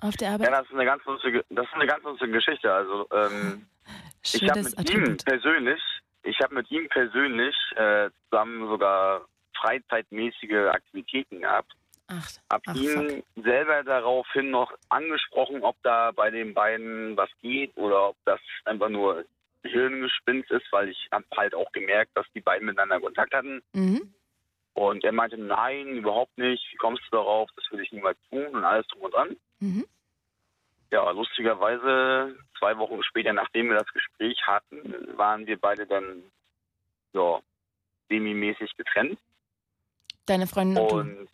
Auf 0.00 0.16
der 0.16 0.28
Ja, 0.28 0.34
Arbeit? 0.34 0.52
das 0.52 0.66
ist 0.66 0.74
eine 0.74 0.84
ganz 0.84 1.04
lustige, 1.04 1.44
das 1.50 1.66
ist 1.66 1.74
eine 1.74 1.86
ganz 1.86 2.02
lustige 2.04 2.32
Geschichte. 2.32 2.72
Also 2.72 3.06
ähm, 3.12 3.66
ich 4.22 4.42
habe 4.48 4.62
mit 4.62 4.72
ihm 4.90 5.02
Attribut. 5.02 5.24
persönlich, 5.24 5.80
ich 6.24 6.38
habe 6.40 6.54
mit 6.56 6.70
ihm 6.70 6.88
persönlich 6.88 7.56
äh, 7.76 8.10
zusammen 8.28 8.68
sogar 8.68 9.26
freizeitmäßige 9.60 10.68
Aktivitäten 10.72 11.40
gehabt. 11.40 11.72
Ach, 12.08 12.28
Hab 12.50 12.62
ach 12.66 12.74
ihn 12.74 13.22
selber 13.36 13.84
daraufhin 13.84 14.50
noch 14.50 14.72
angesprochen, 14.88 15.62
ob 15.62 15.76
da 15.82 16.10
bei 16.10 16.30
den 16.30 16.52
beiden 16.52 17.16
was 17.16 17.30
geht 17.40 17.74
oder 17.76 18.08
ob 18.10 18.16
das 18.24 18.40
einfach 18.64 18.88
nur 18.88 19.24
Hirngespinst 19.62 20.50
ist, 20.50 20.66
weil 20.72 20.88
ich 20.88 21.08
habe 21.12 21.24
halt 21.36 21.54
auch 21.54 21.70
gemerkt, 21.72 22.10
dass 22.16 22.26
die 22.34 22.40
beiden 22.40 22.66
miteinander 22.66 23.00
Kontakt 23.00 23.32
hatten. 23.32 23.62
Mhm. 23.72 24.12
Und 24.74 25.04
er 25.04 25.12
meinte, 25.12 25.36
nein, 25.36 25.88
überhaupt 25.88 26.36
nicht. 26.38 26.64
Wie 26.72 26.76
kommst 26.76 27.02
du 27.10 27.16
darauf? 27.16 27.50
Das 27.56 27.70
würde 27.70 27.84
ich 27.84 27.92
niemals 27.92 28.18
tun 28.30 28.46
und 28.46 28.64
alles 28.64 28.86
drum 28.88 29.02
und 29.02 29.14
dran. 29.14 29.36
Mhm. 29.60 29.86
Ja, 30.90 31.10
lustigerweise, 31.10 32.36
zwei 32.58 32.76
Wochen 32.78 33.02
später, 33.02 33.32
nachdem 33.32 33.68
wir 33.68 33.78
das 33.78 33.92
Gespräch 33.92 34.38
hatten, 34.46 35.16
waren 35.16 35.46
wir 35.46 35.58
beide 35.58 35.86
dann 35.86 36.22
ja, 37.12 37.40
semi-mäßig 38.08 38.76
getrennt. 38.76 39.18
Deine 40.26 40.46
Freundin 40.46 40.82
und 40.82 40.90
du. 40.90 40.96
Und 40.98 41.28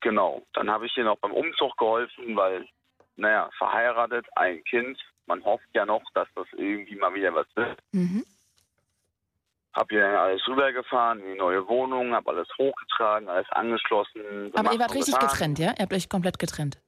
genau, 0.00 0.42
dann 0.52 0.70
habe 0.70 0.86
ich 0.86 0.96
ihr 0.96 1.04
noch 1.04 1.18
beim 1.18 1.32
Umzug 1.32 1.76
geholfen, 1.76 2.36
weil, 2.36 2.68
naja, 3.16 3.50
verheiratet, 3.56 4.26
ein 4.36 4.62
Kind, 4.64 4.98
man 5.26 5.44
hofft 5.44 5.68
ja 5.74 5.86
noch, 5.86 6.02
dass 6.14 6.28
das 6.34 6.46
irgendwie 6.52 6.96
mal 6.96 7.14
wieder 7.14 7.34
was 7.34 7.46
wird. 7.54 7.78
Mhm. 7.92 8.24
Hab 9.74 9.88
dann 9.88 10.14
alles 10.14 10.46
rübergefahren 10.46 11.20
in 11.20 11.32
die 11.32 11.38
neue 11.38 11.66
Wohnung, 11.66 12.14
hab 12.14 12.28
alles 12.28 12.48
hochgetragen, 12.58 13.28
alles 13.28 13.48
angeschlossen. 13.50 14.52
Aber 14.54 14.72
ihr 14.72 14.78
wart 14.78 14.94
richtig 14.94 15.14
getan. 15.14 15.28
getrennt, 15.28 15.58
ja? 15.58 15.70
Ihr 15.70 15.82
habt 15.82 15.94
euch 15.94 16.08
komplett 16.08 16.38
getrennt. 16.38 16.78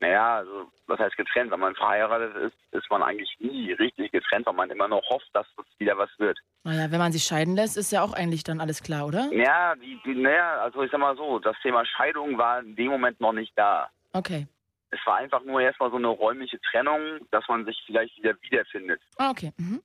Naja, 0.00 0.36
also, 0.38 0.70
was 0.86 0.98
heißt 0.98 1.16
getrennt? 1.16 1.50
Wenn 1.50 1.60
man 1.60 1.74
verheiratet 1.76 2.36
ist, 2.36 2.56
ist 2.72 2.90
man 2.90 3.02
eigentlich 3.02 3.34
nie 3.38 3.72
richtig 3.72 4.12
getrennt, 4.12 4.44
weil 4.44 4.54
man 4.54 4.70
immer 4.70 4.88
noch 4.88 5.02
hofft, 5.08 5.30
dass 5.32 5.46
es 5.56 5.80
wieder 5.80 5.96
was 5.96 6.10
wird. 6.18 6.38
Naja, 6.64 6.90
wenn 6.90 6.98
man 6.98 7.12
sich 7.12 7.24
scheiden 7.24 7.54
lässt, 7.54 7.76
ist 7.76 7.92
ja 7.92 8.02
auch 8.02 8.12
eigentlich 8.12 8.42
dann 8.42 8.60
alles 8.60 8.82
klar, 8.82 9.06
oder? 9.06 9.30
Ja, 9.32 9.74
die, 9.76 9.98
die, 10.04 10.14
naja, 10.14 10.58
also 10.60 10.82
ich 10.82 10.90
sag 10.90 11.00
mal 11.00 11.16
so, 11.16 11.38
das 11.38 11.56
Thema 11.62 11.86
Scheidung 11.86 12.36
war 12.36 12.60
in 12.60 12.74
dem 12.76 12.88
Moment 12.88 13.20
noch 13.20 13.32
nicht 13.32 13.52
da. 13.56 13.88
Okay. 14.12 14.46
Es 14.90 15.00
war 15.06 15.16
einfach 15.16 15.42
nur 15.44 15.60
erstmal 15.60 15.90
so 15.90 15.96
eine 15.96 16.08
räumliche 16.08 16.60
Trennung, 16.60 17.26
dass 17.30 17.44
man 17.48 17.64
sich 17.64 17.80
vielleicht 17.86 18.16
wieder 18.18 18.34
wiederfindet. 18.42 19.00
Ah, 19.16 19.30
okay. 19.30 19.52
Mhm. 19.56 19.80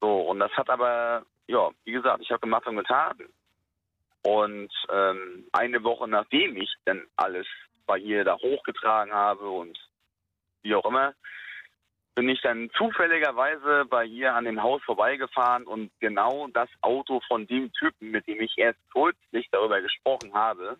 So, 0.00 0.20
und 0.22 0.40
das 0.40 0.52
hat 0.52 0.68
aber, 0.68 1.24
ja, 1.46 1.70
wie 1.84 1.92
gesagt, 1.92 2.22
ich 2.22 2.30
habe 2.30 2.40
gemacht 2.40 2.66
und 2.66 2.76
getan. 2.76 3.16
Und 4.22 4.72
ähm, 4.90 5.46
eine 5.52 5.82
Woche 5.84 6.08
nachdem 6.08 6.56
ich 6.56 6.72
dann 6.84 7.02
alles 7.16 7.46
bei 7.86 7.98
ihr 7.98 8.24
da 8.24 8.36
hochgetragen 8.36 9.12
habe 9.12 9.48
und 9.48 9.78
wie 10.62 10.74
auch 10.74 10.84
immer, 10.84 11.14
bin 12.16 12.28
ich 12.28 12.40
dann 12.40 12.70
zufälligerweise 12.76 13.84
bei 13.84 14.04
ihr 14.04 14.34
an 14.34 14.46
dem 14.46 14.62
Haus 14.62 14.82
vorbeigefahren 14.84 15.64
und 15.64 15.92
genau 16.00 16.48
das 16.48 16.68
Auto 16.80 17.20
von 17.28 17.46
dem 17.46 17.72
Typen, 17.74 18.10
mit 18.10 18.26
dem 18.26 18.40
ich 18.40 18.56
erst 18.56 18.80
kürzlich 18.90 19.46
darüber 19.52 19.80
gesprochen 19.80 20.32
habe, 20.34 20.78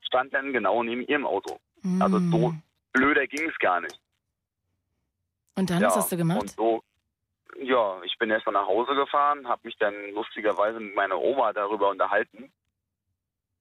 stand 0.00 0.32
dann 0.34 0.52
genau 0.52 0.82
neben 0.82 1.02
ihrem 1.06 1.26
Auto. 1.26 1.60
Also 2.00 2.20
so 2.30 2.48
Mm. 2.50 2.62
blöder 2.92 3.26
ging 3.26 3.48
es 3.48 3.58
gar 3.58 3.80
nicht. 3.80 4.00
Und 5.56 5.70
dann, 5.70 5.80
ja, 5.82 5.88
was 5.88 5.96
hast 5.96 6.12
du 6.12 6.16
gemacht? 6.16 6.40
Und 6.40 6.50
so, 6.50 6.82
ja, 7.60 8.00
ich 8.02 8.16
bin 8.18 8.30
erst 8.30 8.46
mal 8.46 8.52
nach 8.52 8.66
Hause 8.66 8.94
gefahren, 8.94 9.48
habe 9.48 9.62
mich 9.64 9.76
dann 9.78 9.94
lustigerweise 10.12 10.80
mit 10.80 10.94
meiner 10.94 11.18
Oma 11.18 11.52
darüber 11.52 11.90
unterhalten. 11.90 12.52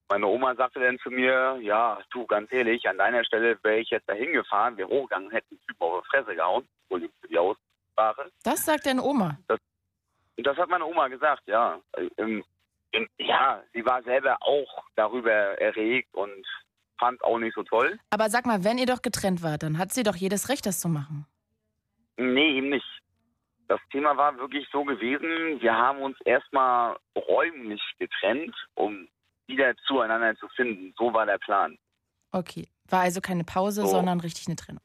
Meine 0.09 0.27
Oma 0.27 0.55
sagte 0.55 0.79
dann 0.79 0.99
zu 0.99 1.09
mir, 1.09 1.57
ja, 1.61 1.99
du, 2.11 2.25
ganz 2.27 2.51
ehrlich, 2.51 2.87
an 2.87 2.97
deiner 2.97 3.23
Stelle 3.23 3.57
wäre 3.63 3.79
ich 3.79 3.89
jetzt 3.89 4.07
da 4.07 4.13
hingefahren, 4.13 4.77
wäre 4.77 4.89
hochgegangen, 4.89 5.31
hätte 5.31 5.49
den 5.49 5.61
Typen 5.67 5.83
auf 5.83 6.03
die 6.03 6.09
Fresse 6.09 6.35
gehauen, 6.35 6.67
Entschuldigung 6.83 7.15
für 7.21 7.27
die 7.27 7.39
Aussprache. 7.39 8.31
Das 8.43 8.65
sagt 8.65 8.85
deine 8.85 9.01
Oma. 9.01 9.39
Und 9.47 10.45
das 10.45 10.57
hat 10.57 10.69
meine 10.69 10.85
Oma 10.85 11.07
gesagt, 11.07 11.43
ja. 11.47 11.79
Ähm, 12.17 12.43
ähm, 12.91 13.07
ja, 13.17 13.61
sie 13.73 13.85
war 13.85 14.03
selber 14.03 14.37
auch 14.41 14.83
darüber 14.95 15.31
erregt 15.31 16.13
und 16.13 16.45
fand 16.99 17.23
auch 17.23 17.39
nicht 17.39 17.55
so 17.55 17.63
toll. 17.63 17.99
Aber 18.09 18.29
sag 18.29 18.45
mal, 18.45 18.63
wenn 18.63 18.77
ihr 18.77 18.85
doch 18.85 19.01
getrennt 19.01 19.43
wart, 19.43 19.63
dann 19.63 19.77
hat 19.77 19.93
sie 19.93 20.03
doch 20.03 20.15
jedes 20.15 20.49
Recht, 20.49 20.65
das 20.65 20.79
zu 20.79 20.87
machen. 20.87 21.25
Nee, 22.17 22.57
eben 22.57 22.69
nicht. 22.69 22.85
Das 23.67 23.79
Thema 23.91 24.15
war 24.15 24.37
wirklich 24.37 24.67
so 24.71 24.83
gewesen, 24.83 25.59
wir 25.61 25.73
haben 25.75 26.01
uns 26.01 26.17
erstmal 26.25 26.95
räumlich 27.15 27.81
getrennt, 27.97 28.55
um 28.75 29.07
wieder 29.47 29.75
zueinander 29.87 30.35
zu 30.37 30.47
finden. 30.49 30.93
So 30.97 31.13
war 31.13 31.25
der 31.25 31.37
Plan. 31.39 31.77
Okay. 32.31 32.67
War 32.89 33.01
also 33.01 33.21
keine 33.21 33.43
Pause, 33.43 33.81
So. 33.81 33.87
sondern 33.87 34.19
richtig 34.19 34.47
eine 34.47 34.55
Trennung. 34.55 34.81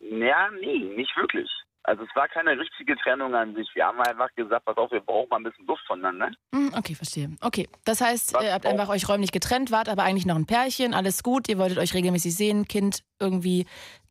Ja, 0.00 0.48
nee, 0.60 0.78
nicht 0.96 1.14
wirklich. 1.16 1.50
Also 1.82 2.02
es 2.02 2.08
war 2.16 2.26
keine 2.28 2.58
richtige 2.58 2.96
Trennung 2.96 3.34
an 3.34 3.54
sich. 3.54 3.68
Wir 3.74 3.86
haben 3.86 4.00
einfach 4.00 4.28
gesagt, 4.34 4.64
pass 4.64 4.76
auf, 4.76 4.90
wir 4.90 5.00
brauchen 5.00 5.28
mal 5.28 5.36
ein 5.36 5.44
bisschen 5.44 5.66
Luft 5.66 5.84
voneinander. 5.86 6.30
Hm, 6.52 6.72
Okay, 6.76 6.94
verstehe. 6.96 7.36
Okay, 7.40 7.68
das 7.84 8.00
heißt, 8.00 8.34
Was 8.34 8.42
ihr 8.44 8.52
habt 8.52 8.66
auch- 8.66 8.70
einfach 8.70 8.88
euch 8.88 9.08
räumlich 9.08 9.30
getrennt, 9.30 9.70
wart 9.70 9.88
aber 9.88 10.02
eigentlich 10.02 10.26
noch 10.26 10.34
ein 10.36 10.46
Pärchen, 10.46 10.94
alles 10.94 11.22
gut, 11.22 11.48
ihr 11.48 11.58
wolltet 11.58 11.78
euch 11.78 11.94
regelmäßig 11.94 12.34
sehen, 12.34 12.66
Kind 12.66 13.04
irgendwie 13.20 13.66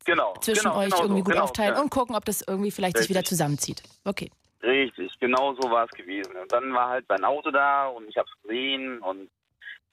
Genau. 0.06 0.34
zwischen 0.40 0.64
genau, 0.64 0.78
euch 0.78 0.90
genau 0.90 1.02
irgendwie 1.02 1.20
so, 1.20 1.24
gut 1.24 1.32
genau, 1.32 1.44
aufteilen 1.44 1.74
ja. 1.74 1.80
und 1.80 1.90
gucken, 1.90 2.16
ob 2.16 2.24
das 2.24 2.42
irgendwie 2.42 2.70
vielleicht 2.70 2.96
sich 2.96 3.08
Richtig. 3.08 3.16
wieder 3.16 3.24
zusammenzieht. 3.24 3.82
Okay. 4.04 4.30
Richtig, 4.62 5.12
genau 5.20 5.54
so 5.54 5.70
war 5.70 5.84
es 5.84 5.90
gewesen. 5.90 6.34
Und 6.36 6.50
dann 6.50 6.72
war 6.72 6.88
halt 6.88 7.04
mein 7.08 7.24
Auto 7.24 7.50
da 7.50 7.88
und 7.88 8.08
ich 8.08 8.16
habe 8.16 8.28
es 8.28 8.42
gesehen 8.42 9.00
und 9.00 9.28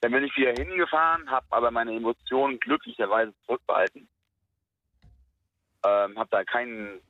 dann 0.02 0.12
bin 0.12 0.24
ich 0.24 0.36
wieder 0.36 0.52
hingefahren, 0.52 1.30
habe 1.30 1.46
aber 1.50 1.72
meine 1.72 1.96
Emotionen 1.96 2.60
glücklicherweise 2.60 3.34
zurückbehalten. 3.46 4.08
Ähm, 5.86 6.18
habe 6.18 6.30
da 6.32 6.44
keinen 6.44 7.02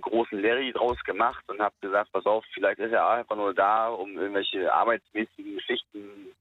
großen 0.00 0.40
Larry 0.40 0.72
draus 0.72 0.98
gemacht 1.04 1.44
und 1.48 1.60
habe 1.60 1.74
gesagt, 1.80 2.12
pass 2.12 2.26
auf, 2.26 2.44
vielleicht 2.52 2.78
ist 2.78 2.92
er 2.92 3.08
einfach 3.08 3.36
nur 3.36 3.54
da, 3.54 3.88
um 3.88 4.16
irgendwelche 4.16 4.72
arbeitsmäßigen 4.72 5.56
Geschichten 5.56 6.32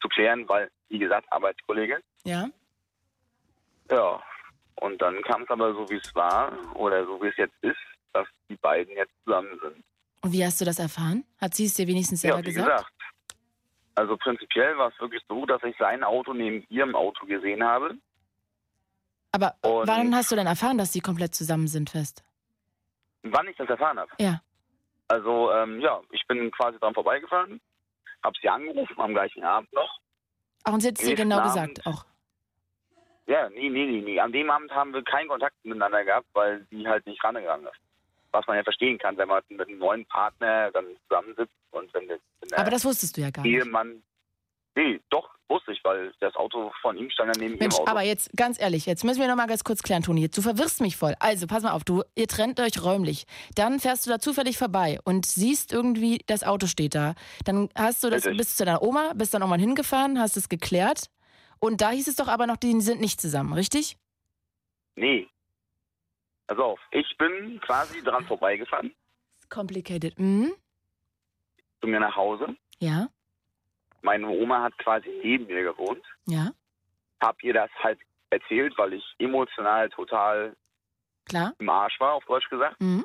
zu 0.00 0.08
klären, 0.08 0.48
weil, 0.48 0.70
wie 0.88 0.98
gesagt, 0.98 1.30
Arbeitskollege. 1.32 2.00
Ja? 2.24 2.48
Ja, 3.90 4.22
und 4.80 5.00
dann 5.02 5.20
kam 5.22 5.42
es 5.42 5.50
aber 5.50 5.72
so, 5.74 5.88
wie 5.90 5.96
es 5.96 6.14
war 6.14 6.52
oder 6.74 7.04
so, 7.06 7.20
wie 7.22 7.28
es 7.28 7.36
jetzt 7.36 7.54
ist, 7.62 7.76
dass 8.12 8.26
die 8.48 8.56
beiden 8.56 8.94
jetzt 8.96 9.12
zusammen 9.24 9.58
sind. 9.62 9.84
Und 10.22 10.32
wie 10.32 10.44
hast 10.44 10.60
du 10.60 10.64
das 10.64 10.78
erfahren? 10.78 11.24
Hat 11.40 11.54
sie 11.54 11.66
es 11.66 11.74
dir 11.74 11.86
wenigstens 11.86 12.20
selber 12.22 12.38
Ja, 12.38 12.44
wie 12.46 12.52
gesagt? 12.52 12.68
gesagt. 12.68 12.92
Also 13.94 14.16
prinzipiell 14.16 14.76
war 14.78 14.88
es 14.90 15.00
wirklich 15.00 15.22
so, 15.28 15.44
dass 15.46 15.62
ich 15.64 15.76
sein 15.78 16.02
Auto 16.04 16.32
neben 16.32 16.64
ihrem 16.68 16.94
Auto 16.94 17.26
gesehen 17.26 17.62
habe. 17.64 17.96
Aber 19.32 19.54
Und- 19.62 19.86
wann 19.86 20.14
hast 20.14 20.30
du 20.32 20.36
denn 20.36 20.46
erfahren, 20.46 20.78
dass 20.78 20.92
sie 20.92 21.00
komplett 21.00 21.34
zusammen 21.34 21.68
sind 21.68 21.90
fest? 21.90 22.24
Wann 23.22 23.46
ich 23.48 23.56
das 23.56 23.68
erfahren 23.68 23.98
habe. 23.98 24.10
Ja. 24.18 24.40
Also 25.08 25.52
ähm, 25.52 25.80
ja, 25.80 26.00
ich 26.10 26.24
bin 26.28 26.50
quasi 26.52 26.78
dran 26.78 26.94
vorbeigefahren, 26.94 27.60
habe 28.22 28.36
sie 28.40 28.48
angerufen 28.48 29.00
am 29.00 29.12
gleichen 29.12 29.42
Abend 29.42 29.72
noch. 29.72 30.00
Ach, 30.64 30.72
und 30.72 30.80
sie 30.80 30.88
hat 30.88 30.98
es 30.98 31.04
dir 31.06 31.14
genau 31.14 31.38
Abend. 31.38 31.48
gesagt 31.76 31.86
auch. 31.86 32.04
Ja, 33.28 33.48
nee, 33.50 33.68
nee, 33.68 33.84
nee, 33.84 34.00
nee. 34.00 34.18
An 34.20 34.32
dem 34.32 34.50
Abend 34.50 34.70
haben 34.72 34.92
wir 34.94 35.04
keinen 35.04 35.28
Kontakt 35.28 35.54
miteinander 35.62 36.02
gehabt, 36.02 36.26
weil 36.32 36.66
sie 36.70 36.88
halt 36.88 37.06
nicht 37.06 37.22
rangegangen 37.22 37.66
ist. 37.66 37.76
Was 38.32 38.46
man 38.46 38.56
ja 38.56 38.62
verstehen 38.62 38.98
kann, 38.98 39.16
wenn 39.18 39.28
man 39.28 39.42
mit 39.48 39.68
einem 39.68 39.78
neuen 39.78 40.06
Partner 40.06 40.70
dann 40.72 40.84
zusammensitzt 41.08 41.52
und 41.70 41.92
wenn 41.92 42.08
der, 42.08 42.18
wenn 42.40 42.48
der 42.48 42.58
Aber 42.58 42.70
das 42.70 42.84
wusstest 42.84 43.16
du 43.16 43.20
ja 43.20 43.30
gar 43.30 43.42
nicht. 43.42 43.52
Ehemann. 43.54 44.02
Nee, 44.74 45.00
doch, 45.10 45.28
wusste 45.48 45.72
ich, 45.72 45.80
weil 45.82 46.12
das 46.20 46.36
Auto 46.36 46.70
von 46.80 46.96
ihm 46.96 47.10
stand 47.10 47.34
ja 47.34 47.42
neben 47.42 47.58
Mensch, 47.58 47.74
ihrem 47.74 47.82
Auto. 47.82 47.90
aber 47.90 48.02
jetzt 48.02 48.30
ganz 48.36 48.60
ehrlich, 48.60 48.86
jetzt 48.86 49.04
müssen 49.04 49.20
wir 49.20 49.28
noch 49.28 49.34
mal 49.36 49.46
ganz 49.46 49.64
kurz 49.64 49.82
klären, 49.82 50.02
Toni. 50.02 50.22
Jetzt, 50.22 50.38
Du 50.38 50.42
verwirrst 50.42 50.80
mich 50.80 50.96
voll. 50.96 51.14
Also, 51.18 51.46
pass 51.46 51.62
mal 51.64 51.72
auf, 51.72 51.84
du, 51.84 52.04
ihr 52.14 52.28
trennt 52.28 52.60
euch 52.60 52.82
räumlich. 52.82 53.26
Dann 53.56 53.80
fährst 53.80 54.06
du 54.06 54.10
da 54.10 54.20
zufällig 54.20 54.56
vorbei 54.56 54.98
und 55.04 55.26
siehst 55.26 55.72
irgendwie, 55.72 56.20
das 56.26 56.44
Auto 56.44 56.66
steht 56.66 56.94
da. 56.94 57.14
Dann 57.44 57.68
hast 57.74 58.04
du 58.04 58.10
das, 58.10 58.24
Richtig. 58.24 58.38
bist 58.38 58.56
zu 58.56 58.64
deiner 58.64 58.82
Oma, 58.82 59.12
bist 59.14 59.34
dann 59.34 59.42
irgendwann 59.42 59.60
hingefahren, 59.60 60.18
hast 60.20 60.36
es 60.36 60.48
geklärt. 60.48 61.10
Und 61.60 61.80
da 61.80 61.90
hieß 61.90 62.08
es 62.08 62.16
doch 62.16 62.28
aber 62.28 62.46
noch, 62.46 62.56
die 62.56 62.80
sind 62.80 63.00
nicht 63.00 63.20
zusammen, 63.20 63.52
richtig? 63.52 63.96
Nee. 64.96 65.28
Pass 66.46 66.58
auf, 66.58 66.80
ich 66.92 67.16
bin 67.18 67.60
quasi 67.60 68.02
dran 68.02 68.24
vorbeigefahren, 68.26 68.94
Complicated. 69.50 70.18
Mhm. 70.18 70.52
zu 71.80 71.86
mir 71.88 72.00
nach 72.00 72.16
Hause. 72.16 72.56
Ja, 72.80 73.08
Meine 74.02 74.28
Oma 74.28 74.62
hat 74.62 74.78
quasi 74.78 75.08
neben 75.22 75.46
mir 75.46 75.62
gewohnt. 75.62 76.04
ja, 76.26 76.52
Hab 77.20 77.42
ihr 77.42 77.52
das 77.54 77.70
halt 77.82 77.98
erzählt, 78.30 78.76
weil 78.78 78.92
ich 78.94 79.04
emotional 79.18 79.88
total 79.90 80.56
klar. 81.26 81.54
im 81.58 81.68
Arsch 81.68 81.98
war, 82.00 82.14
auf 82.14 82.24
Deutsch 82.24 82.48
gesagt. 82.48 82.80
Mhm. 82.80 83.04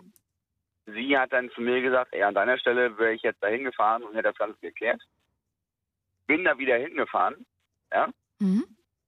Sie 0.86 1.18
hat 1.18 1.32
dann 1.34 1.49
zu 1.51 1.62
mir 1.62 1.82
gesagt, 1.82 2.14
ey, 2.14 2.24
an 2.24 2.36
deiner 2.36 2.58
Stelle 2.58 2.97
wäre 2.97 3.14
ich 3.14 3.22
jetzt 3.24 3.41
da 3.41 3.47
hingefahren 3.47 4.04
und 4.04 4.14
hätte 4.16 4.30
das 4.30 4.38
Ganze 4.38 4.60
geklärt. 4.60 5.01
Bin 6.28 6.43
da 6.43 6.58
wieder 6.58 6.78
hingefahren, 6.78 7.45
Mhm. 8.40 8.66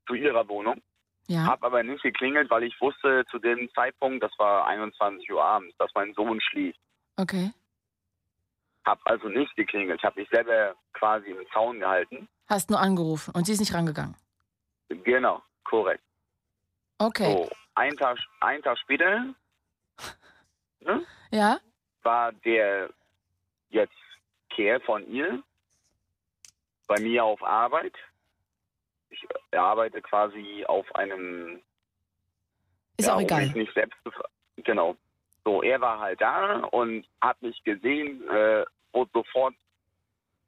zu 0.07 0.13
ihrer 0.13 0.47
Wohnung. 0.47 0.82
Ja. 1.28 1.45
Hab 1.45 1.63
aber 1.63 1.82
nicht 1.84 2.03
geklingelt, 2.03 2.49
weil 2.51 2.63
ich 2.63 2.80
wusste 2.80 3.26
zu 3.32 3.39
dem 3.39 3.69
Zeitpunkt, 3.73 4.23
das 4.23 4.32
war 4.38 4.67
21 4.67 5.32
Uhr 5.32 5.43
abends, 5.43 5.76
dass 5.78 5.89
mein 5.95 6.13
Sohn 6.13 6.39
schlief. 6.39 6.76
Okay. 7.17 7.51
Hab 8.86 8.99
also 9.05 9.28
nicht 9.30 9.55
geklingelt. 9.55 10.03
Hab 10.03 10.15
mich 10.15 10.30
selber 10.30 10.76
quasi 10.93 11.32
im 11.32 11.45
Zaun 11.51 11.80
gehalten. 11.80 12.28
Hast 12.47 12.69
nur 12.69 12.80
angerufen 12.80 13.32
und 13.34 13.45
sie 13.45 13.53
ist 13.53 13.59
nicht 13.59 13.73
rangegangen. 13.73 14.15
Genau, 14.89 15.41
korrekt. 15.63 16.03
Okay. 16.99 17.32
So, 17.34 17.49
ein 17.73 17.95
Tag, 17.97 18.19
ein 18.41 18.61
Tag 18.61 18.78
später 18.78 19.34
ne, 20.82 21.05
Ja? 21.32 21.59
war 22.03 22.32
der 22.32 22.91
jetzt 23.69 23.93
Kerl 24.49 24.80
von 24.82 25.05
ihr 25.09 25.41
bei 26.88 26.99
mir 27.01 27.26
auf 27.26 27.41
Arbeit. 27.43 27.93
Ich 29.22 29.57
arbeite 29.57 30.01
quasi 30.01 30.66
auf 30.68 30.93
einem 30.95 31.61
Ist 32.97 33.07
ja, 33.07 33.13
auch 33.13 33.18
um 33.18 33.24
egal. 33.24 33.45
mich 33.47 33.55
nicht 33.55 33.74
selbst 33.74 33.97
Genau. 34.57 34.95
So, 35.43 35.61
er 35.61 35.80
war 35.82 35.99
halt 35.99 36.22
da 36.22 36.59
und 36.72 37.05
hat 37.22 37.41
mich 37.41 37.61
gesehen, 37.63 38.28
äh, 38.30 38.66
wurde 38.93 39.11
sofort 39.13 39.53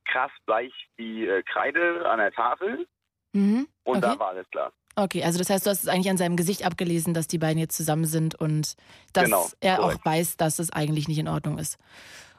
krass 0.06 0.32
bleich 0.46 0.74
wie 0.96 1.28
äh, 1.28 1.44
Kreide 1.44 2.10
an 2.10 2.20
der 2.20 2.32
Tafel 2.32 2.88
Mhm. 3.34 3.68
und 3.84 3.98
Okay. 3.98 4.02
da 4.02 4.20
war 4.20 4.30
alles 4.30 4.50
klar. 4.50 4.72
Okay, 4.96 5.24
also 5.24 5.38
das 5.38 5.50
heißt, 5.52 5.66
du 5.66 5.70
hast 5.70 5.84
es 5.84 5.90
eigentlich 5.90 6.10
an 6.10 6.18
seinem 6.18 6.38
Gesicht 6.38 6.66
abgelesen, 6.66 7.14
dass 7.14 7.28
die 7.28 7.38
beiden 7.38 7.60
jetzt 7.60 7.76
zusammen 7.78 8.06
sind 8.06 8.34
und 8.34 8.76
dass 9.14 9.26
Genau, 9.26 9.48
er 9.60 9.78
korrekt. 9.78 10.00
auch 10.02 10.06
weiß, 10.06 10.38
dass 10.38 10.58
es 10.58 10.72
eigentlich 10.74 11.08
nicht 11.08 11.20
in 11.20 11.28
Ordnung 11.28 11.60
ist. 11.60 11.78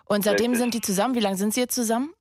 Und 0.07 0.25
seitdem 0.25 0.53
Richtig. 0.53 0.59
sind 0.59 0.75
die 0.75 0.81
zusammen. 0.81 1.15
Wie 1.15 1.21
lange 1.21 1.37
sind 1.37 1.55
sie 1.55 1.61
jetzt 1.61 1.75
zusammen? 1.77 2.13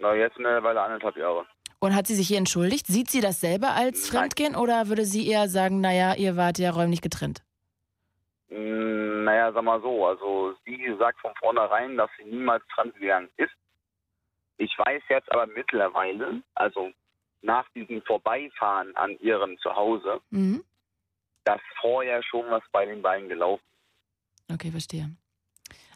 Na, 0.00 0.14
jetzt 0.14 0.38
mittlerweile 0.38 0.80
anderthalb 0.80 1.16
Jahre. 1.16 1.46
Und 1.80 1.94
hat 1.94 2.06
sie 2.08 2.14
sich 2.16 2.26
hier 2.28 2.38
entschuldigt? 2.38 2.86
Sieht 2.86 3.08
sie 3.10 3.20
das 3.20 3.40
selber 3.40 3.70
als 3.70 4.10
Nein. 4.12 4.20
Fremdgehen 4.22 4.56
oder 4.56 4.88
würde 4.88 5.04
sie 5.04 5.28
eher 5.28 5.48
sagen, 5.48 5.80
naja, 5.80 6.14
ihr 6.14 6.36
wart 6.36 6.58
ja 6.58 6.70
räumlich 6.70 7.00
getrennt? 7.02 7.42
Mm, 8.50 9.24
Naja, 9.24 9.52
sag 9.52 9.62
mal 9.62 9.80
so, 9.82 10.06
also 10.06 10.54
sie 10.64 10.78
sagt 10.98 11.20
von 11.20 11.32
vornherein, 11.38 11.96
dass 11.96 12.10
sie 12.18 12.24
niemals 12.24 12.64
transgegangen 12.74 13.28
ist. 13.36 13.52
Ich 14.56 14.72
weiß 14.78 15.02
jetzt 15.10 15.30
aber 15.30 15.46
mittlerweile, 15.46 16.42
also 16.54 16.90
nach 17.42 17.68
diesem 17.74 18.02
Vorbeifahren 18.02 18.96
an 18.96 19.16
ihrem 19.20 19.56
Zuhause, 19.58 20.20
Mhm. 20.30 20.64
dass 21.44 21.60
vorher 21.80 22.22
schon 22.24 22.50
was 22.50 22.62
bei 22.72 22.86
den 22.86 23.02
beiden 23.02 23.28
gelaufen 23.28 23.62
Okay, 24.50 24.70
verstehe. 24.70 25.10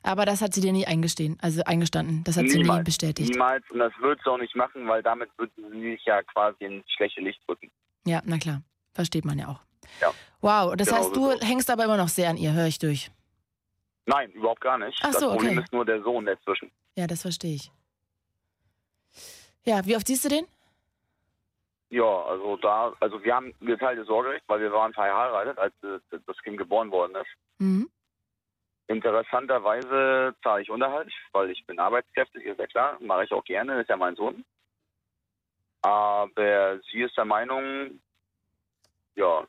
Aber 0.02 0.26
das 0.26 0.40
hat 0.42 0.52
sie 0.52 0.60
dir 0.60 0.72
nie 0.72 0.86
eingestehen, 0.86 1.38
also 1.40 1.62
eingestanden. 1.64 2.24
Das 2.24 2.36
hat 2.36 2.48
sie 2.48 2.56
nie 2.56 2.62
Niemals. 2.64 2.84
bestätigt. 2.84 3.30
Niemals. 3.30 3.62
Und 3.70 3.78
das 3.78 3.92
wird 4.00 4.20
sie 4.24 4.30
auch 4.30 4.38
nicht 4.38 4.56
machen, 4.56 4.86
weil 4.88 5.02
damit 5.02 5.30
würde 5.38 5.52
sie 5.70 5.80
sich 5.92 6.04
ja 6.04 6.22
quasi 6.24 6.64
ins 6.64 6.84
schlechte 6.90 7.20
Licht 7.20 7.40
drücken. 7.46 7.70
Ja, 8.04 8.20
na 8.24 8.38
klar. 8.38 8.62
Versteht 8.94 9.24
man 9.24 9.38
ja 9.38 9.48
auch. 9.48 9.60
Ja. 10.00 10.12
Wow, 10.40 10.74
das 10.76 10.88
Genau 10.88 10.98
heißt, 11.00 11.14
so. 11.14 11.38
du 11.38 11.46
hängst 11.46 11.70
aber 11.70 11.84
immer 11.84 11.96
noch 11.96 12.08
sehr 12.08 12.28
an 12.28 12.36
ihr, 12.36 12.52
höre 12.52 12.66
ich 12.66 12.78
durch. 12.78 13.10
Nein, 14.06 14.30
überhaupt 14.32 14.60
gar 14.60 14.76
nicht. 14.78 14.98
Ach 15.02 15.12
das 15.12 15.20
so, 15.20 15.28
Problem 15.30 15.52
okay. 15.52 15.64
ist 15.64 15.72
nur 15.72 15.84
der 15.84 16.02
Sohn 16.02 16.26
dazwischen. 16.26 16.70
Ja, 16.96 17.06
das 17.06 17.22
verstehe 17.22 17.54
ich. 17.54 17.70
Ja, 19.64 19.86
wie 19.86 19.94
oft 19.96 20.06
siehst 20.06 20.24
du 20.24 20.28
den? 20.28 20.46
Ja, 21.90 22.22
also 22.24 22.56
da, 22.56 22.92
also 23.00 23.22
wir 23.22 23.34
haben 23.34 23.54
geteiltes 23.60 24.06
Sorgerecht, 24.06 24.42
weil 24.48 24.60
wir 24.60 24.72
waren 24.72 24.92
verheiratet, 24.92 25.58
als 25.58 25.72
äh, 25.84 25.98
das 26.26 26.36
Kind 26.42 26.58
geboren 26.58 26.90
worden 26.90 27.14
ist. 27.14 27.30
Mhm. 27.58 27.88
Interessanterweise 28.92 30.34
zahle 30.42 30.62
ich 30.62 30.70
Unterhalt, 30.70 31.12
weil 31.32 31.50
ich 31.50 31.64
bin 31.66 31.78
arbeitskräftig, 31.78 32.44
ist 32.44 32.58
ja 32.58 32.66
klar, 32.66 32.98
mache 33.00 33.24
ich 33.24 33.32
auch 33.32 33.44
gerne, 33.44 33.80
ist 33.80 33.88
ja 33.88 33.96
mein 33.96 34.16
Sohn. 34.16 34.44
Aber 35.82 36.78
sie 36.90 37.02
ist 37.02 37.16
der 37.16 37.24
Meinung, 37.24 38.00
ja, 39.16 39.44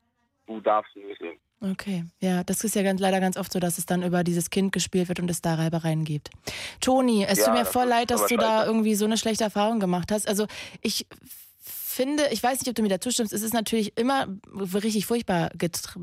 du 0.48 0.60
darfst 0.62 0.96
nicht 0.96 1.22
leben. 1.22 1.40
Okay, 1.62 2.04
ja, 2.20 2.44
das 2.44 2.64
ist 2.66 2.76
ja 2.76 2.84
ganz, 2.84 3.00
leider 3.00 3.22
ganz 3.22 3.38
oft 3.38 3.54
so, 3.54 3.60
dass 3.60 3.78
es 3.78 3.86
dann 3.86 4.04
über 4.04 4.26
dieses 4.26 4.50
Kind 4.50 4.74
gespielt 4.74 5.08
wird 5.08 5.20
und 5.20 5.30
es 5.30 5.42
da 5.42 5.56
Reibereien 5.56 6.04
gibt. 6.04 6.30
Toni, 6.82 7.24
es 7.24 7.40
Ja, 7.40 7.46
tut 7.46 7.54
mir 7.54 7.66
voll 7.66 7.88
leid, 7.88 8.12
dass 8.12 8.28
du 8.28 8.36
da 8.36 8.66
irgendwie 8.66 8.96
so 8.96 9.06
eine 9.06 9.18
schlechte 9.18 9.46
Erfahrung 9.46 9.80
gemacht 9.80 10.12
hast. 10.12 10.28
Also 10.28 10.48
ich 10.82 11.08
finde, 11.62 12.28
ich 12.32 12.44
weiß 12.44 12.60
nicht, 12.60 12.68
ob 12.68 12.76
du 12.76 12.82
mir 12.82 12.90
da 12.90 13.00
zustimmst, 13.00 13.32
es 13.32 13.44
ist 13.44 13.54
natürlich 13.54 13.98
immer 13.98 14.28
richtig 14.74 15.06
furchtbar, 15.06 15.52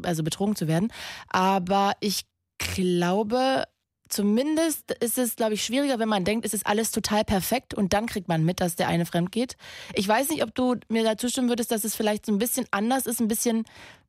also 0.02 0.22
betrogen 0.22 0.56
zu 0.56 0.66
werden, 0.66 0.90
aber 1.28 1.92
ich 2.00 2.29
glaube, 2.74 3.64
zumindest 4.08 4.90
ist 4.92 5.18
es, 5.18 5.36
glaube 5.36 5.54
ich, 5.54 5.64
schwieriger, 5.64 5.98
wenn 5.98 6.08
man 6.08 6.24
denkt, 6.24 6.44
es 6.44 6.54
ist 6.54 6.66
alles 6.66 6.90
total 6.90 7.24
perfekt 7.24 7.74
und 7.74 7.92
dann 7.92 8.06
kriegt 8.06 8.28
man 8.28 8.44
mit, 8.44 8.60
dass 8.60 8.76
der 8.76 8.88
eine 8.88 9.06
fremd 9.06 9.32
geht. 9.32 9.56
Ich 9.94 10.06
weiß 10.06 10.30
nicht, 10.30 10.42
ob 10.42 10.54
du 10.54 10.76
mir 10.88 11.04
da 11.04 11.16
zustimmen 11.16 11.48
würdest, 11.48 11.70
dass 11.70 11.84
es 11.84 11.94
vielleicht 11.94 12.26
so 12.26 12.32
ein 12.32 12.38
bisschen 12.38 12.66
anders 12.70 13.06
ist, 13.06 13.20
ein 13.20 13.28
bisschen, 13.28 13.64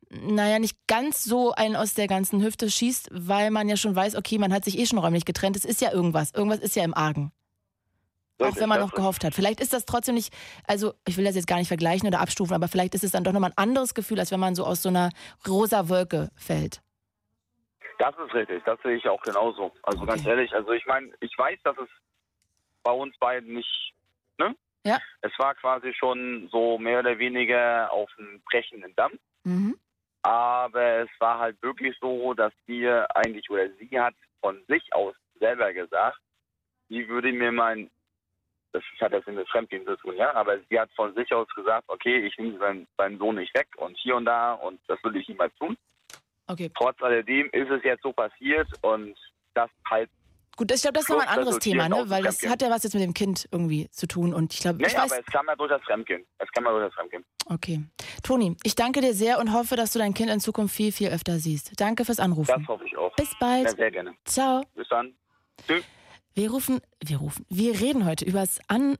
naja, 0.09 0.59
nicht 0.59 0.77
ganz 0.87 1.23
so 1.23 1.53
einen 1.53 1.75
aus 1.75 1.93
der 1.93 2.07
ganzen 2.07 2.43
Hüfte 2.43 2.69
schießt, 2.69 3.09
weil 3.11 3.51
man 3.51 3.69
ja 3.69 3.77
schon 3.77 3.95
weiß, 3.95 4.15
okay, 4.15 4.37
man 4.37 4.53
hat 4.53 4.65
sich 4.65 4.77
eh 4.77 4.85
schon 4.85 4.99
räumlich 4.99 5.25
getrennt. 5.25 5.55
Es 5.55 5.65
ist 5.65 5.81
ja 5.81 5.91
irgendwas. 5.91 6.31
Irgendwas 6.33 6.59
ist 6.59 6.75
ja 6.75 6.83
im 6.83 6.93
Argen. 6.93 7.31
Auch 8.39 8.55
wenn 8.55 8.69
man 8.69 8.79
noch 8.79 8.93
gehofft 8.93 9.23
hat. 9.23 9.35
Vielleicht 9.35 9.59
ist 9.59 9.71
das 9.71 9.85
trotzdem 9.85 10.15
nicht, 10.15 10.33
also 10.65 10.93
ich 11.07 11.15
will 11.15 11.25
das 11.25 11.35
jetzt 11.35 11.45
gar 11.45 11.57
nicht 11.57 11.67
vergleichen 11.67 12.07
oder 12.07 12.21
abstufen, 12.21 12.55
aber 12.55 12.67
vielleicht 12.67 12.95
ist 12.95 13.03
es 13.03 13.11
dann 13.11 13.23
doch 13.23 13.33
nochmal 13.33 13.51
ein 13.51 13.57
anderes 13.57 13.93
Gefühl, 13.93 14.19
als 14.19 14.31
wenn 14.31 14.39
man 14.39 14.55
so 14.55 14.65
aus 14.65 14.81
so 14.81 14.89
einer 14.89 15.11
rosa 15.47 15.89
Wolke 15.89 16.31
fällt. 16.35 16.81
Das 18.01 18.17
ist 18.17 18.33
richtig, 18.33 18.63
das 18.63 18.81
sehe 18.81 18.95
ich 18.95 19.07
auch 19.07 19.21
genauso. 19.21 19.71
Also 19.83 20.03
ganz 20.07 20.21
Okay. 20.21 20.31
ehrlich, 20.31 20.51
also 20.55 20.71
ich 20.71 20.83
meine, 20.87 21.11
ich 21.19 21.37
weiß, 21.37 21.59
dass 21.63 21.77
es 21.77 21.89
bei 22.81 22.91
uns 22.91 23.15
beiden 23.19 23.53
nicht, 23.53 23.93
ne? 24.39 24.55
Ja. 24.83 24.97
Es 25.21 25.31
war 25.37 25.53
quasi 25.53 25.93
schon 25.93 26.49
so 26.51 26.79
mehr 26.79 27.01
oder 27.01 27.19
weniger 27.19 27.93
auf 27.93 28.09
dem 28.17 28.41
brechenden 28.49 28.95
Damm. 28.95 29.19
Mhm. 29.43 29.77
Aber 30.23 31.03
es 31.03 31.09
war 31.19 31.37
halt 31.37 31.61
wirklich 31.61 31.95
so, 32.01 32.33
dass 32.33 32.53
wir 32.65 33.05
eigentlich, 33.15 33.47
oder 33.51 33.69
sie 33.77 33.99
hat 33.99 34.15
von 34.39 34.63
sich 34.67 34.91
aus 34.95 35.13
selber 35.39 35.71
gesagt, 35.71 36.17
sie 36.89 37.07
würde 37.07 37.31
mir 37.31 37.51
mein, 37.51 37.91
das 38.71 38.81
hat 38.99 39.11
jetzt 39.11 39.27
mit 39.27 39.47
Fremdgehen 39.49 39.85
zu 39.85 39.95
tun, 39.97 40.17
ja, 40.17 40.33
aber 40.33 40.57
sie 40.67 40.79
hat 40.79 40.89
von 40.95 41.13
sich 41.13 41.31
aus 41.35 41.47
gesagt, 41.49 41.83
okay, 41.87 42.25
ich 42.25 42.35
nehme 42.39 42.57
seinen, 42.57 42.87
seinen 42.97 43.19
Sohn 43.19 43.35
nicht 43.35 43.53
weg 43.53 43.67
und 43.77 43.95
hier 43.97 44.15
und 44.15 44.25
da 44.25 44.53
und 44.53 44.81
das 44.87 45.03
würde 45.03 45.19
ich 45.19 45.27
niemals 45.27 45.53
tun. 45.59 45.77
Okay. 46.51 46.69
Trotz 46.77 47.01
alledem 47.01 47.47
ist 47.51 47.69
es 47.69 47.83
jetzt 47.83 48.03
so 48.03 48.11
passiert 48.13 48.67
und 48.81 49.15
das 49.53 49.69
halt, 49.89 50.09
Gut, 50.57 50.69
ich 50.69 50.81
glaube, 50.81 50.93
das 50.93 51.03
ist 51.03 51.09
nochmal 51.09 51.27
ein 51.27 51.37
anderes 51.39 51.59
Thema, 51.59 51.87
ne? 51.87 52.03
Weil 52.09 52.23
das 52.23 52.45
hat 52.47 52.61
ja 52.61 52.69
was 52.69 52.83
jetzt 52.83 52.93
mit 52.93 53.01
dem 53.01 53.13
Kind 53.13 53.47
irgendwie 53.51 53.89
zu 53.89 54.05
tun. 54.05 54.33
Und 54.33 54.53
ich 54.53 54.59
glaube, 54.59 54.79
nee, 54.79 54.87
ich 54.87 54.93
weiß. 54.93 55.11
aber 55.11 55.19
es 55.21 55.25
kam 55.27 55.45
ja 55.47 55.55
durch 55.55 55.69
das 55.69 55.81
Fremdgehen. 55.83 56.25
Es 56.39 56.51
kam 56.51 56.65
ja 56.65 56.71
durch 56.71 56.83
das 56.87 56.93
Fremdgehen. 56.93 57.23
Okay. 57.47 57.81
Toni, 58.21 58.57
ich 58.63 58.75
danke 58.75 58.99
dir 58.99 59.13
sehr 59.13 59.39
und 59.39 59.53
hoffe, 59.53 59.77
dass 59.77 59.93
du 59.93 59.99
dein 59.99 60.13
Kind 60.13 60.29
in 60.29 60.41
Zukunft 60.41 60.75
viel, 60.75 60.91
viel 60.91 61.07
öfter 61.07 61.39
siehst. 61.39 61.79
Danke 61.79 62.03
fürs 62.03 62.17
Das 62.17 62.25
Anrufen. 62.25 62.67
hoffe 62.67 62.83
ich 62.85 62.97
auch. 62.97 63.15
Bis 63.15 63.31
Ja, 63.31 63.37
bald. 63.39 63.69
sehr 63.77 63.91
gerne. 63.91 64.13
Ciao. 64.25 64.63
Bis 64.75 64.87
dann. 64.89 65.15
Tschüss. 65.65 65.85
Wir 66.33 66.51
rufen, 66.51 66.81
wir 67.03 67.17
rufen, 67.17 67.45
wir 67.49 67.79
reden 67.79 68.05
heute 68.05 68.25
übers 68.25 68.59
An. 68.67 68.97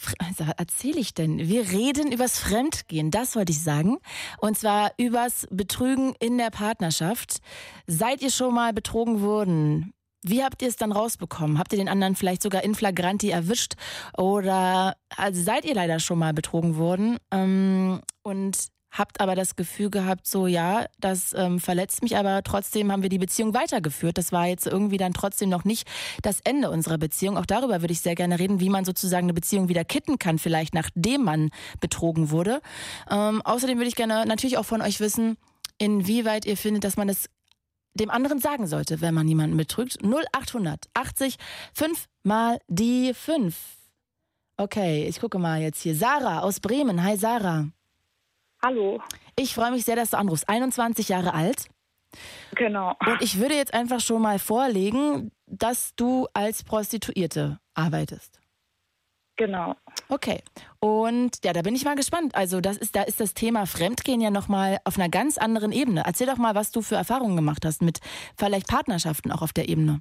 Was 0.00 0.48
erzähle 0.56 0.98
ich 0.98 1.14
denn? 1.14 1.38
Wir 1.38 1.70
reden 1.70 2.10
übers 2.10 2.38
Fremdgehen, 2.38 3.10
das 3.10 3.36
wollte 3.36 3.52
ich 3.52 3.62
sagen. 3.62 3.98
Und 4.38 4.58
zwar 4.58 4.92
übers 4.98 5.46
Betrügen 5.50 6.14
in 6.18 6.36
der 6.36 6.50
Partnerschaft. 6.50 7.38
Seid 7.86 8.20
ihr 8.22 8.30
schon 8.30 8.54
mal 8.54 8.72
betrogen 8.72 9.22
worden? 9.22 9.92
Wie 10.26 10.42
habt 10.42 10.62
ihr 10.62 10.68
es 10.68 10.76
dann 10.76 10.90
rausbekommen? 10.90 11.58
Habt 11.58 11.72
ihr 11.72 11.78
den 11.78 11.88
anderen 11.88 12.16
vielleicht 12.16 12.42
sogar 12.42 12.64
in 12.64 12.74
flagranti 12.74 13.28
erwischt? 13.28 13.74
Oder 14.16 14.96
also 15.14 15.42
seid 15.42 15.66
ihr 15.66 15.74
leider 15.74 16.00
schon 16.00 16.18
mal 16.18 16.32
betrogen 16.32 16.76
worden? 16.76 17.18
Ähm, 17.30 18.00
und 18.22 18.56
habt 18.96 19.20
aber 19.20 19.34
das 19.34 19.56
Gefühl 19.56 19.90
gehabt, 19.90 20.26
so 20.26 20.46
ja, 20.46 20.86
das 21.00 21.34
ähm, 21.34 21.58
verletzt 21.58 22.02
mich, 22.02 22.16
aber 22.16 22.42
trotzdem 22.42 22.92
haben 22.92 23.02
wir 23.02 23.08
die 23.08 23.18
Beziehung 23.18 23.52
weitergeführt. 23.52 24.16
Das 24.16 24.30
war 24.30 24.46
jetzt 24.46 24.66
irgendwie 24.66 24.96
dann 24.96 25.12
trotzdem 25.12 25.48
noch 25.48 25.64
nicht 25.64 25.88
das 26.22 26.40
Ende 26.44 26.70
unserer 26.70 26.96
Beziehung. 26.96 27.36
Auch 27.36 27.46
darüber 27.46 27.82
würde 27.82 27.92
ich 27.92 28.00
sehr 28.00 28.14
gerne 28.14 28.38
reden, 28.38 28.60
wie 28.60 28.70
man 28.70 28.84
sozusagen 28.84 29.26
eine 29.26 29.34
Beziehung 29.34 29.68
wieder 29.68 29.84
kitten 29.84 30.18
kann, 30.18 30.38
vielleicht 30.38 30.74
nachdem 30.74 31.24
man 31.24 31.50
betrogen 31.80 32.30
wurde. 32.30 32.60
Ähm, 33.10 33.42
außerdem 33.42 33.78
würde 33.78 33.88
ich 33.88 33.96
gerne 33.96 34.24
natürlich 34.26 34.58
auch 34.58 34.64
von 34.64 34.80
euch 34.80 35.00
wissen, 35.00 35.36
inwieweit 35.78 36.46
ihr 36.46 36.56
findet, 36.56 36.84
dass 36.84 36.96
man 36.96 37.08
das 37.08 37.28
dem 37.94 38.10
anderen 38.10 38.40
sagen 38.40 38.66
sollte, 38.66 39.00
wenn 39.00 39.14
man 39.14 39.28
jemanden 39.28 39.56
betrügt. 39.56 39.98
0800 40.02 40.88
80 40.94 41.36
5 41.74 42.06
mal 42.22 42.58
die 42.68 43.12
5. 43.14 43.56
Okay, 44.56 45.06
ich 45.08 45.20
gucke 45.20 45.38
mal 45.38 45.60
jetzt 45.60 45.82
hier. 45.82 45.96
Sarah 45.96 46.40
aus 46.40 46.60
Bremen. 46.60 47.02
Hi 47.02 47.16
Sarah. 47.16 47.68
Hallo, 48.64 48.98
Ich 49.36 49.54
freue 49.54 49.72
mich 49.72 49.84
sehr, 49.84 49.94
dass 49.94 50.10
du 50.10 50.16
anrufst. 50.16 50.48
21 50.48 51.10
Jahre 51.10 51.34
alt. 51.34 51.66
genau. 52.54 52.94
Und 53.06 53.20
ich 53.20 53.38
würde 53.38 53.54
jetzt 53.54 53.74
einfach 53.74 54.00
schon 54.00 54.22
mal 54.22 54.38
vorlegen, 54.38 55.32
dass 55.46 55.94
du 55.96 56.28
als 56.32 56.64
Prostituierte 56.64 57.58
arbeitest. 57.74 58.40
Genau. 59.36 59.74
Okay. 60.08 60.42
Und 60.80 61.44
ja, 61.44 61.52
da 61.52 61.60
bin 61.60 61.74
ich 61.74 61.84
mal 61.84 61.96
gespannt. 61.96 62.34
Also, 62.34 62.62
das 62.62 62.78
ist, 62.78 62.96
da 62.96 63.02
ist 63.02 63.20
das 63.20 63.34
Thema 63.34 63.66
Fremdgehen 63.66 64.22
ja 64.22 64.30
nochmal 64.30 64.78
auf 64.84 64.96
einer 64.96 65.10
ganz 65.10 65.36
anderen 65.36 65.72
Ebene. 65.72 66.02
Erzähl 66.06 66.26
doch 66.26 66.38
mal, 66.38 66.54
was 66.54 66.70
du 66.70 66.80
für 66.80 66.94
Erfahrungen 66.94 67.36
gemacht 67.36 67.66
hast 67.66 67.82
mit 67.82 67.98
vielleicht 68.38 68.68
Partnerschaften 68.68 69.30
auch 69.30 69.42
auf 69.42 69.52
der 69.52 69.68
Ebene. 69.68 70.00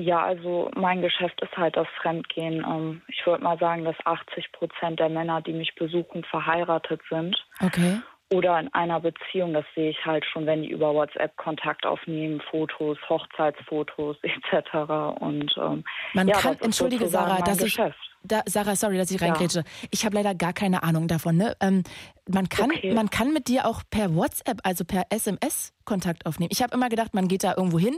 Ja, 0.00 0.22
also 0.24 0.70
mein 0.74 1.02
Geschäft 1.02 1.40
ist 1.42 1.54
halt 1.56 1.76
das 1.76 1.86
Fremdgehen. 2.00 2.64
Ähm, 2.66 3.02
Ich 3.08 3.26
würde 3.26 3.44
mal 3.44 3.58
sagen, 3.58 3.84
dass 3.84 3.96
80 4.06 4.50
Prozent 4.52 4.98
der 4.98 5.10
Männer, 5.10 5.42
die 5.42 5.52
mich 5.52 5.74
besuchen, 5.74 6.24
verheiratet 6.24 7.02
sind 7.10 7.36
Okay. 7.60 8.00
oder 8.32 8.58
in 8.58 8.72
einer 8.72 9.00
Beziehung. 9.00 9.52
Das 9.52 9.66
sehe 9.74 9.90
ich 9.90 10.06
halt 10.06 10.24
schon, 10.24 10.46
wenn 10.46 10.62
die 10.62 10.70
über 10.70 10.94
WhatsApp 10.94 11.36
Kontakt 11.36 11.84
aufnehmen, 11.84 12.40
Fotos, 12.50 12.96
Hochzeitsfotos 13.10 14.16
etc. 14.22 14.74
Und 15.20 15.54
ähm, 15.58 15.84
Man 16.14 16.28
ja, 16.28 16.36
kann, 16.38 16.52
das 16.52 16.60
ist 16.60 16.64
entschuldige 16.64 17.06
Sarah, 17.08 17.34
mein 17.34 17.44
das 17.44 17.58
ist, 17.58 17.64
Geschäft. 17.64 18.09
Da, 18.22 18.42
Sarah, 18.46 18.76
sorry, 18.76 18.98
dass 18.98 19.10
ich 19.10 19.20
Ja. 19.20 19.28
reingrätsche. 19.28 19.64
Ich 19.90 20.04
habe 20.04 20.14
leider 20.14 20.34
gar 20.34 20.52
keine 20.52 20.82
Ahnung 20.82 21.08
davon. 21.08 21.36
Ne? 21.36 21.56
Ähm, 21.60 21.82
man, 22.28 22.48
kann, 22.48 22.70
Okay. 22.70 22.92
man 22.92 23.10
kann 23.10 23.32
mit 23.32 23.48
dir 23.48 23.66
auch 23.66 23.82
per 23.90 24.14
WhatsApp, 24.14 24.60
also 24.64 24.84
per 24.84 25.04
SMS 25.10 25.72
Kontakt 25.84 26.26
aufnehmen. 26.26 26.50
Ich 26.52 26.62
habe 26.62 26.74
immer 26.74 26.88
gedacht, 26.88 27.14
man 27.14 27.28
geht 27.28 27.42
da 27.44 27.54
irgendwo 27.56 27.78
hin, 27.78 27.96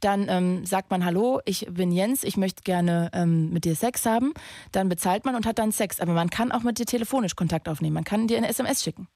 dann 0.00 0.26
ähm, 0.28 0.64
sagt 0.64 0.90
man, 0.90 1.04
hallo, 1.04 1.40
ich 1.44 1.66
bin 1.70 1.92
Jens, 1.92 2.24
ich 2.24 2.36
möchte 2.36 2.62
gerne 2.62 3.10
ähm, 3.12 3.50
mit 3.50 3.64
dir 3.64 3.74
Sex 3.74 4.06
haben. 4.06 4.32
Dann 4.72 4.88
bezahlt 4.88 5.24
man 5.24 5.34
und 5.36 5.46
hat 5.46 5.58
dann 5.58 5.70
Sex. 5.70 6.00
Aber 6.00 6.12
man 6.12 6.30
kann 6.30 6.50
auch 6.50 6.62
mit 6.62 6.78
dir 6.78 6.86
telefonisch 6.86 7.36
Kontakt 7.36 7.68
aufnehmen. 7.68 7.94
Man 7.94 8.04
kann 8.04 8.26
dir 8.26 8.38
eine 8.38 8.48
SMS 8.48 8.82
schicken. 8.82 9.08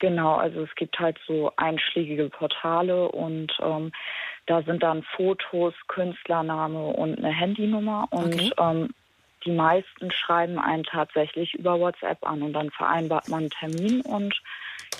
Genau, 0.00 0.34
also 0.34 0.62
es 0.62 0.74
gibt 0.74 0.98
halt 0.98 1.18
so 1.26 1.50
einschlägige 1.56 2.28
Portale 2.28 3.08
und 3.10 3.52
ähm, 3.62 3.92
da 4.46 4.62
sind 4.62 4.82
dann 4.82 5.02
Fotos, 5.16 5.72
Künstlername 5.88 6.88
und 6.94 7.18
eine 7.18 7.30
Handynummer 7.32 8.06
und 8.10 8.34
Okay. 8.34 8.50
ähm, 8.58 8.90
die 9.44 9.52
meisten 9.52 10.10
schreiben 10.10 10.58
einen 10.58 10.84
tatsächlich 10.84 11.54
über 11.54 11.78
WhatsApp 11.78 12.26
an 12.26 12.42
und 12.42 12.52
dann 12.52 12.70
vereinbart 12.70 13.28
man 13.28 13.40
einen 13.40 13.50
Termin 13.50 14.00
und 14.02 14.34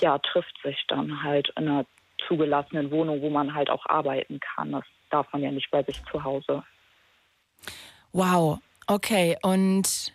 ja, 0.01 0.17
trifft 0.19 0.55
sich 0.63 0.83
dann 0.87 1.23
halt 1.23 1.51
in 1.57 1.67
einer 1.67 1.85
zugelassenen 2.27 2.91
Wohnung, 2.91 3.21
wo 3.21 3.29
man 3.29 3.53
halt 3.53 3.69
auch 3.69 3.85
arbeiten 3.85 4.39
kann. 4.39 4.71
Das 4.71 4.83
darf 5.09 5.31
man 5.31 5.41
ja 5.41 5.51
nicht 5.51 5.71
bei 5.71 5.83
sich 5.83 6.01
zu 6.11 6.23
Hause. 6.23 6.63
Wow, 8.11 8.59
okay. 8.87 9.37
Und 9.41 10.13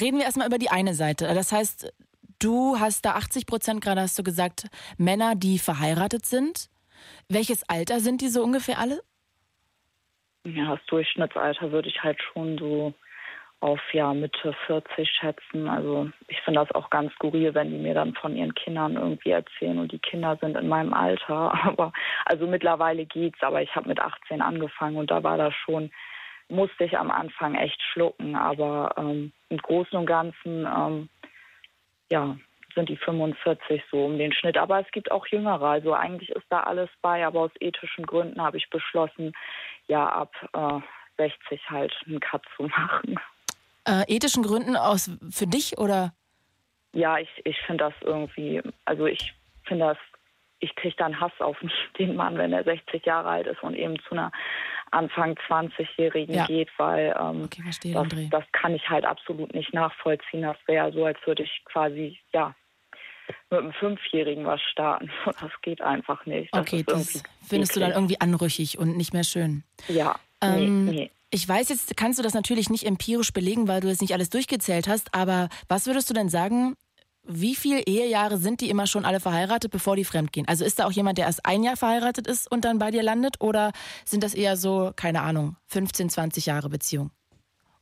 reden 0.00 0.18
wir 0.18 0.24
erstmal 0.24 0.46
über 0.46 0.58
die 0.58 0.70
eine 0.70 0.94
Seite. 0.94 1.32
Das 1.34 1.52
heißt, 1.52 1.92
du 2.38 2.78
hast 2.78 3.04
da 3.04 3.14
80 3.14 3.46
Prozent, 3.46 3.80
gerade 3.80 4.00
hast 4.00 4.18
du 4.18 4.22
gesagt, 4.22 4.66
Männer, 4.98 5.34
die 5.34 5.58
verheiratet 5.58 6.26
sind. 6.26 6.68
Welches 7.28 7.68
Alter 7.68 8.00
sind 8.00 8.20
die 8.20 8.28
so 8.28 8.42
ungefähr 8.42 8.78
alle? 8.78 9.00
Ja, 10.44 10.76
das 10.76 10.84
Durchschnittsalter 10.86 11.70
würde 11.70 11.88
ich 11.88 12.02
halt 12.02 12.18
schon 12.32 12.58
so 12.58 12.94
auf 13.60 13.80
ja 13.92 14.12
Mitte 14.14 14.54
40 14.66 15.08
schätzen. 15.08 15.68
Also 15.68 16.10
ich 16.28 16.40
finde 16.40 16.60
das 16.60 16.74
auch 16.74 16.88
ganz 16.90 17.12
skurril, 17.12 17.54
wenn 17.54 17.70
die 17.70 17.78
mir 17.78 17.94
dann 17.94 18.14
von 18.14 18.34
ihren 18.34 18.54
Kindern 18.54 18.96
irgendwie 18.96 19.30
erzählen 19.30 19.78
und 19.78 19.92
die 19.92 19.98
Kinder 19.98 20.36
sind 20.40 20.56
in 20.56 20.68
meinem 20.68 20.94
Alter. 20.94 21.52
Aber 21.64 21.92
also 22.24 22.46
mittlerweile 22.46 23.04
geht's, 23.04 23.42
aber 23.42 23.62
ich 23.62 23.74
habe 23.76 23.88
mit 23.88 24.00
18 24.00 24.40
angefangen 24.40 24.96
und 24.96 25.10
da 25.10 25.22
war 25.22 25.36
das 25.36 25.54
schon, 25.54 25.90
musste 26.48 26.84
ich 26.84 26.98
am 26.98 27.10
Anfang 27.10 27.54
echt 27.54 27.80
schlucken. 27.92 28.34
Aber 28.34 28.94
ähm, 28.96 29.32
im 29.50 29.58
Großen 29.58 29.98
und 29.98 30.06
Ganzen 30.06 30.66
ähm, 30.66 31.08
ja, 32.10 32.36
sind 32.74 32.88
die 32.88 32.96
45 32.96 33.82
so 33.90 34.06
um 34.06 34.16
den 34.16 34.32
Schnitt. 34.32 34.56
Aber 34.56 34.80
es 34.80 34.90
gibt 34.92 35.10
auch 35.10 35.26
Jüngere. 35.26 35.66
Also 35.66 35.92
eigentlich 35.92 36.30
ist 36.30 36.46
da 36.48 36.60
alles 36.60 36.88
bei, 37.02 37.26
aber 37.26 37.40
aus 37.40 37.52
ethischen 37.60 38.06
Gründen 38.06 38.40
habe 38.40 38.56
ich 38.56 38.70
beschlossen, 38.70 39.32
ja, 39.86 40.08
ab 40.08 40.32
äh, 40.54 40.80
60 41.18 41.68
halt 41.68 41.94
einen 42.06 42.20
Cut 42.20 42.42
zu 42.56 42.64
machen. 42.64 43.20
Äh, 43.86 44.04
ethischen 44.08 44.42
Gründen 44.42 44.76
aus 44.76 45.10
für 45.30 45.46
dich 45.46 45.78
oder? 45.78 46.12
ja, 46.92 47.18
ich, 47.18 47.28
ich 47.44 47.56
finde 47.66 47.84
das 47.84 47.94
irgendwie, 48.02 48.60
also 48.84 49.06
ich 49.06 49.32
finde 49.64 49.86
das, 49.86 49.98
ich 50.58 50.74
kriege 50.74 50.96
dann 50.98 51.20
Hass 51.20 51.32
auf 51.38 51.56
den 51.98 52.16
Mann, 52.16 52.36
wenn 52.36 52.52
er 52.52 52.64
60 52.64 53.06
Jahre 53.06 53.28
alt 53.28 53.46
ist 53.46 53.62
und 53.62 53.74
eben 53.74 53.96
zu 54.00 54.12
einer 54.12 54.32
Anfang 54.90 55.36
20-Jährigen 55.48 56.34
Ja. 56.34 56.46
geht, 56.46 56.68
weil 56.78 57.14
ähm, 57.18 57.44
Okay, 57.44 57.62
verstehe 57.62 57.94
das, 57.94 58.08
das 58.30 58.44
kann 58.52 58.74
ich 58.74 58.88
halt 58.88 59.04
absolut 59.04 59.54
nicht 59.54 59.72
nachvollziehen. 59.72 60.42
Das 60.42 60.56
wäre 60.66 60.92
so, 60.92 61.04
als 61.04 61.18
würde 61.24 61.44
ich 61.44 61.62
quasi, 61.64 62.18
ja, 62.32 62.54
mit 63.50 63.60
einem 63.60 63.72
Fünfjährigen 63.74 64.44
was 64.44 64.60
starten. 64.62 65.10
Das 65.40 65.52
geht 65.62 65.80
einfach 65.80 66.26
nicht. 66.26 66.52
Das 66.52 66.62
Okay, 66.62 66.82
das 66.84 67.22
findest 67.46 67.76
du 67.76 67.80
dann 67.80 67.90
eklig. 67.90 67.96
irgendwie 67.98 68.20
anrüchig 68.20 68.78
und 68.78 68.96
nicht 68.96 69.12
mehr 69.12 69.24
schön. 69.24 69.62
Ja, 69.86 70.18
Ähm, 70.42 70.86
nee, 70.86 70.92
nee. 70.92 71.10
Ich 71.32 71.48
weiß, 71.48 71.68
jetzt 71.68 71.96
kannst 71.96 72.18
du 72.18 72.22
das 72.24 72.34
natürlich 72.34 72.70
nicht 72.70 72.84
empirisch 72.84 73.32
belegen, 73.32 73.68
weil 73.68 73.80
du 73.80 73.88
es 73.88 74.00
nicht 74.00 74.12
alles 74.12 74.30
durchgezählt 74.30 74.88
hast, 74.88 75.14
aber 75.14 75.48
was 75.68 75.86
würdest 75.86 76.10
du 76.10 76.14
denn 76.14 76.28
sagen, 76.28 76.74
wie 77.22 77.54
viele 77.54 77.82
Ehejahre 77.82 78.36
sind 78.38 78.60
die 78.60 78.70
immer 78.70 78.86
schon 78.86 79.04
alle 79.04 79.20
verheiratet, 79.20 79.70
bevor 79.70 79.94
die 79.94 80.04
fremdgehen? 80.04 80.48
Also 80.48 80.64
ist 80.64 80.80
da 80.80 80.86
auch 80.86 80.92
jemand, 80.92 81.18
der 81.18 81.26
erst 81.26 81.46
ein 81.46 81.62
Jahr 81.62 81.76
verheiratet 81.76 82.26
ist 82.26 82.50
und 82.50 82.64
dann 82.64 82.78
bei 82.78 82.90
dir 82.90 83.02
landet 83.02 83.40
oder 83.40 83.72
sind 84.04 84.24
das 84.24 84.34
eher 84.34 84.56
so, 84.56 84.92
keine 84.96 85.22
Ahnung, 85.22 85.56
15, 85.66 86.10
20 86.10 86.46
Jahre 86.46 86.68
Beziehung 86.68 87.12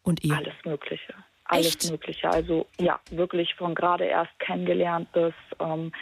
und 0.03 0.25
Ehe? 0.25 0.37
Alles 0.37 0.55
Mögliche. 0.65 1.15
Alles 1.45 1.69
Echt? 1.69 1.91
Mögliche. 1.91 2.29
Also 2.29 2.67
ja, 2.79 3.01
wirklich 3.11 3.55
von 3.55 3.75
gerade 3.75 4.05
erst 4.05 4.39
kennengelernt 4.39 5.11
bis 5.13 5.33
ähm, 5.61 5.93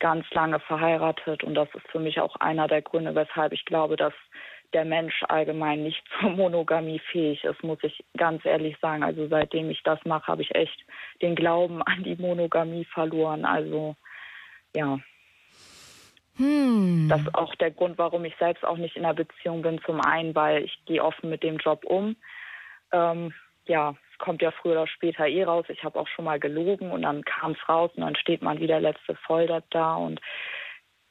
ganz 0.00 0.26
lange 0.32 0.58
verheiratet. 0.58 1.44
Und 1.44 1.54
das 1.54 1.68
ist 1.74 1.86
für 1.92 2.00
mich 2.00 2.18
auch 2.18 2.34
einer 2.36 2.66
der 2.66 2.82
Gründe, 2.82 3.14
weshalb 3.14 3.52
ich 3.52 3.64
glaube, 3.64 3.96
dass 3.96 4.14
der 4.76 4.84
Mensch 4.84 5.24
allgemein 5.28 5.82
nicht 5.82 6.04
zur 6.20 6.30
Monogamie 6.30 7.00
fähig 7.10 7.42
ist, 7.44 7.64
muss 7.64 7.78
ich 7.82 8.04
ganz 8.16 8.44
ehrlich 8.44 8.76
sagen. 8.80 9.02
Also 9.02 9.26
seitdem 9.28 9.70
ich 9.70 9.82
das 9.82 9.98
mache, 10.04 10.26
habe 10.28 10.42
ich 10.42 10.54
echt 10.54 10.84
den 11.22 11.34
Glauben 11.34 11.82
an 11.82 12.04
die 12.04 12.16
Monogamie 12.16 12.84
verloren. 12.84 13.44
Also 13.44 13.96
ja, 14.74 14.98
Hm. 16.36 17.08
das 17.08 17.22
ist 17.22 17.34
auch 17.34 17.54
der 17.54 17.70
Grund, 17.70 17.96
warum 17.96 18.24
ich 18.26 18.36
selbst 18.38 18.62
auch 18.64 18.76
nicht 18.76 18.96
in 18.96 19.04
einer 19.04 19.14
Beziehung 19.14 19.62
bin. 19.62 19.80
Zum 19.86 20.02
einen, 20.02 20.34
weil 20.34 20.64
ich 20.64 20.78
gehe 20.84 21.02
offen 21.02 21.30
mit 21.30 21.42
dem 21.42 21.56
Job 21.56 21.84
um. 21.84 22.16
Ähm, 22.92 23.32
ja, 23.64 23.94
es 24.12 24.18
kommt 24.18 24.42
ja 24.42 24.50
früher 24.50 24.72
oder 24.72 24.86
später 24.86 25.26
eh 25.26 25.44
raus. 25.44 25.64
Ich 25.68 25.82
habe 25.82 25.98
auch 25.98 26.08
schon 26.08 26.26
mal 26.26 26.38
gelogen 26.38 26.90
und 26.90 27.02
dann 27.02 27.24
kam 27.24 27.52
es 27.52 27.68
raus 27.68 27.90
und 27.96 28.02
dann 28.02 28.16
steht 28.16 28.42
man 28.42 28.60
wieder 28.60 28.80
letzte 28.80 29.14
Folter 29.14 29.62
da 29.70 29.94
und 29.94 30.20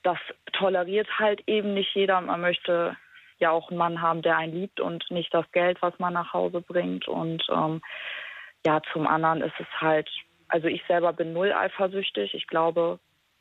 das 0.03 0.20
toleriert 0.53 1.07
halt 1.18 1.41
eben 1.47 1.74
nicht 1.74 1.95
jeder. 1.95 2.22
Man 2.22 2.41
möchte 2.41 2.95
ja 3.40 3.52
auch 3.52 3.70
einen 3.70 3.78
Mann 3.78 4.02
haben, 4.02 4.22
der 4.22 4.38
einen 4.38 4.54
liebt 4.54 4.80
und 4.80 5.10
nicht 5.12 5.34
das 5.34 5.50
Geld, 5.52 5.82
was 5.82 5.98
man 6.00 6.14
nach 6.14 6.34
Hause 6.34 6.62
bringt. 6.62 7.08
Und 7.08 7.44
ähm, 7.52 7.82
ja, 8.66 8.82
zum 8.94 9.08
anderen 9.08 9.42
ist 9.42 9.60
es 9.60 9.68
halt, 9.80 10.10
also 10.48 10.68
ich 10.68 10.84
selber 10.88 11.14
bin 11.14 11.34
null 11.34 11.54
eifersüchtig. 11.54 12.34
Ich 12.34 12.48
glaube, 12.48 13.00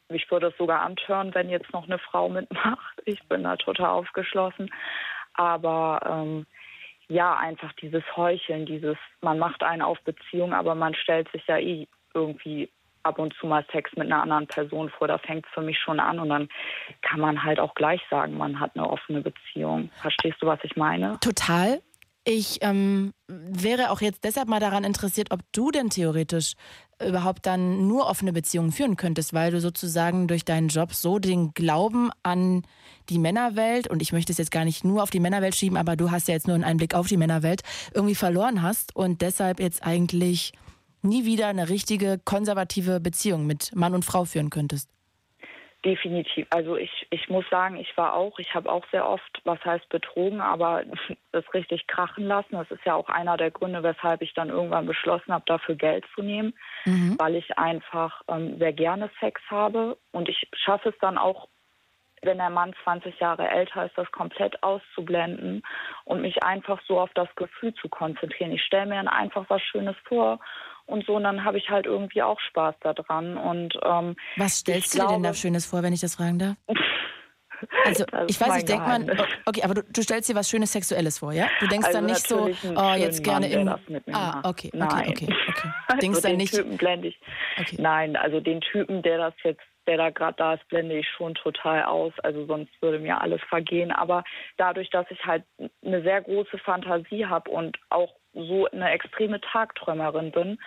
mich 0.08 0.30
würde 0.30 0.48
es 0.48 0.56
sogar 0.58 0.80
antören, 0.82 1.34
wenn 1.34 1.48
jetzt 1.48 1.72
noch 1.72 1.84
eine 1.84 1.98
Frau 1.98 2.28
mitmacht. 2.28 3.00
Ich 3.04 3.22
bin 3.28 3.44
da 3.44 3.56
total 3.56 3.90
aufgeschlossen. 3.90 4.70
Aber 5.34 6.00
ähm, 6.06 6.46
ja, 7.08 7.36
einfach 7.36 7.72
dieses 7.74 8.04
Heucheln, 8.16 8.66
dieses, 8.66 8.96
man 9.20 9.38
macht 9.38 9.62
einen 9.62 9.82
auf 9.82 10.00
Beziehung, 10.02 10.52
aber 10.52 10.74
man 10.74 10.94
stellt 10.94 11.30
sich 11.32 11.46
ja 11.46 11.58
eh 11.58 11.86
irgendwie 12.14 12.70
ab 13.04 13.18
und 13.18 13.34
zu 13.34 13.46
mal 13.46 13.64
Sex 13.72 13.90
mit 13.96 14.06
einer 14.06 14.22
anderen 14.22 14.46
Person 14.46 14.90
vor. 14.90 15.08
Da 15.08 15.18
fängt 15.18 15.46
es 15.46 15.52
für 15.52 15.62
mich 15.62 15.78
schon 15.78 16.00
an 16.00 16.18
und 16.18 16.28
dann 16.28 16.48
kann 17.02 17.20
man 17.20 17.42
halt 17.42 17.60
auch 17.60 17.74
gleich 17.74 18.00
sagen, 18.10 18.36
man 18.36 18.58
hat 18.58 18.72
eine 18.74 18.88
offene 18.88 19.20
Beziehung. 19.20 19.90
Verstehst 20.00 20.36
du, 20.40 20.46
was 20.46 20.58
ich 20.62 20.76
meine? 20.76 21.18
Total. 21.20 21.80
Ich 22.26 22.60
ähm, 22.62 23.12
wäre 23.28 23.90
auch 23.90 24.00
jetzt 24.00 24.24
deshalb 24.24 24.48
mal 24.48 24.58
daran 24.58 24.82
interessiert, 24.82 25.30
ob 25.30 25.40
du 25.52 25.70
denn 25.70 25.90
theoretisch 25.90 26.54
überhaupt 27.06 27.44
dann 27.44 27.86
nur 27.86 28.06
offene 28.06 28.32
Beziehungen 28.32 28.72
führen 28.72 28.96
könntest, 28.96 29.34
weil 29.34 29.50
du 29.50 29.60
sozusagen 29.60 30.26
durch 30.26 30.46
deinen 30.46 30.68
Job 30.68 30.94
so 30.94 31.18
den 31.18 31.52
Glauben 31.52 32.10
an 32.22 32.62
die 33.10 33.18
Männerwelt, 33.18 33.88
und 33.88 34.00
ich 34.00 34.12
möchte 34.12 34.32
es 34.32 34.38
jetzt 34.38 34.50
gar 34.50 34.64
nicht 34.64 34.84
nur 34.84 35.02
auf 35.02 35.10
die 35.10 35.20
Männerwelt 35.20 35.54
schieben, 35.54 35.76
aber 35.76 35.96
du 35.96 36.10
hast 36.10 36.28
ja 36.28 36.34
jetzt 36.34 36.46
nur 36.46 36.54
einen 36.54 36.64
Einblick 36.64 36.94
auf 36.94 37.08
die 37.08 37.18
Männerwelt, 37.18 37.60
irgendwie 37.92 38.14
verloren 38.14 38.62
hast 38.62 38.96
und 38.96 39.20
deshalb 39.20 39.60
jetzt 39.60 39.84
eigentlich 39.84 40.52
nie 41.04 41.24
wieder 41.24 41.48
eine 41.48 41.68
richtige 41.68 42.18
konservative 42.24 43.00
Beziehung 43.00 43.46
mit 43.46 43.74
Mann 43.74 43.94
und 43.94 44.04
Frau 44.04 44.24
führen 44.24 44.50
könntest. 44.50 44.90
Definitiv. 45.84 46.46
Also 46.48 46.76
ich, 46.76 47.06
ich 47.10 47.28
muss 47.28 47.44
sagen, 47.50 47.76
ich 47.76 47.94
war 47.98 48.14
auch, 48.14 48.38
ich 48.38 48.54
habe 48.54 48.72
auch 48.72 48.86
sehr 48.90 49.06
oft, 49.06 49.40
was 49.44 49.62
heißt 49.62 49.86
betrogen, 49.90 50.40
aber 50.40 50.82
das 51.32 51.44
richtig 51.52 51.86
krachen 51.86 52.26
lassen. 52.26 52.52
Das 52.52 52.70
ist 52.70 52.84
ja 52.86 52.94
auch 52.94 53.10
einer 53.10 53.36
der 53.36 53.50
Gründe, 53.50 53.82
weshalb 53.82 54.22
ich 54.22 54.32
dann 54.32 54.48
irgendwann 54.48 54.86
beschlossen 54.86 55.32
habe, 55.32 55.44
dafür 55.46 55.74
Geld 55.74 56.04
zu 56.14 56.22
nehmen, 56.22 56.54
Mhm. 56.86 57.16
weil 57.18 57.34
ich 57.36 57.58
einfach 57.58 58.22
ähm, 58.28 58.58
sehr 58.58 58.72
gerne 58.72 59.10
Sex 59.20 59.40
habe 59.50 59.98
und 60.12 60.28
ich 60.28 60.48
schaffe 60.54 60.88
es 60.88 60.94
dann 61.00 61.18
auch, 61.18 61.48
wenn 62.22 62.38
der 62.38 62.50
Mann 62.50 62.74
20 62.84 63.20
Jahre 63.20 63.48
älter 63.48 63.84
ist, 63.84 63.98
das 63.98 64.10
komplett 64.10 64.62
auszublenden 64.62 65.62
und 66.04 66.22
mich 66.22 66.42
einfach 66.42 66.80
so 66.88 66.98
auf 66.98 67.10
das 67.14 67.28
Gefühl 67.36 67.74
zu 67.74 67.90
konzentrieren. 67.90 68.52
Ich 68.52 68.62
stelle 68.62 68.86
mir 68.86 68.94
dann 68.94 69.08
einfach 69.08 69.44
was 69.48 69.60
Schönes 69.60 69.96
vor 70.08 70.40
und 70.86 71.04
so, 71.06 71.16
und 71.16 71.24
dann 71.24 71.44
habe 71.44 71.58
ich 71.58 71.68
halt 71.70 71.86
irgendwie 71.86 72.22
auch 72.22 72.40
Spaß 72.40 72.74
daran. 72.80 73.36
Und 73.36 73.78
ähm, 73.84 74.16
Was 74.36 74.58
stellst 74.58 74.94
du 74.94 74.98
dir 74.98 75.04
denn 75.08 75.22
da 75.22 75.30
glaube- 75.30 75.36
Schönes 75.36 75.66
vor, 75.66 75.82
wenn 75.82 75.92
ich 75.92 76.00
das 76.00 76.14
fragen 76.16 76.38
darf? 76.38 76.56
Also 77.86 78.04
ich 78.26 78.38
weiß, 78.38 78.58
ich 78.58 78.64
denke 78.66 78.86
man, 78.86 79.06
Geheimnis. 79.06 79.26
okay, 79.46 79.62
aber 79.62 79.74
du, 79.74 79.82
du 79.84 80.02
stellst 80.02 80.28
dir 80.28 80.34
was 80.34 80.50
Schönes 80.50 80.72
Sexuelles 80.72 81.18
vor, 81.20 81.32
ja? 81.32 81.48
Du 81.60 81.66
denkst 81.66 81.86
Also 81.86 81.98
dann 81.98 82.06
nicht 82.06 82.26
so, 82.26 82.50
oh, 82.76 82.94
jetzt 82.94 83.24
gerne 83.24 83.48
mir 83.48 83.78
ah, 84.12 84.40
okay, 84.44 84.68
okay, 84.68 84.70
Nein. 84.74 85.08
okay, 85.08 85.28
okay. 85.48 85.68
Also 85.88 86.00
Denkst 86.00 86.20
dann 86.22 86.32
den 86.32 86.38
nicht. 86.38 86.54
Typen 86.54 86.76
blende 86.76 87.08
ich. 87.08 87.20
Okay. 87.58 87.76
Nein, 87.78 88.16
also 88.16 88.40
den 88.40 88.60
Typen, 88.60 89.00
der 89.02 89.18
das 89.18 89.34
jetzt, 89.44 89.62
der 89.86 89.96
da 89.96 90.10
gerade 90.10 90.36
da 90.36 90.54
ist, 90.54 90.68
blende 90.68 90.98
ich 90.98 91.08
schon 91.16 91.34
total 91.36 91.84
aus. 91.84 92.12
Also 92.22 92.44
sonst 92.46 92.70
würde 92.82 92.98
mir 92.98 93.20
alles 93.20 93.40
vergehen. 93.48 93.92
Aber 93.92 94.24
dadurch, 94.58 94.90
dass 94.90 95.06
ich 95.10 95.24
halt 95.24 95.44
eine 95.84 96.02
sehr 96.02 96.20
große 96.20 96.58
Fantasie 96.58 97.24
habe 97.24 97.50
und 97.50 97.78
auch 97.88 98.12
so 98.34 98.68
eine 98.70 98.90
extreme 98.90 99.40
Tagträumerin 99.40 100.30
bin, 100.30 100.58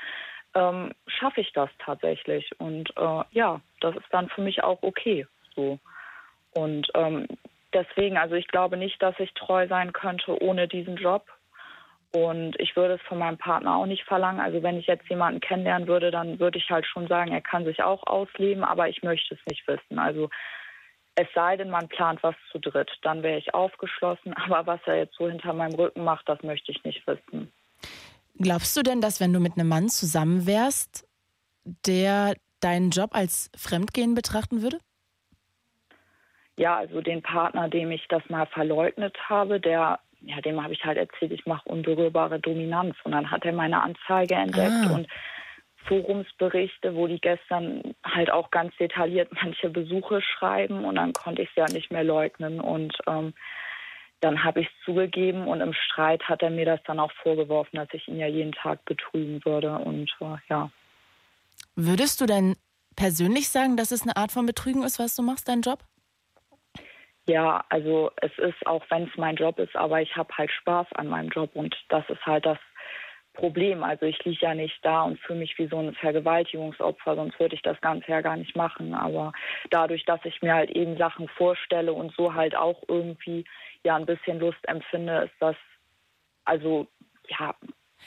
ähm, 0.55 0.93
schaffe 1.07 1.41
ich 1.41 1.51
das 1.53 1.69
tatsächlich. 1.79 2.49
Und 2.59 2.89
äh, 2.97 3.23
ja, 3.31 3.61
das 3.81 3.95
ist 3.95 4.07
dann 4.11 4.29
für 4.29 4.41
mich 4.41 4.63
auch 4.63 4.79
okay. 4.81 5.27
So. 5.55 5.79
Und 6.53 6.89
ähm, 6.95 7.27
deswegen, 7.73 8.17
also 8.17 8.35
ich 8.35 8.47
glaube 8.47 8.77
nicht, 8.77 9.01
dass 9.01 9.19
ich 9.19 9.33
treu 9.33 9.67
sein 9.67 9.93
könnte 9.93 10.41
ohne 10.41 10.67
diesen 10.67 10.95
Job. 10.95 11.27
Und 12.13 12.59
ich 12.59 12.75
würde 12.75 12.95
es 12.95 13.01
von 13.01 13.19
meinem 13.19 13.37
Partner 13.37 13.75
auch 13.75 13.85
nicht 13.85 14.03
verlangen. 14.05 14.39
Also 14.39 14.63
wenn 14.63 14.79
ich 14.79 14.87
jetzt 14.87 15.07
jemanden 15.09 15.41
kennenlernen 15.41 15.87
würde, 15.87 16.09
dann 16.09 16.39
würde 16.39 16.57
ich 16.57 16.69
halt 16.69 16.85
schon 16.85 17.07
sagen, 17.07 17.31
er 17.31 17.41
kann 17.41 17.65
sich 17.65 17.83
auch 17.83 18.07
ausleben, 18.07 18.63
aber 18.63 18.87
ich 18.87 19.03
möchte 19.03 19.35
es 19.35 19.41
nicht 19.45 19.67
wissen. 19.67 19.99
Also 19.99 20.29
es 21.19 21.27
sei 21.33 21.57
denn, 21.57 21.71
man 21.71 21.87
plant 21.89 22.21
was 22.21 22.35
zu 22.51 22.59
dritt, 22.59 22.91
dann 23.01 23.23
wäre 23.23 23.39
ich 23.39 23.53
aufgeschlossen. 23.53 24.33
Aber 24.37 24.67
was 24.67 24.79
er 24.85 24.97
jetzt 24.97 25.15
so 25.15 25.27
hinter 25.27 25.51
meinem 25.51 25.73
Rücken 25.73 26.03
macht, 26.03 26.29
das 26.29 26.41
möchte 26.43 26.71
ich 26.71 26.83
nicht 26.83 27.05
wissen. 27.07 27.51
Glaubst 28.39 28.77
du 28.77 28.83
denn, 28.83 29.01
dass 29.01 29.19
wenn 29.19 29.33
du 29.33 29.39
mit 29.39 29.53
einem 29.57 29.67
Mann 29.67 29.89
zusammen 29.89 30.45
wärst, 30.45 31.07
der 31.85 32.35
deinen 32.59 32.91
Job 32.91 33.11
als 33.13 33.49
Fremdgehen 33.55 34.13
betrachten 34.15 34.61
würde? 34.61 34.79
Ja, 36.55 36.77
also 36.77 37.01
den 37.01 37.21
Partner, 37.21 37.69
dem 37.69 37.91
ich 37.91 38.05
das 38.09 38.23
mal 38.29 38.47
verleugnet 38.47 39.15
habe, 39.29 39.59
der, 39.59 39.99
ja, 40.21 40.41
dem 40.41 40.63
habe 40.63 40.73
ich 40.73 40.83
halt 40.83 40.97
erzählt, 40.97 41.31
ich 41.31 41.45
mache 41.45 41.69
unberührbare 41.69 42.39
Dominanz. 42.39 42.95
Und 43.03 43.11
dann 43.11 43.29
hat 43.29 43.45
er 43.45 43.53
meine 43.53 43.81
Anzeige 43.81 44.35
entdeckt 44.35 44.89
Ah. 44.89 44.95
und 44.95 45.07
Forumsberichte, 45.87 46.95
wo 46.95 47.07
die 47.07 47.19
gestern 47.19 47.95
halt 48.03 48.29
auch 48.29 48.51
ganz 48.51 48.75
detailliert 48.77 49.29
manche 49.31 49.69
Besuche 49.69 50.21
schreiben 50.21 50.83
und 50.83 50.95
dann 50.95 51.13
konnte 51.13 51.43
ich 51.43 51.49
es 51.49 51.55
ja 51.55 51.65
nicht 51.71 51.91
mehr 51.91 52.03
leugnen 52.03 52.59
und 52.59 52.93
ähm, 53.07 53.33
dann 54.21 54.43
habe 54.43 54.61
ich 54.61 54.67
es 54.67 54.85
zugegeben 54.85 55.47
und 55.47 55.61
im 55.61 55.73
Streit 55.73 56.23
hat 56.23 56.41
er 56.41 56.49
mir 56.49 56.65
das 56.65 56.79
dann 56.85 56.99
auch 56.99 57.11
vorgeworfen, 57.23 57.77
dass 57.77 57.89
ich 57.93 58.07
ihn 58.07 58.17
ja 58.17 58.27
jeden 58.27 58.51
Tag 58.51 58.83
betrügen 58.85 59.43
würde 59.45 59.77
und 59.77 60.09
äh, 60.19 60.37
ja. 60.49 60.71
Würdest 61.75 62.19
du 62.21 62.25
denn 62.25 62.55
persönlich 62.95 63.49
sagen, 63.49 63.77
dass 63.77 63.91
es 63.91 64.01
eine 64.01 64.17
Art 64.17 64.31
von 64.31 64.45
Betrügen 64.45 64.83
ist, 64.83 64.99
was 64.99 65.15
du 65.15 65.21
machst, 65.21 65.47
dein 65.47 65.61
Job? 65.61 65.79
Ja, 67.27 67.63
also 67.69 68.11
es 68.21 68.31
ist, 68.37 68.65
auch 68.65 68.83
wenn 68.89 69.03
es 69.03 69.17
mein 69.17 69.35
Job 69.35 69.59
ist, 69.59 69.75
aber 69.75 70.01
ich 70.01 70.15
habe 70.15 70.33
halt 70.35 70.49
Spaß 70.49 70.87
an 70.95 71.07
meinem 71.07 71.29
Job 71.29 71.51
und 71.53 71.75
das 71.89 72.03
ist 72.09 72.25
halt 72.25 72.45
das 72.45 72.57
Problem. 73.33 73.83
Also 73.83 74.05
ich 74.05 74.23
liege 74.25 74.45
ja 74.45 74.53
nicht 74.53 74.79
da 74.81 75.03
und 75.03 75.19
fühle 75.19 75.39
mich 75.39 75.57
wie 75.57 75.67
so 75.67 75.77
ein 75.77 75.93
Vergewaltigungsopfer, 75.93 77.15
sonst 77.15 77.39
würde 77.39 77.55
ich 77.55 77.61
das 77.61 77.79
Ganze 77.81 78.11
ja 78.11 78.21
gar 78.21 78.37
nicht 78.37 78.55
machen. 78.55 78.93
Aber 78.93 79.31
dadurch, 79.69 80.03
dass 80.05 80.19
ich 80.23 80.41
mir 80.41 80.53
halt 80.53 80.71
eben 80.71 80.97
Sachen 80.97 81.27
vorstelle 81.29 81.93
und 81.93 82.13
so 82.15 82.33
halt 82.33 82.55
auch 82.55 82.81
irgendwie 82.87 83.45
ja 83.83 83.95
ein 83.95 84.05
bisschen 84.05 84.39
Lust 84.39 84.59
empfinde, 84.63 85.25
ist 85.25 85.35
das, 85.39 85.55
also 86.45 86.87
ja, 87.27 87.55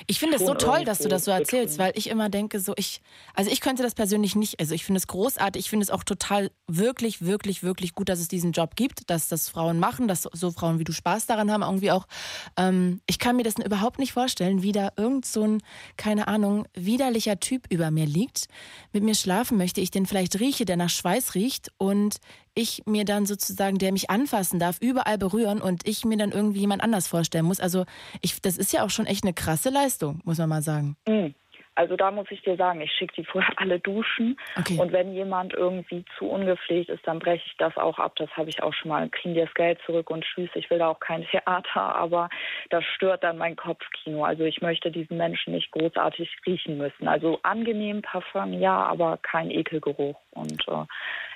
Ich 0.07 0.19
finde 0.19 0.37
es 0.37 0.47
so 0.47 0.55
toll, 0.55 0.85
dass 0.85 0.99
du 0.99 1.09
das 1.09 1.25
so 1.25 1.31
erzählst, 1.31 1.79
weil 1.79 1.93
ich 1.95 2.09
immer 2.09 2.31
denke, 2.31 2.59
so 2.59 2.73
ich, 2.77 3.03
also 3.35 3.51
ich 3.51 3.61
könnte 3.61 3.83
das 3.83 3.95
persönlich 3.95 4.35
nicht, 4.35 4.59
also 4.59 4.75
ich 4.75 4.85
finde 4.85 4.99
es 4.99 5.07
großartig, 5.07 5.61
ich 5.61 5.71
finde 5.71 5.85
es 5.85 5.91
auch 5.91 6.05
total 6.05 6.51
wirklich, 6.67 7.25
wirklich, 7.25 7.63
wirklich 7.63 7.95
gut, 7.95 8.09
dass 8.09 8.19
es 8.19 8.29
diesen 8.29 8.53
Job 8.53 8.77
gibt, 8.77 9.11
dass 9.11 9.29
das 9.29 9.49
Frauen 9.49 9.79
machen, 9.79 10.09
dass 10.09 10.23
so 10.23 10.51
Frauen 10.51 10.79
wie 10.79 10.85
du 10.85 10.93
Spaß 10.93 11.27
daran 11.27 11.51
haben, 11.51 11.63
irgendwie 11.63 11.91
auch. 11.91 12.07
Ähm, 12.57 13.01
ich 13.07 13.19
kann 13.19 13.37
mir 13.37 13.43
das 13.43 13.57
überhaupt 13.59 13.99
nicht 13.99 14.13
vorstellen, 14.13 14.63
wie 14.63 14.73
da 14.73 14.91
irgend 14.97 15.27
so 15.27 15.43
ein, 15.43 15.63
keine 15.97 16.29
Ahnung, 16.29 16.67
widerlicher 16.75 17.39
Typ 17.39 17.67
über 17.69 17.91
mir 17.91 18.07
liegt, 18.07 18.47
mit 18.93 19.03
mir 19.03 19.15
schlafen 19.15 19.59
möchte, 19.59 19.81
ich 19.81 19.91
den 19.91 20.07
vielleicht 20.07 20.41
rieche, 20.41 20.65
der 20.65 20.77
nach 20.77 20.91
Schweiß 20.91 21.35
riecht 21.35 21.73
und 21.77 22.17
ich 22.61 22.83
mir 22.87 23.05
dann 23.05 23.27
sozusagen, 23.27 23.79
der 23.79 23.93
mich 23.93 24.11
anfassen 24.11 24.59
darf, 24.59 24.79
überall 24.81 25.19
berühren 25.19 25.61
und 25.61 25.87
ich 25.87 26.05
mir 26.05 26.17
dann 26.17 26.33
irgendwie 26.33 26.61
jemand 26.61 26.83
anders 26.83 27.07
vorstellen 27.07 27.47
muss. 27.47 27.61
Also 27.61 27.85
ich, 28.21 28.41
das 28.41 28.57
ist 28.57 28.73
ja 28.73 28.85
auch 28.85 28.91
schon 28.91 29.07
echt 29.07 29.25
eine 29.25 29.33
krasse 29.33 29.71
Leistung, 29.71 30.21
muss 30.25 30.39
man 30.39 30.49
mal 30.49 30.63
sagen. 30.63 30.97
Mm. 31.09 31.29
Also 31.75 31.97
da 31.97 32.11
muss 32.11 32.27
ich 32.31 32.43
dir 32.43 32.57
sagen, 32.57 32.81
ich 32.81 32.93
schicke 32.93 33.15
die 33.15 33.25
vorher 33.31 33.55
alle 33.57 33.79
duschen. 33.81 34.39
Okay. 34.59 34.79
Und 34.79 34.93
wenn 34.93 35.13
jemand 35.13 35.55
irgendwie 35.55 36.05
zu 36.19 36.29
ungepflegt 36.29 36.91
ist, 36.91 37.07
dann 37.07 37.19
breche 37.19 37.45
ich 37.47 37.57
das 37.59 37.77
auch 37.77 37.99
ab. 37.99 38.15
Das 38.17 38.31
habe 38.37 38.51
ich 38.51 38.63
auch 38.63 38.75
schon 38.75 38.91
mal. 38.91 39.09
Kriegen 39.09 39.35
die 39.35 39.41
das 39.41 39.55
Geld 39.55 39.79
zurück 39.87 40.11
und 40.11 40.25
tschüss. 40.25 40.51
Ich 40.55 40.71
will 40.71 40.79
da 40.79 40.89
auch 40.89 41.01
kein 41.01 41.25
Theater, 41.31 41.95
aber 41.95 42.29
das 42.71 42.85
stört 42.85 43.25
dann 43.25 43.39
mein 43.39 43.57
Kopfkino. 43.57 44.25
Also 44.25 44.45
ich 44.45 44.61
möchte 44.61 44.91
diesen 44.91 45.17
Menschen 45.17 45.55
nicht 45.55 45.71
großartig 45.73 46.31
riechen 46.47 46.79
müssen. 46.79 47.09
Also 47.09 47.39
angenehm 47.43 48.03
Parfum, 48.03 48.53
ja, 48.53 48.77
aber 48.87 49.19
kein 49.19 49.51
Ekelgeruch. 49.51 50.17
Und 50.33 50.67
äh, 50.69 50.85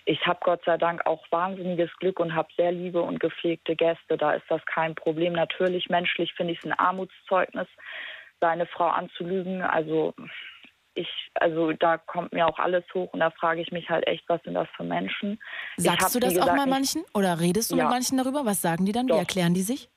ich 0.06 0.26
habe 0.26 0.40
Gott 0.42 0.62
sei 0.64 0.76
Dank 0.76 1.06
auch 1.06 1.24
wahnsinniges 1.30 1.90
Glück 1.98 2.20
und 2.20 2.34
habe 2.34 2.48
sehr 2.56 2.72
liebe 2.72 3.00
und 3.00 3.20
gepflegte 3.20 3.74
Gäste. 3.74 4.16
Da 4.18 4.34
ist 4.34 4.44
das 4.48 4.64
kein 4.66 4.94
Problem. 4.94 5.32
Natürlich, 5.32 5.88
menschlich 5.88 6.34
finde 6.34 6.52
ich 6.52 6.58
es 6.58 6.64
ein 6.64 6.78
Armutszeugnis, 6.78 7.68
seine 8.44 8.66
Frau 8.66 8.88
anzulügen. 8.88 9.62
Also 9.62 10.12
ich, 10.94 11.08
also 11.34 11.72
da 11.72 11.96
kommt 11.96 12.34
mir 12.34 12.46
auch 12.46 12.58
alles 12.58 12.84
hoch 12.92 13.10
und 13.14 13.20
da 13.20 13.30
frage 13.30 13.62
ich 13.62 13.72
mich 13.72 13.88
halt 13.88 14.06
echt, 14.06 14.24
was 14.28 14.42
sind 14.42 14.52
das 14.54 14.68
für 14.76 14.84
Menschen? 14.84 15.40
Ich 15.78 15.88
hab, 15.88 15.98
Sagst 16.00 16.14
du 16.14 16.18
wie 16.18 16.20
das 16.20 16.34
auch 16.36 16.40
gesagt, 16.42 16.56
mal 16.58 16.66
nicht- 16.66 16.94
manchen? 16.94 17.04
Oder 17.14 17.40
redest 17.40 17.72
du 17.72 17.76
Ja. 17.76 17.84
mit 17.84 17.92
manchen 17.92 18.18
darüber? 18.18 18.44
Was 18.44 18.60
sagen 18.60 18.84
die 18.84 18.92
dann? 18.92 19.06
Wie 19.06 19.12
Doch. 19.12 19.18
erklären 19.18 19.54
die 19.54 19.62
sich? 19.62 19.88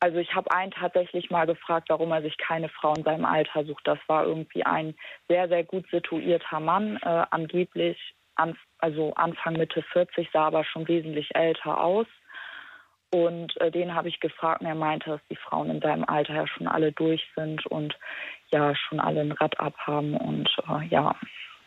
Also 0.00 0.16
ich 0.18 0.34
habe 0.34 0.50
einen 0.52 0.70
tatsächlich 0.70 1.28
mal 1.30 1.44
gefragt, 1.46 1.88
warum 1.90 2.10
er 2.12 2.22
sich 2.22 2.36
keine 2.38 2.68
Frau 2.70 2.94
in 2.94 3.02
seinem 3.02 3.24
Alter 3.26 3.64
sucht. 3.66 3.86
Das 3.86 3.98
war 4.06 4.24
irgendwie 4.24 4.64
ein 4.64 4.94
sehr, 5.28 5.48
sehr 5.48 5.64
gut 5.64 5.84
situierter 5.90 6.60
Mann, 6.60 6.96
äh, 7.02 7.24
angeblich 7.30 7.98
an, 8.36 8.56
also 8.78 9.12
Anfang 9.14 9.54
Mitte 9.54 9.82
40, 9.92 10.30
sah 10.32 10.46
aber 10.46 10.64
schon 10.64 10.86
wesentlich 10.88 11.28
älter 11.34 11.80
aus. 11.82 12.06
Und 13.10 13.58
äh, 13.60 13.70
den 13.70 13.94
habe 13.94 14.08
ich 14.08 14.20
gefragt 14.20 14.60
und 14.60 14.66
er 14.66 14.74
meinte, 14.74 15.10
dass 15.10 15.20
die 15.30 15.36
Frauen 15.36 15.70
in 15.70 15.80
seinem 15.80 16.04
Alter 16.04 16.34
ja 16.34 16.46
schon 16.46 16.66
alle 16.66 16.92
durch 16.92 17.22
sind 17.34 17.64
und 17.66 17.96
ja 18.50 18.74
schon 18.74 19.00
alle 19.00 19.20
ein 19.20 19.32
Rad 19.32 19.58
abhaben. 19.58 20.14
Und 20.14 20.48
äh, 20.68 20.86
ja, 20.88 21.16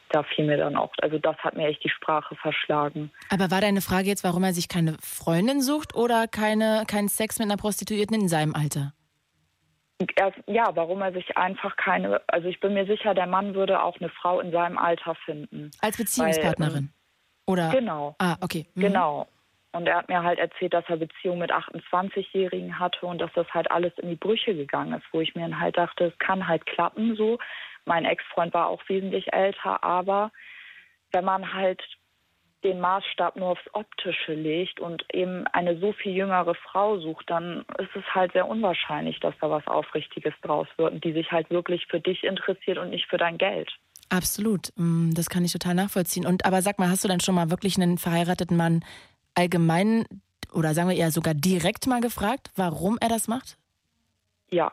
da 0.09 0.23
fiel 0.23 0.45
mir 0.45 0.57
dann 0.57 0.75
auch, 0.75 0.91
also 1.01 1.17
das 1.17 1.37
hat 1.37 1.55
mir 1.55 1.67
echt 1.67 1.83
die 1.83 1.89
Sprache 1.89 2.35
verschlagen. 2.35 3.11
Aber 3.29 3.49
war 3.49 3.61
deine 3.61 3.81
Frage 3.81 4.07
jetzt, 4.07 4.23
warum 4.23 4.43
er 4.43 4.53
sich 4.53 4.69
keine 4.69 4.97
Freundin 5.01 5.61
sucht 5.61 5.95
oder 5.95 6.27
keine, 6.27 6.83
keinen 6.87 7.07
Sex 7.07 7.39
mit 7.39 7.47
einer 7.47 7.57
Prostituierten 7.57 8.21
in 8.21 8.27
seinem 8.27 8.53
Alter? 8.53 8.93
Er, 10.15 10.33
ja, 10.47 10.75
warum 10.75 11.01
er 11.01 11.13
sich 11.13 11.37
einfach 11.37 11.75
keine, 11.75 12.21
also 12.27 12.47
ich 12.47 12.59
bin 12.59 12.73
mir 12.73 12.85
sicher, 12.85 13.13
der 13.13 13.27
Mann 13.27 13.53
würde 13.53 13.81
auch 13.81 13.99
eine 13.99 14.09
Frau 14.09 14.39
in 14.39 14.51
seinem 14.51 14.77
Alter 14.77 15.15
finden. 15.25 15.71
Als 15.79 15.97
Beziehungspartnerin? 15.97 16.91
oder? 17.45 17.69
Genau. 17.69 18.15
Ah, 18.17 18.37
okay. 18.41 18.67
Mhm. 18.73 18.81
Genau. 18.81 19.27
Und 19.73 19.87
er 19.87 19.97
hat 19.97 20.09
mir 20.09 20.21
halt 20.21 20.39
erzählt, 20.39 20.73
dass 20.73 20.83
er 20.87 20.97
Beziehungen 20.97 21.39
mit 21.39 21.51
28-Jährigen 21.51 22.77
hatte 22.77 23.05
und 23.05 23.19
dass 23.19 23.31
das 23.33 23.47
halt 23.53 23.71
alles 23.71 23.93
in 23.97 24.09
die 24.09 24.15
Brüche 24.15 24.53
gegangen 24.53 24.93
ist, 24.93 25.05
wo 25.11 25.21
ich 25.21 25.33
mir 25.33 25.41
dann 25.41 25.59
halt 25.59 25.77
dachte, 25.77 26.05
es 26.05 26.19
kann 26.19 26.47
halt 26.47 26.65
klappen 26.65 27.15
so. 27.15 27.39
Mein 27.85 28.05
Ex-Freund 28.05 28.53
war 28.53 28.67
auch 28.67 28.81
wesentlich 28.87 29.31
älter, 29.31 29.83
aber 29.83 30.31
wenn 31.11 31.23
man 31.23 31.53
halt 31.53 31.81
den 32.63 32.79
Maßstab 32.79 33.37
nur 33.37 33.49
aufs 33.49 33.73
Optische 33.73 34.33
legt 34.33 34.79
und 34.79 35.03
eben 35.13 35.47
eine 35.47 35.79
so 35.79 35.93
viel 35.93 36.13
jüngere 36.13 36.53
Frau 36.53 36.99
sucht, 36.99 37.29
dann 37.29 37.65
ist 37.79 37.95
es 37.95 38.03
halt 38.13 38.33
sehr 38.33 38.47
unwahrscheinlich, 38.47 39.19
dass 39.19 39.33
da 39.41 39.49
was 39.49 39.65
Aufrichtiges 39.67 40.33
draus 40.41 40.67
wird 40.77 40.93
und 40.93 41.03
die 41.03 41.13
sich 41.13 41.31
halt 41.31 41.49
wirklich 41.49 41.87
für 41.87 41.99
dich 41.99 42.23
interessiert 42.23 42.77
und 42.77 42.91
nicht 42.91 43.07
für 43.07 43.17
dein 43.17 43.37
Geld. 43.37 43.71
Absolut. 44.09 44.69
Mm, 44.75 45.11
Das 45.13 45.29
kann 45.29 45.45
ich 45.45 45.53
total 45.53 45.73
nachvollziehen. 45.73 46.25
Und 46.25 46.45
aber 46.45 46.61
sag 46.61 46.77
mal, 46.77 46.89
hast 46.89 47.03
du 47.03 47.07
dann 47.07 47.21
schon 47.21 47.35
mal 47.35 47.49
wirklich 47.49 47.77
einen 47.77 47.97
verheirateten 47.97 48.57
Mann 48.57 48.83
allgemein 49.35 50.05
oder 50.53 50.73
sagen 50.73 50.89
wir 50.89 50.97
eher 50.97 51.11
sogar 51.11 51.33
direkt 51.33 51.87
mal 51.87 52.01
gefragt, 52.01 52.51
warum 52.55 52.97
er 53.01 53.09
das 53.09 53.27
macht? 53.27 53.57
Ja. 54.49 54.71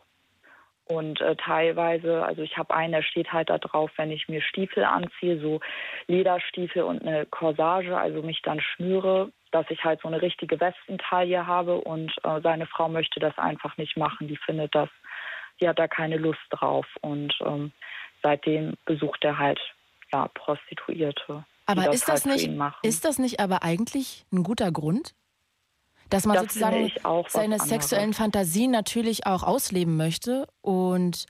Und 0.86 1.20
äh, 1.20 1.36
teilweise, 1.36 2.24
also 2.24 2.40
ich 2.40 2.56
habe 2.56 2.74
einen, 2.74 2.92
der 2.92 3.02
steht 3.02 3.30
halt 3.30 3.50
da 3.50 3.58
drauf, 3.58 3.90
wenn 3.96 4.10
ich 4.10 4.26
mir 4.28 4.40
Stiefel 4.40 4.84
anziehe, 4.84 5.38
so 5.38 5.60
Lederstiefel 6.06 6.82
und 6.82 7.02
eine 7.02 7.26
Corsage, 7.26 7.96
also 7.96 8.22
mich 8.22 8.40
dann 8.40 8.60
schnüre, 8.60 9.30
dass 9.50 9.66
ich 9.68 9.84
halt 9.84 10.00
so 10.00 10.08
eine 10.08 10.22
richtige 10.22 10.58
Westentaille 10.58 11.46
habe 11.46 11.78
und 11.82 12.12
äh, 12.24 12.40
seine 12.40 12.66
Frau 12.66 12.88
möchte 12.88 13.20
das 13.20 13.36
einfach 13.36 13.76
nicht 13.76 13.98
machen. 13.98 14.28
Die 14.28 14.38
findet 14.38 14.74
das, 14.74 14.88
die 15.60 15.68
hat 15.68 15.78
da 15.78 15.88
keine 15.88 16.16
Lust 16.16 16.40
drauf. 16.50 16.86
Und 17.02 17.34
ähm, 17.44 17.72
seitdem 18.22 18.74
besucht 18.86 19.24
er 19.24 19.38
halt 19.38 19.60
ja, 20.10 20.28
Prostituierte. 20.28 21.44
Aber 21.68 21.92
ist 21.92 22.08
das 22.08 22.24
halt 22.24 22.36
nicht, 22.36 22.50
ist 22.82 23.04
das 23.04 23.18
nicht 23.18 23.40
aber 23.40 23.62
eigentlich 23.62 24.24
ein 24.32 24.42
guter 24.42 24.72
Grund? 24.72 25.14
Dass 26.10 26.24
man 26.24 26.34
Das 26.36 26.44
sozusagen 26.44 26.90
seine 27.28 27.58
sexuellen 27.58 28.14
Fantasien 28.14 28.70
natürlich 28.70 29.26
auch 29.26 29.42
ausleben 29.42 29.96
möchte 29.96 30.46
und 30.62 31.26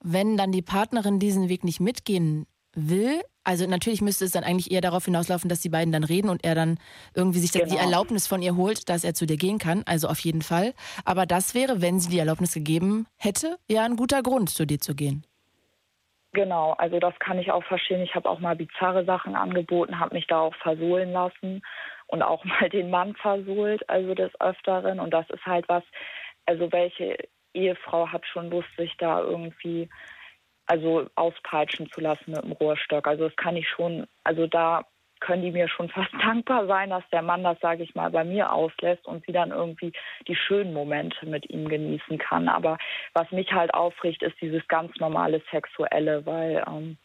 wenn 0.00 0.36
dann 0.36 0.52
die 0.52 0.62
Partnerin 0.62 1.18
diesen 1.18 1.48
Weg 1.48 1.64
nicht 1.64 1.80
mitgehen 1.80 2.46
will, 2.74 3.20
also 3.44 3.66
natürlich 3.66 4.00
müsste 4.00 4.24
es 4.24 4.30
dann 4.30 4.44
eigentlich 4.44 4.70
eher 4.70 4.80
darauf 4.80 5.04
hinauslaufen, 5.04 5.48
dass 5.48 5.60
die 5.60 5.68
beiden 5.68 5.92
dann 5.92 6.04
reden 6.04 6.28
und 6.28 6.44
er 6.44 6.54
dann 6.54 6.78
irgendwie 7.14 7.40
sich 7.40 7.50
dann 7.50 7.62
die 7.64 7.70
Genau. 7.70 7.82
Erlaubnis 7.82 8.28
von 8.28 8.40
ihr 8.42 8.54
holt, 8.56 8.88
dass 8.88 9.02
er 9.02 9.14
zu 9.14 9.26
dir 9.26 9.36
gehen 9.36 9.58
kann, 9.58 9.82
also 9.86 10.06
auf 10.06 10.20
jeden 10.20 10.42
Fall. 10.42 10.72
Aber 11.04 11.26
das 11.26 11.54
wäre, 11.54 11.80
wenn 11.80 11.98
sie 11.98 12.08
die 12.08 12.18
Erlaubnis 12.18 12.52
gegeben 12.54 13.06
hätte, 13.16 13.58
ja 13.68 13.84
ein 13.84 13.96
guter 13.96 14.22
Grund, 14.22 14.50
zu 14.50 14.64
dir 14.66 14.80
zu 14.80 14.94
gehen. 14.94 15.24
Genau, 16.34 16.72
also 16.72 16.98
das 16.98 17.18
kann 17.18 17.38
ich 17.38 17.52
auch 17.52 17.64
verstehen. 17.64 18.00
Ich 18.00 18.14
habe 18.14 18.28
auch 18.28 18.38
mal 18.40 18.56
bizarre 18.56 19.04
Sachen 19.04 19.36
angeboten, 19.36 20.00
habe 20.00 20.14
mich 20.14 20.26
da 20.26 20.40
auch 20.40 20.54
versohlen 20.56 21.12
lassen 21.12 21.62
und 22.06 22.22
auch 22.22 22.44
mal 22.44 22.70
den 22.70 22.90
Mann 22.90 23.14
versohlt, 23.16 23.88
also 23.88 24.14
des 24.14 24.32
Öfteren. 24.40 24.98
Und 24.98 25.10
das 25.12 25.28
ist 25.30 25.44
halt 25.44 25.68
was, 25.68 25.84
also 26.46 26.72
welche 26.72 27.16
Ehefrau 27.52 28.08
hat 28.08 28.26
schon 28.26 28.50
Lust, 28.50 28.68
sich 28.78 28.96
da 28.96 29.20
irgendwie 29.20 29.90
also 30.66 31.06
auspeitschen 31.16 31.90
zu 31.92 32.00
lassen 32.00 32.32
mit 32.32 32.44
dem 32.44 32.52
Rohrstock. 32.52 33.06
Also 33.06 33.28
das 33.28 33.36
kann 33.36 33.56
ich 33.56 33.68
schon, 33.68 34.06
also 34.24 34.46
da 34.46 34.86
können 35.22 35.42
die 35.42 35.52
mir 35.52 35.68
schon 35.68 35.88
fast 35.96 36.12
dankbar 36.20 36.66
sein, 36.66 36.90
dass 36.90 37.04
der 37.10 37.22
Mann 37.22 37.44
das, 37.44 37.58
sage 37.60 37.82
ich 37.82 37.94
mal, 37.94 38.10
bei 38.10 38.24
mir 38.24 38.52
auslässt 38.52 39.06
und 39.06 39.24
sie 39.24 39.32
dann 39.32 39.50
irgendwie 39.50 39.92
die 40.28 40.36
schönen 40.36 40.74
Momente 40.74 41.26
mit 41.26 41.48
ihm 41.50 41.68
genießen 41.68 42.18
kann. 42.18 42.48
Aber 42.48 42.78
was 43.14 43.30
mich 43.30 43.50
halt 43.52 43.72
aufricht, 43.72 44.22
ist 44.22 44.40
dieses 44.40 44.66
ganz 44.68 44.94
normale 44.98 45.40
Sexuelle, 45.50 46.26
weil 46.26 46.62
ähm, 46.66 46.98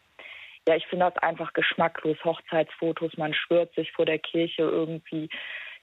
ja, 0.68 0.76
ich 0.76 0.86
finde 0.86 1.10
das 1.10 1.22
einfach 1.22 1.54
geschmacklos. 1.54 2.18
Hochzeitsfotos, 2.24 3.16
man 3.16 3.32
schwört 3.32 3.74
sich 3.74 3.90
vor 3.92 4.04
der 4.04 4.18
Kirche 4.18 4.62
irgendwie 4.62 5.30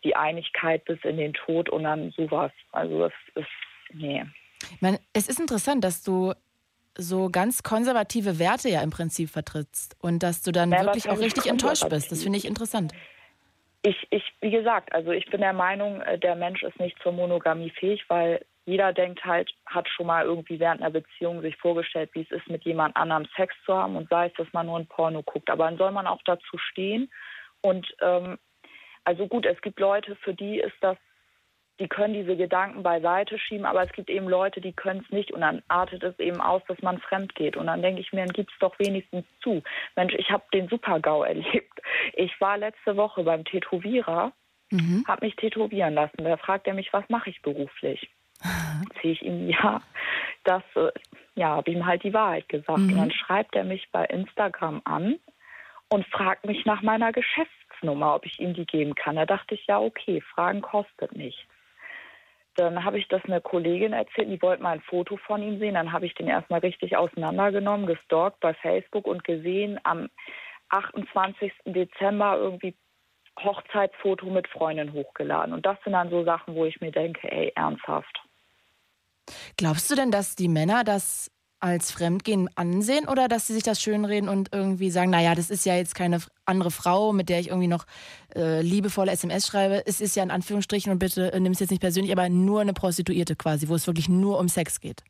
die 0.03 0.15
Einigkeit 0.15 0.85
bis 0.85 0.99
in 1.03 1.17
den 1.17 1.33
Tod 1.33 1.69
und 1.69 1.83
dann 1.83 2.11
sowas. 2.11 2.51
Also 2.71 2.99
das 2.99 3.13
ist, 3.33 3.47
nee. 3.93 4.23
Meine, 4.81 4.99
es 5.13 5.27
ist 5.27 5.39
interessant, 5.39 5.83
dass 5.83 6.03
du 6.03 6.33
so 6.97 7.29
ganz 7.29 7.63
konservative 7.63 8.39
Werte 8.39 8.69
ja 8.69 8.81
im 8.81 8.89
Prinzip 8.89 9.29
vertrittst 9.29 9.95
und 10.01 10.23
dass 10.23 10.41
du 10.41 10.51
dann 10.51 10.71
Ja, 10.71 10.83
wirklich 10.85 11.09
auch 11.09 11.19
richtig 11.19 11.47
enttäuscht 11.47 11.87
bist. 11.89 12.11
Das 12.11 12.23
finde 12.23 12.37
ich 12.37 12.45
interessant. 12.45 12.93
Ich, 13.81 14.07
ich, 14.09 14.23
wie 14.41 14.51
gesagt, 14.51 14.93
also 14.93 15.11
ich 15.11 15.25
bin 15.29 15.41
der 15.41 15.53
Meinung, 15.53 16.01
äh, 16.01 16.17
der 16.17 16.35
Mensch 16.35 16.63
ist 16.63 16.79
nicht 16.79 16.97
zur 17.03 17.11
Monogamie 17.11 17.69
fähig, 17.69 18.03
weil 18.07 18.43
jeder 18.65 18.93
denkt 18.93 19.23
halt, 19.23 19.51
hat 19.67 19.87
schon 19.89 20.07
mal 20.07 20.25
irgendwie 20.25 20.59
während 20.59 20.81
einer 20.81 20.89
Beziehung 20.89 21.41
sich 21.41 21.55
vorgestellt, 21.57 22.09
wie 22.13 22.21
es 22.21 22.31
ist, 22.31 22.47
mit 22.49 22.63
jemand 22.65 22.95
anderem 22.95 23.27
Sex 23.35 23.53
zu 23.65 23.75
haben 23.75 23.95
und 23.95 24.09
sei 24.09 24.27
es, 24.27 24.33
dass 24.33 24.51
man 24.53 24.65
nur 24.65 24.79
ein 24.79 24.87
Porno 24.87 25.21
guckt. 25.21 25.51
Aber 25.51 25.65
dann 25.65 25.77
soll 25.77 25.91
man 25.91 26.07
auch 26.07 26.21
dazu 26.25 26.57
stehen. 26.57 27.11
Und 27.61 27.87
ähm, 28.01 28.39
also 29.03 29.27
gut, 29.27 29.45
es 29.45 29.61
gibt 29.61 29.79
Leute, 29.79 30.15
für 30.15 30.33
die 30.33 30.59
ist 30.59 30.75
das, 30.81 30.97
die 31.79 31.87
können 31.87 32.13
diese 32.13 32.35
Gedanken 32.37 32.83
beiseite 32.83 33.37
schieben, 33.37 33.65
aber 33.65 33.83
es 33.83 33.91
gibt 33.91 34.09
eben 34.09 34.27
Leute, 34.27 34.61
die 34.61 34.73
können 34.73 35.01
es 35.05 35.11
nicht 35.11 35.31
und 35.31 35.41
dann 35.41 35.61
artet 35.67 36.03
es 36.03 36.17
eben 36.19 36.39
aus, 36.39 36.61
dass 36.67 36.81
man 36.81 36.99
fremd 36.99 37.35
geht. 37.35 37.57
Und 37.57 37.67
dann 37.67 37.81
denke 37.81 38.01
ich 38.01 38.13
mir, 38.13 38.25
dann 38.25 38.33
gib's 38.33 38.53
doch 38.59 38.77
wenigstens 38.79 39.25
zu. 39.41 39.61
Mensch, 39.95 40.13
ich 40.13 40.31
habe 40.31 40.43
den 40.53 40.69
Super-GAU 40.69 41.23
erlebt. 41.27 41.81
Ich 42.13 42.39
war 42.39 42.57
letzte 42.57 42.95
Woche 42.95 43.23
beim 43.23 43.43
Tätowierer, 43.43 44.31
Mhm. 44.71 45.03
habe 45.07 45.25
mich 45.25 45.35
tätowieren 45.35 45.93
lassen. 45.93 46.23
Da 46.23 46.37
fragt 46.37 46.67
er 46.67 46.73
mich, 46.73 46.91
was 46.91 47.07
mache 47.09 47.29
ich 47.29 47.41
beruflich? 47.41 48.09
Erzähle 48.93 49.13
ich 49.13 49.21
ihm, 49.21 49.49
ja, 49.49 49.81
das, 50.43 50.63
äh, 50.75 50.91
ja, 51.35 51.49
habe 51.49 51.71
ihm 51.71 51.85
halt 51.85 52.03
die 52.03 52.13
Wahrheit 52.13 52.49
gesagt. 52.49 52.79
Mhm. 52.79 52.89
Und 52.89 52.97
dann 52.97 53.11
schreibt 53.11 53.55
er 53.55 53.63
mich 53.63 53.89
bei 53.91 54.05
Instagram 54.05 54.81
an 54.85 55.19
und 55.89 56.05
fragt 56.07 56.45
mich 56.45 56.65
nach 56.65 56.81
meiner 56.81 57.11
Geschäftsnummer, 57.11 58.15
ob 58.15 58.25
ich 58.25 58.39
ihm 58.39 58.53
die 58.53 58.65
geben 58.65 58.95
kann. 58.95 59.15
Da 59.15 59.25
dachte 59.25 59.55
ich, 59.55 59.67
ja, 59.67 59.79
okay, 59.79 60.21
Fragen 60.21 60.61
kostet 60.61 61.15
nichts. 61.15 61.41
Dann 62.55 62.83
habe 62.83 62.97
ich 62.97 63.07
das 63.07 63.23
einer 63.25 63.41
Kollegin 63.41 63.93
erzählt, 63.93 64.29
die 64.29 64.41
wollte 64.41 64.63
mal 64.63 64.71
ein 64.71 64.81
Foto 64.81 65.17
von 65.17 65.43
ihm 65.43 65.59
sehen. 65.59 65.75
Dann 65.75 65.91
habe 65.91 66.05
ich 66.05 66.15
den 66.15 66.27
erstmal 66.27 66.61
richtig 66.61 66.95
auseinandergenommen, 66.97 67.85
gestalkt 67.85 68.39
bei 68.39 68.53
Facebook 68.53 69.05
und 69.07 69.23
gesehen, 69.23 69.79
am 69.83 70.09
28. 70.69 71.51
Dezember 71.65 72.37
irgendwie 72.37 72.75
Hochzeitsfoto 73.39 74.27
mit 74.27 74.47
Freundin 74.47 74.93
hochgeladen. 74.93 75.53
Und 75.53 75.65
das 75.65 75.77
sind 75.83 75.93
dann 75.93 76.09
so 76.09 76.23
Sachen, 76.23 76.55
wo 76.55 76.65
ich 76.65 76.79
mir 76.79 76.91
denke, 76.91 77.29
ey, 77.31 77.51
ernsthaft. 77.55 78.21
Glaubst 79.57 79.89
du 79.91 79.95
denn, 79.95 80.11
dass 80.11 80.35
die 80.35 80.47
Männer 80.47 80.83
das 80.83 81.31
als 81.59 81.91
Fremdgehen 81.91 82.49
ansehen 82.55 83.07
oder 83.07 83.27
dass 83.27 83.47
sie 83.47 83.53
sich 83.53 83.63
das 83.63 83.81
schönreden 83.81 84.29
und 84.29 84.53
irgendwie 84.53 84.89
sagen, 84.89 85.09
naja, 85.09 85.35
das 85.35 85.49
ist 85.49 85.65
ja 85.65 85.75
jetzt 85.75 85.95
keine 85.95 86.19
andere 86.45 86.71
Frau, 86.71 87.13
mit 87.13 87.29
der 87.29 87.39
ich 87.39 87.47
irgendwie 87.47 87.67
noch 87.67 87.85
äh, 88.35 88.61
liebevolle 88.61 89.11
SMS 89.11 89.47
schreibe. 89.47 89.81
Es 89.85 90.01
ist 90.01 90.15
ja 90.15 90.23
in 90.23 90.31
Anführungsstrichen 90.31 90.91
und 90.91 90.99
bitte 90.99 91.31
äh, 91.33 91.39
nimm 91.39 91.53
es 91.53 91.59
jetzt 91.59 91.71
nicht 91.71 91.81
persönlich, 91.81 92.11
aber 92.11 92.29
nur 92.29 92.61
eine 92.61 92.73
Prostituierte 92.73 93.35
quasi, 93.35 93.67
wo 93.69 93.75
es 93.75 93.87
wirklich 93.87 94.09
nur 94.09 94.39
um 94.39 94.47
Sex 94.47 94.79
geht. 94.79 95.03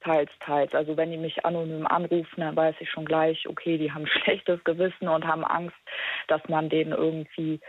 Teils, 0.00 0.30
teils. 0.38 0.72
Also 0.72 0.96
wenn 0.96 1.10
die 1.10 1.16
mich 1.16 1.44
anonym 1.44 1.84
anrufen, 1.86 2.40
dann 2.40 2.54
weiß 2.54 2.76
ich 2.78 2.88
schon 2.88 3.04
gleich, 3.04 3.48
okay, 3.48 3.76
die 3.76 3.90
haben 3.90 4.06
schlechtes 4.22 4.62
Gewissen 4.62 5.08
und 5.08 5.26
haben 5.26 5.44
Angst, 5.44 5.76
dass 6.28 6.42
man 6.48 6.68
denen 6.68 6.92
irgendwie 6.92 7.60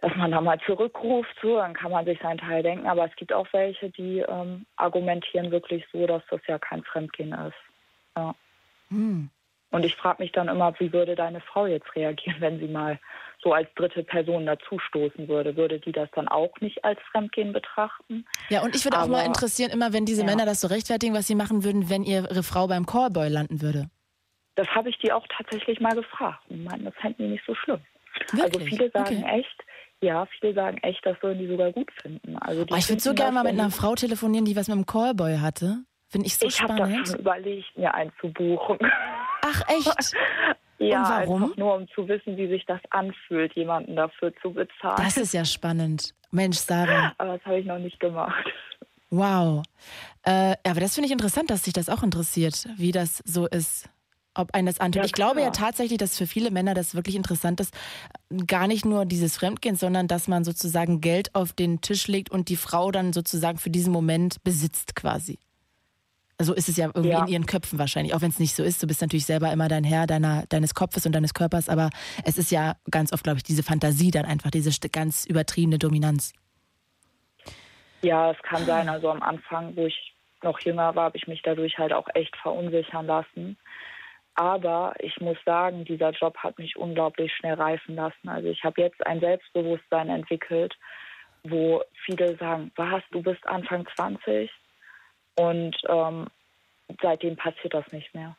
dass 0.00 0.14
man 0.16 0.30
da 0.30 0.40
mal 0.40 0.58
zurückruft, 0.66 1.34
so, 1.40 1.56
dann 1.56 1.74
kann 1.74 1.90
man 1.90 2.04
sich 2.04 2.18
seinen 2.20 2.38
Teil 2.38 2.62
denken. 2.62 2.86
Aber 2.86 3.06
es 3.06 3.16
gibt 3.16 3.32
auch 3.32 3.46
welche, 3.52 3.90
die 3.90 4.18
ähm, 4.20 4.66
argumentieren 4.76 5.50
wirklich 5.50 5.84
so, 5.92 6.06
dass 6.06 6.22
das 6.30 6.40
ja 6.46 6.58
kein 6.58 6.82
Fremdgehen 6.84 7.32
ist. 7.32 7.54
Ja. 8.16 8.34
Hm. 8.88 9.30
Und 9.74 9.84
ich 9.84 9.96
frage 9.96 10.22
mich 10.22 10.30
dann 10.30 10.46
immer, 10.46 10.72
wie 10.78 10.92
würde 10.92 11.16
deine 11.16 11.40
Frau 11.40 11.66
jetzt 11.66 11.96
reagieren, 11.96 12.36
wenn 12.38 12.60
sie 12.60 12.68
mal 12.68 13.00
so 13.42 13.52
als 13.52 13.68
dritte 13.74 14.04
Person 14.04 14.46
dazustoßen 14.46 15.26
würde? 15.26 15.56
Würde 15.56 15.80
die 15.80 15.90
das 15.90 16.08
dann 16.14 16.28
auch 16.28 16.52
nicht 16.60 16.84
als 16.84 17.00
Fremdgehen 17.10 17.52
betrachten? 17.52 18.24
Ja, 18.50 18.62
und 18.62 18.76
ich 18.76 18.84
würde 18.84 19.00
auch 19.00 19.08
mal 19.08 19.26
interessieren, 19.26 19.72
immer 19.72 19.92
wenn 19.92 20.06
diese 20.06 20.20
ja. 20.20 20.26
Männer 20.26 20.46
das 20.46 20.60
so 20.60 20.68
rechtfertigen, 20.68 21.12
was 21.12 21.26
sie 21.26 21.34
machen 21.34 21.64
würden, 21.64 21.90
wenn 21.90 22.04
ihre 22.04 22.44
Frau 22.44 22.68
beim 22.68 22.86
Callboy 22.86 23.28
landen 23.28 23.62
würde. 23.62 23.90
Das 24.54 24.68
habe 24.68 24.90
ich 24.90 24.98
die 24.98 25.10
auch 25.10 25.26
tatsächlich 25.36 25.80
mal 25.80 25.94
gefragt 25.96 26.44
und 26.50 26.62
meinten, 26.62 26.84
das 26.84 26.94
fänden 26.94 27.26
die 27.26 27.32
nicht 27.32 27.44
so 27.44 27.56
schlimm. 27.56 27.80
Also 28.30 28.44
Wirklich? 28.44 28.62
Also 28.62 28.76
viele 28.76 28.90
sagen 28.92 29.24
okay. 29.24 29.40
echt, 29.40 29.64
ja, 30.04 30.26
viele 30.26 30.54
sagen 30.54 30.78
echt, 30.78 31.04
das 31.04 31.16
sollen 31.20 31.38
die 31.38 31.46
sogar 31.46 31.72
gut 31.72 31.90
finden. 32.00 32.36
Also 32.38 32.64
oh, 32.70 32.76
ich 32.76 32.88
würde 32.88 33.02
so 33.02 33.14
gerne 33.14 33.32
mal 33.32 33.44
mit 33.44 33.52
einer 33.52 33.70
Frau 33.70 33.94
telefonieren, 33.94 34.44
die 34.44 34.56
was 34.56 34.68
mit 34.68 34.76
einem 34.76 34.86
Callboy 34.86 35.38
hatte. 35.38 35.78
Finde 36.08 36.26
ich 36.26 36.36
so 36.36 36.46
ich 36.46 36.56
spannend. 36.56 36.90
Ich 36.90 36.96
habe 36.96 37.06
schon 37.06 37.18
überlegt, 37.20 37.76
mir 37.76 37.94
einen 37.94 38.12
zu 38.20 38.32
buchen. 38.32 38.78
Ach, 39.42 39.62
echt? 39.68 40.14
ja, 40.78 40.98
Und 40.98 41.08
warum? 41.08 41.42
Einfach 41.42 41.56
nur 41.56 41.74
um 41.74 41.88
zu 41.88 42.06
wissen, 42.06 42.36
wie 42.36 42.48
sich 42.48 42.64
das 42.66 42.80
anfühlt, 42.90 43.54
jemanden 43.54 43.96
dafür 43.96 44.32
zu 44.40 44.52
bezahlen. 44.52 44.96
Das 44.98 45.16
ist 45.16 45.34
ja 45.34 45.44
spannend. 45.44 46.14
Mensch, 46.30 46.58
Sarah. 46.58 47.12
Aber 47.18 47.38
das 47.38 47.46
habe 47.46 47.58
ich 47.58 47.66
noch 47.66 47.78
nicht 47.78 47.98
gemacht. 47.98 48.44
Wow. 49.10 49.62
Äh, 50.22 50.56
aber 50.66 50.80
das 50.80 50.94
finde 50.94 51.06
ich 51.06 51.12
interessant, 51.12 51.50
dass 51.50 51.64
sich 51.64 51.72
das 51.72 51.88
auch 51.88 52.02
interessiert, 52.02 52.66
wie 52.76 52.92
das 52.92 53.18
so 53.24 53.46
ist 53.46 53.88
ob 54.34 54.54
ein 54.54 54.66
das 54.66 54.80
antut. 54.80 55.02
Ja, 55.02 55.06
ich 55.06 55.12
glaube 55.12 55.40
ja 55.40 55.50
tatsächlich, 55.50 55.98
dass 55.98 56.16
für 56.16 56.26
viele 56.26 56.50
Männer 56.50 56.74
das 56.74 56.94
wirklich 56.94 57.16
interessant 57.16 57.60
ist, 57.60 57.74
gar 58.46 58.66
nicht 58.66 58.84
nur 58.84 59.06
dieses 59.06 59.36
Fremdgehen, 59.36 59.76
sondern 59.76 60.08
dass 60.08 60.28
man 60.28 60.44
sozusagen 60.44 61.00
Geld 61.00 61.34
auf 61.34 61.52
den 61.52 61.80
Tisch 61.80 62.06
legt 62.08 62.30
und 62.30 62.48
die 62.48 62.56
Frau 62.56 62.90
dann 62.90 63.12
sozusagen 63.12 63.58
für 63.58 63.70
diesen 63.70 63.92
Moment 63.92 64.42
besitzt 64.42 64.96
quasi. 64.96 65.38
So 66.40 66.52
ist 66.52 66.68
es 66.68 66.76
ja 66.76 66.86
irgendwie 66.86 67.10
ja. 67.10 67.22
in 67.22 67.28
ihren 67.28 67.46
Köpfen 67.46 67.78
wahrscheinlich, 67.78 68.12
auch 68.12 68.20
wenn 68.20 68.30
es 68.30 68.40
nicht 68.40 68.56
so 68.56 68.64
ist. 68.64 68.82
Du 68.82 68.88
bist 68.88 69.00
natürlich 69.00 69.24
selber 69.24 69.52
immer 69.52 69.68
dein 69.68 69.84
Herr 69.84 70.06
deiner, 70.08 70.44
deines 70.48 70.74
Kopfes 70.74 71.06
und 71.06 71.12
deines 71.12 71.32
Körpers, 71.32 71.68
aber 71.68 71.90
es 72.24 72.38
ist 72.38 72.50
ja 72.50 72.74
ganz 72.90 73.12
oft, 73.12 73.22
glaube 73.22 73.38
ich, 73.38 73.44
diese 73.44 73.62
Fantasie 73.62 74.10
dann 74.10 74.24
einfach, 74.24 74.50
diese 74.50 74.72
ganz 74.88 75.26
übertriebene 75.26 75.78
Dominanz. 75.78 76.32
Ja, 78.02 78.32
es 78.32 78.38
kann 78.42 78.66
sein. 78.66 78.88
Also 78.88 79.10
am 79.10 79.22
Anfang, 79.22 79.76
wo 79.76 79.86
ich 79.86 80.14
noch 80.42 80.60
jünger 80.60 80.94
war, 80.94 81.04
habe 81.04 81.16
ich 81.16 81.26
mich 81.26 81.40
dadurch 81.42 81.78
halt 81.78 81.92
auch 81.92 82.08
echt 82.14 82.36
verunsichern 82.36 83.06
lassen. 83.06 83.56
Aber 84.34 84.94
ich 84.98 85.20
muss 85.20 85.36
sagen, 85.44 85.84
dieser 85.84 86.10
Job 86.10 86.36
hat 86.38 86.58
mich 86.58 86.76
unglaublich 86.76 87.32
schnell 87.34 87.54
reifen 87.54 87.94
lassen. 87.94 88.28
Also 88.28 88.48
ich 88.48 88.64
habe 88.64 88.80
jetzt 88.80 89.06
ein 89.06 89.20
Selbstbewusstsein 89.20 90.08
entwickelt, 90.08 90.74
wo 91.44 91.82
viele 92.04 92.36
sagen, 92.36 92.72
was, 92.74 93.02
du 93.12 93.22
bist 93.22 93.46
Anfang 93.46 93.86
20 93.94 94.50
und 95.36 95.76
ähm, 95.88 96.26
seitdem 97.00 97.36
passiert 97.36 97.74
das 97.74 97.90
nicht 97.92 98.12
mehr. 98.14 98.36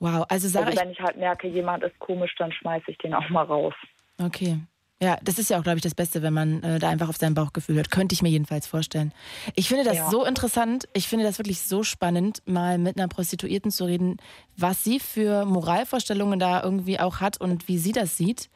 Wow, 0.00 0.24
also 0.28 0.46
Sarah, 0.46 0.66
also 0.66 0.80
wenn 0.80 0.90
ich 0.92 1.00
halt 1.00 1.16
merke, 1.16 1.48
jemand 1.48 1.82
ist 1.82 1.98
komisch, 1.98 2.34
dann 2.38 2.52
schmeiße 2.52 2.90
ich 2.92 2.98
den 2.98 3.14
auch 3.14 3.28
mal 3.30 3.44
raus. 3.44 3.74
Okay. 4.20 4.58
Ja, 5.00 5.16
das 5.22 5.38
ist 5.38 5.48
ja 5.48 5.58
auch, 5.58 5.62
glaube 5.62 5.78
ich, 5.78 5.82
das 5.82 5.94
Beste, 5.94 6.22
wenn 6.22 6.34
man 6.34 6.60
äh, 6.64 6.80
da 6.80 6.88
einfach 6.88 7.08
auf 7.08 7.16
sein 7.16 7.32
Bauchgefühl 7.32 7.76
hört. 7.76 7.90
Könnte 7.90 8.14
ich 8.14 8.22
mir 8.22 8.30
jedenfalls 8.30 8.66
vorstellen. 8.66 9.12
Ich 9.54 9.68
finde 9.68 9.84
das 9.84 9.96
ja. 9.96 10.10
so 10.10 10.24
interessant. 10.24 10.88
Ich 10.92 11.06
finde 11.06 11.24
das 11.24 11.38
wirklich 11.38 11.62
so 11.62 11.84
spannend, 11.84 12.42
mal 12.46 12.78
mit 12.78 12.96
einer 12.96 13.06
Prostituierten 13.06 13.70
zu 13.70 13.84
reden, 13.84 14.16
was 14.56 14.82
sie 14.82 14.98
für 14.98 15.44
Moralvorstellungen 15.44 16.40
da 16.40 16.62
irgendwie 16.64 16.98
auch 16.98 17.20
hat 17.20 17.40
und 17.40 17.68
wie 17.68 17.78
sie 17.78 17.92
das 17.92 18.16
sieht. 18.16 18.50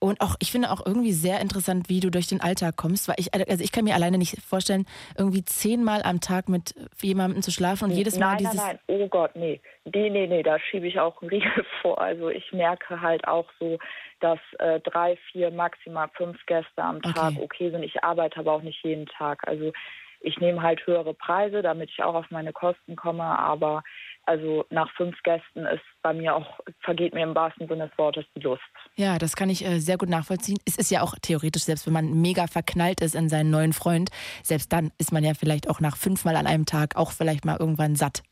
Und 0.00 0.20
auch, 0.20 0.36
ich 0.38 0.52
finde 0.52 0.70
auch 0.70 0.86
irgendwie 0.86 1.12
sehr 1.12 1.40
interessant, 1.40 1.88
wie 1.88 1.98
du 1.98 2.10
durch 2.10 2.28
den 2.28 2.40
Alltag 2.40 2.76
kommst, 2.76 3.08
weil 3.08 3.16
ich, 3.18 3.34
also 3.34 3.64
ich 3.64 3.72
kann 3.72 3.84
mir 3.84 3.94
alleine 3.94 4.16
nicht 4.16 4.40
vorstellen, 4.42 4.86
irgendwie 5.16 5.44
zehnmal 5.44 6.02
am 6.02 6.20
Tag 6.20 6.48
mit 6.48 6.74
jemandem 7.02 7.42
zu 7.42 7.50
schlafen 7.50 7.86
und 7.86 7.90
jedes 7.90 8.18
Mal 8.18 8.34
nein, 8.34 8.38
dieses. 8.38 8.54
Nein, 8.54 8.78
nein, 8.86 9.00
oh 9.00 9.08
Gott, 9.08 9.34
nee. 9.34 9.60
Nee, 9.92 10.10
nee, 10.10 10.26
nee, 10.26 10.42
da 10.42 10.58
schiebe 10.60 10.86
ich 10.86 11.00
auch 11.00 11.20
einen 11.20 11.30
Riegel 11.30 11.64
vor. 11.82 12.00
Also 12.00 12.28
ich 12.28 12.52
merke 12.52 13.00
halt 13.00 13.26
auch 13.26 13.46
so, 13.58 13.78
dass 14.20 14.38
äh, 14.60 14.80
drei, 14.80 15.16
vier, 15.32 15.50
maximal 15.50 16.08
fünf 16.14 16.38
Gäste 16.46 16.82
am 16.82 17.02
Tag 17.02 17.32
okay. 17.32 17.42
okay 17.42 17.70
sind. 17.70 17.82
Ich 17.82 18.04
arbeite 18.04 18.38
aber 18.38 18.52
auch 18.52 18.62
nicht 18.62 18.84
jeden 18.84 19.06
Tag. 19.06 19.46
Also 19.48 19.72
ich 20.20 20.38
nehme 20.38 20.62
halt 20.62 20.86
höhere 20.86 21.14
Preise, 21.14 21.62
damit 21.62 21.90
ich 21.90 22.02
auch 22.02 22.14
auf 22.14 22.30
meine 22.30 22.52
Kosten 22.52 22.96
komme, 22.96 23.24
aber 23.24 23.82
also 24.24 24.66
nach 24.68 24.90
fünf 24.94 25.16
Gästen 25.22 25.64
ist 25.64 25.82
bei 26.02 26.12
mir 26.12 26.34
auch, 26.34 26.60
vergeht 26.80 27.14
mir 27.14 27.22
im 27.22 27.34
wahrsten 27.34 27.66
Sinne 27.66 27.88
des 27.88 27.96
Wortes 27.96 28.26
die 28.36 28.40
Lust. 28.40 28.62
Ja, 28.96 29.16
das 29.18 29.36
kann 29.36 29.48
ich 29.48 29.64
äh, 29.64 29.78
sehr 29.78 29.96
gut 29.96 30.10
nachvollziehen. 30.10 30.58
Es 30.66 30.76
ist 30.76 30.90
ja 30.90 31.00
auch 31.00 31.14
theoretisch, 31.22 31.62
selbst 31.62 31.86
wenn 31.86 31.94
man 31.94 32.20
mega 32.20 32.46
verknallt 32.46 33.00
ist 33.00 33.14
in 33.14 33.30
seinen 33.30 33.50
neuen 33.50 33.72
Freund, 33.72 34.10
selbst 34.42 34.72
dann 34.72 34.90
ist 34.98 35.12
man 35.12 35.24
ja 35.24 35.32
vielleicht 35.32 35.70
auch 35.70 35.80
nach 35.80 35.96
fünfmal 35.96 36.36
an 36.36 36.46
einem 36.46 36.66
Tag 36.66 36.96
auch 36.96 37.12
vielleicht 37.12 37.46
mal 37.46 37.56
irgendwann 37.58 37.96
satt. 37.96 38.22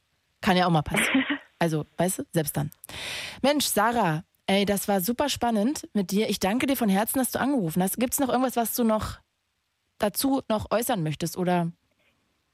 Kann 0.42 0.56
ja 0.56 0.66
auch 0.66 0.70
mal 0.70 0.82
passieren. 0.82 1.24
Also, 1.58 1.86
weißt 1.96 2.18
du, 2.18 2.22
selbst 2.32 2.54
dann. 2.58 2.70
Mensch, 3.40 3.64
Sarah, 3.64 4.24
ey, 4.46 4.66
das 4.66 4.88
war 4.88 5.00
super 5.00 5.30
spannend 5.30 5.88
mit 5.94 6.10
dir. 6.10 6.28
Ich 6.28 6.38
danke 6.38 6.66
dir 6.66 6.76
von 6.76 6.90
Herzen, 6.90 7.18
dass 7.18 7.30
du 7.30 7.40
angerufen 7.40 7.82
hast. 7.82 7.96
Gibt 7.96 8.12
es 8.12 8.20
noch 8.20 8.28
irgendwas, 8.28 8.56
was 8.56 8.74
du 8.74 8.84
noch 8.84 9.20
dazu 9.98 10.42
noch 10.48 10.70
äußern 10.70 11.02
möchtest 11.02 11.36
oder 11.36 11.70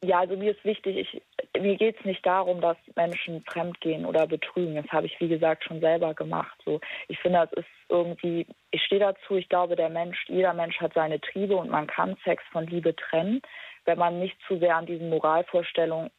ja, 0.05 0.18
also 0.18 0.36
mir 0.36 0.51
ist 0.51 0.64
wichtig, 0.64 0.97
ich, 0.97 1.22
mir 1.61 1.76
geht 1.76 1.97
es 1.97 2.05
nicht 2.05 2.26
darum, 2.26 2.61
dass 2.61 2.76
Menschen 2.97 3.45
fremdgehen 3.45 4.05
oder 4.05 4.26
betrügen. 4.26 4.74
Das 4.74 4.90
habe 4.90 5.07
ich, 5.07 5.20
wie 5.20 5.28
gesagt, 5.28 5.62
schon 5.62 5.78
selber 5.78 6.12
gemacht. 6.12 6.59
So, 6.64 6.80
ich 7.07 7.20
finde, 7.20 7.38
das 7.38 7.53
ist 7.53 7.68
irgendwie, 7.88 8.49
ich 8.72 8.82
stehe 8.82 9.01
dazu, 9.01 9.36
ich 9.36 9.49
glaube, 9.49 9.76
der 9.76 9.90
Mensch, 9.90 10.24
jeder 10.26 10.55
Mensch 10.55 10.80
hat 10.80 10.95
seine 10.95 11.20
Triebe 11.20 11.55
und 11.55 11.70
man 11.70 11.86
kann 11.86 12.16
Sex 12.24 12.43
von 12.51 12.66
Liebe 12.66 12.97
trennen, 12.97 13.43
wenn 13.84 13.99
man 13.99 14.18
nicht 14.18 14.36
zu 14.49 14.59
sehr 14.59 14.76
an 14.76 14.86
diesen 14.86 15.09
Moralvorstellungen 15.09 16.11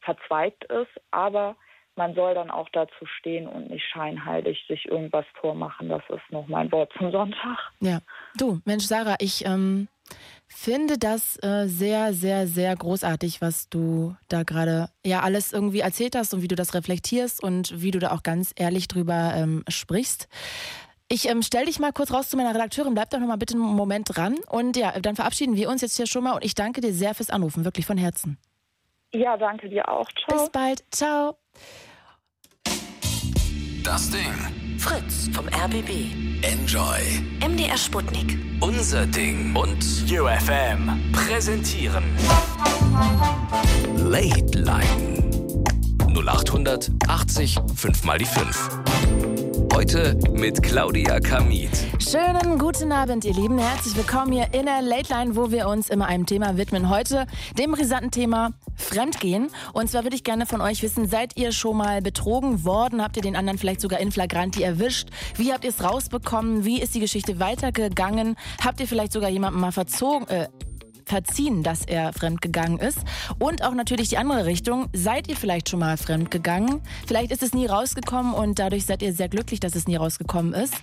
verzweigt 0.00 0.64
ist. 0.64 1.00
Aber 1.12 1.54
man 1.94 2.16
soll 2.16 2.34
dann 2.34 2.50
auch 2.50 2.68
dazu 2.72 3.06
stehen 3.06 3.46
und 3.46 3.70
nicht 3.70 3.86
scheinheilig 3.86 4.64
sich 4.66 4.86
irgendwas 4.86 5.26
vormachen. 5.40 5.88
Das 5.88 6.02
ist 6.08 6.30
noch 6.30 6.48
mein 6.48 6.72
Wort 6.72 6.92
zum 6.98 7.12
Sonntag. 7.12 7.70
Ja, 7.78 8.00
du, 8.36 8.60
Mensch, 8.64 8.84
Sarah, 8.84 9.14
ich 9.20 9.44
ähm, 9.46 9.86
finde 10.46 10.98
das 10.98 11.36
äh, 11.42 11.66
sehr, 11.66 12.14
sehr, 12.14 12.46
sehr 12.46 12.74
großartig, 12.74 13.40
was 13.40 13.68
du 13.68 14.16
da 14.28 14.44
gerade 14.44 14.88
ja 15.04 15.20
alles 15.20 15.52
irgendwie 15.52 15.80
erzählt 15.80 16.16
hast 16.16 16.32
und 16.32 16.42
wie 16.42 16.48
du 16.48 16.54
das 16.54 16.74
reflektierst 16.74 17.42
und 17.42 17.82
wie 17.82 17.90
du 17.90 17.98
da 17.98 18.12
auch 18.12 18.22
ganz 18.22 18.52
ehrlich 18.56 18.88
drüber 18.88 19.34
ähm, 19.34 19.64
sprichst. 19.68 20.28
Ich 21.08 21.28
ähm, 21.28 21.42
stell 21.42 21.66
dich 21.66 21.78
mal 21.80 21.92
kurz 21.92 22.12
raus 22.12 22.30
zu 22.30 22.36
meiner 22.36 22.54
Redakteurin, 22.54 22.94
bleib 22.94 23.10
doch 23.10 23.18
noch 23.18 23.26
mal 23.26 23.36
bitte 23.36 23.54
einen 23.54 23.62
Moment 23.62 24.16
dran 24.16 24.36
und 24.48 24.76
ja, 24.76 24.98
dann 25.00 25.16
verabschieden 25.16 25.54
wir 25.56 25.68
uns 25.68 25.82
jetzt 25.82 25.96
hier 25.96 26.06
schon 26.06 26.24
mal 26.24 26.32
und 26.32 26.44
ich 26.44 26.54
danke 26.54 26.80
dir 26.80 26.94
sehr 26.94 27.14
fürs 27.14 27.30
Anrufen, 27.30 27.64
wirklich 27.64 27.84
von 27.84 27.98
Herzen. 27.98 28.38
Ja, 29.12 29.36
danke 29.36 29.68
dir 29.68 29.88
auch. 29.88 30.10
Ciao. 30.12 30.38
Bis 30.38 30.50
bald. 30.50 30.84
Ciao. 30.90 31.36
Das 33.84 34.10
Ding. 34.10 34.63
Fritz 34.84 35.30
vom 35.32 35.46
RBB. 35.48 36.12
Enjoy. 36.42 37.00
MDR 37.40 37.78
Sputnik. 37.78 38.38
Unser 38.60 39.06
Ding. 39.06 39.56
Und 39.56 39.82
UFM 40.10 41.10
präsentieren. 41.10 42.04
Late 43.96 44.58
Line. 44.58 45.30
0800 46.14 46.90
80 47.08 47.58
5 47.74 48.04
mal 48.04 48.18
die 48.18 48.26
5. 48.26 49.33
Heute 49.74 50.16
mit 50.32 50.62
Claudia 50.62 51.18
Kamit. 51.18 51.68
Schönen 51.98 52.60
guten 52.60 52.92
Abend, 52.92 53.24
ihr 53.24 53.34
Lieben. 53.34 53.58
Herzlich 53.58 53.96
willkommen 53.96 54.30
hier 54.30 54.46
in 54.54 54.66
der 54.66 54.82
Late 54.82 55.12
Line, 55.12 55.34
wo 55.34 55.50
wir 55.50 55.66
uns 55.66 55.90
immer 55.90 56.06
einem 56.06 56.26
Thema 56.26 56.56
widmen. 56.56 56.90
Heute 56.90 57.26
dem 57.58 57.72
brisanten 57.72 58.12
Thema 58.12 58.52
Fremdgehen. 58.76 59.50
Und 59.72 59.90
zwar 59.90 60.04
würde 60.04 60.14
ich 60.14 60.22
gerne 60.22 60.46
von 60.46 60.60
euch 60.60 60.80
wissen, 60.84 61.08
seid 61.08 61.36
ihr 61.36 61.50
schon 61.50 61.76
mal 61.76 62.00
betrogen 62.02 62.64
worden? 62.64 63.02
Habt 63.02 63.16
ihr 63.16 63.22
den 63.22 63.34
anderen 63.34 63.58
vielleicht 63.58 63.80
sogar 63.80 63.98
in 63.98 64.12
Flagranti 64.12 64.62
erwischt? 64.62 65.08
Wie 65.34 65.52
habt 65.52 65.64
ihr 65.64 65.70
es 65.70 65.82
rausbekommen? 65.82 66.64
Wie 66.64 66.80
ist 66.80 66.94
die 66.94 67.00
Geschichte 67.00 67.40
weitergegangen? 67.40 68.36
Habt 68.64 68.78
ihr 68.78 68.86
vielleicht 68.86 69.12
sogar 69.12 69.28
jemanden 69.28 69.58
mal 69.58 69.72
verzogen, 69.72 70.28
äh, 70.28 70.46
verziehen, 71.06 71.62
dass 71.62 71.84
er 71.84 72.12
fremdgegangen 72.12 72.78
ist. 72.78 72.98
Und 73.38 73.64
auch 73.64 73.74
natürlich 73.74 74.08
die 74.08 74.18
andere 74.18 74.46
Richtung. 74.46 74.88
Seid 74.92 75.28
ihr 75.28 75.36
vielleicht 75.36 75.68
schon 75.68 75.80
mal 75.80 75.96
fremdgegangen? 75.96 76.80
Vielleicht 77.06 77.32
ist 77.32 77.42
es 77.42 77.54
nie 77.54 77.66
rausgekommen 77.66 78.34
und 78.34 78.58
dadurch 78.58 78.86
seid 78.86 79.02
ihr 79.02 79.12
sehr 79.12 79.28
glücklich, 79.28 79.60
dass 79.60 79.74
es 79.74 79.86
nie 79.86 79.96
rausgekommen 79.96 80.52
ist. 80.54 80.74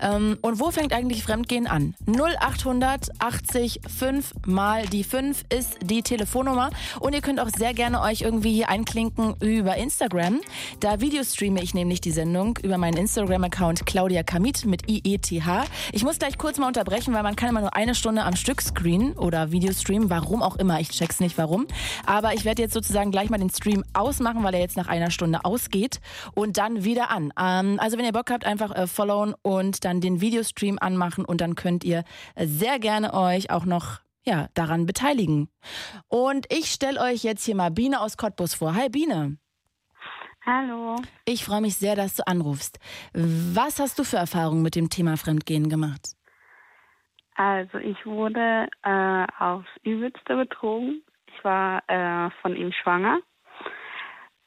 Ähm, 0.00 0.38
und 0.42 0.60
wo 0.60 0.70
fängt 0.70 0.92
eigentlich 0.92 1.22
Fremdgehen 1.22 1.66
an? 1.66 1.94
0800 2.06 3.10
80 3.18 3.80
5 3.86 4.34
mal 4.46 4.86
die 4.86 5.04
5 5.04 5.44
ist 5.48 5.78
die 5.82 6.02
Telefonnummer. 6.02 6.70
Und 7.00 7.14
ihr 7.14 7.20
könnt 7.20 7.40
auch 7.40 7.48
sehr 7.56 7.74
gerne 7.74 8.00
euch 8.00 8.22
irgendwie 8.22 8.52
hier 8.52 8.68
einklinken 8.68 9.34
über 9.40 9.76
Instagram. 9.76 10.40
Da 10.80 11.00
videostreame 11.00 11.62
ich 11.62 11.74
nämlich 11.74 12.00
die 12.00 12.10
Sendung 12.10 12.58
über 12.62 12.78
meinen 12.78 12.96
Instagram-Account 12.96 13.86
Claudia 13.86 14.22
Kamit 14.22 14.64
mit 14.64 14.88
IETH. 14.88 15.32
Ich 15.92 16.02
muss 16.02 16.18
gleich 16.18 16.38
kurz 16.38 16.58
mal 16.58 16.68
unterbrechen, 16.68 17.14
weil 17.14 17.22
man 17.22 17.36
kann 17.36 17.48
immer 17.48 17.60
nur 17.60 17.74
eine 17.74 17.94
Stunde 17.94 18.24
am 18.24 18.36
Stück 18.36 18.62
screenen 18.62 19.12
oder 19.14 19.50
Video 19.52 19.65
Videostream, 19.66 20.10
warum 20.10 20.42
auch 20.42 20.54
immer, 20.56 20.78
ich 20.78 20.90
check's 20.90 21.18
nicht 21.18 21.36
warum. 21.38 21.66
Aber 22.06 22.34
ich 22.34 22.44
werde 22.44 22.62
jetzt 22.62 22.72
sozusagen 22.72 23.10
gleich 23.10 23.30
mal 23.30 23.38
den 23.38 23.50
Stream 23.50 23.84
ausmachen, 23.94 24.44
weil 24.44 24.54
er 24.54 24.60
jetzt 24.60 24.76
nach 24.76 24.86
einer 24.86 25.10
Stunde 25.10 25.44
ausgeht 25.44 26.00
und 26.34 26.56
dann 26.56 26.84
wieder 26.84 27.10
an. 27.10 27.32
Ähm, 27.38 27.80
also 27.80 27.98
wenn 27.98 28.04
ihr 28.04 28.12
Bock 28.12 28.30
habt, 28.30 28.44
einfach 28.46 28.70
äh, 28.70 28.86
followen 28.86 29.34
und 29.42 29.84
dann 29.84 30.00
den 30.00 30.20
Videostream 30.20 30.78
anmachen 30.80 31.24
und 31.24 31.40
dann 31.40 31.56
könnt 31.56 31.82
ihr 31.82 32.04
äh, 32.36 32.46
sehr 32.46 32.78
gerne 32.78 33.12
euch 33.12 33.50
auch 33.50 33.64
noch 33.64 33.98
ja, 34.24 34.48
daran 34.54 34.86
beteiligen. 34.86 35.48
Und 36.06 36.46
ich 36.52 36.70
stelle 36.70 37.00
euch 37.00 37.24
jetzt 37.24 37.44
hier 37.44 37.56
mal 37.56 37.72
Biene 37.72 38.00
aus 38.00 38.16
Cottbus 38.16 38.54
vor. 38.54 38.76
Hi 38.76 38.88
Biene. 38.88 39.36
Hallo. 40.44 40.94
Ich 41.24 41.44
freue 41.44 41.60
mich 41.60 41.74
sehr, 41.74 41.96
dass 41.96 42.14
du 42.14 42.24
anrufst. 42.24 42.78
Was 43.12 43.80
hast 43.80 43.98
du 43.98 44.04
für 44.04 44.18
Erfahrungen 44.18 44.62
mit 44.62 44.76
dem 44.76 44.90
Thema 44.90 45.16
Fremdgehen 45.16 45.68
gemacht? 45.68 46.15
Also 47.36 47.78
ich 47.78 48.04
wurde 48.06 48.68
äh, 48.82 49.26
aufs 49.38 49.68
Übelste 49.82 50.36
betrogen. 50.36 51.02
Ich 51.26 51.44
war 51.44 51.82
äh, 51.86 52.30
von 52.40 52.56
ihm 52.56 52.72
schwanger 52.72 53.20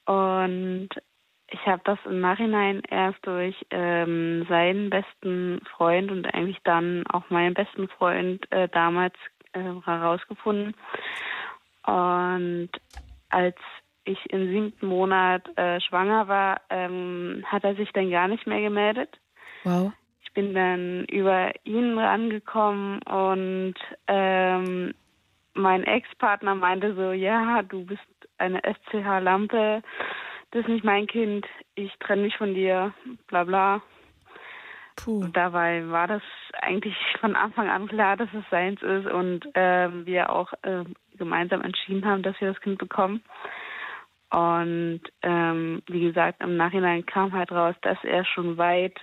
und 0.05 0.89
ich 1.51 1.65
habe 1.67 1.81
das 1.85 1.99
im 2.05 2.19
Nachhinein 2.19 2.81
erst 2.89 3.25
durch 3.25 3.55
ähm, 3.69 4.45
seinen 4.49 4.89
besten 4.89 5.61
Freund 5.75 6.11
und 6.11 6.25
eigentlich 6.33 6.59
dann 6.63 7.05
auch 7.07 7.29
meinen 7.29 7.53
besten 7.53 7.87
Freund 7.89 8.51
äh, 8.51 8.67
damals 8.69 9.13
äh, 9.53 9.59
herausgefunden. 9.85 10.75
Und 11.85 12.69
als 13.29 13.57
ich 14.03 14.17
im 14.31 14.49
siebten 14.49 14.87
Monat 14.87 15.47
äh, 15.57 15.79
schwanger 15.81 16.27
war, 16.27 16.61
ähm, 16.71 17.43
hat 17.45 17.63
er 17.63 17.75
sich 17.75 17.91
dann 17.93 18.09
gar 18.09 18.27
nicht 18.27 18.47
mehr 18.47 18.61
gemeldet. 18.61 19.19
Wow 19.63 19.91
ich 20.29 20.33
bin 20.33 20.53
dann 20.53 21.05
über 21.05 21.51
ihn 21.63 21.97
rangekommen 21.97 23.01
und 23.03 23.73
ähm, 24.07 24.93
mein 25.55 25.83
Ex-Partner 25.83 26.53
meinte 26.53 26.93
so, 26.93 27.11
ja, 27.11 27.63
du 27.63 27.85
bist 27.85 28.01
eine 28.37 28.61
SCH-Lampe, 28.61 29.81
das 30.51 30.61
ist 30.61 30.67
nicht 30.67 30.85
mein 30.85 31.07
Kind, 31.07 31.47
ich 31.73 31.91
trenne 31.99 32.21
mich 32.21 32.37
von 32.37 32.53
dir, 32.53 32.93
bla 33.27 33.43
bla. 33.43 33.81
Puh. 34.97 35.21
Und 35.21 35.35
dabei 35.35 35.89
war 35.89 36.07
das 36.07 36.21
eigentlich 36.61 36.95
von 37.19 37.35
Anfang 37.35 37.69
an 37.69 37.87
klar, 37.87 38.15
dass 38.15 38.29
es 38.33 38.43
seins 38.51 38.81
ist 38.83 39.07
und 39.07 39.45
äh, 39.55 40.05
wir 40.05 40.29
auch 40.29 40.53
äh, 40.61 40.83
gemeinsam 41.17 41.61
entschieden 41.61 42.05
haben, 42.05 42.21
dass 42.21 42.39
wir 42.39 42.49
das 42.49 42.61
Kind 42.61 42.77
bekommen. 42.77 43.23
Und 44.31 45.01
ähm, 45.23 45.81
wie 45.87 46.01
gesagt, 46.01 46.43
im 46.43 46.55
Nachhinein 46.55 47.05
kam 47.07 47.33
halt 47.33 47.51
raus, 47.51 47.75
dass 47.81 47.97
er 48.03 48.25
schon 48.25 48.57
weit 48.57 48.93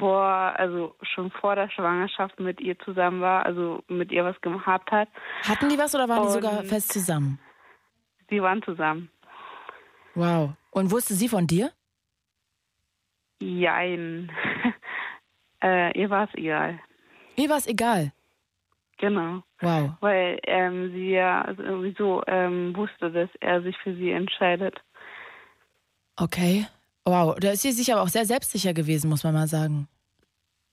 vor, 0.00 0.24
also 0.24 0.96
schon 1.02 1.30
vor 1.30 1.54
der 1.54 1.70
Schwangerschaft 1.70 2.40
mit 2.40 2.60
ihr 2.60 2.76
zusammen 2.80 3.20
war, 3.20 3.46
also 3.46 3.84
mit 3.86 4.10
ihr 4.10 4.24
was 4.24 4.40
gehabt 4.40 4.90
hat. 4.90 5.08
Hatten 5.46 5.68
die 5.68 5.78
was 5.78 5.94
oder 5.94 6.08
waren 6.08 6.22
Und 6.22 6.28
die 6.28 6.32
sogar 6.32 6.64
fest 6.64 6.92
zusammen? 6.92 7.38
Die 8.30 8.42
waren 8.42 8.62
zusammen. 8.62 9.10
Wow. 10.14 10.54
Und 10.70 10.90
wusste 10.90 11.14
sie 11.14 11.28
von 11.28 11.46
dir? 11.46 11.70
Jein. 13.40 14.32
äh, 15.62 15.96
ihr 15.98 16.10
war 16.10 16.24
es 16.24 16.34
egal. 16.34 16.80
Ihr 17.36 17.48
war 17.48 17.58
es 17.58 17.66
egal? 17.66 18.12
Genau. 18.98 19.42
Wow. 19.60 19.92
Weil 20.00 20.38
ähm, 20.46 20.92
sie 20.92 21.10
ja 21.10 21.42
also 21.42 21.62
sowieso 21.62 22.22
ähm, 22.26 22.74
wusste, 22.76 23.10
dass 23.10 23.30
er 23.40 23.62
sich 23.62 23.76
für 23.78 23.94
sie 23.94 24.10
entscheidet. 24.10 24.80
Okay. 26.16 26.66
Wow, 27.04 27.36
da 27.38 27.50
ist 27.50 27.62
sie 27.62 27.72
sich 27.72 27.92
aber 27.92 28.02
auch 28.02 28.08
sehr 28.08 28.26
selbstsicher 28.26 28.74
gewesen, 28.74 29.08
muss 29.08 29.24
man 29.24 29.34
mal 29.34 29.48
sagen. 29.48 29.88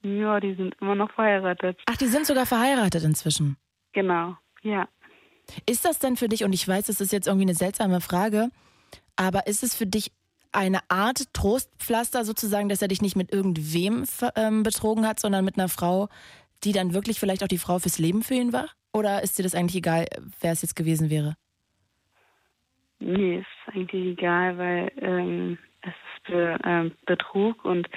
Ja, 0.03 0.39
die 0.39 0.53
sind 0.55 0.75
immer 0.79 0.95
noch 0.95 1.11
verheiratet. 1.11 1.79
Ach, 1.85 1.97
die 1.97 2.07
sind 2.07 2.25
sogar 2.25 2.45
verheiratet 2.45 3.03
inzwischen. 3.03 3.57
Genau, 3.93 4.35
ja. 4.61 4.87
Ist 5.65 5.85
das 5.85 5.99
denn 5.99 6.17
für 6.17 6.27
dich, 6.27 6.43
und 6.43 6.53
ich 6.53 6.67
weiß, 6.67 6.85
das 6.85 7.01
ist 7.01 7.11
jetzt 7.11 7.27
irgendwie 7.27 7.45
eine 7.45 7.55
seltsame 7.55 8.01
Frage, 8.01 8.49
aber 9.15 9.47
ist 9.47 9.63
es 9.63 9.75
für 9.75 9.85
dich 9.85 10.11
eine 10.51 10.79
Art 10.89 11.33
Trostpflaster 11.33 12.25
sozusagen, 12.25 12.69
dass 12.69 12.81
er 12.81 12.87
dich 12.87 13.01
nicht 13.01 13.15
mit 13.15 13.31
irgendwem 13.33 14.03
ähm, 14.35 14.63
betrogen 14.63 15.07
hat, 15.07 15.19
sondern 15.19 15.45
mit 15.45 15.57
einer 15.57 15.69
Frau, 15.69 16.09
die 16.63 16.71
dann 16.71 16.93
wirklich 16.93 17.19
vielleicht 17.19 17.43
auch 17.43 17.47
die 17.47 17.57
Frau 17.57 17.79
fürs 17.79 17.99
Leben 17.99 18.23
für 18.23 18.35
ihn 18.35 18.53
war? 18.53 18.69
Oder 18.93 19.23
ist 19.23 19.37
dir 19.37 19.43
das 19.43 19.55
eigentlich 19.55 19.75
egal, 19.75 20.07
wer 20.41 20.51
es 20.51 20.61
jetzt 20.61 20.75
gewesen 20.75 21.09
wäre? 21.09 21.35
Nee, 22.99 23.39
ist 23.39 23.75
eigentlich 23.75 24.17
egal, 24.17 24.57
weil 24.57 24.91
ähm, 24.97 25.57
es 25.81 25.89
ist 25.89 26.23
Be 26.27 26.57
äh, 26.63 26.89
Betrug 27.05 27.63
und 27.65 27.87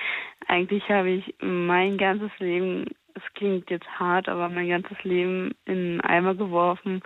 eigentlich 0.47 0.89
habe 0.89 1.11
ich 1.11 1.35
mein 1.41 1.99
ganzes 1.99 2.31
Leben, 2.39 2.87
es 3.15 3.23
klingt 3.35 3.71
jetzt 3.71 3.89
hart, 3.99 4.29
aber 4.29 4.49
mein 4.49 4.69
ganzes 4.69 5.03
Leben 5.03 5.53
in 5.65 5.77
einen 5.77 6.01
Eimer 6.01 6.35
geworfen 6.35 7.03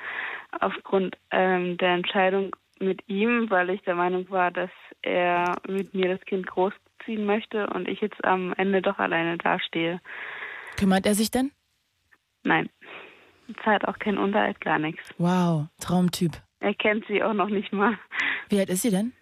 aufgrund 0.61 1.17
ähm, 1.31 1.77
der 1.79 1.95
Entscheidung 1.95 2.55
mit 2.81 3.09
ihm, 3.09 3.51
weil 3.51 3.71
ich 3.71 3.83
der 3.83 3.95
Meinung 3.95 4.29
war, 4.31 4.51
dass 4.51 4.71
er 5.03 5.57
mit 5.67 5.95
mir 5.95 6.09
das 6.17 6.25
Kind 6.27 6.47
großziehen 6.47 7.25
möchte 7.25 7.69
und 7.69 7.89
ich 7.89 8.01
jetzt 8.01 8.23
am 8.25 8.53
Ende 8.57 8.83
doch 8.83 8.99
alleine 8.99 9.39
dastehe. 9.39 10.01
Kümmert 10.77 11.07
er 11.07 11.15
sich 11.15 11.31
denn? 11.31 11.53
Nein. 12.43 12.69
Zahlt 13.63 13.87
auch 13.87 13.99
kein 13.99 14.19
Unterhalt, 14.19 14.61
gar 14.61 14.79
nichts. 14.79 15.15
Wow, 15.19 15.67
Traumtyp. 15.81 16.33
Er 16.61 16.75
kennt 16.75 17.07
sie 17.07 17.23
auch 17.23 17.35
noch 17.35 17.49
nicht 17.49 17.73
mal. 17.73 17.99
Wie 18.49 18.59
alt 18.59 18.71
ist 18.71 18.83
sie 18.83 18.91
denn? 18.91 19.13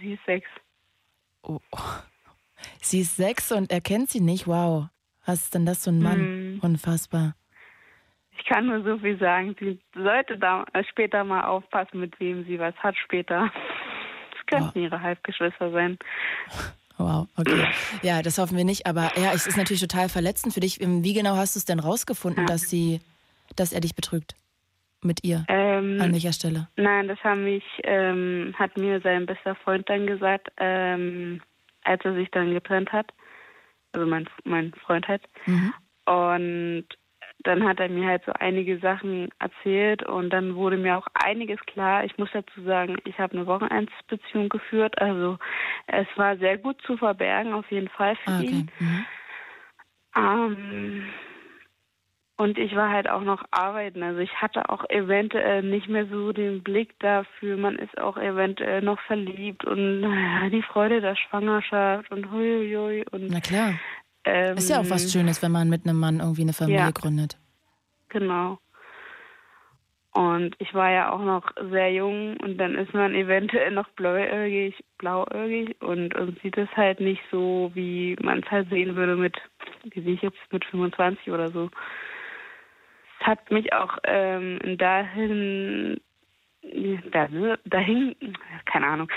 Sie 0.00 0.14
ist 0.14 0.24
sechs. 0.26 0.48
Oh. 1.42 1.60
Sie 2.80 3.00
ist 3.00 3.16
sechs 3.16 3.52
und 3.52 3.70
er 3.70 3.80
kennt 3.80 4.10
sie 4.10 4.20
nicht. 4.20 4.46
Wow. 4.46 4.88
Was 5.26 5.44
ist 5.44 5.54
denn 5.54 5.66
das 5.66 5.84
für 5.84 5.90
ein 5.90 6.02
Mann? 6.02 6.18
Hm. 6.18 6.60
Unfassbar. 6.62 7.34
Ich 8.36 8.44
kann 8.46 8.66
nur 8.66 8.82
so 8.82 8.98
viel 8.98 9.18
sagen. 9.18 9.54
Sie 9.58 9.80
sollte 9.94 10.38
da 10.38 10.64
später 10.90 11.24
mal 11.24 11.44
aufpassen, 11.44 12.00
mit 12.00 12.18
wem 12.20 12.44
sie 12.44 12.58
was 12.58 12.74
hat 12.76 12.96
später. 12.96 13.50
Es 14.38 14.46
könnten 14.46 14.74
wow. 14.74 14.82
ihre 14.82 15.00
Halbgeschwister 15.00 15.70
sein. 15.70 15.98
Wow, 16.98 17.26
okay. 17.36 17.66
Ja, 18.02 18.22
das 18.22 18.38
hoffen 18.38 18.56
wir 18.56 18.64
nicht. 18.64 18.86
Aber 18.86 19.12
ja, 19.16 19.32
es 19.32 19.46
ist 19.46 19.56
natürlich 19.56 19.80
total 19.80 20.08
verletzend 20.08 20.54
für 20.54 20.60
dich. 20.60 20.78
Wie 20.80 21.12
genau 21.12 21.36
hast 21.36 21.56
du 21.56 21.58
es 21.58 21.64
denn 21.64 21.80
rausgefunden, 21.80 22.44
ja. 22.44 22.46
dass 22.46 22.68
sie, 22.68 23.00
dass 23.56 23.72
er 23.72 23.80
dich 23.80 23.94
betrügt? 23.94 24.34
Mit 25.04 25.24
ihr? 25.24 25.44
Ähm, 25.48 26.00
An 26.00 26.12
welcher 26.12 26.32
Stelle? 26.32 26.68
Nein, 26.76 27.08
das 27.08 27.22
haben 27.22 27.44
mich, 27.44 27.64
ähm, 27.82 28.54
hat 28.58 28.76
mir 28.76 29.00
sein 29.00 29.26
bester 29.26 29.54
Freund 29.56 29.88
dann 29.88 30.06
gesagt, 30.06 30.50
ähm, 30.58 31.40
als 31.84 32.04
er 32.04 32.14
sich 32.14 32.30
dann 32.30 32.52
getrennt 32.52 32.92
hat. 32.92 33.12
Also 33.92 34.06
mein, 34.06 34.28
mein 34.44 34.72
Freund 34.74 35.06
halt. 35.06 35.22
Mhm. 35.46 35.72
Und 36.06 36.86
dann 37.44 37.64
hat 37.64 37.78
er 37.78 37.88
mir 37.88 38.06
halt 38.06 38.22
so 38.24 38.32
einige 38.32 38.78
Sachen 38.78 39.28
erzählt 39.38 40.02
und 40.02 40.30
dann 40.30 40.54
wurde 40.54 40.76
mir 40.76 40.96
auch 40.96 41.06
einiges 41.14 41.60
klar. 41.66 42.04
Ich 42.04 42.16
muss 42.16 42.30
dazu 42.32 42.62
sagen, 42.62 42.96
ich 43.04 43.18
habe 43.18 43.36
eine 43.36 43.46
Wochenendsbeziehung 43.46 44.48
geführt. 44.48 45.00
Also 45.00 45.38
es 45.86 46.06
war 46.16 46.36
sehr 46.38 46.58
gut 46.58 46.80
zu 46.82 46.96
verbergen, 46.96 47.52
auf 47.52 47.70
jeden 47.70 47.88
Fall 47.88 48.16
für 48.16 48.30
ah, 48.30 48.40
okay. 48.40 48.48
ihn. 48.48 48.70
Mhm. 48.78 49.04
Ähm, 50.16 51.06
und 52.36 52.58
ich 52.58 52.74
war 52.74 52.90
halt 52.90 53.08
auch 53.08 53.22
noch 53.22 53.44
arbeiten. 53.52 54.02
Also 54.02 54.18
ich 54.18 54.32
hatte 54.40 54.68
auch 54.68 54.84
eventuell 54.90 55.62
nicht 55.62 55.88
mehr 55.88 56.06
so 56.06 56.32
den 56.32 56.62
Blick 56.62 56.98
dafür. 56.98 57.56
Man 57.56 57.76
ist 57.76 57.96
auch 57.98 58.16
eventuell 58.16 58.82
noch 58.82 59.00
verliebt 59.02 59.64
und 59.64 60.00
naja, 60.00 60.48
die 60.50 60.62
Freude 60.62 61.00
der 61.00 61.14
Schwangerschaft 61.14 62.10
und 62.10 62.32
huiuiui. 62.32 63.04
Und, 63.12 63.30
Na 63.30 63.40
klar. 63.40 63.74
Ähm, 64.24 64.56
ist 64.56 64.70
ja 64.70 64.80
auch 64.80 64.90
was 64.90 65.12
Schönes, 65.12 65.42
wenn 65.42 65.52
man 65.52 65.68
mit 65.68 65.86
einem 65.86 66.00
Mann 66.00 66.20
irgendwie 66.20 66.42
eine 66.42 66.54
Familie 66.54 66.80
ja, 66.80 66.90
gründet. 66.90 67.36
Genau. 68.08 68.58
Und 70.12 70.54
ich 70.60 70.72
war 70.74 70.90
ja 70.90 71.12
auch 71.12 71.22
noch 71.22 71.50
sehr 71.70 71.92
jung 71.92 72.36
und 72.36 72.56
dann 72.58 72.76
ist 72.76 72.94
man 72.94 73.14
eventuell 73.14 73.72
noch 73.72 73.88
blauäugig, 73.90 74.76
blauäugig 74.98 75.76
und, 75.82 76.14
und 76.14 76.40
sieht 76.40 76.56
es 76.56 76.68
halt 76.76 77.00
nicht 77.00 77.20
so, 77.32 77.72
wie 77.74 78.16
man 78.22 78.38
es 78.40 78.50
halt 78.50 78.70
sehen 78.70 78.94
würde 78.94 79.16
mit, 79.16 79.36
wie 79.82 80.00
sehe 80.00 80.14
ich 80.14 80.22
jetzt, 80.22 80.38
mit 80.52 80.64
25 80.66 81.30
oder 81.30 81.50
so. 81.50 81.68
Hat 83.24 83.50
mich 83.50 83.72
auch 83.72 83.96
ähm, 84.04 84.58
dahin, 84.76 85.98
dahin, 87.64 88.14
keine 88.66 88.86
Ahnung, 88.86 89.08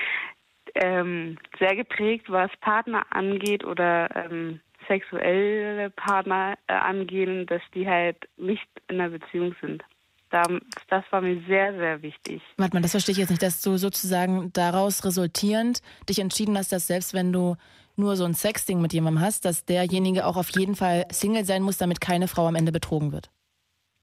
ähm, 0.76 1.38
sehr 1.60 1.76
geprägt, 1.76 2.30
was 2.30 2.50
Partner 2.62 3.06
angeht 3.10 3.66
oder 3.66 4.10
ähm, 4.16 4.62
sexuelle 4.88 5.90
Partner 5.90 6.58
äh, 6.68 6.74
angehen, 6.74 7.46
dass 7.48 7.62
die 7.74 7.86
halt 7.86 8.18
nicht 8.38 8.66
in 8.88 9.02
einer 9.02 9.10
Beziehung 9.10 9.54
sind. 9.60 9.84
Da, 10.30 10.44
das 10.90 11.04
war 11.12 11.22
mir 11.22 11.42
sehr, 11.48 11.74
sehr 11.74 12.02
wichtig. 12.02 12.42
Warte 12.56 12.76
mal, 12.76 12.82
das 12.82 12.92
verstehe 12.92 13.14
ich 13.14 13.20
jetzt 13.20 13.30
nicht, 13.30 13.44
dass 13.44 13.62
du 13.62 13.78
sozusagen 13.78 14.52
daraus 14.54 15.04
resultierend 15.04 15.82
dich 16.08 16.20
entschieden 16.20 16.58
hast, 16.58 16.72
dass 16.72 16.88
selbst 16.88 17.14
wenn 17.14 17.34
du 17.34 17.58
nur 17.98 18.16
so 18.16 18.24
ein 18.24 18.34
Sexting 18.34 18.80
mit 18.80 18.94
jemandem 18.94 19.22
hast, 19.22 19.44
dass 19.44 19.66
derjenige 19.66 20.26
auch 20.26 20.38
auf 20.38 20.50
jeden 20.50 20.76
Fall 20.76 21.06
Single 21.12 21.44
sein 21.44 21.64
muss, 21.64 21.78
damit 21.78 22.00
keine 22.00 22.28
Frau 22.30 22.48
am 22.48 22.56
Ende 22.56 22.72
betrogen 22.72 23.12
wird. 23.12 23.30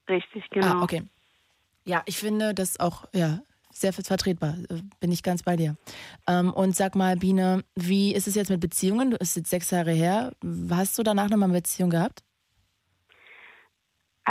Richtig, 0.09 0.49
genau. 0.49 0.67
Ah, 0.67 0.83
okay. 0.83 1.03
Ja, 1.85 2.01
ich 2.05 2.17
finde 2.17 2.53
das 2.53 2.79
auch, 2.79 3.05
ja, 3.13 3.39
sehr 3.71 3.93
vertretbar. 3.93 4.55
Bin 4.99 5.11
ich 5.11 5.21
ganz 5.21 5.43
bei 5.43 5.55
dir. 5.55 5.75
Ähm, 6.27 6.51
und 6.51 6.75
sag 6.75 6.95
mal, 6.95 7.17
Biene, 7.17 7.63
wie 7.75 8.13
ist 8.13 8.27
es 8.27 8.35
jetzt 8.35 8.49
mit 8.49 8.61
Beziehungen? 8.61 9.11
Du 9.11 9.17
bist 9.17 9.35
jetzt 9.35 9.49
sechs 9.49 9.69
Jahre 9.71 9.91
her. 9.91 10.31
Hast 10.71 10.97
du 10.97 11.03
danach 11.03 11.29
nochmal 11.29 11.49
eine 11.49 11.57
Beziehung 11.59 11.89
gehabt? 11.89 12.23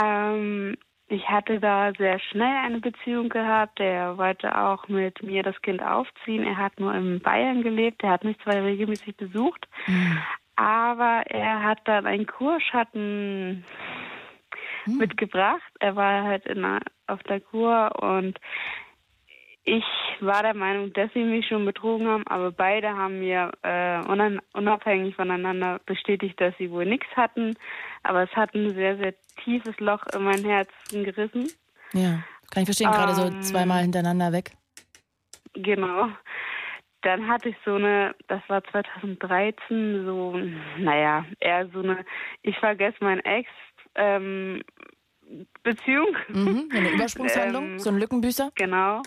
Ähm, 0.01 0.75
ich 1.07 1.29
hatte 1.29 1.59
da 1.59 1.93
sehr 1.97 2.19
schnell 2.19 2.57
eine 2.65 2.79
Beziehung 2.79 3.29
gehabt. 3.29 3.79
Er 3.79 4.17
wollte 4.17 4.57
auch 4.57 4.87
mit 4.87 5.21
mir 5.21 5.43
das 5.43 5.61
Kind 5.61 5.81
aufziehen. 5.81 6.43
Er 6.43 6.57
hat 6.57 6.79
nur 6.79 6.93
in 6.95 7.19
Bayern 7.19 7.61
gelebt. 7.61 8.03
Er 8.03 8.09
hat 8.09 8.23
mich 8.23 8.39
zwar 8.39 8.55
regelmäßig 8.55 9.15
besucht, 9.15 9.67
mhm. 9.85 10.17
aber 10.55 11.23
er 11.27 11.61
hat 11.63 11.79
dann 11.85 12.07
einen 12.07 12.25
Kurschatten 12.25 13.63
mhm. 14.85 14.97
mitgebracht. 14.97 15.61
Er 15.79 15.95
war 15.95 16.23
halt 16.23 16.45
in, 16.45 16.65
auf 17.07 17.23
der 17.23 17.41
Kur 17.41 17.91
und 18.01 18.39
ich 19.67 19.83
war 20.19 20.43
der 20.43 20.53
Meinung, 20.53 20.93
dass 20.93 21.11
sie 21.13 21.23
mich 21.23 21.47
schon 21.47 21.65
betrogen 21.65 22.07
haben, 22.07 22.27
aber 22.27 22.51
beide 22.51 22.89
haben 22.89 23.19
mir 23.19 23.51
äh, 23.63 23.99
unabhängig 24.53 25.15
voneinander 25.15 25.79
bestätigt, 25.87 26.39
dass 26.39 26.55
sie 26.59 26.69
wohl 26.69 26.85
nichts 26.85 27.07
hatten. 27.15 27.55
Aber 28.03 28.21
es 28.23 28.31
hat 28.35 28.53
ein 28.53 28.75
sehr, 28.75 28.95
sehr 28.97 29.15
tiefes 29.43 29.77
Loch 29.79 30.05
in 30.15 30.23
mein 30.23 30.43
Herzen 30.43 31.03
gerissen. 31.03 31.49
Ja, 31.93 32.23
kann 32.51 32.61
ich 32.61 32.65
verstehen, 32.65 32.91
gerade 32.91 33.15
so 33.15 33.25
ähm, 33.25 33.41
zweimal 33.41 33.81
hintereinander 33.81 34.31
weg. 34.31 34.51
Genau. 35.53 36.09
Dann 37.01 37.27
hatte 37.27 37.49
ich 37.49 37.55
so 37.65 37.75
eine, 37.75 38.13
das 38.27 38.41
war 38.47 38.63
2013, 38.65 40.05
so, 40.05 40.39
naja, 40.77 41.25
eher 41.39 41.67
so 41.69 41.79
eine, 41.79 42.05
ich 42.43 42.57
vergesse 42.57 43.03
meinen 43.03 43.21
Ex, 43.21 43.49
ähm, 43.95 44.61
Beziehung. 45.63 46.15
Mhm, 46.29 46.69
eine 46.71 46.89
Übersprungshandlung, 46.93 47.63
ähm, 47.63 47.79
so 47.79 47.89
ein 47.89 47.99
Lückenbüßer. 47.99 48.51
Genau 48.55 49.01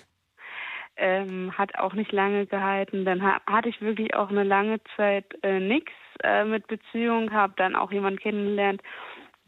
ähm, 0.98 1.56
hat 1.56 1.78
auch 1.78 1.94
nicht 1.94 2.12
lange 2.12 2.46
gehalten. 2.46 3.04
Dann 3.04 3.22
ha 3.22 3.40
hatte 3.46 3.68
ich 3.68 3.80
wirklich 3.80 4.14
auch 4.14 4.28
eine 4.28 4.42
lange 4.42 4.80
Zeit 4.96 5.24
äh, 5.42 5.60
nichts 5.60 5.92
äh, 6.22 6.44
mit 6.44 6.66
Beziehung, 6.66 7.32
habe 7.32 7.54
dann 7.56 7.76
auch 7.76 7.92
jemanden 7.92 8.18
kennengelernt, 8.18 8.82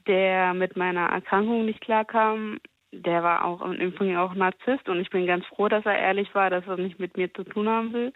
der 0.07 0.55
mit 0.55 0.77
meiner 0.77 1.07
Erkrankung 1.07 1.67
nicht 1.67 1.81
klarkam. 1.81 2.59
Der 2.93 3.23
war 3.23 3.45
auch 3.45 3.63
im 3.63 3.75
Übrigen 3.75 4.17
auch 4.17 4.35
Narzisst 4.35 4.89
und 4.89 5.01
ich 5.01 5.11
bin 5.11 5.27
ganz 5.27 5.45
froh, 5.47 5.69
dass 5.69 5.85
er 5.85 5.99
ehrlich 5.99 6.35
war, 6.35 6.51
dass 6.51 6.67
er 6.67 6.77
nicht 6.77 6.99
mit 6.99 7.17
mir 7.17 7.33
zu 7.35 7.45
tun 7.45 7.69
haben 7.69 7.93
will. 7.93 8.13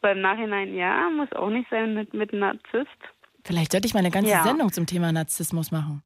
Beim 0.00 0.20
Nachhinein, 0.20 0.74
ja, 0.76 1.10
muss 1.10 1.32
auch 1.32 1.50
nicht 1.50 1.68
sein 1.70 1.94
mit, 1.94 2.14
mit 2.14 2.32
Narzisst. 2.32 2.88
Vielleicht 3.44 3.72
sollte 3.72 3.86
ich 3.86 3.94
mal 3.94 4.00
eine 4.00 4.10
ganze 4.10 4.30
ja. 4.30 4.42
Sendung 4.42 4.70
zum 4.72 4.86
Thema 4.86 5.10
Narzissmus 5.10 5.72
machen. 5.72 6.02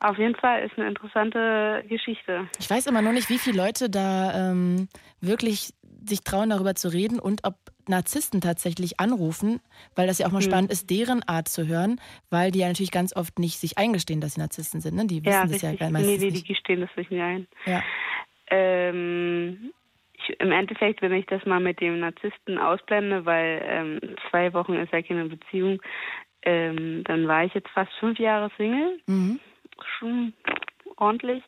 Auf 0.00 0.18
jeden 0.18 0.34
Fall 0.34 0.64
ist 0.64 0.76
eine 0.76 0.88
interessante 0.88 1.84
Geschichte. 1.88 2.48
Ich 2.58 2.68
weiß 2.68 2.86
immer 2.86 3.00
nur 3.00 3.12
nicht, 3.12 3.30
wie 3.30 3.38
viele 3.38 3.56
Leute 3.56 3.88
da 3.88 4.50
ähm, 4.50 4.88
wirklich 5.20 5.70
sich 6.06 6.20
trauen, 6.20 6.50
darüber 6.50 6.74
zu 6.74 6.88
reden 6.88 7.18
und 7.18 7.44
ob 7.44 7.54
Narzissten 7.88 8.40
tatsächlich 8.40 9.00
anrufen, 9.00 9.60
weil 9.94 10.06
das 10.06 10.18
ja 10.18 10.26
auch 10.26 10.32
mal 10.32 10.42
hm. 10.42 10.50
spannend 10.50 10.72
ist, 10.72 10.90
deren 10.90 11.22
Art 11.22 11.48
zu 11.48 11.66
hören, 11.66 12.00
weil 12.30 12.50
die 12.50 12.60
ja 12.60 12.68
natürlich 12.68 12.90
ganz 12.90 13.14
oft 13.16 13.38
nicht 13.38 13.58
sich 13.58 13.78
eingestehen, 13.78 14.20
dass 14.20 14.34
sie 14.34 14.40
Narzissten 14.40 14.80
sind. 14.80 14.94
Ne? 14.94 15.06
Die 15.06 15.24
wissen 15.24 15.32
ja, 15.32 15.42
das 15.42 15.52
richtig. 15.52 15.80
ja 15.80 15.90
meistens 15.90 16.20
nee, 16.20 16.26
nee, 16.26 16.30
die 16.32 16.44
gestehen 16.44 16.80
das 16.80 16.90
nicht 16.96 17.12
ein. 17.12 17.46
Ja. 17.66 17.82
Ähm, 18.48 19.72
ich, 20.12 20.40
Im 20.40 20.52
Endeffekt, 20.52 21.02
wenn 21.02 21.12
ich 21.12 21.26
das 21.26 21.44
mal 21.46 21.60
mit 21.60 21.80
dem 21.80 22.00
Narzissten 22.00 22.58
ausblende, 22.58 23.24
weil 23.24 23.62
ähm, 23.66 24.00
zwei 24.30 24.52
Wochen 24.52 24.74
ist 24.74 24.92
ja 24.92 25.02
keine 25.02 25.26
Beziehung, 25.26 25.80
ähm, 26.42 27.04
dann 27.04 27.26
war 27.26 27.44
ich 27.44 27.54
jetzt 27.54 27.70
fast 27.70 27.92
fünf 28.00 28.18
Jahre 28.18 28.50
Single. 28.56 28.98
Mhm 29.06 29.40
schon 29.98 30.32
ordentlich. 30.96 31.42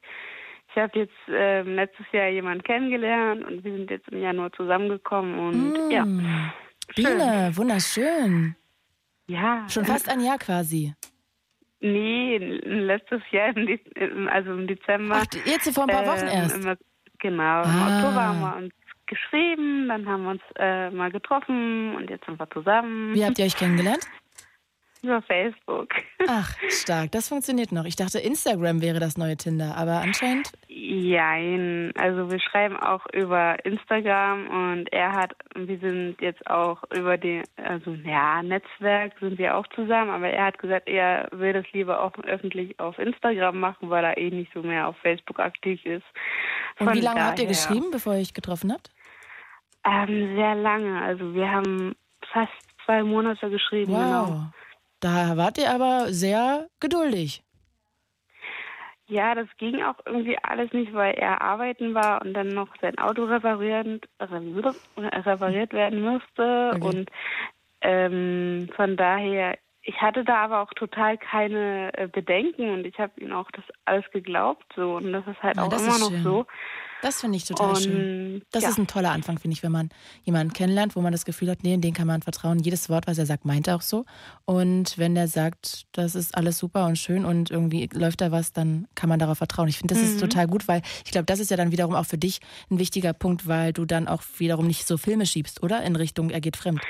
Ich 0.71 0.83
habe 0.83 0.99
jetzt 0.99 1.29
äh, 1.29 1.63
letztes 1.63 2.07
Jahr 2.13 2.29
jemanden 2.29 2.63
kennengelernt 2.63 3.45
und 3.45 3.65
wir 3.65 3.73
sind 3.73 3.91
jetzt 3.91 4.09
im 4.09 4.21
Januar 4.21 4.53
zusammengekommen 4.53 5.39
und 5.39 5.73
mm. 5.73 5.91
ja. 5.91 6.05
Biene, 6.95 7.51
wunderschön. 7.55 8.55
Ja. 9.27 9.67
Schon 9.69 9.85
fast 9.85 10.09
ein 10.09 10.21
Jahr 10.21 10.39
quasi. 10.39 10.95
Nee, 11.81 12.39
letztes 12.39 13.23
Jahr, 13.31 13.55
also 14.31 14.53
im 14.53 14.67
Dezember. 14.67 15.23
Ach, 15.23 15.47
jetzt 15.47 15.73
vor 15.75 15.85
ein 15.85 15.89
paar 15.89 16.07
Wochen 16.07 16.27
äh, 16.27 16.35
erst. 16.35 16.79
genau, 17.19 17.43
ah. 17.43 17.63
im 17.63 17.83
Oktober 17.83 18.23
haben 18.23 18.41
wir 18.41 18.57
uns 18.57 18.75
geschrieben, 19.07 19.89
dann 19.89 20.07
haben 20.07 20.23
wir 20.25 20.31
uns 20.31 20.43
äh, 20.57 20.91
mal 20.91 21.11
getroffen 21.11 21.95
und 21.97 22.11
jetzt 22.11 22.27
sind 22.27 22.39
wir 22.39 22.51
zusammen. 22.51 23.15
Wie 23.15 23.25
habt 23.25 23.39
ihr 23.39 23.45
euch 23.45 23.57
kennengelernt? 23.57 24.07
Über 25.07 25.23
Facebook. 25.23 25.91
Ach, 26.29 26.53
stark. 26.69 27.13
Das 27.13 27.29
funktioniert 27.29 27.71
noch. 27.71 27.85
Ich 27.85 27.95
dachte, 27.95 28.19
Instagram 28.19 28.83
wäre 28.83 28.99
das 28.99 29.17
neue 29.17 29.37
Tinder, 29.37 29.77
aber 29.77 30.01
anscheinend. 30.01 30.51
Jein. 30.67 31.93
Also 31.97 32.29
wir 32.29 32.41
schreiben 32.41 32.77
auch 32.77 33.07
über 33.13 33.65
Instagram 33.65 34.49
und 34.49 34.93
er 34.93 35.13
hat, 35.13 35.33
wir 35.55 35.79
sind 35.79 36.17
jetzt 36.21 36.45
auch 36.51 36.83
über 36.93 37.17
die, 37.17 37.41
also 37.57 37.93
ja, 37.93 38.43
Netzwerk 38.43 39.13
sind 39.21 39.39
wir 39.39 39.57
auch 39.57 39.67
zusammen, 39.77 40.11
aber 40.11 40.29
er 40.29 40.47
hat 40.47 40.59
gesagt, 40.59 40.89
er 40.89 41.29
will 41.31 41.53
das 41.53 41.67
lieber 41.73 42.03
auch 42.03 42.13
öffentlich 42.25 42.81
auf 42.81 42.99
Instagram 42.99 43.61
machen, 43.61 43.89
weil 43.89 44.03
er 44.03 44.19
eh 44.19 44.31
nicht 44.31 44.53
so 44.55 44.63
mehr 44.63 44.89
auf 44.89 44.97
Facebook 44.99 45.39
aktiv 45.39 45.85
ist. 45.85 46.05
Von 46.79 46.89
und 46.89 46.95
wie 46.95 47.01
lange 47.01 47.21
daher, 47.21 47.31
habt 47.31 47.39
ihr 47.39 47.47
geschrieben, 47.47 47.93
bevor 47.93 48.15
ihr 48.15 48.23
euch 48.23 48.35
getroffen 48.35 48.73
habt? 48.73 48.91
Ähm, 49.85 50.35
sehr 50.35 50.57
lange. 50.57 51.01
Also 51.01 51.33
wir 51.33 51.49
haben 51.49 51.95
fast 52.33 52.51
zwei 52.85 53.05
Monate 53.05 53.49
geschrieben. 53.51 53.93
Wow. 53.93 54.27
Genau. 54.27 54.47
Da 55.01 55.37
wart 55.37 55.59
ihr 55.59 55.71
aber 55.71 56.13
sehr 56.13 56.69
geduldig. 56.81 57.43
Ja, 59.09 59.35
das 59.37 59.47
ging 59.59 59.83
auch 59.83 59.95
irgendwie 60.05 60.37
alles 60.43 60.73
nicht, 60.73 60.93
weil 60.93 61.15
er 61.15 61.41
arbeiten 61.41 61.95
war 61.95 62.23
und 62.23 62.35
dann 62.35 62.49
noch 62.49 62.69
sein 62.81 62.99
Auto 62.99 63.25
repariert, 63.25 64.09
repariert 64.19 65.73
werden 65.73 66.03
musste. 66.03 66.73
Okay. 66.75 66.85
Und 66.85 67.11
ähm, 67.83 68.69
von 68.75 68.97
daher, 68.97 69.59
ich 69.83 70.01
hatte 70.01 70.25
da 70.25 70.45
aber 70.45 70.61
auch 70.61 70.73
total 70.75 71.19
keine 71.19 71.97
äh, 71.97 72.09
Bedenken 72.09 72.71
und 72.71 72.85
ich 72.85 72.99
habe 72.99 73.21
ihm 73.21 73.33
auch 73.33 73.49
das 73.53 73.65
alles 73.85 74.11
geglaubt. 74.11 74.65
So. 74.75 74.97
Und 74.97 75.13
das 75.13 75.25
ist 75.29 75.41
halt 75.41 75.57
ja, 75.57 75.63
auch 75.63 75.73
immer 75.73 75.99
noch 75.99 76.11
schön. 76.11 76.23
so. 76.25 76.47
Das 77.07 77.21
finde 77.21 77.37
ich 77.37 77.45
total 77.45 77.69
und, 77.69 77.79
schön. 77.79 78.43
Das 78.51 78.65
ja. 78.65 78.69
ist 78.69 78.79
ein 78.79 78.89
toller 78.89 79.13
Anfang, 79.13 79.39
finde 79.39 79.55
ich, 79.55 79.63
wenn 79.63 79.71
man 79.71 79.91
jemanden 80.25 80.53
kennenlernt, 80.53 80.97
wo 80.97 81.01
man 81.03 81.13
das 81.13 81.25
Gefühl 81.25 81.49
hat, 81.49 81.63
nee, 81.63 81.77
den 81.77 81.95
kann 81.95 82.09
man 82.09 82.21
vertrauen. 82.21 82.59
Jedes 82.59 82.91
Wort, 82.91 83.07
was 83.07 83.17
er 83.17 83.27
sagt, 83.27 83.45
meint 83.45 83.69
er 83.69 83.77
auch 83.77 83.81
so. 83.81 84.07
Und 84.45 84.99
wenn 84.99 85.15
der 85.15 85.29
sagt, 85.29 85.85
das 85.93 86.17
ist 86.17 86.37
alles 86.37 86.59
super 86.59 86.85
und 86.85 86.99
schön 86.99 87.25
und 87.25 87.49
irgendwie 87.49 87.89
läuft 87.93 88.23
da 88.23 88.33
was, 88.33 88.53
dann 88.53 88.89
kann 88.97 89.09
man 89.09 89.21
darauf 89.21 89.39
vertrauen. 89.39 89.69
Ich 89.69 89.79
finde, 89.79 89.95
das 89.95 90.03
mhm. 90.03 90.09
ist 90.09 90.21
total 90.21 90.49
gut, 90.49 90.67
weil 90.67 90.83
ich 91.05 91.13
glaube, 91.13 91.27
das 91.27 91.39
ist 91.39 91.49
ja 91.49 91.57
dann 91.57 91.71
wiederum 91.71 91.95
auch 91.95 92.07
für 92.07 92.19
dich 92.19 92.41
ein 92.73 92.81
wichtiger 92.81 93.13
Punkt, 93.13 93.47
weil 93.47 93.73
du 93.73 93.85
dann 93.85 94.09
auch 94.09 94.23
wiederum 94.39 94.67
nicht 94.67 94.89
so 94.89 94.97
Filme 94.97 95.27
schiebst, 95.27 95.63
oder? 95.63 95.85
In 95.85 95.95
Richtung, 95.95 96.31
er 96.31 96.41
geht 96.41 96.57
fremd. 96.57 96.81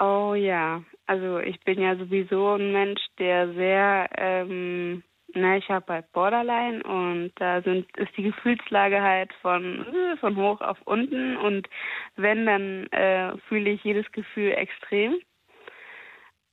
Oh 0.00 0.32
ja, 0.32 0.82
also 1.04 1.38
ich 1.40 1.60
bin 1.64 1.82
ja 1.82 1.96
sowieso 1.96 2.54
ein 2.54 2.72
Mensch, 2.72 3.02
der 3.18 3.52
sehr 3.52 4.08
ähm, 4.16 5.02
na, 5.34 5.56
ich 5.56 5.68
habe 5.68 5.92
halt 5.92 6.12
Borderline 6.12 6.82
und 6.82 7.32
da 7.36 7.60
sind, 7.62 7.84
ist 7.96 8.16
die 8.16 8.22
Gefühlslage 8.22 9.00
halt 9.02 9.32
von, 9.42 9.86
äh, 9.86 10.16
von 10.16 10.36
hoch 10.36 10.60
auf 10.60 10.78
unten 10.84 11.36
und 11.36 11.68
wenn, 12.16 12.46
dann 12.46 12.86
äh, 12.88 13.36
fühle 13.48 13.70
ich 13.70 13.84
jedes 13.84 14.10
Gefühl 14.12 14.52
extrem. 14.52 15.18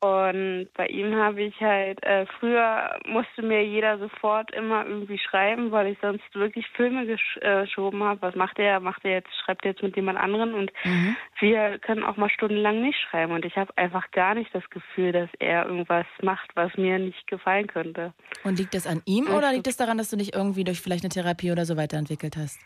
Und 0.06 0.68
bei 0.76 0.86
ihm 0.88 1.16
habe 1.16 1.42
ich 1.42 1.60
halt, 1.60 2.04
äh, 2.04 2.28
früher 2.40 3.00
musste 3.08 3.42
mir 3.42 3.66
jeder 3.66 3.98
sofort 3.98 4.52
immer 4.54 4.86
irgendwie 4.86 5.18
schreiben, 5.18 5.72
weil 5.72 5.88
ich 5.88 5.98
sonst 6.00 6.24
wirklich 6.34 6.68
Filme 6.76 7.08
gesch 7.08 7.40
äh, 7.42 7.62
geschoben 7.62 8.04
habe. 8.04 8.22
Was 8.22 8.36
macht 8.36 8.60
er? 8.60 8.80
Macht 8.80 9.04
er 9.04 9.12
jetzt, 9.14 9.30
schreibt 9.44 9.66
er 9.66 9.72
jetzt 9.72 9.82
mit 9.82 9.96
jemand 9.96 10.20
anderen? 10.20 10.54
Und 10.54 10.72
mhm. 10.84 11.16
wir 11.40 11.80
können 11.80 12.04
auch 12.04 12.18
mal 12.18 12.30
stundenlang 12.30 12.82
nicht 12.82 13.00
schreiben. 13.10 13.32
Und 13.32 13.46
ich 13.46 13.56
habe 13.56 13.76
einfach 13.78 14.12
gar 14.12 14.36
nicht 14.36 14.54
das 14.54 14.70
Gefühl, 14.70 15.12
dass 15.12 15.30
er 15.40 15.66
irgendwas 15.66 16.06
macht, 16.22 16.52
was 16.56 16.76
mir 16.78 17.00
nicht 17.00 17.26
gefallen 17.26 17.66
könnte. 17.66 18.14
Und 18.44 18.60
liegt 18.60 18.76
das 18.76 18.86
an 18.86 19.02
ihm 19.06 19.28
oder 19.28 19.54
liegt 19.54 19.68
es 19.68 19.76
das 19.76 19.86
daran, 19.86 19.98
dass 19.98 20.12
du 20.12 20.18
dich 20.18 20.36
irgendwie 20.36 20.64
durch 20.64 20.82
vielleicht 20.82 21.04
eine 21.04 21.10
Therapie 21.10 21.52
oder 21.52 21.66
so 21.66 21.78
weiterentwickelt 21.78 22.38
hast? 22.38 22.60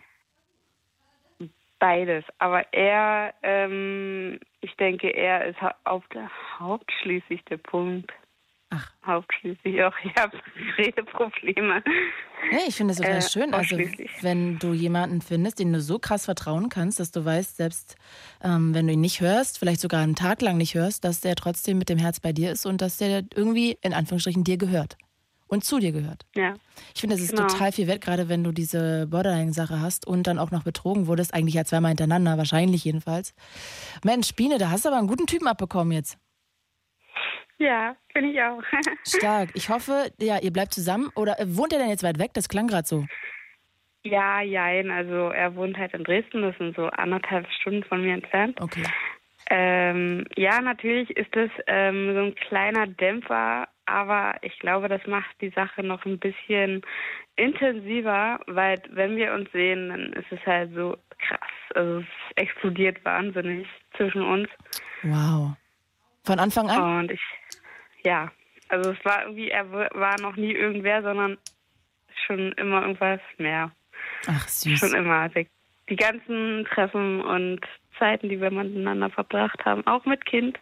Beides. 1.79 2.25
Aber 2.39 2.71
er, 2.73 3.33
ähm, 3.41 4.39
ich 4.61 4.75
denke, 4.75 5.09
er 5.09 5.45
ist 5.45 5.57
auf 5.85 6.03
der 6.13 6.29
hauptschließlich 6.59 7.43
der 7.45 7.57
Punkt. 7.57 8.11
Ach. 8.71 8.91
Hauptschließlich 9.03 9.83
auch, 9.83 9.93
ich 10.03 10.15
habe 10.15 10.37
Redeprobleme. 10.77 11.83
Hey, 12.51 12.61
ich 12.67 12.75
finde 12.75 12.91
es 12.91 12.99
total 12.99 13.17
äh, 13.17 13.21
schön. 13.21 13.53
Also, 13.53 13.77
wenn 14.21 14.59
du 14.59 14.73
jemanden 14.73 15.21
findest, 15.21 15.59
den 15.59 15.73
du 15.73 15.81
so 15.81 15.97
krass 15.97 16.25
vertrauen 16.25 16.69
kannst, 16.69 16.99
dass 16.99 17.11
du 17.11 17.25
weißt, 17.25 17.57
selbst 17.57 17.95
ähm, 18.43 18.75
wenn 18.75 18.85
du 18.85 18.93
ihn 18.93 19.01
nicht 19.01 19.21
hörst, 19.21 19.57
vielleicht 19.57 19.81
sogar 19.81 20.01
einen 20.01 20.15
Tag 20.15 20.41
lang 20.41 20.57
nicht 20.57 20.75
hörst, 20.75 21.03
dass 21.03 21.21
der 21.21 21.35
trotzdem 21.35 21.79
mit 21.79 21.89
dem 21.89 21.97
Herz 21.97 22.19
bei 22.19 22.31
dir 22.31 22.51
ist 22.51 22.67
und 22.67 22.81
dass 22.81 22.97
der 22.97 23.23
irgendwie 23.33 23.77
in 23.81 23.93
Anführungsstrichen 23.93 24.43
dir 24.43 24.57
gehört 24.57 24.97
und 25.49 25.63
zu 25.63 25.79
dir 25.79 25.91
gehört. 25.91 26.25
Ja. 26.35 26.53
Ich 26.93 27.01
finde, 27.01 27.15
das 27.15 27.23
ist 27.23 27.35
genau. 27.35 27.47
total 27.47 27.71
viel 27.71 27.87
wert, 27.87 28.01
gerade 28.01 28.29
wenn 28.29 28.43
du 28.43 28.51
diese 28.51 29.07
Borderline-Sache 29.07 29.81
hast 29.81 30.07
und 30.07 30.27
dann 30.27 30.39
auch 30.39 30.51
noch 30.51 30.63
betrogen 30.63 31.07
wurdest, 31.07 31.33
eigentlich 31.33 31.55
ja 31.55 31.65
zweimal 31.65 31.89
hintereinander, 31.89 32.37
wahrscheinlich 32.37 32.85
jedenfalls. 32.85 33.33
Mensch, 34.03 34.33
Biene, 34.35 34.57
da 34.57 34.69
hast 34.69 34.85
du 34.85 34.89
aber 34.89 34.99
einen 34.99 35.07
guten 35.07 35.27
Typen 35.27 35.47
abbekommen 35.47 35.91
jetzt. 35.91 36.17
Ja, 37.57 37.95
finde 38.13 38.31
ich 38.31 38.41
auch. 38.41 38.63
Stark. 39.05 39.49
Ich 39.53 39.69
hoffe, 39.69 40.11
ja, 40.19 40.39
ihr 40.39 40.51
bleibt 40.51 40.73
zusammen. 40.73 41.09
Oder 41.15 41.39
äh, 41.39 41.45
wohnt 41.57 41.73
er 41.73 41.79
denn 41.79 41.89
jetzt 41.89 42.03
weit 42.03 42.17
weg? 42.17 42.31
Das 42.33 42.47
klang 42.47 42.67
gerade 42.67 42.87
so. 42.87 43.05
Ja, 44.03 44.41
jein. 44.41 44.91
Also 44.91 45.29
er 45.29 45.55
wohnt 45.55 45.77
halt 45.77 45.93
in 45.93 46.05
Dresden, 46.05 46.41
das 46.41 46.57
sind 46.57 46.75
so 46.75 46.85
anderthalb 46.87 47.51
Stunden 47.59 47.83
von 47.83 48.01
mir 48.01 48.13
entfernt. 48.13 48.61
Okay. 48.61 48.83
Ähm, 49.49 50.25
ja, 50.35 50.61
natürlich 50.61 51.09
ist 51.17 51.35
das 51.35 51.49
ähm, 51.67 52.13
so 52.13 52.19
ein 52.21 52.35
kleiner 52.35 52.87
Dämpfer 52.87 53.67
aber 53.89 54.35
ich 54.41 54.57
glaube, 54.59 54.87
das 54.87 55.05
macht 55.07 55.29
die 55.41 55.49
Sache 55.49 55.83
noch 55.83 56.05
ein 56.05 56.19
bisschen 56.19 56.81
intensiver, 57.35 58.39
weil 58.47 58.81
wenn 58.89 59.15
wir 59.15 59.33
uns 59.33 59.51
sehen, 59.51 59.89
dann 59.89 60.13
ist 60.13 60.31
es 60.31 60.45
halt 60.45 60.73
so 60.73 60.97
krass. 61.17 61.39
Also 61.75 61.99
es 61.99 62.05
explodiert 62.35 63.03
wahnsinnig 63.05 63.67
zwischen 63.95 64.21
uns. 64.21 64.49
Wow. 65.03 65.55
Von 66.23 66.39
Anfang 66.39 66.69
an? 66.69 66.99
Und 66.99 67.11
ich, 67.11 67.21
ja, 68.03 68.31
also 68.67 68.91
es 68.91 69.05
war 69.05 69.23
irgendwie, 69.23 69.49
er 69.49 69.71
war 69.71 70.19
noch 70.21 70.35
nie 70.35 70.53
irgendwer, 70.53 71.01
sondern 71.01 71.37
schon 72.27 72.51
immer 72.53 72.81
irgendwas 72.81 73.21
mehr. 73.37 73.71
Ach 74.27 74.47
süß. 74.47 74.79
Schon 74.79 74.95
immer. 74.95 75.29
Die, 75.29 75.47
die 75.89 75.95
ganzen 75.95 76.65
Treffen 76.65 77.21
und 77.21 77.61
Zeiten, 77.97 78.29
die 78.29 78.39
wir 78.39 78.51
miteinander 78.51 79.09
verbracht 79.09 79.63
haben, 79.65 79.85
auch 79.87 80.05
mit 80.05 80.25
Kind. 80.25 80.59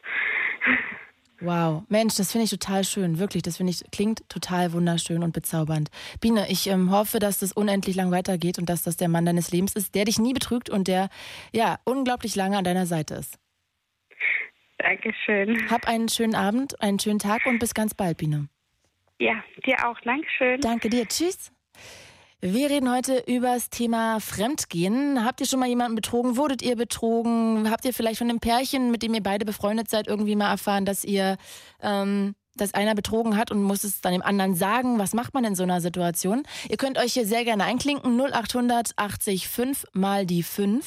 Wow, 1.39 1.83
Mensch, 1.87 2.15
das 2.15 2.31
finde 2.31 2.45
ich 2.45 2.49
total 2.49 2.83
schön, 2.83 3.19
wirklich. 3.19 3.43
Das 3.43 3.57
finde 3.57 3.71
ich 3.71 3.83
klingt 3.91 4.27
total 4.27 4.73
wunderschön 4.73 5.23
und 5.23 5.33
bezaubernd. 5.33 5.91
Biene, 6.19 6.49
ich 6.49 6.67
ähm, 6.67 6.89
hoffe, 6.89 7.19
dass 7.19 7.39
das 7.39 7.51
unendlich 7.51 7.95
lang 7.95 8.11
weitergeht 8.11 8.57
und 8.57 8.67
dass 8.67 8.81
das 8.81 8.97
der 8.97 9.07
Mann 9.07 9.25
deines 9.25 9.51
Lebens 9.51 9.75
ist, 9.75 9.93
der 9.93 10.05
dich 10.05 10.17
nie 10.17 10.33
betrügt 10.33 10.69
und 10.69 10.87
der 10.87 11.09
ja 11.53 11.79
unglaublich 11.83 12.35
lange 12.35 12.57
an 12.57 12.63
deiner 12.63 12.87
Seite 12.87 13.15
ist. 13.15 13.37
Dankeschön. 14.79 15.69
Hab 15.69 15.87
einen 15.87 16.09
schönen 16.09 16.35
Abend, 16.35 16.81
einen 16.81 16.99
schönen 16.99 17.19
Tag 17.19 17.45
und 17.45 17.59
bis 17.59 17.73
ganz 17.73 17.93
bald, 17.93 18.17
Biene. 18.17 18.47
Ja, 19.19 19.43
dir 19.65 19.75
auch. 19.87 19.99
Dankeschön. 20.01 20.59
Danke 20.61 20.89
dir. 20.89 21.07
Tschüss. 21.07 21.51
Wir 22.39 22.69
reden 22.69 22.91
heute 22.91 23.23
über 23.25 23.55
das 23.55 23.71
Thema 23.71 24.19
Fremdgehen. 24.19 25.25
Habt 25.25 25.41
ihr 25.41 25.47
schon 25.47 25.59
mal 25.59 25.67
jemanden 25.67 25.95
betrogen? 25.95 26.37
Wurdet 26.37 26.61
ihr 26.61 26.75
betrogen? 26.75 27.71
Habt 27.71 27.83
ihr 27.83 27.95
vielleicht 27.95 28.19
von 28.19 28.29
einem 28.29 28.39
Pärchen, 28.39 28.91
mit 28.91 29.01
dem 29.01 29.15
ihr 29.15 29.23
beide 29.23 29.43
befreundet 29.43 29.89
seid, 29.89 30.05
irgendwie 30.05 30.35
mal 30.35 30.51
erfahren, 30.51 30.85
dass 30.85 31.03
ihr, 31.03 31.37
ähm, 31.81 32.35
dass 32.53 32.75
einer 32.75 32.93
betrogen 32.93 33.37
hat 33.37 33.49
und 33.49 33.63
muss 33.63 33.83
es 33.83 34.01
dann 34.01 34.11
dem 34.11 34.21
anderen 34.21 34.53
sagen? 34.53 34.99
Was 34.99 35.15
macht 35.15 35.33
man 35.33 35.45
in 35.45 35.55
so 35.55 35.63
einer 35.63 35.81
Situation? 35.81 36.43
Ihr 36.69 36.77
könnt 36.77 36.99
euch 36.99 37.13
hier 37.13 37.25
sehr 37.25 37.43
gerne 37.43 37.63
einklinken. 37.63 38.15
0800 38.15 38.91
80 38.95 39.47
5 39.47 39.85
mal 39.93 40.27
die 40.27 40.43
5. 40.43 40.85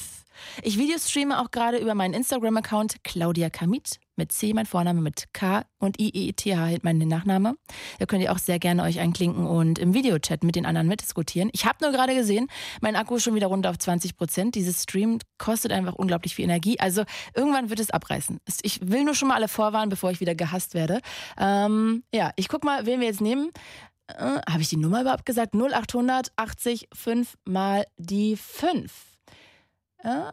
Ich 0.63 0.77
Videostreame 0.77 1.37
auch 1.41 1.51
gerade 1.51 1.79
über 1.79 1.95
meinen 1.95 2.13
Instagram-Account 2.13 3.03
Claudia 3.03 3.49
Kamit 3.49 3.99
mit 4.21 4.31
C, 4.31 4.53
mein 4.53 4.67
Vorname 4.67 5.01
mit 5.01 5.33
K 5.33 5.63
und 5.79 5.99
I-E-T-H 5.99 6.55
halt 6.55 6.83
mein 6.83 6.99
Nachname. 6.99 7.55
Da 7.97 8.05
könnt 8.05 8.21
ihr 8.21 8.31
auch 8.31 8.37
sehr 8.37 8.59
gerne 8.59 8.83
euch 8.83 8.99
einklinken 8.99 9.47
und 9.47 9.79
im 9.79 9.95
Videochat 9.95 10.43
mit 10.43 10.55
den 10.55 10.67
anderen 10.67 10.87
mitdiskutieren. 10.87 11.49
Ich 11.53 11.65
habe 11.65 11.79
nur 11.81 11.91
gerade 11.91 12.13
gesehen, 12.13 12.47
mein 12.81 12.95
Akku 12.95 13.15
ist 13.15 13.23
schon 13.23 13.33
wieder 13.33 13.47
runter 13.47 13.71
auf 13.71 13.79
20 13.79 14.15
Prozent. 14.15 14.53
Dieses 14.53 14.83
Stream 14.83 15.17
kostet 15.39 15.71
einfach 15.71 15.95
unglaublich 15.95 16.35
viel 16.35 16.45
Energie. 16.45 16.79
Also 16.79 17.03
irgendwann 17.33 17.71
wird 17.71 17.79
es 17.79 17.89
abreißen. 17.89 18.39
Ich 18.61 18.79
will 18.91 19.03
nur 19.03 19.15
schon 19.15 19.29
mal 19.29 19.35
alle 19.35 19.47
vorwarnen, 19.47 19.89
bevor 19.89 20.11
ich 20.11 20.19
wieder 20.19 20.35
gehasst 20.35 20.75
werde. 20.75 20.99
Ähm, 21.39 22.03
ja, 22.13 22.31
ich 22.35 22.47
guck 22.47 22.63
mal, 22.63 22.85
wen 22.85 22.99
wir 22.99 23.07
jetzt 23.07 23.21
nehmen. 23.21 23.49
Äh, 24.07 24.39
Habe 24.47 24.61
ich 24.61 24.69
die 24.69 24.77
Nummer 24.77 25.01
überhaupt 25.01 25.25
gesagt? 25.25 25.55
0800 25.55 26.31
80 26.35 26.89
5 26.93 27.37
mal 27.45 27.85
die 27.97 28.37
5. 28.37 28.91
Äh, 30.03 30.31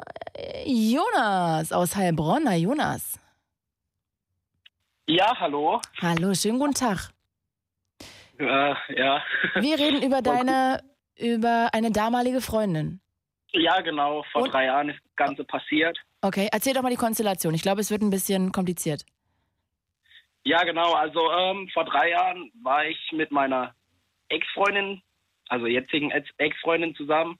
Jonas 0.66 1.72
aus 1.72 1.96
Heilbronn. 1.96 2.42
Na, 2.44 2.54
Jonas. 2.54 3.18
Ja, 5.10 5.34
hallo. 5.40 5.80
Hallo, 6.02 6.34
schönen 6.34 6.58
guten 6.58 6.74
Tag. 6.74 6.98
Äh, 8.38 8.44
ja. 8.44 9.22
Wir 9.54 9.78
reden 9.78 10.02
über 10.02 10.20
deine, 10.22 10.82
über 11.16 11.70
eine 11.72 11.90
damalige 11.90 12.42
Freundin. 12.42 13.00
Ja, 13.52 13.80
genau. 13.80 14.22
Vor 14.32 14.42
Und? 14.42 14.52
drei 14.52 14.66
Jahren 14.66 14.90
ist 14.90 15.00
das 15.02 15.16
Ganze 15.16 15.44
passiert. 15.44 15.98
Okay, 16.20 16.50
erzähl 16.52 16.74
doch 16.74 16.82
mal 16.82 16.90
die 16.90 16.96
Konstellation. 16.96 17.54
Ich 17.54 17.62
glaube, 17.62 17.80
es 17.80 17.90
wird 17.90 18.02
ein 18.02 18.10
bisschen 18.10 18.52
kompliziert. 18.52 19.06
Ja, 20.44 20.62
genau. 20.64 20.92
Also 20.92 21.32
ähm, 21.32 21.70
vor 21.72 21.86
drei 21.86 22.10
Jahren 22.10 22.52
war 22.62 22.84
ich 22.84 22.98
mit 23.12 23.30
meiner 23.30 23.74
Ex-Freundin, 24.28 25.00
also 25.48 25.66
jetzigen 25.66 26.10
Ex-Freundin 26.10 26.94
zusammen. 26.94 27.38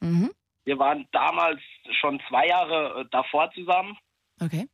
Mhm. 0.00 0.32
Wir 0.64 0.78
waren 0.78 1.08
damals 1.12 1.62
schon 1.98 2.20
zwei 2.28 2.46
Jahre 2.46 3.00
äh, 3.00 3.04
davor 3.10 3.50
zusammen. 3.52 3.96
Okay. 4.38 4.68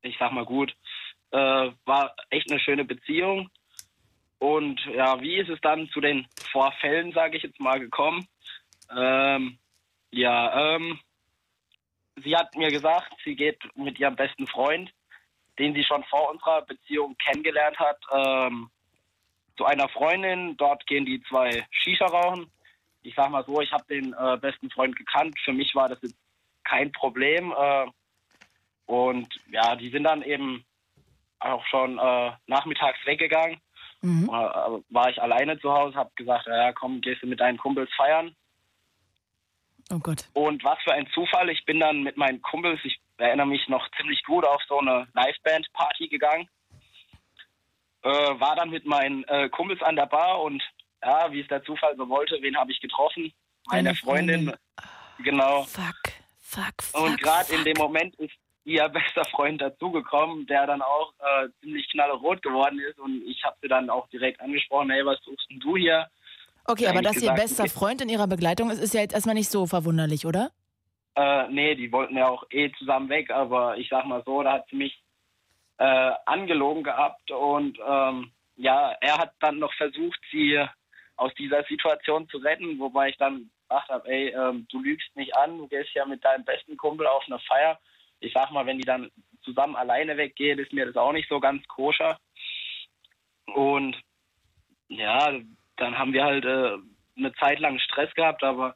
Ich 0.00 0.16
sag 0.18 0.32
mal 0.32 0.46
gut, 0.46 0.74
äh, 1.34 1.72
war 1.84 2.14
echt 2.30 2.50
eine 2.50 2.60
schöne 2.60 2.84
Beziehung. 2.84 3.50
Und 4.38 4.80
ja, 4.86 5.20
wie 5.20 5.36
ist 5.36 5.48
es 5.48 5.60
dann 5.60 5.88
zu 5.88 6.00
den 6.00 6.26
Vorfällen, 6.52 7.12
sage 7.12 7.36
ich 7.36 7.42
jetzt 7.42 7.60
mal, 7.60 7.80
gekommen? 7.80 8.26
Ähm, 8.94 9.58
ja, 10.10 10.76
ähm, 10.76 10.98
sie 12.22 12.36
hat 12.36 12.54
mir 12.54 12.70
gesagt, 12.70 13.12
sie 13.24 13.36
geht 13.36 13.58
mit 13.74 13.98
ihrem 13.98 14.16
besten 14.16 14.46
Freund, 14.46 14.90
den 15.58 15.74
sie 15.74 15.84
schon 15.84 16.04
vor 16.04 16.30
unserer 16.30 16.62
Beziehung 16.62 17.16
kennengelernt 17.16 17.78
hat, 17.78 17.98
ähm, 18.12 18.70
zu 19.56 19.64
einer 19.64 19.88
Freundin. 19.88 20.56
Dort 20.56 20.86
gehen 20.86 21.06
die 21.06 21.22
zwei 21.28 21.66
Shisha 21.70 22.06
rauchen 22.06 22.50
ich 23.04 23.14
sag 23.14 23.30
mal 23.30 23.44
so, 23.44 23.60
ich 23.60 23.70
habe 23.70 23.84
den 23.88 24.14
äh, 24.14 24.36
besten 24.38 24.70
Freund 24.70 24.96
gekannt. 24.96 25.38
Für 25.44 25.52
mich 25.52 25.74
war 25.74 25.88
das 25.88 25.98
jetzt 26.02 26.16
kein 26.64 26.90
Problem. 26.90 27.52
Äh, 27.56 27.86
und 28.86 29.28
ja, 29.50 29.76
die 29.76 29.90
sind 29.90 30.04
dann 30.04 30.22
eben 30.22 30.64
auch 31.44 31.64
schon 31.66 31.98
äh, 31.98 32.32
nachmittags 32.46 32.98
weggegangen. 33.04 33.60
Mhm. 34.02 34.28
Äh, 34.28 34.82
war 34.90 35.10
ich 35.10 35.20
alleine 35.20 35.58
zu 35.60 35.72
Hause, 35.72 35.96
habe 35.96 36.10
gesagt, 36.16 36.46
ja 36.46 36.72
komm, 36.72 37.00
gehst 37.00 37.22
du 37.22 37.26
mit 37.26 37.40
deinen 37.40 37.58
Kumpels 37.58 37.90
feiern. 37.96 38.34
Oh 39.92 39.98
Gott. 39.98 40.24
Und 40.32 40.64
was 40.64 40.78
für 40.82 40.92
ein 40.92 41.06
Zufall, 41.12 41.50
ich 41.50 41.64
bin 41.66 41.80
dann 41.80 42.02
mit 42.02 42.16
meinen 42.16 42.40
Kumpels, 42.40 42.80
ich 42.84 42.98
erinnere 43.18 43.46
mich 43.46 43.68
noch 43.68 43.86
ziemlich 43.96 44.22
gut, 44.24 44.46
auf 44.46 44.62
so 44.66 44.78
eine 44.78 45.06
Liveband-Party 45.14 46.08
gegangen. 46.08 46.48
Äh, 48.02 48.08
war 48.08 48.56
dann 48.56 48.70
mit 48.70 48.86
meinen 48.86 49.24
äh, 49.24 49.48
Kumpels 49.50 49.82
an 49.82 49.96
der 49.96 50.06
Bar 50.06 50.42
und 50.42 50.62
ja, 51.02 51.30
wie 51.32 51.40
es 51.40 51.48
der 51.48 51.62
Zufall 51.64 51.94
so 51.96 52.08
wollte, 52.08 52.38
wen 52.40 52.56
habe 52.56 52.72
ich 52.72 52.80
getroffen? 52.80 53.32
Meine 53.66 53.94
Freundin. 53.94 54.46
Freundin. 54.46 54.58
Genau. 55.18 55.64
Fuck, 55.64 56.12
fuck, 56.38 56.82
fuck. 56.82 57.02
Und 57.02 57.20
gerade 57.20 57.54
in 57.54 57.64
dem 57.64 57.76
Moment 57.76 58.14
ist 58.16 58.34
ihr 58.64 58.88
bester 58.88 59.24
Freund 59.26 59.60
dazugekommen, 59.60 60.46
der 60.46 60.66
dann 60.66 60.82
auch 60.82 61.12
äh, 61.18 61.48
ziemlich 61.60 61.88
knallerot 61.90 62.42
geworden 62.42 62.80
ist. 62.80 62.98
Und 62.98 63.22
ich 63.26 63.42
habe 63.44 63.56
sie 63.60 63.68
dann 63.68 63.90
auch 63.90 64.08
direkt 64.08 64.40
angesprochen, 64.40 64.90
hey, 64.90 65.04
was 65.04 65.20
suchst 65.22 65.50
denn 65.50 65.60
du 65.60 65.76
hier? 65.76 66.08
Okay, 66.66 66.86
aber 66.86 67.02
dass 67.02 67.14
gesagt, 67.14 67.38
ihr 67.38 67.42
bester 67.42 67.68
Freund 67.68 68.00
in 68.00 68.08
ihrer 68.08 68.26
Begleitung 68.26 68.70
ist, 68.70 68.80
ist 68.80 68.94
ja 68.94 69.02
jetzt 69.02 69.12
erstmal 69.12 69.34
nicht 69.34 69.50
so 69.50 69.66
verwunderlich, 69.66 70.24
oder? 70.24 70.50
Äh, 71.14 71.48
nee, 71.48 71.74
die 71.74 71.92
wollten 71.92 72.16
ja 72.16 72.28
auch 72.28 72.44
eh 72.50 72.72
zusammen 72.72 73.08
weg, 73.08 73.30
aber 73.30 73.76
ich 73.76 73.88
sag 73.90 74.06
mal 74.06 74.22
so, 74.24 74.42
da 74.42 74.54
hat 74.54 74.66
sie 74.70 74.76
mich 74.76 74.98
äh, 75.78 76.12
angelogen 76.24 76.82
gehabt 76.82 77.30
und 77.30 77.78
ähm, 77.86 78.32
ja, 78.56 78.92
er 79.00 79.18
hat 79.18 79.32
dann 79.40 79.58
noch 79.58 79.72
versucht, 79.74 80.18
sie 80.30 80.64
aus 81.16 81.32
dieser 81.34 81.62
Situation 81.64 82.28
zu 82.28 82.38
retten, 82.38 82.78
wobei 82.78 83.10
ich 83.10 83.16
dann 83.18 83.50
gesagt 83.68 83.88
habe, 83.88 84.08
ey, 84.08 84.28
ähm, 84.28 84.66
du 84.70 84.80
lügst 84.80 85.14
nicht 85.16 85.36
an, 85.36 85.58
du 85.58 85.68
gehst 85.68 85.92
ja 85.94 86.04
mit 86.06 86.24
deinem 86.24 86.44
besten 86.44 86.76
Kumpel 86.76 87.06
auf 87.06 87.24
eine 87.26 87.38
Feier. 87.40 87.78
Ich 88.24 88.32
sag 88.32 88.50
mal, 88.50 88.66
wenn 88.66 88.78
die 88.78 88.84
dann 88.84 89.10
zusammen 89.42 89.76
alleine 89.76 90.16
weggeht, 90.16 90.58
ist 90.58 90.72
mir 90.72 90.86
das 90.86 90.96
auch 90.96 91.12
nicht 91.12 91.28
so 91.28 91.38
ganz 91.40 91.66
koscher. 91.68 92.18
Und 93.54 93.96
ja, 94.88 95.32
dann 95.76 95.98
haben 95.98 96.12
wir 96.12 96.24
halt 96.24 96.44
äh, 96.44 96.76
eine 97.16 97.32
Zeit 97.34 97.60
lang 97.60 97.78
Stress 97.78 98.12
gehabt, 98.14 98.42
aber 98.42 98.74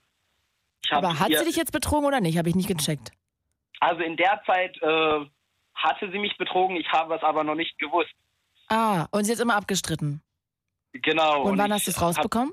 ich 0.85 0.93
hab 0.93 0.99
Aber 0.99 1.19
hat 1.19 1.33
sie 1.33 1.45
dich 1.45 1.57
jetzt 1.57 1.73
betrogen 1.73 2.07
oder 2.07 2.21
nicht? 2.21 2.39
Habe 2.39 2.49
ich 2.49 2.55
nicht 2.55 2.69
gecheckt. 2.69 3.11
Also 3.81 4.03
in 4.03 4.17
der 4.17 4.43
Zeit 4.47 4.77
äh, 4.83 5.27
hatte 5.75 6.11
sie 6.11 6.19
mich 6.19 6.37
betrogen, 6.37 6.77
ich 6.77 6.91
habe 6.93 7.15
es 7.15 7.23
aber 7.23 7.45
noch 7.45 7.55
nicht 7.55 7.79
gewusst. 7.79 8.13
Ah, 8.69 9.07
und 9.13 9.25
sie 9.25 9.33
hat 9.33 9.41
immer 9.41 9.57
abgestritten. 9.57 10.23
Genau. 10.93 11.43
und 11.43 11.59
wann 11.59 11.67
ich 11.67 11.73
hast 11.73 11.87
du 11.87 11.91
es 11.91 11.97
hab- 11.97 12.05
rausbekommen? 12.05 12.53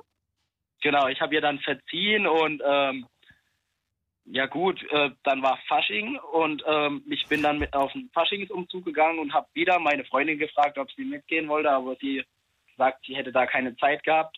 Genau, 0.81 1.07
ich 1.07 1.19
habe 1.19 1.33
ihr 1.33 1.41
dann 1.41 1.59
verziehen 1.59 2.27
und 2.27 2.61
ähm, 2.65 3.07
ja 4.25 4.47
gut, 4.47 4.81
äh, 4.91 5.11
dann 5.23 5.41
war 5.41 5.59
Fasching 5.67 6.17
und 6.17 6.63
ähm, 6.67 7.03
ich 7.07 7.27
bin 7.27 7.43
dann 7.43 7.59
mit 7.59 7.73
auf 7.75 7.91
den 7.93 8.09
Faschingsumzug 8.13 8.83
gegangen 8.83 9.19
und 9.19 9.33
habe 9.33 9.47
wieder 9.53 9.79
meine 9.79 10.03
Freundin 10.05 10.39
gefragt, 10.39 10.77
ob 10.77 10.91
sie 10.91 11.05
mitgehen 11.05 11.47
wollte, 11.47 11.71
aber 11.71 11.95
sie 11.97 12.23
sagt, 12.77 13.05
sie 13.05 13.15
hätte 13.15 13.31
da 13.31 13.45
keine 13.45 13.75
Zeit 13.77 14.03
gehabt. 14.03 14.37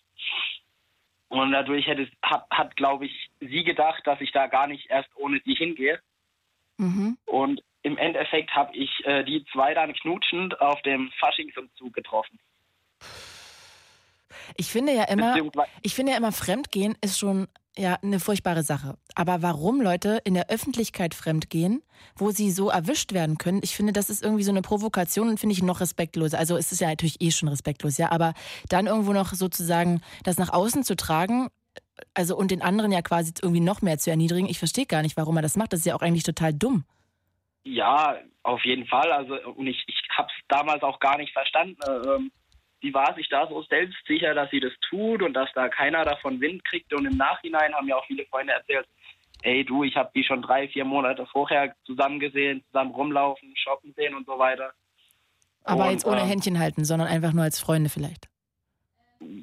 Und 1.30 1.52
dadurch 1.52 1.88
hätte, 1.88 2.10
hat, 2.22 2.46
hat 2.50 2.76
glaube 2.76 3.06
ich, 3.06 3.30
sie 3.40 3.64
gedacht, 3.64 4.06
dass 4.06 4.22
ich 4.22 4.32
da 4.32 4.48
gar 4.48 4.68
nicht 4.68 4.90
erst 4.90 5.10
ohne 5.16 5.42
sie 5.44 5.56
hingehe. 5.56 6.00
Mhm. 6.78 7.18
Und 7.26 7.64
im 7.82 7.98
Endeffekt 7.98 8.54
habe 8.56 8.76
ich 8.76 8.90
äh, 9.06 9.24
die 9.24 9.46
zwei 9.52 9.74
dann 9.74 9.94
knutschend 9.94 10.60
auf 10.62 10.82
dem 10.84 11.12
Faschingsumzug 11.20 11.94
getroffen. 11.94 12.40
Ich 14.56 14.68
finde 14.68 14.94
ja 14.94 15.04
immer, 15.06 15.36
ich 15.82 15.94
finde 15.94 16.14
ja 16.14 16.18
immer, 16.18 16.32
Fremdgehen 16.32 16.98
ist 17.02 17.20
schon 17.20 17.48
ja 17.78 17.98
eine 18.02 18.20
furchtbare 18.20 18.64
Sache. 18.64 18.98
Aber 19.16 19.42
warum 19.42 19.82
Leute 19.82 20.20
in 20.24 20.34
der 20.34 20.50
Öffentlichkeit 20.50 21.14
fremdgehen, 21.14 21.84
wo 22.16 22.32
sie 22.32 22.52
so 22.52 22.70
erwischt 22.70 23.14
werden 23.14 23.38
können, 23.38 23.62
ich 23.64 23.76
finde, 23.76 23.94
das 23.94 24.10
ist 24.10 24.24
irgendwie 24.24 24.44
so 24.44 24.52
eine 24.52 24.62
Provokation 24.62 25.30
und 25.30 25.40
finde 25.40 25.54
ich 25.54 25.64
noch 25.64 25.80
respektloser. 25.80 26.38
Also 26.38 26.58
es 26.58 26.72
ist 26.72 26.82
ja 26.82 26.88
natürlich 26.88 27.22
eh 27.22 27.32
schon 27.32 27.50
respektlos, 27.50 27.98
ja, 27.98 28.12
aber 28.12 28.34
dann 28.70 28.88
irgendwo 28.88 29.14
noch 29.14 29.34
sozusagen 29.34 30.02
das 30.24 30.38
nach 30.38 30.52
außen 30.54 30.84
zu 30.84 30.96
tragen, 30.96 31.50
also 32.14 32.36
und 32.36 32.52
den 32.52 32.62
anderen 32.62 32.92
ja 32.92 33.02
quasi 33.02 33.34
irgendwie 33.42 33.62
noch 33.62 33.82
mehr 33.82 33.98
zu 33.98 34.10
erniedrigen, 34.10 34.48
ich 34.50 34.60
verstehe 34.60 34.86
gar 34.86 35.02
nicht, 35.02 35.18
warum 35.18 35.36
er 35.38 35.42
das 35.42 35.58
macht. 35.58 35.74
Das 35.74 35.80
ist 35.82 35.86
ja 35.86 35.96
auch 35.96 36.02
eigentlich 36.02 36.24
total 36.24 36.54
dumm. 36.54 36.86
Ja, 37.64 38.18
auf 38.44 38.64
jeden 38.66 38.86
Fall. 38.86 39.12
Also 39.12 39.36
und 39.56 39.68
ich, 39.68 39.84
ich 39.88 39.98
habe 40.16 40.30
es 40.30 40.46
damals 40.48 40.84
auch 40.84 41.00
gar 41.00 41.18
nicht 41.18 41.34
verstanden. 41.34 41.78
Äh, 41.86 42.16
Ähm, 42.16 42.32
sie 42.82 42.94
war 42.94 43.14
sich 43.16 43.28
da 43.30 43.48
so 43.48 43.62
selbstsicher, 43.64 44.34
dass 44.34 44.50
sie 44.52 44.60
das 44.60 44.74
tut 44.90 45.22
und 45.22 45.34
dass 45.34 45.50
da 45.54 45.68
keiner 45.70 46.04
davon 46.06 46.40
Wind 46.42 46.64
kriegt. 46.66 46.94
Und 46.94 47.06
im 47.06 47.18
Nachhinein 47.18 47.74
haben 47.74 47.88
ja 47.88 47.96
auch 47.98 48.06
viele 48.06 48.26
Freunde 48.26 48.54
erzählt, 48.54 48.88
ey 49.44 49.64
du, 49.64 49.84
ich 49.84 49.96
habe 49.96 50.12
die 50.16 50.24
schon 50.24 50.42
drei, 50.42 50.68
vier 50.68 50.86
Monate 50.86 51.26
vorher 51.28 51.74
zusammen 51.86 52.20
gesehen, 52.20 52.64
zusammen 52.68 52.92
rumlaufen, 52.92 53.54
shoppen 53.56 53.94
sehen 53.96 54.16
und 54.16 54.26
so 54.26 54.38
weiter. 54.40 54.72
Aber 55.64 55.86
Und, 55.86 55.92
jetzt 55.92 56.06
ohne 56.06 56.22
ähm, 56.22 56.28
Händchen 56.28 56.60
halten, 56.60 56.86
sondern 56.86 57.08
einfach 57.08 57.34
nur 57.34 57.44
als 57.44 57.60
Freunde 57.60 57.90
vielleicht. 57.90 58.28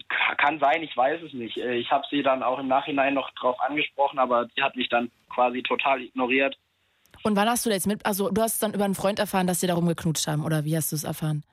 Ka- 0.08 0.34
Kann 0.36 0.58
sein, 0.60 0.82
ich 0.82 0.96
weiß 0.96 1.20
es 1.22 1.32
nicht. 1.32 1.56
Äh, 1.58 1.74
Ich 1.74 1.90
habe 1.90 2.04
sie 2.10 2.22
dann 2.22 2.42
auch 2.42 2.58
im 2.58 2.68
Nachhinein 2.68 3.14
noch 3.14 3.30
drauf 3.32 3.60
angesprochen, 3.60 4.18
aber 4.18 4.46
sie 4.54 4.62
hat 4.62 4.76
mich 4.76 4.88
dann 4.88 5.10
quasi 5.28 5.62
total 5.62 6.00
ignoriert. 6.00 6.56
Und 7.22 7.36
wann 7.36 7.48
hast 7.48 7.64
du 7.66 7.70
das 7.70 7.86
mit? 7.86 8.04
Also 8.06 8.30
du 8.30 8.40
hast 8.42 8.62
dann 8.62 8.74
über 8.74 8.84
einen 8.84 8.94
Freund 8.94 9.18
erfahren, 9.18 9.46
dass 9.46 9.60
sie 9.60 9.66
darum 9.66 9.86
geknutscht 9.86 10.26
haben, 10.26 10.44
oder 10.44 10.64
wie 10.64 10.76
hast 10.76 10.92
du 10.92 10.96
es 10.96 11.04
erfahren? 11.04 11.44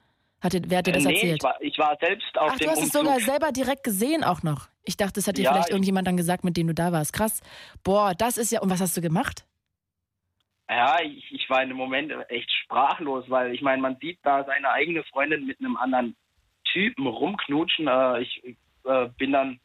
Hat 0.41 0.53
dir, 0.53 0.61
wer 0.67 0.79
hat 0.79 0.87
dir 0.87 0.93
das 0.93 1.05
Äh, 1.05 1.07
nee, 1.09 1.13
erzählt? 1.15 1.35
ich 1.37 1.43
war, 1.43 1.61
ich 1.61 1.77
war 1.77 1.97
selbst 1.99 2.37
auf 2.37 2.51
Ach, 2.51 2.57
dem 2.57 2.65
du 2.65 2.71
hast 2.71 2.77
es 2.79 2.83
Umzug. 2.85 3.01
sogar 3.01 3.19
selber 3.19 3.51
direkt 3.51 3.83
gesehen 3.83 4.23
auch 4.23 4.41
noch. 4.43 4.69
Ich 4.83 4.97
dachte, 4.97 5.13
das 5.13 5.27
hat 5.27 5.37
dir 5.37 5.43
Ja, 5.43 5.51
vielleicht 5.51 5.67
ich- 5.69 5.73
irgendjemand 5.73 6.07
dann 6.07 6.17
gesagt, 6.17 6.43
mit 6.43 6.57
dem 6.57 6.67
du 6.67 6.73
da 6.73 6.91
warst. 6.91 7.13
Krass. 7.13 7.41
Boah, 7.83 8.13
das 8.17 8.37
ist 8.37 8.51
ja. 8.51 8.61
Und 8.61 8.69
was 8.71 8.81
hast 8.81 8.97
du 8.97 9.01
gemacht? 9.01 9.45
Ja, 10.69 11.01
ich, 11.03 11.31
ich 11.31 11.49
war 11.49 11.61
in 11.61 11.69
dem 11.69 11.77
Moment 11.77 12.11
echt 12.29 12.49
sprachlos, 12.63 13.25
weil 13.29 13.53
ich 13.53 13.61
meine, 13.61 13.81
man 13.81 13.97
sieht 13.97 14.19
da 14.23 14.43
seine 14.45 14.69
eigene 14.71 15.03
Freundin 15.03 15.45
mit 15.45 15.59
einem 15.59 15.75
anderen 15.77 16.15
Typen 16.71 17.05
rumknutschen. 17.07 17.87
Äh, 17.87 18.21
ich 18.21 18.41
äh, 18.85 19.09
bin 19.17 19.33
dann 19.33 19.59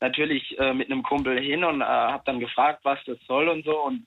natürlich 0.00 0.56
mit 0.74 0.92
einem 0.92 1.02
Kumpel 1.02 1.40
hin 1.40 1.64
und 1.64 1.82
habe 1.82 2.22
dann 2.24 2.38
gefragt, 2.38 2.84
was 2.84 3.00
das 3.04 3.18
soll 3.26 3.48
und 3.48 3.64
so. 3.64 3.82
Und 3.82 4.06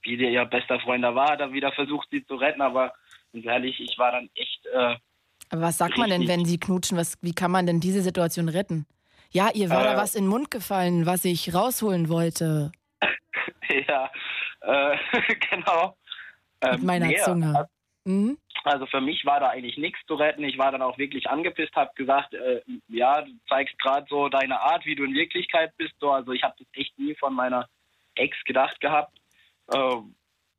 wie 0.00 0.16
der 0.16 0.30
ihr 0.30 0.46
bester 0.46 0.80
Freund 0.80 1.04
da 1.04 1.14
war, 1.14 1.32
hat 1.32 1.40
er 1.40 1.52
wieder 1.52 1.70
versucht, 1.72 2.08
sie 2.10 2.24
zu 2.24 2.36
retten. 2.36 2.62
Aber 2.62 2.94
ganz 3.42 3.46
ehrlich, 3.46 3.80
ich 3.80 3.98
war 3.98 4.12
dann 4.12 4.28
echt. 4.34 4.66
Äh, 4.66 4.96
Aber 5.50 5.62
was 5.62 5.78
sagt 5.78 5.98
man 5.98 6.10
denn, 6.10 6.26
wenn 6.28 6.44
sie 6.44 6.58
knutschen? 6.58 6.96
Was, 6.98 7.16
wie 7.22 7.32
kann 7.34 7.50
man 7.50 7.66
denn 7.66 7.80
diese 7.80 8.02
Situation 8.02 8.48
retten? 8.48 8.86
Ja, 9.30 9.50
ihr 9.54 9.70
war 9.70 9.82
da 9.84 9.94
Äh. 9.94 9.96
was 9.96 10.14
in 10.14 10.24
den 10.24 10.30
Mund 10.30 10.50
gefallen, 10.50 11.04
was 11.06 11.24
ich 11.24 11.52
rausholen 11.54 12.08
wollte. 12.08 12.72
ja, 13.88 14.10
äh, 14.62 14.96
genau. 15.50 15.96
Mit 16.62 16.74
Ähm, 16.80 16.86
meiner 16.86 17.06
nee, 17.06 17.16
Zunge. 17.18 17.68
Mhm. 18.04 18.38
Also 18.64 18.86
für 18.86 19.00
mich 19.00 19.24
war 19.24 19.38
da 19.40 19.48
eigentlich 19.50 19.76
nichts 19.76 19.98
zu 20.06 20.14
retten. 20.14 20.42
Ich 20.44 20.58
war 20.58 20.72
dann 20.72 20.82
auch 20.82 20.96
wirklich 20.98 21.28
angepisst, 21.28 21.74
habe 21.76 21.90
gesagt, 21.94 22.34
äh, 22.34 22.62
ja, 22.88 23.22
du 23.22 23.30
zeigst 23.48 23.78
gerade 23.78 24.06
so 24.08 24.28
deine 24.28 24.58
Art, 24.60 24.84
wie 24.86 24.94
du 24.94 25.04
in 25.04 25.14
Wirklichkeit 25.14 25.76
bist. 25.76 25.94
So, 26.00 26.10
also 26.10 26.32
ich 26.32 26.42
habe 26.42 26.54
das 26.58 26.66
echt 26.72 26.98
nie 26.98 27.14
von 27.16 27.34
meiner 27.34 27.68
Ex 28.14 28.36
gedacht 28.44 28.80
gehabt. 28.80 29.16
Äh, 29.72 29.96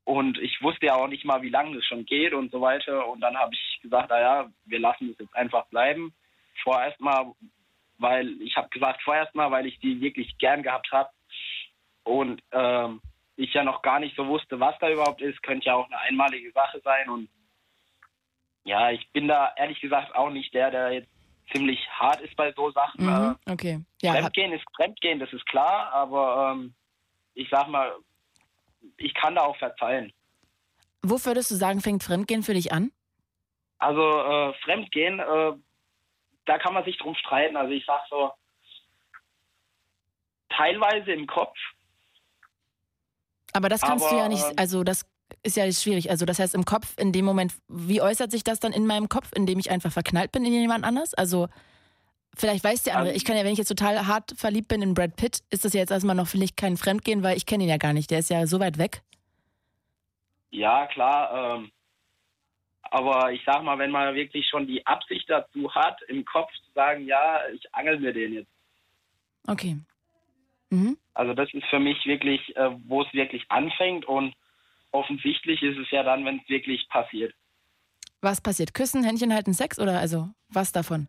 und 0.08 0.38
ich 0.38 0.62
wusste 0.62 0.86
ja 0.86 0.96
auch 0.96 1.10
nicht 1.10 1.26
mal, 1.26 1.42
wie 1.42 1.50
lange 1.50 1.76
das 1.76 1.84
schon 1.84 2.06
geht 2.06 2.34
und 2.34 2.50
so 2.50 2.62
weiter. 2.62 3.10
Und 3.10 3.20
dann 3.20 3.36
habe 3.36 3.54
ich 3.54 3.82
gesagt, 3.82 4.10
naja, 4.10 4.50
wir 4.64 4.80
lassen 4.80 5.10
es 5.10 5.20
jetzt 5.20 5.36
einfach 5.36 5.66
bleiben. 5.66 6.14
Vorerst 6.64 6.98
mal, 7.02 7.34
weil 7.98 8.42
ich 8.42 8.56
habe 8.56 8.70
gesagt, 8.70 9.02
vorerst 9.04 9.36
mal, 9.36 9.52
weil 9.52 9.66
ich 9.66 9.78
die 9.82 10.00
wirklich 10.00 10.38
gern 10.38 10.64
gehabt 10.64 10.90
habe. 10.94 11.10
Und 12.06 12.42
ähm, 12.54 13.02
ich 13.36 13.54
ja 13.54 13.66
noch 13.66 13.82
gar 13.82 14.00
nicht 14.00 14.16
so 14.16 14.26
wusste, 14.28 14.62
was 14.62 14.80
da 14.80 14.90
überhaupt 14.90 15.22
ist. 15.22 15.44
Könnte 15.44 15.66
ja 15.66 15.76
auch 15.76 15.88
eine 15.88 16.00
einmalige 16.00 16.54
Sache 16.54 16.80
sein. 16.86 17.10
Und 17.10 17.28
ja, 18.64 18.92
ich 18.92 19.12
bin 19.12 19.28
da 19.28 19.52
ehrlich 19.58 19.82
gesagt 19.82 20.16
auch 20.16 20.30
nicht 20.30 20.54
der, 20.54 20.72
der 20.72 20.94
jetzt 20.94 21.12
ziemlich 21.52 21.86
hart 21.90 22.22
ist 22.22 22.38
bei 22.38 22.54
so 22.54 22.72
Sachen. 22.72 23.06
Mhm. 23.06 23.36
Okay. 23.46 23.74
Äh, 23.74 24.06
Ja, 24.06 24.14
hab, 24.14 24.20
Fremdgehen 24.22 24.54
ist 24.54 24.64
Fremdgehen, 24.74 25.20
das 25.20 25.34
ist 25.34 25.46
klar, 25.48 25.92
aber 25.92 26.54
ähm, 26.54 26.74
ich 27.34 27.50
sag 27.50 27.68
mal, 27.68 27.92
ich 28.98 29.14
kann 29.14 29.36
da 29.36 29.44
auch 29.44 29.58
verzeihen. 29.58 30.14
wo 31.04 31.24
würdest 31.26 31.52
du 31.52 31.56
sagen, 31.56 31.82
fängt 31.82 32.04
Fremdgehen 32.04 32.44
für 32.44 32.54
dich 32.54 32.72
an? 32.72 32.92
Also 33.80 34.02
äh, 34.02 34.54
Fremdgehen, 34.64 35.20
äh, 35.20 35.54
da 36.46 36.58
kann 36.58 36.74
man 36.74 36.84
sich 36.86 36.98
drum 36.98 37.16
streiten. 37.16 37.56
Also 37.56 37.72
ich 37.72 37.86
sag 37.86 38.02
so, 38.10 38.32
teilweise 40.50 41.12
im 41.12 41.28
Kopf, 41.28 41.58
Aber 43.54 43.70
das 43.70 43.82
kannst 43.82 44.06
du 44.06 44.10
Aber, 44.10 44.18
ja 44.18 44.30
nicht, 44.30 44.44
ähm, 44.44 44.54
also 44.58 44.84
das 44.84 45.06
ist 45.44 45.58
ja 45.58 45.72
schwierig. 45.72 46.10
Also 46.10 46.26
das 46.26 46.40
heißt 46.40 46.56
im 46.56 46.66
Kopf, 46.66 46.96
in 46.98 47.12
dem 47.12 47.26
Moment, 47.26 47.54
wie 47.68 48.02
äußert 48.02 48.32
sich 48.32 48.44
das 48.44 48.60
dann 48.60 48.74
in 48.74 48.86
meinem 48.88 49.10
Kopf, 49.10 49.32
indem 49.36 49.60
ich 49.60 49.72
einfach 49.72 49.92
verknallt 49.92 50.32
bin 50.32 50.46
in 50.46 50.54
jemand 50.54 50.84
anders? 50.86 51.14
Also 51.14 51.48
vielleicht 52.38 52.64
weiß 52.64 52.84
der 52.84 52.98
andere, 52.98 53.16
ich 53.16 53.26
kann 53.26 53.36
ja, 53.36 53.44
wenn 53.44 53.52
ich 53.52 53.58
jetzt 53.58 53.68
total 53.68 54.08
hart 54.08 54.34
verliebt 54.38 54.68
bin 54.68 54.82
in 54.82 54.94
Brad 54.94 55.16
Pitt, 55.16 55.40
ist 55.50 55.66
das 55.66 55.74
ja 55.74 55.80
jetzt 55.80 55.92
erstmal 55.92 56.16
noch 56.16 56.28
vielleicht 56.28 56.58
kein 56.58 56.78
Fremdgehen, 56.78 57.24
weil 57.24 57.38
ich 57.38 57.46
kenne 57.46 57.64
ihn 57.64 57.70
ja 57.70 57.78
gar 57.78 57.94
nicht. 57.94 58.12
Der 58.12 58.20
ist 58.20 58.30
ja 58.30 58.46
so 58.48 58.60
weit 58.60 58.78
weg. 58.78 59.02
Ja, 60.52 60.88
klar. 60.88 61.58
Ähm, 61.58 61.72
aber 62.84 63.32
ich 63.34 63.42
sag 63.46 63.64
mal, 63.64 63.78
wenn 63.80 63.92
man 63.92 64.16
wirklich 64.16 64.48
schon 64.48 64.68
die 64.68 64.86
Absicht 64.86 65.30
dazu 65.30 65.74
hat, 65.74 66.02
im 66.08 66.24
Kopf 66.26 66.52
zu 66.66 66.72
sagen, 66.74 67.06
ja, 67.06 67.42
ich 67.54 67.64
angel 67.74 68.00
mir 68.00 68.14
den 68.14 68.34
jetzt. 68.34 68.52
Okay. 69.46 69.78
Mhm. 70.70 70.98
Also 71.14 71.34
das 71.34 71.54
ist 71.54 71.66
für 71.66 71.80
mich 71.80 72.06
wirklich, 72.06 72.56
äh, 72.56 72.70
wo 72.88 73.02
es 73.02 73.14
wirklich 73.14 73.44
anfängt 73.50 74.06
und 74.06 74.34
offensichtlich 74.92 75.62
ist 75.62 75.78
es 75.78 75.90
ja 75.92 76.04
dann, 76.04 76.26
wenn 76.26 76.40
es 76.40 76.50
wirklich 76.50 76.88
passiert. 76.90 77.34
Was 78.22 78.42
passiert? 78.42 78.74
Küssen, 78.74 79.04
Händchen 79.04 79.34
halten, 79.34 79.54
Sex 79.54 79.80
oder 79.80 80.00
also 80.00 80.30
was 80.50 80.72
davon? 80.72 81.08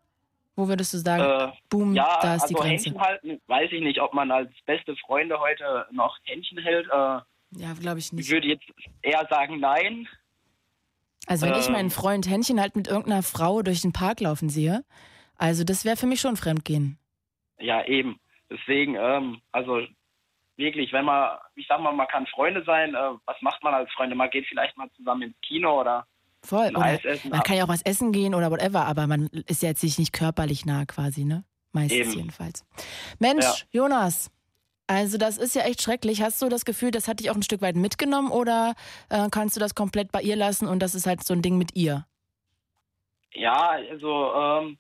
Wo 0.59 0.67
würdest 0.67 0.93
du 0.93 0.99
sagen, 0.99 1.23
Äh, 1.23 1.53
boom, 1.71 1.95
ja, 1.95 2.19
da 2.21 2.35
ist 2.35 2.43
also 2.43 2.49
die 2.49 2.55
Grenze? 2.55 2.87
Händchen 2.87 3.01
halten, 3.01 3.41
weiß 3.47 3.71
ich 3.71 3.81
nicht, 3.81 4.01
ob 4.01 4.13
man 4.13 4.29
als 4.33 4.51
beste 4.67 4.97
Freunde 4.97 5.39
heute 5.39 5.87
noch 5.93 6.19
Händchen 6.25 6.59
hält. 6.59 6.87
Äh, 6.87 7.21
Ja, 7.53 7.75
glaube 7.79 8.01
ich 8.01 8.07
ich 8.07 8.13
nicht. 8.13 8.29
würde 8.31 8.49
jetzt 8.49 8.65
eher 9.03 9.25
sagen, 9.31 9.61
nein. 9.61 10.09
Also 11.29 11.47
wenn 11.47 11.55
ich 11.55 11.67
ähm, 11.69 11.75
meinen 11.75 11.91
Freund 11.91 12.29
Händchen 12.29 12.61
halt 12.61 12.75
mit 12.75 12.89
irgendeiner 12.89 13.23
Frau 13.23 13.63
durch 13.63 13.83
den 13.83 13.93
Park 13.93 14.19
laufen 14.21 14.49
sehe, 14.49 14.83
also 15.37 15.63
das 15.63 15.85
wäre 15.85 15.97
für 15.97 16.07
mich 16.07 16.21
schon 16.21 16.37
Fremdgehen. 16.37 16.99
Ja, 17.61 17.85
eben. 17.87 18.19
Deswegen, 18.51 18.97
ähm, 18.97 19.41
also 19.53 19.83
wirklich, 20.57 20.93
wenn 20.93 21.05
man, 21.05 21.39
ich 21.55 21.69
sag 21.69 21.81
mal, 21.81 21.93
man 21.93 22.09
kann 22.09 22.27
Freunde 22.27 22.65
sein, 22.65 22.97
äh, 22.97 23.11
was 23.27 23.41
macht 23.43 23.63
man 23.63 23.75
als 23.75 23.93
Freunde? 23.93 24.17
Man 24.17 24.31
geht 24.31 24.47
vielleicht 24.49 24.77
mal 24.77 24.91
zusammen 24.97 25.23
ins 25.23 25.41
Kino 25.43 25.81
oder 25.81 26.05
Voll. 26.43 26.71
Oder 26.77 27.05
essen. 27.05 27.31
man 27.31 27.43
kann 27.43 27.57
ja 27.57 27.65
auch 27.65 27.69
was 27.69 27.83
essen 27.83 28.13
gehen 28.13 28.35
oder 28.35 28.51
whatever, 28.51 28.87
aber 28.87 29.07
man 29.07 29.27
ist 29.47 29.63
ja 29.63 29.71
jetzt 29.71 29.81
sich 29.81 29.99
nicht 29.99 30.13
körperlich 30.13 30.65
nah 30.67 30.85
quasi, 30.87 31.25
ne? 31.25 31.45
Meistens 31.73 31.99
Eben. 32.09 32.13
jedenfalls. 32.13 32.65
Mensch, 33.19 33.45
Ja. 33.45 33.55
Jonas, 33.83 34.31
also 34.87 35.19
das 35.19 35.37
ist 35.37 35.55
ja 35.55 35.63
echt 35.63 35.83
schrecklich. 35.83 36.23
Hast 36.23 36.41
du 36.41 36.49
das 36.49 36.65
Gefühl, 36.65 36.91
das 36.91 37.09
hat 37.09 37.21
dich 37.21 37.31
auch 37.31 37.35
ein 37.35 37.43
Stück 37.43 37.61
weit 37.61 37.77
mitgenommen 37.77 38.31
oder 38.31 38.75
äh, 39.11 39.29
kannst 39.31 39.57
du 39.57 39.61
das 39.61 39.75
komplett 39.75 40.11
bei 40.13 40.23
ihr 40.23 40.37
lassen 40.37 40.67
und 40.67 40.81
das 40.81 40.95
ist 40.95 41.07
halt 41.07 41.23
so 41.25 41.35
ein 41.35 41.43
Ding 41.43 41.59
mit 41.59 41.77
ihr? 41.77 42.07
Ja, 43.35 43.71
also 43.91 44.33
ähm, 44.35 44.79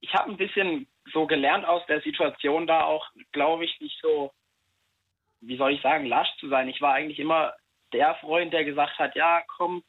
ich 0.00 0.12
habe 0.14 0.30
ein 0.30 0.36
bisschen 0.36 0.88
so 1.12 1.26
gelernt 1.26 1.64
aus 1.64 1.82
der 1.86 2.00
Situation 2.00 2.66
da 2.66 2.82
auch, 2.82 3.06
glaube 3.30 3.64
ich, 3.64 3.80
nicht 3.80 3.96
so, 4.02 4.32
wie 5.40 5.56
soll 5.56 5.72
ich 5.72 5.82
sagen, 5.82 6.06
lasch 6.06 6.28
zu 6.40 6.48
sein. 6.48 6.68
Ich 6.68 6.80
war 6.80 6.94
eigentlich 6.94 7.20
immer 7.20 7.52
der 7.92 8.16
Freund, 8.16 8.52
der 8.52 8.64
gesagt 8.64 8.98
hat, 8.98 9.14
ja, 9.14 9.42
komm, 9.56 9.84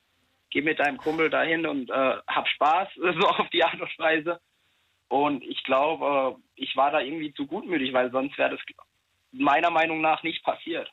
geh 0.50 0.62
mit 0.62 0.80
deinem 0.80 0.98
Kumpel 0.98 1.30
dahin 1.30 1.66
und 1.66 1.90
äh, 1.90 2.18
hab 2.28 2.48
Spaß, 2.48 2.90
so 3.20 3.28
auf 3.28 3.50
die 3.50 3.64
Art 3.64 3.80
und 3.80 4.00
Weise. 4.00 4.40
Und 5.10 5.44
ich 5.44 5.64
glaube, 5.64 6.38
äh, 6.38 6.42
ich 6.56 6.76
war 6.76 6.92
da 6.92 7.00
irgendwie 7.00 7.34
zu 7.34 7.48
gutmütig, 7.48 7.94
weil 7.94 8.12
sonst 8.12 8.38
wäre 8.38 8.52
das 8.52 8.60
meiner 9.32 9.70
Meinung 9.70 10.02
nach 10.02 10.24
nicht 10.24 10.44
passiert. 10.44 10.90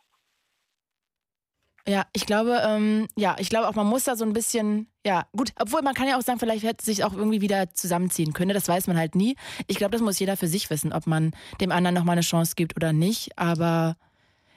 Ja, 1.86 2.06
ich 2.14 2.24
glaube, 2.24 2.62
ähm, 2.66 3.08
ja, 3.14 3.36
ich 3.38 3.50
glaube 3.50 3.68
auch, 3.68 3.74
man 3.74 3.86
muss 3.86 4.04
da 4.04 4.16
so 4.16 4.24
ein 4.24 4.32
bisschen, 4.32 4.88
ja, 5.04 5.26
gut, 5.36 5.50
obwohl 5.60 5.82
man 5.82 5.92
kann 5.92 6.08
ja 6.08 6.16
auch 6.16 6.22
sagen, 6.22 6.38
vielleicht 6.38 6.64
hätte 6.64 6.82
sich 6.82 7.04
auch 7.04 7.12
irgendwie 7.12 7.42
wieder 7.42 7.72
zusammenziehen 7.72 8.32
können. 8.32 8.54
Das 8.54 8.68
weiß 8.68 8.86
man 8.86 8.96
halt 8.96 9.14
nie. 9.14 9.36
Ich 9.66 9.76
glaube, 9.76 9.92
das 9.92 10.00
muss 10.00 10.18
jeder 10.18 10.38
für 10.38 10.46
sich 10.46 10.70
wissen, 10.70 10.94
ob 10.94 11.06
man 11.06 11.32
dem 11.60 11.72
anderen 11.72 11.94
nochmal 11.94 12.14
eine 12.14 12.22
Chance 12.22 12.54
gibt 12.56 12.74
oder 12.76 12.94
nicht. 12.94 13.38
Aber 13.38 13.96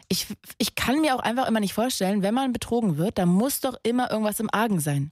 ich, 0.09 0.27
ich 0.57 0.75
kann 0.75 1.01
mir 1.01 1.15
auch 1.15 1.19
einfach 1.19 1.47
immer 1.47 1.59
nicht 1.59 1.73
vorstellen, 1.73 2.23
wenn 2.23 2.33
man 2.33 2.53
betrogen 2.53 2.97
wird, 2.97 3.17
da 3.17 3.25
muss 3.25 3.61
doch 3.61 3.75
immer 3.83 4.09
irgendwas 4.11 4.39
im 4.39 4.49
Argen 4.51 4.79
sein. 4.79 5.11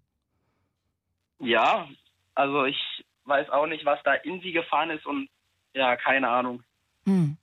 Ja, 1.39 1.88
also 2.34 2.65
ich 2.65 2.77
weiß 3.26 3.49
auch 3.49 3.67
nicht, 3.67 3.85
was 3.85 3.99
da 4.03 4.13
in 4.13 4.41
sie 4.41 4.51
gefahren 4.51 4.89
ist 4.89 5.05
und 5.05 5.27
ja, 5.73 5.95
keine 5.97 6.30
Ahnung. 6.30 6.63
Hm. 7.05 7.38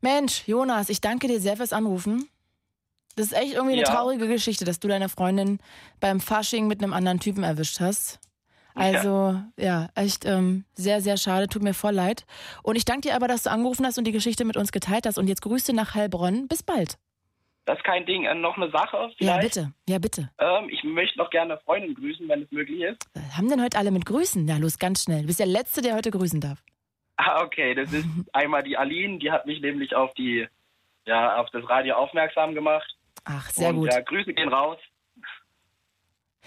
Mensch, 0.00 0.46
Jonas, 0.48 0.88
ich 0.88 1.00
danke 1.00 1.28
dir 1.28 1.40
sehr 1.40 1.56
fürs 1.56 1.72
Anrufen. 1.72 2.28
Das 3.14 3.26
ist 3.26 3.32
echt 3.32 3.54
irgendwie 3.54 3.74
eine 3.74 3.82
ja. 3.82 3.88
traurige 3.88 4.26
Geschichte, 4.26 4.64
dass 4.64 4.80
du 4.80 4.88
deine 4.88 5.08
Freundin 5.08 5.60
beim 6.00 6.20
Fasching 6.20 6.66
mit 6.66 6.82
einem 6.82 6.92
anderen 6.92 7.20
Typen 7.20 7.44
erwischt 7.44 7.78
hast. 7.78 8.18
Also, 8.74 9.40
ja, 9.56 9.56
ja 9.56 9.88
echt 9.94 10.24
ähm, 10.24 10.64
sehr, 10.74 11.00
sehr 11.00 11.16
schade. 11.16 11.48
Tut 11.48 11.62
mir 11.62 11.74
voll 11.74 11.94
leid. 11.94 12.24
Und 12.62 12.76
ich 12.76 12.84
danke 12.84 13.08
dir 13.08 13.16
aber, 13.16 13.28
dass 13.28 13.44
du 13.44 13.50
angerufen 13.50 13.86
hast 13.86 13.98
und 13.98 14.04
die 14.04 14.12
Geschichte 14.12 14.44
mit 14.44 14.56
uns 14.56 14.72
geteilt 14.72 15.06
hast. 15.06 15.18
Und 15.18 15.28
jetzt 15.28 15.42
Grüße 15.42 15.74
nach 15.74 15.94
Heilbronn. 15.94 16.48
Bis 16.48 16.62
bald. 16.62 16.98
Das 17.64 17.78
ist 17.78 17.84
kein 17.84 18.04
Ding. 18.06 18.24
Äh, 18.24 18.34
noch 18.34 18.56
eine 18.56 18.70
Sache 18.70 19.10
vielleicht. 19.16 19.20
Ja, 19.20 19.38
bitte. 19.38 19.72
Ja, 19.88 19.98
bitte. 19.98 20.30
Ähm, 20.38 20.68
ich 20.68 20.82
möchte 20.82 21.18
noch 21.18 21.30
gerne 21.30 21.54
eine 21.54 21.62
Freundin 21.62 21.94
grüßen, 21.94 22.28
wenn 22.28 22.42
es 22.42 22.50
möglich 22.50 22.80
ist. 22.80 22.98
Was 23.14 23.36
haben 23.36 23.48
denn 23.48 23.62
heute 23.62 23.78
alle 23.78 23.90
mit 23.90 24.04
Grüßen? 24.04 24.46
Ja, 24.48 24.56
los, 24.56 24.78
ganz 24.78 25.04
schnell. 25.04 25.20
Du 25.20 25.26
bist 25.28 25.38
der 25.38 25.46
Letzte, 25.46 25.80
der 25.80 25.94
heute 25.94 26.10
grüßen 26.10 26.40
darf. 26.40 26.62
Ah, 27.16 27.42
okay. 27.42 27.74
Das 27.74 27.92
ist 27.92 28.06
einmal 28.32 28.62
die 28.62 28.76
Aline. 28.76 29.18
Die 29.18 29.30
hat 29.30 29.46
mich 29.46 29.60
nämlich 29.60 29.94
auf 29.94 30.12
die, 30.14 30.46
ja, 31.06 31.36
auf 31.36 31.50
das 31.50 31.68
Radio 31.68 31.94
aufmerksam 31.94 32.54
gemacht. 32.54 32.96
Ach, 33.24 33.48
sehr 33.50 33.70
und, 33.70 33.76
gut. 33.76 33.92
Ja, 33.92 34.00
Grüße 34.00 34.32
gehen 34.34 34.48
raus. 34.48 34.78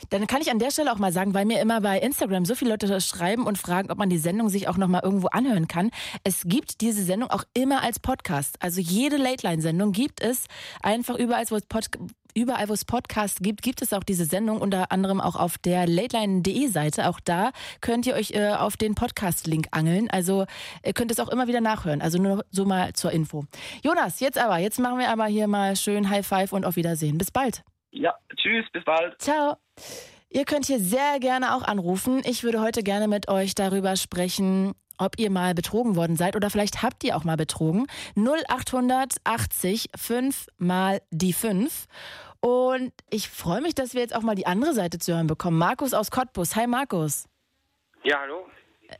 Dann 0.09 0.27
kann 0.27 0.41
ich 0.41 0.51
an 0.51 0.59
der 0.59 0.71
Stelle 0.71 0.91
auch 0.91 0.97
mal 0.97 1.13
sagen, 1.13 1.33
weil 1.33 1.45
mir 1.45 1.61
immer 1.61 1.81
bei 1.81 1.99
Instagram 1.99 2.45
so 2.45 2.55
viele 2.55 2.71
Leute 2.71 2.99
schreiben 3.01 3.45
und 3.45 3.57
fragen, 3.57 3.91
ob 3.91 3.97
man 3.97 4.09
die 4.09 4.17
Sendung 4.17 4.49
sich 4.49 4.67
auch 4.67 4.77
noch 4.77 4.87
mal 4.87 5.01
irgendwo 5.03 5.27
anhören 5.27 5.67
kann. 5.67 5.91
Es 6.23 6.43
gibt 6.45 6.81
diese 6.81 7.03
Sendung 7.03 7.29
auch 7.29 7.43
immer 7.53 7.81
als 7.81 7.99
Podcast. 7.99 8.57
Also 8.59 8.81
jede 8.81 9.17
Late-Line-Sendung 9.17 9.91
gibt 9.91 10.21
es 10.21 10.45
einfach 10.81 11.15
überall, 11.15 11.45
wo 11.49 11.55
es 11.55 11.65
Pod 11.65 11.89
überall, 12.37 12.67
wo 12.67 12.73
es 12.73 12.83
Podcasts 12.83 13.39
gibt, 13.41 13.61
gibt 13.61 13.81
es 13.81 13.93
auch 13.93 14.03
diese 14.03 14.25
Sendung, 14.25 14.59
unter 14.59 14.91
anderem 14.91 15.21
auch 15.21 15.37
auf 15.37 15.57
der 15.57 15.87
lateline.de 15.87 16.67
Seite. 16.67 17.07
Auch 17.07 17.19
da 17.21 17.51
könnt 17.79 18.05
ihr 18.05 18.13
euch 18.13 18.31
äh, 18.31 18.49
auf 18.49 18.75
den 18.75 18.93
Podcast-Link 18.93 19.67
angeln. 19.71 20.09
Also 20.09 20.45
ihr 20.85 20.93
könnt 20.93 21.11
es 21.11 21.19
auch 21.19 21.29
immer 21.29 21.47
wieder 21.47 21.61
nachhören. 21.61 22.01
Also 22.01 22.21
nur 22.21 22.43
so 22.51 22.65
mal 22.65 22.93
zur 22.93 23.11
Info. 23.11 23.45
Jonas, 23.83 24.19
jetzt 24.19 24.37
aber, 24.37 24.57
jetzt 24.57 24.79
machen 24.79 24.99
wir 24.99 25.09
aber 25.09 25.25
hier 25.27 25.47
mal 25.47 25.75
schön 25.77 26.09
High 26.09 26.27
Five 26.27 26.51
und 26.51 26.65
auf 26.65 26.75
Wiedersehen. 26.75 27.17
Bis 27.17 27.31
bald. 27.31 27.63
Ja, 27.95 28.13
tschüss, 28.35 28.65
bis 28.73 28.83
bald. 28.83 29.19
Ciao. 29.21 29.55
Ihr 30.29 30.43
könnt 30.43 30.65
hier 30.65 30.79
sehr 30.79 31.19
gerne 31.19 31.55
auch 31.55 31.63
anrufen. 31.63 32.21
Ich 32.25 32.43
würde 32.43 32.59
heute 32.59 32.83
gerne 32.83 33.07
mit 33.07 33.29
euch 33.29 33.55
darüber 33.55 33.95
sprechen, 33.95 34.73
ob 34.97 35.17
ihr 35.17 35.31
mal 35.31 35.53
betrogen 35.53 35.95
worden 35.95 36.17
seid 36.17 36.35
oder 36.35 36.49
vielleicht 36.49 36.83
habt 36.83 37.05
ihr 37.05 37.15
auch 37.15 37.23
mal 37.23 37.37
betrogen. 37.37 37.87
0880 38.17 39.91
5 39.95 40.47
mal 40.57 41.01
die 41.11 41.31
5. 41.31 41.85
Und 42.41 42.91
ich 43.09 43.29
freue 43.29 43.61
mich, 43.61 43.75
dass 43.75 43.93
wir 43.93 44.01
jetzt 44.01 44.13
auch 44.13 44.21
mal 44.21 44.35
die 44.35 44.45
andere 44.45 44.73
Seite 44.73 44.99
zu 44.99 45.13
hören 45.13 45.27
bekommen. 45.27 45.57
Markus 45.57 45.93
aus 45.93 46.11
Cottbus. 46.11 46.57
Hi 46.57 46.67
Markus. 46.67 47.29
Ja, 48.03 48.19
hallo. 48.19 48.45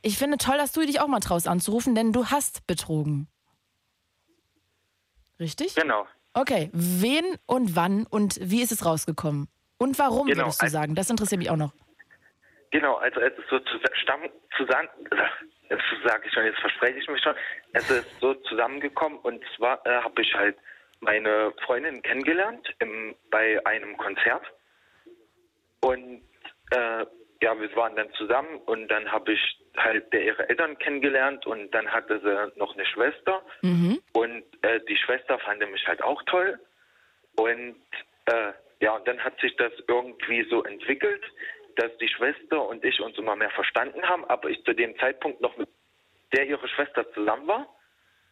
Ich 0.00 0.16
finde 0.16 0.38
toll, 0.38 0.56
dass 0.56 0.72
du 0.72 0.80
dich 0.80 1.00
auch 1.00 1.06
mal 1.06 1.20
traust 1.20 1.48
anzurufen, 1.48 1.94
denn 1.94 2.12
du 2.12 2.26
hast 2.26 2.66
betrogen. 2.66 3.28
Richtig? 5.38 5.74
Genau. 5.74 6.06
Okay, 6.36 6.68
wen 6.74 7.24
und 7.46 7.76
wann 7.76 8.06
und 8.10 8.38
wie 8.42 8.60
ist 8.60 8.70
es 8.70 8.84
rausgekommen? 8.84 9.48
Und 9.78 9.98
warum 9.98 10.26
genau, 10.26 10.44
würdest 10.44 10.62
du 10.62 10.68
sagen? 10.68 10.94
Das 10.94 11.08
interessiert 11.08 11.38
mich 11.38 11.48
auch 11.48 11.56
noch. 11.56 11.72
Genau, 12.72 12.96
also 12.96 13.20
es 13.20 13.32
ist 13.38 13.48
so 13.48 13.58
zusammen, 13.60 14.28
zusammen 14.54 14.88
jetzt 15.70 15.82
sage 16.04 16.24
ich 16.26 16.34
schon, 16.34 16.44
jetzt 16.44 16.58
verspreche 16.58 16.98
ich 16.98 17.08
mich 17.08 17.22
schon, 17.22 17.34
es 17.72 17.90
ist 17.90 18.20
so 18.20 18.34
zusammengekommen 18.34 19.18
und 19.20 19.42
zwar 19.56 19.80
äh, 19.86 20.02
habe 20.02 20.20
ich 20.20 20.34
halt 20.34 20.58
meine 21.00 21.54
Freundin 21.64 22.02
kennengelernt 22.02 22.68
im, 22.80 23.14
bei 23.30 23.64
einem 23.64 23.96
Konzert 23.96 24.44
und 25.80 26.20
äh, 26.72 27.06
ja, 27.42 27.58
wir 27.58 27.74
waren 27.76 27.96
dann 27.96 28.12
zusammen 28.14 28.58
und 28.66 28.88
dann 28.88 29.10
habe 29.10 29.32
ich 29.32 29.58
halt 29.76 30.12
der 30.12 30.24
ihre 30.24 30.48
Eltern 30.48 30.78
kennengelernt 30.78 31.46
und 31.46 31.70
dann 31.72 31.90
hatte 31.92 32.20
sie 32.20 32.58
noch 32.58 32.74
eine 32.74 32.86
Schwester 32.86 33.42
mhm. 33.62 34.00
und 34.12 34.44
äh, 34.62 34.80
die 34.88 34.96
Schwester 34.96 35.38
fand 35.38 35.60
mich 35.70 35.86
halt 35.86 36.02
auch 36.02 36.22
toll 36.24 36.58
und 37.36 37.76
äh, 38.26 38.52
ja, 38.80 38.96
und 38.96 39.06
dann 39.06 39.20
hat 39.20 39.38
sich 39.40 39.54
das 39.56 39.72
irgendwie 39.88 40.46
so 40.50 40.62
entwickelt, 40.64 41.22
dass 41.76 41.96
die 41.98 42.08
Schwester 42.08 42.66
und 42.66 42.84
ich 42.84 43.00
uns 43.00 43.16
immer 43.18 43.36
mehr 43.36 43.50
verstanden 43.50 44.02
haben, 44.02 44.24
aber 44.26 44.50
ich 44.50 44.62
zu 44.64 44.74
dem 44.74 44.96
Zeitpunkt 44.98 45.40
noch 45.40 45.56
mit 45.56 45.68
der 46.32 46.46
ihre 46.46 46.66
Schwester 46.68 47.10
zusammen 47.12 47.46
war 47.46 47.66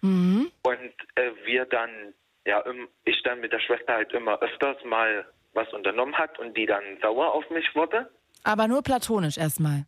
mhm. 0.00 0.50
und 0.62 0.92
äh, 1.14 1.30
wir 1.44 1.66
dann 1.66 2.14
ja, 2.46 2.62
ich 3.04 3.22
dann 3.22 3.40
mit 3.40 3.52
der 3.52 3.60
Schwester 3.60 3.94
halt 3.94 4.12
immer 4.12 4.40
öfters 4.40 4.82
mal 4.84 5.26
was 5.54 5.72
unternommen 5.72 6.16
hat 6.16 6.38
und 6.38 6.56
die 6.56 6.66
dann 6.66 6.98
sauer 7.00 7.32
auf 7.32 7.48
mich 7.50 7.74
wurde. 7.74 8.10
Aber 8.44 8.68
nur 8.68 8.82
platonisch 8.82 9.38
erstmal. 9.38 9.86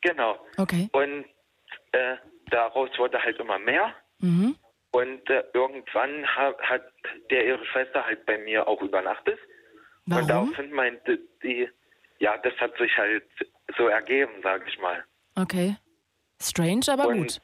Genau. 0.00 0.38
Okay. 0.56 0.88
Und 0.92 1.24
äh, 1.92 2.16
daraus 2.50 2.90
wurde 2.98 3.22
halt 3.22 3.38
immer 3.38 3.58
mehr. 3.58 3.94
Mhm. 4.18 4.56
Und 4.92 5.30
äh, 5.30 5.44
irgendwann 5.52 6.26
ha 6.26 6.54
hat 6.60 6.82
der 7.30 7.46
ihre 7.46 7.64
Schwester 7.66 8.04
halt 8.04 8.24
bei 8.24 8.38
mir 8.38 8.66
auch 8.66 8.80
übernachtet. 8.80 9.38
Warum? 10.06 10.22
Und 10.22 10.30
daraufhin 10.30 10.72
meinte 10.72 11.18
die, 11.42 11.68
ja, 12.18 12.36
das 12.38 12.54
hat 12.58 12.76
sich 12.78 12.96
halt 12.96 13.24
so 13.76 13.88
ergeben, 13.88 14.32
sag 14.42 14.66
ich 14.66 14.78
mal. 14.78 15.04
Okay. 15.36 15.76
Strange, 16.40 16.84
aber 16.88 17.08
und, 17.08 17.18
gut. 17.18 17.40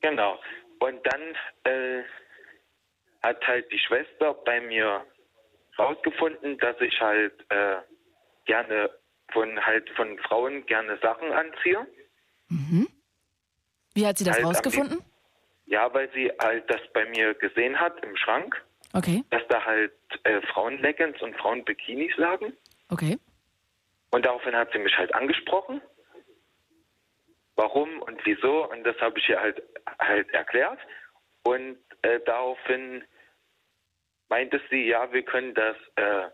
Genau. 0.00 0.38
Und 0.78 1.00
dann 1.06 1.22
äh, 1.64 2.02
hat 3.22 3.46
halt 3.46 3.70
die 3.72 3.78
Schwester 3.78 4.34
bei 4.34 4.60
mir 4.60 5.04
rausgefunden, 5.78 6.56
dass 6.58 6.80
ich 6.80 6.98
halt 7.00 7.34
äh, 7.50 7.76
gerne 8.46 8.90
von 9.32 9.64
halt 9.64 9.88
von 9.90 10.18
Frauen 10.18 10.64
gerne 10.66 10.98
Sachen 11.02 11.32
anziehe. 11.32 11.86
Mhm. 12.48 12.88
Wie 13.94 14.06
hat 14.06 14.18
sie 14.18 14.24
das 14.24 14.36
halt 14.36 14.46
rausgefunden? 14.46 15.02
Ja, 15.66 15.92
weil 15.92 16.10
sie 16.12 16.30
halt 16.40 16.68
das 16.70 16.80
bei 16.94 17.04
mir 17.06 17.34
gesehen 17.34 17.78
hat 17.78 18.02
im 18.02 18.16
Schrank. 18.16 18.62
Okay. 18.94 19.22
Dass 19.30 19.42
da 19.48 19.64
halt 19.64 19.92
äh, 20.24 20.40
Frauenleggings 20.52 21.20
und 21.20 21.36
Frauenbikinis 21.36 22.16
lagen. 22.16 22.54
Okay. 22.90 23.18
Und 24.10 24.24
daraufhin 24.24 24.56
hat 24.56 24.72
sie 24.72 24.78
mich 24.78 24.96
halt 24.96 25.14
angesprochen. 25.14 25.82
Warum 27.56 28.00
und 28.02 28.24
wieso? 28.24 28.70
Und 28.70 28.84
das 28.84 28.96
habe 29.00 29.18
ich 29.18 29.28
ihr 29.28 29.40
halt 29.40 29.62
halt 29.98 30.30
erklärt. 30.30 30.78
Und 31.42 31.76
äh, 32.02 32.20
daraufhin 32.24 33.04
meinte 34.28 34.60
sie, 34.70 34.86
ja, 34.86 35.12
wir 35.12 35.22
können 35.22 35.54
das 35.54 35.76
äh, 35.96 36.28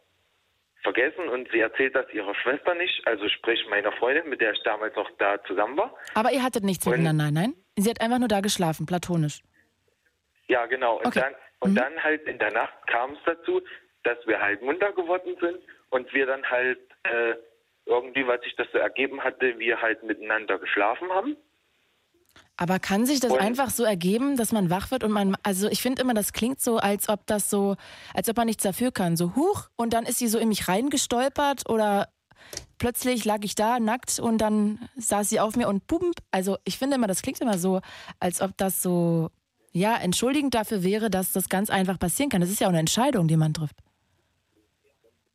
vergessen 0.84 1.28
und 1.30 1.50
sie 1.50 1.60
erzählt 1.60 1.96
das 1.96 2.08
ihrer 2.12 2.34
Schwester 2.36 2.74
nicht, 2.74 3.04
also 3.06 3.28
sprich 3.28 3.66
meiner 3.68 3.90
Freundin, 3.92 4.28
mit 4.28 4.40
der 4.40 4.52
ich 4.52 4.62
damals 4.62 4.94
noch 4.94 5.10
da 5.18 5.42
zusammen 5.44 5.76
war. 5.76 5.94
Aber 6.14 6.30
ihr 6.30 6.42
hattet 6.42 6.62
nichts 6.62 6.86
Und- 6.86 6.92
miteinander, 6.92 7.30
nein? 7.32 7.54
Sie 7.76 7.90
hat 7.90 8.00
einfach 8.00 8.18
nur 8.20 8.28
da 8.28 8.40
geschlafen, 8.40 8.86
platonisch. 8.86 9.40
Ja, 10.46 10.66
genau. 10.66 10.98
Und, 10.98 11.06
Okay. 11.06 11.20
dann, 11.20 11.34
und 11.60 11.70
Mhm. 11.72 11.74
dann 11.76 12.02
halt 12.04 12.22
in 12.28 12.38
der 12.38 12.52
Nacht 12.52 12.74
kam 12.86 13.12
es 13.14 13.18
dazu, 13.24 13.62
dass 14.04 14.18
wir 14.26 14.40
halt 14.40 14.62
munter 14.62 14.92
geworden 14.92 15.34
sind 15.40 15.58
und 15.90 16.12
wir 16.12 16.26
dann 16.26 16.44
halt 16.48 16.78
äh, 17.04 17.34
irgendwie, 17.86 18.26
was 18.26 18.40
sich 18.42 18.54
das 18.56 18.66
so 18.72 18.78
ergeben 18.78 19.22
hatte, 19.24 19.58
wir 19.58 19.80
halt 19.82 20.02
miteinander 20.04 20.58
geschlafen 20.58 21.10
haben. 21.10 21.36
Aber 22.56 22.78
kann 22.78 23.04
sich 23.04 23.18
das 23.20 23.32
Und- 23.32 23.40
einfach 23.40 23.70
so 23.70 23.82
ergeben, 23.84 24.36
dass 24.36 24.52
man 24.52 24.70
wach 24.70 24.90
wird 24.92 25.02
und 25.02 25.10
man, 25.10 25.36
also 25.42 25.68
ich 25.68 25.82
finde 25.82 26.02
immer, 26.02 26.14
das 26.14 26.32
klingt 26.32 26.60
so, 26.60 26.76
als 26.76 27.08
ob 27.08 27.26
das 27.26 27.50
so, 27.50 27.74
als 28.14 28.28
ob 28.28 28.36
man 28.36 28.46
nichts 28.46 28.62
dafür 28.62 28.92
kann. 28.92 29.16
So 29.16 29.34
huch 29.34 29.68
und 29.76 29.92
dann 29.92 30.06
ist 30.06 30.18
sie 30.18 30.28
so 30.28 30.38
in 30.38 30.48
mich 30.48 30.68
reingestolpert 30.68 31.68
oder 31.68 32.08
plötzlich 32.78 33.24
lag 33.24 33.38
ich 33.42 33.56
da 33.56 33.80
nackt 33.80 34.20
und 34.20 34.38
dann 34.38 34.88
saß 34.96 35.28
sie 35.30 35.40
auf 35.40 35.56
mir 35.56 35.66
und 35.68 35.86
pump. 35.88 36.14
Also 36.30 36.56
ich 36.64 36.78
finde 36.78 36.94
immer, 36.96 37.08
das 37.08 37.22
klingt 37.22 37.40
immer 37.40 37.58
so, 37.58 37.80
als 38.20 38.40
ob 38.40 38.56
das 38.56 38.82
so, 38.82 39.30
ja, 39.72 39.96
entschuldigend 39.96 40.54
dafür 40.54 40.84
wäre, 40.84 41.10
dass 41.10 41.32
das 41.32 41.48
ganz 41.48 41.70
einfach 41.70 41.98
passieren 41.98 42.30
kann. 42.30 42.40
Das 42.40 42.50
ist 42.50 42.60
ja 42.60 42.68
auch 42.68 42.72
eine 42.72 42.78
Entscheidung, 42.78 43.26
die 43.26 43.36
man 43.36 43.52
trifft. 43.52 43.74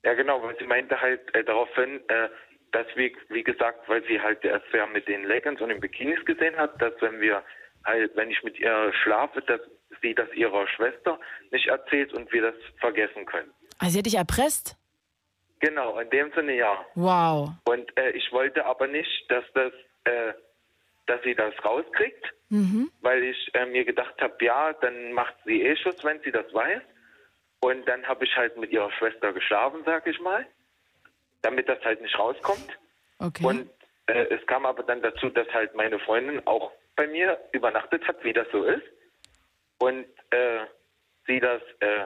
Ja, 0.06 0.14
genau, 0.14 0.42
weil 0.42 0.56
sie 0.58 0.66
meinte 0.66 1.02
halt 1.02 1.20
äh, 1.36 1.44
daraufhin, 1.44 2.00
äh, 2.08 2.30
dass 2.72 2.88
wir, 2.96 3.12
wie 3.30 3.44
gesagt, 3.44 3.88
weil 3.88 4.04
sie 4.06 4.20
halt 4.22 4.44
erst 4.44 4.66
ja 4.74 4.86
mit 4.88 5.08
den 5.08 5.24
Leggings 5.26 5.62
und 5.62 5.70
den 5.70 5.80
Bikinis 5.80 6.24
gesehen 6.26 6.56
hat, 6.58 6.82
dass 6.82 6.94
wenn 7.02 7.20
wir 7.20 7.44
halt, 7.86 8.16
wenn 8.16 8.30
ich 8.30 8.44
mit 8.44 8.60
ihr 8.60 8.92
schlafe, 9.04 9.42
dass 9.42 9.62
sie 10.02 10.14
das 10.14 10.32
ihrer 10.34 10.68
Schwester 10.68 11.20
nicht 11.52 11.68
erzählt 11.68 12.14
und 12.14 12.32
wir 12.32 12.42
das 12.44 12.56
vergessen 12.80 13.26
können. 13.26 13.52
Also 13.80 13.94
sie 13.94 13.98
hat 14.00 14.06
dich 14.06 14.16
erpresst? 14.16 14.76
Genau, 15.62 16.00
in 16.00 16.10
dem 16.10 16.32
Sinne 16.34 16.56
ja. 16.56 16.86
Wow. 16.96 17.50
Und 17.66 17.98
äh, 17.98 18.12
ich 18.12 18.32
wollte 18.32 18.66
aber 18.66 18.88
nicht, 18.88 19.30
dass 19.30 19.44
das, 19.54 19.74
äh, 20.06 20.34
dass 21.08 21.22
sie 21.24 21.36
das 21.36 21.54
rauskriegt, 21.64 22.34
Mhm. 22.52 22.90
weil 23.02 23.24
ich 23.26 23.52
äh, 23.54 23.68
mir 23.68 23.86
gedacht 23.86 24.20
habe, 24.20 24.34
ja, 24.44 24.74
dann 24.74 25.14
macht 25.14 25.36
sie 25.46 25.62
eh 25.62 25.76
Schluss, 25.76 26.04
wenn 26.04 26.20
sie 26.22 26.32
das 26.32 26.52
weiß. 26.52 26.82
Und 27.62 27.88
dann 27.88 28.08
habe 28.08 28.26
ich 28.26 28.36
halt 28.36 28.58
mit 28.58 28.72
ihrer 28.72 28.92
Schwester 28.94 29.34
geschlafen, 29.34 29.82
sag 29.86 30.08
ich 30.08 30.20
mal, 30.20 30.48
damit 31.42 31.70
das 31.70 31.84
halt 31.84 32.02
nicht 32.02 32.18
rauskommt. 32.18 32.78
Okay. 33.20 33.46
Und 33.46 33.70
äh, 34.08 34.26
es 34.30 34.46
kam 34.48 34.66
aber 34.66 34.84
dann 34.84 35.02
dazu, 35.02 35.30
dass 35.30 35.48
halt 35.54 35.76
meine 35.76 36.00
Freundin 36.00 36.46
auch 36.48 36.72
bei 36.96 37.08
mir 37.08 37.40
übernachtet 37.52 38.08
hat, 38.08 38.24
wie 38.24 38.34
das 38.34 38.48
so 38.52 38.64
ist. 38.64 38.84
Und 39.80 40.06
äh, 40.32 40.66
sie 41.26 41.40
das 41.40 41.62
äh, 41.80 42.06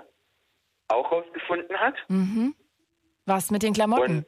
auch 0.88 1.12
rausgefunden 1.12 1.78
hat. 1.80 1.96
Mhm. 2.08 2.56
Was 3.26 3.52
mit 3.52 3.64
den 3.64 3.74
Klamotten? 3.74 4.26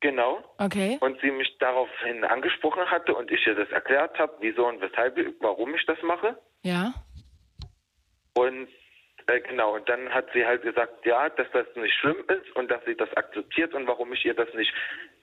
Genau. 0.00 0.42
okay. 0.56 0.96
Und 1.00 1.20
sie 1.20 1.30
mich 1.30 1.58
daraufhin 1.58 2.24
angesprochen 2.24 2.90
hatte 2.90 3.14
und 3.14 3.30
ich 3.30 3.46
ihr 3.46 3.54
das 3.54 3.68
erklärt 3.68 4.18
habe, 4.18 4.34
wieso 4.40 4.66
und 4.66 4.80
weshalb, 4.80 5.18
warum 5.40 5.74
ich 5.74 5.84
das 5.84 5.98
mache. 6.02 6.38
Ja. 6.62 6.94
Und 8.34 8.68
äh, 9.30 9.40
genau, 9.40 9.74
und 9.74 9.88
dann 9.88 10.12
hat 10.12 10.26
sie 10.32 10.44
halt 10.44 10.62
gesagt, 10.62 11.06
ja, 11.06 11.28
dass 11.28 11.46
das 11.52 11.66
nicht 11.76 11.94
schlimm 11.94 12.24
ist 12.28 12.56
und 12.56 12.70
dass 12.70 12.84
sie 12.84 12.96
das 12.96 13.12
akzeptiert 13.16 13.74
und 13.74 13.86
warum 13.86 14.12
ich 14.12 14.24
ihr 14.24 14.34
das 14.34 14.52
nicht 14.54 14.72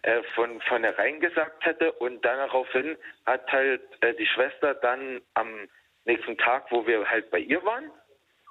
äh, 0.03 0.21
von 0.35 0.61
vornherein 0.61 1.19
gesagt 1.19 1.65
hätte. 1.65 1.91
Und 1.91 2.23
daraufhin 2.23 2.97
hat 3.25 3.51
halt 3.51 3.81
äh, 4.01 4.13
die 4.13 4.27
Schwester 4.27 4.75
dann 4.75 5.21
am 5.33 5.67
nächsten 6.05 6.37
Tag, 6.37 6.71
wo 6.71 6.87
wir 6.87 7.09
halt 7.09 7.29
bei 7.31 7.39
ihr 7.39 7.63
waren 7.65 7.91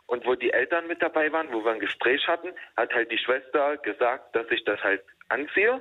und 0.07 0.27
wo 0.27 0.35
die 0.35 0.53
Eltern 0.53 0.87
mit 0.87 1.01
dabei 1.01 1.33
waren, 1.33 1.53
wo 1.53 1.65
wir 1.65 1.73
ein 1.73 1.81
Gespräch 1.81 2.27
hatten, 2.28 2.53
hat 2.77 2.93
halt 2.93 3.11
die 3.11 3.19
Schwester 3.19 3.78
gesagt, 3.78 4.37
dass 4.37 4.47
ich 4.51 4.62
das 4.65 4.83
halt 4.83 5.03
anziehe. 5.28 5.81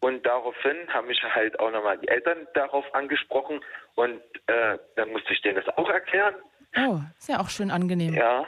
Und 0.00 0.24
daraufhin 0.24 0.92
haben 0.94 1.08
mich 1.08 1.22
halt 1.22 1.58
auch 1.60 1.72
nochmal 1.72 1.98
die 1.98 2.08
Eltern 2.08 2.46
darauf 2.54 2.86
angesprochen 2.94 3.60
und 3.96 4.20
äh, 4.46 4.78
dann 4.94 5.10
musste 5.10 5.32
ich 5.32 5.42
denen 5.42 5.56
das 5.56 5.76
auch 5.76 5.90
erklären. 5.90 6.36
Oh, 6.76 7.00
ist 7.18 7.28
ja 7.28 7.40
auch 7.40 7.50
schön 7.50 7.70
angenehm. 7.70 8.14
Ja, 8.14 8.46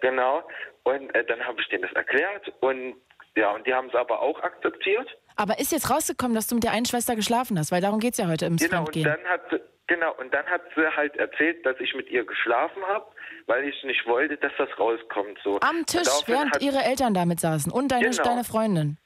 genau. 0.00 0.42
Und 0.84 1.14
äh, 1.14 1.24
dann 1.24 1.40
habe 1.44 1.60
ich 1.60 1.68
denen 1.68 1.82
das 1.82 1.92
erklärt 1.92 2.52
und 2.60 2.96
ja, 3.36 3.50
und 3.50 3.66
die 3.66 3.74
haben 3.74 3.88
es 3.88 3.94
aber 3.94 4.20
auch 4.22 4.40
akzeptiert. 4.42 5.08
Aber 5.36 5.58
ist 5.58 5.70
jetzt 5.70 5.90
rausgekommen, 5.90 6.34
dass 6.34 6.46
du 6.46 6.54
mit 6.54 6.64
der 6.64 6.72
einen 6.72 6.86
Schwester 6.86 7.14
geschlafen 7.14 7.58
hast? 7.58 7.70
Weil 7.70 7.82
darum 7.82 8.00
geht 8.00 8.12
es 8.12 8.18
ja 8.18 8.28
heute 8.28 8.46
im 8.46 8.56
Genau, 8.56 8.84
und 8.86 8.96
dann 9.04 9.24
hat 9.24 9.42
genau, 9.86 10.14
und 10.14 10.32
dann 10.32 10.46
hat 10.46 10.62
sie 10.74 10.96
halt 10.96 11.14
erzählt, 11.16 11.64
dass 11.66 11.78
ich 11.78 11.94
mit 11.94 12.08
ihr 12.08 12.24
geschlafen 12.24 12.82
habe, 12.86 13.04
weil 13.46 13.64
ich 13.68 13.82
nicht 13.84 14.06
wollte, 14.06 14.38
dass 14.38 14.52
das 14.56 14.68
rauskommt. 14.78 15.38
So. 15.44 15.60
Am 15.60 15.84
Tisch, 15.84 16.08
während 16.26 16.54
hat, 16.54 16.62
ihre 16.62 16.82
Eltern 16.82 17.12
damit 17.12 17.40
saßen 17.40 17.70
und 17.70 17.92
deine, 17.92 18.08
Genau. 18.08 18.22
deine 18.22 18.44
Freundin. 18.44 18.96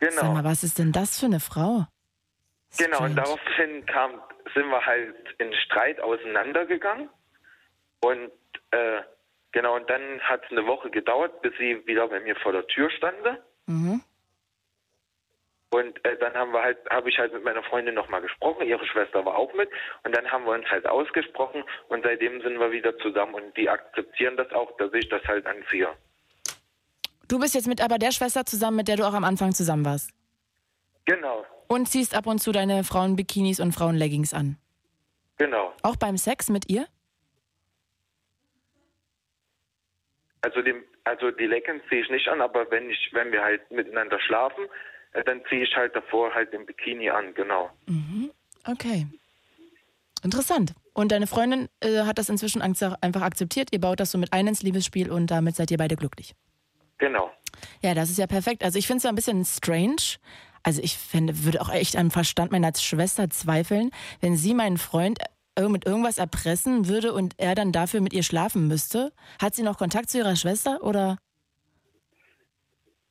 Genau. 0.00 0.12
Sag 0.22 0.32
mal, 0.32 0.44
was 0.44 0.62
ist 0.62 0.78
denn 0.78 0.92
das 0.92 1.20
für 1.20 1.26
eine 1.26 1.40
Frau? 1.40 1.86
Genau, 2.78 3.04
und 3.04 3.16
daraufhin 3.16 3.84
kam, 3.86 4.20
sind 4.54 4.68
wir 4.68 4.84
halt 4.84 5.14
in 5.38 5.52
Streit 5.54 6.00
auseinandergegangen. 6.00 7.08
Und 8.00 8.30
äh, 8.70 9.00
genau, 9.56 9.74
und 9.76 9.88
dann 9.88 10.20
hat 10.20 10.44
es 10.44 10.50
eine 10.52 10.66
Woche 10.66 10.90
gedauert, 10.90 11.40
bis 11.40 11.52
sie 11.58 11.84
wieder 11.86 12.06
bei 12.08 12.20
mir 12.20 12.36
vor 12.36 12.52
der 12.52 12.66
Tür 12.66 12.90
stande. 12.90 13.42
Mhm. 13.66 14.02
Und 15.70 16.04
äh, 16.04 16.16
dann 16.18 16.34
haben 16.34 16.52
wir 16.52 16.62
halt, 16.62 16.78
habe 16.90 17.08
ich 17.08 17.18
halt 17.18 17.32
mit 17.32 17.42
meiner 17.42 17.62
Freundin 17.64 17.94
nochmal 17.94 18.20
gesprochen, 18.20 18.66
ihre 18.66 18.86
Schwester 18.86 19.24
war 19.24 19.36
auch 19.36 19.52
mit 19.54 19.68
und 20.04 20.14
dann 20.16 20.30
haben 20.30 20.44
wir 20.44 20.52
uns 20.52 20.66
halt 20.70 20.86
ausgesprochen 20.86 21.64
und 21.88 22.04
seitdem 22.04 22.40
sind 22.42 22.58
wir 22.60 22.70
wieder 22.70 22.96
zusammen 22.98 23.34
und 23.34 23.56
die 23.56 23.68
akzeptieren 23.68 24.36
das 24.36 24.50
auch, 24.52 24.76
dass 24.76 24.92
ich 24.92 25.08
das 25.08 25.22
halt 25.24 25.44
anziehe. 25.46 25.88
Du 27.28 27.40
bist 27.40 27.54
jetzt 27.54 27.66
mit 27.66 27.80
aber 27.82 27.98
der 27.98 28.12
Schwester 28.12 28.44
zusammen, 28.44 28.76
mit 28.76 28.88
der 28.88 28.96
du 28.96 29.02
auch 29.04 29.12
am 29.14 29.24
Anfang 29.24 29.52
zusammen 29.52 29.84
warst. 29.84 30.10
Genau, 31.04 31.44
Und 31.68 31.86
ziehst 31.88 32.14
ab 32.14 32.26
und 32.26 32.38
zu 32.38 32.52
deine 32.52 32.84
Frauenbikinis 32.84 33.58
und 33.58 33.72
Frauenleggings 33.72 34.32
an. 34.34 34.58
genau. 35.36 35.72
Auch 35.82 35.96
beim 35.96 36.16
Sex 36.16 36.48
mit 36.48 36.70
ihr? 36.70 36.86
Also 40.46 40.62
dem, 40.62 40.84
also 41.02 41.32
die 41.32 41.46
Leggings 41.46 41.82
ziehe 41.88 42.02
ich 42.02 42.08
nicht 42.08 42.28
an, 42.28 42.40
aber 42.40 42.70
wenn 42.70 42.88
ich, 42.88 43.10
wenn 43.10 43.32
wir 43.32 43.42
halt 43.42 43.68
miteinander 43.72 44.20
schlafen, 44.20 44.66
äh, 45.12 45.24
dann 45.24 45.42
ziehe 45.48 45.64
ich 45.64 45.74
halt 45.74 45.96
davor 45.96 46.32
halt 46.32 46.52
den 46.52 46.64
Bikini 46.64 47.10
an, 47.10 47.34
genau. 47.34 47.68
Mhm. 47.86 48.30
Okay. 48.64 49.08
Interessant. 50.22 50.72
Und 50.92 51.10
deine 51.10 51.26
Freundin 51.26 51.68
äh, 51.80 52.02
hat 52.02 52.18
das 52.18 52.28
inzwischen 52.28 52.62
einfach 52.62 53.22
akzeptiert. 53.22 53.70
Ihr 53.72 53.80
baut 53.80 53.98
das 53.98 54.12
so 54.12 54.18
mit 54.18 54.32
ein 54.32 54.46
ins 54.46 54.62
Liebesspiel 54.62 55.10
und 55.10 55.32
damit 55.32 55.56
seid 55.56 55.72
ihr 55.72 55.78
beide 55.78 55.96
glücklich. 55.96 56.36
Genau. 56.98 57.32
Ja, 57.82 57.94
das 57.94 58.08
ist 58.08 58.18
ja 58.18 58.28
perfekt. 58.28 58.62
Also 58.62 58.78
ich 58.78 58.86
finde 58.86 58.98
es 58.98 59.02
ja 59.02 59.10
ein 59.10 59.16
bisschen 59.16 59.44
strange. 59.44 60.18
Also 60.62 60.80
ich 60.80 60.96
fände, 60.96 61.44
würde 61.44 61.60
auch 61.60 61.72
echt 61.72 61.96
am 61.96 62.12
Verstand 62.12 62.52
meiner 62.52 62.72
Schwester 62.76 63.30
zweifeln, 63.30 63.90
wenn 64.20 64.36
sie 64.36 64.54
meinen 64.54 64.78
Freund 64.78 65.18
mit 65.68 65.86
irgendwas 65.86 66.18
erpressen 66.18 66.88
würde 66.88 67.12
und 67.12 67.34
er 67.38 67.54
dann 67.54 67.72
dafür 67.72 68.00
mit 68.00 68.12
ihr 68.12 68.22
schlafen 68.22 68.68
müsste. 68.68 69.12
Hat 69.40 69.54
sie 69.54 69.62
noch 69.62 69.78
Kontakt 69.78 70.10
zu 70.10 70.18
ihrer 70.18 70.36
Schwester 70.36 70.82
oder? 70.82 71.18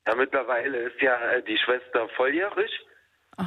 Ja, 0.08 0.16
mittlerweile 0.16 0.78
ist 0.78 1.02
ja 1.02 1.16
äh, 1.32 1.44
die 1.44 1.58
Schwester 1.58 2.08
volljährig 2.16 2.72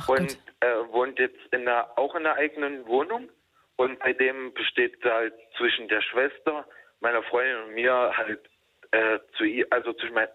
und 0.08 0.38
äh, 0.60 0.66
wohnt 0.90 1.18
jetzt 1.18 1.38
in 1.52 1.68
einer, 1.68 1.96
auch 1.96 2.14
in 2.14 2.26
einer 2.26 2.34
eigenen 2.34 2.86
Wohnung. 2.86 3.28
Und 3.76 3.98
bei 4.00 4.12
dem 4.12 4.52
besteht 4.54 4.96
halt 5.04 5.34
zwischen 5.56 5.86
der 5.88 6.02
Schwester, 6.02 6.66
meiner 7.00 7.22
Freundin 7.22 7.62
und 7.62 7.74
mir 7.74 8.12
halt 8.16 8.40
äh, 8.90 9.20
zu 9.36 9.44
ihr, 9.44 9.66
also 9.70 9.92
zwischen, 9.92 10.14
mein, 10.14 10.26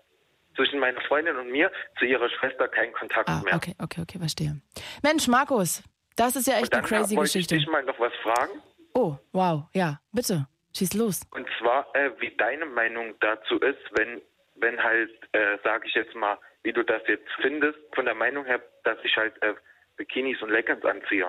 zwischen 0.55 0.79
meiner 0.79 1.01
Freundin 1.01 1.35
und 1.35 1.51
mir 1.51 1.69
zu 1.99 2.05
ihrer 2.05 2.29
Schwester 2.29 2.69
kein 2.69 2.93
Kontakt 2.93 3.27
mehr. 3.27 3.53
Ah, 3.53 3.57
Okay, 3.57 3.75
okay, 3.79 4.01
okay, 4.01 4.17
verstehe. 4.17 4.61
Mensch, 5.03 5.27
Markus, 5.27 5.83
das 6.15 6.35
ist 6.35 6.47
ja 6.47 6.59
echt 6.59 6.73
eine 6.73 6.83
crazy 6.83 7.15
Geschichte. 7.15 7.55
ich 7.55 7.63
dich 7.63 7.71
mal 7.71 7.83
noch 7.83 7.99
was 7.99 8.13
fragen. 8.21 8.61
Oh, 8.93 9.15
wow, 9.31 9.63
ja, 9.73 9.99
bitte, 10.11 10.47
schieß 10.75 10.93
los. 10.93 11.21
Und 11.31 11.47
zwar, 11.59 11.87
äh, 11.95 12.11
wie 12.19 12.35
deine 12.37 12.65
Meinung 12.65 13.15
dazu 13.19 13.57
ist, 13.59 13.79
wenn, 13.93 14.21
wenn 14.55 14.81
halt, 14.81 15.11
äh, 15.31 15.57
sage 15.63 15.87
ich 15.87 15.95
jetzt 15.95 16.13
mal, 16.15 16.37
wie 16.63 16.73
du 16.73 16.83
das 16.83 17.01
jetzt 17.07 17.27
findest, 17.41 17.77
von 17.93 18.05
der 18.05 18.15
Meinung 18.15 18.45
her, 18.45 18.61
dass 18.83 18.97
ich 19.03 19.15
halt 19.17 19.33
äh, 19.41 19.53
Bikinis 19.97 20.41
und 20.41 20.49
Leggings 20.49 20.83
anziehe. 20.85 21.27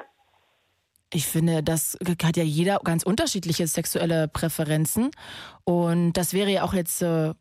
Ich 1.12 1.26
finde, 1.26 1.62
das 1.62 1.96
hat 2.22 2.36
ja 2.36 2.42
jeder 2.42 2.78
ganz 2.82 3.04
unterschiedliche 3.04 3.66
sexuelle 3.66 4.26
Präferenzen. 4.26 5.10
Und 5.64 6.14
das 6.14 6.34
wäre 6.34 6.50
ja 6.50 6.64
auch 6.64 6.74
jetzt 6.74 7.02
äh, 7.02 7.34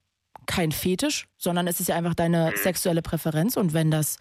kein 0.45 0.71
Fetisch, 0.71 1.25
sondern 1.37 1.67
es 1.67 1.79
ist 1.79 1.87
ja 1.89 1.95
einfach 1.95 2.13
deine 2.13 2.55
sexuelle 2.55 3.01
Präferenz. 3.01 3.57
Und 3.57 3.73
wenn 3.73 3.89
das, 3.89 4.17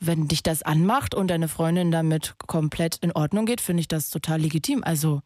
wenn 0.00 0.28
dich 0.28 0.42
das 0.42 0.62
anmacht 0.62 1.14
und 1.14 1.28
deine 1.28 1.48
Freundin 1.48 1.90
damit 1.90 2.34
komplett 2.46 2.96
in 2.96 3.12
Ordnung 3.12 3.46
geht, 3.46 3.60
finde 3.60 3.80
ich 3.80 3.88
das 3.88 4.10
total 4.10 4.40
legitim. 4.40 4.84
Also 4.84 5.22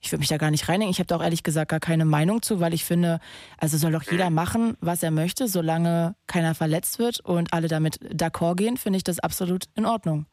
ich 0.00 0.12
würde 0.12 0.20
mich 0.20 0.28
da 0.28 0.36
gar 0.36 0.50
nicht 0.50 0.68
reinigen. 0.68 0.90
Ich 0.90 0.98
habe 0.98 1.06
da 1.06 1.16
auch 1.16 1.22
ehrlich 1.22 1.42
gesagt 1.42 1.70
gar 1.70 1.80
keine 1.80 2.04
Meinung 2.04 2.42
zu, 2.42 2.60
weil 2.60 2.74
ich 2.74 2.84
finde, 2.84 3.18
also 3.58 3.76
soll 3.76 3.92
doch 3.92 4.02
jeder 4.02 4.30
machen, 4.30 4.76
was 4.80 5.02
er 5.02 5.10
möchte, 5.10 5.48
solange 5.48 6.14
keiner 6.26 6.54
verletzt 6.54 6.98
wird 6.98 7.20
und 7.20 7.52
alle 7.52 7.68
damit 7.68 7.98
d'accord 8.00 8.56
gehen, 8.56 8.76
finde 8.76 8.98
ich 8.98 9.04
das 9.04 9.18
absolut 9.18 9.64
in 9.74 9.86
Ordnung. 9.86 10.26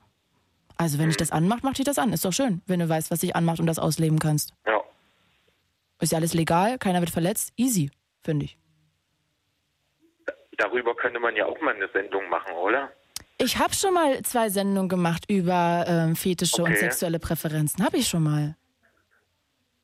Also 0.77 0.99
wenn 0.99 1.07
dich 1.07 1.17
das 1.17 1.31
anmacht, 1.31 1.63
macht 1.63 1.77
dich 1.77 1.85
das 1.85 1.99
an. 1.99 2.13
Ist 2.13 2.25
doch 2.25 2.33
schön, 2.33 2.61
wenn 2.65 2.79
du 2.79 2.89
weißt, 2.89 3.11
was 3.11 3.19
dich 3.19 3.35
anmacht 3.35 3.59
und 3.59 3.67
das 3.67 3.79
ausleben 3.79 4.19
kannst. 4.19 4.53
Ja. 4.65 4.81
Ist 5.99 6.11
ja 6.11 6.17
alles 6.17 6.33
legal, 6.33 6.77
keiner 6.77 6.99
wird 6.99 7.11
verletzt. 7.11 7.53
Easy, 7.57 7.91
finde 8.21 8.45
ich. 8.45 8.57
Darüber 10.57 10.95
könnte 10.95 11.19
man 11.19 11.35
ja 11.35 11.45
auch 11.45 11.59
mal 11.61 11.73
eine 11.73 11.89
Sendung 11.93 12.29
machen, 12.29 12.53
oder? 12.53 12.91
Ich 13.37 13.57
habe 13.57 13.73
schon 13.73 13.93
mal 13.93 14.21
zwei 14.23 14.49
Sendungen 14.49 14.89
gemacht 14.89 15.25
über 15.27 15.85
ähm, 15.87 16.15
Fetische 16.15 16.63
und 16.63 16.69
Okay. 16.71 16.79
sexuelle 16.79 17.19
Präferenzen. 17.19 17.83
Habe 17.83 17.97
ich 17.97 18.07
schon 18.07 18.23
mal. 18.23 18.55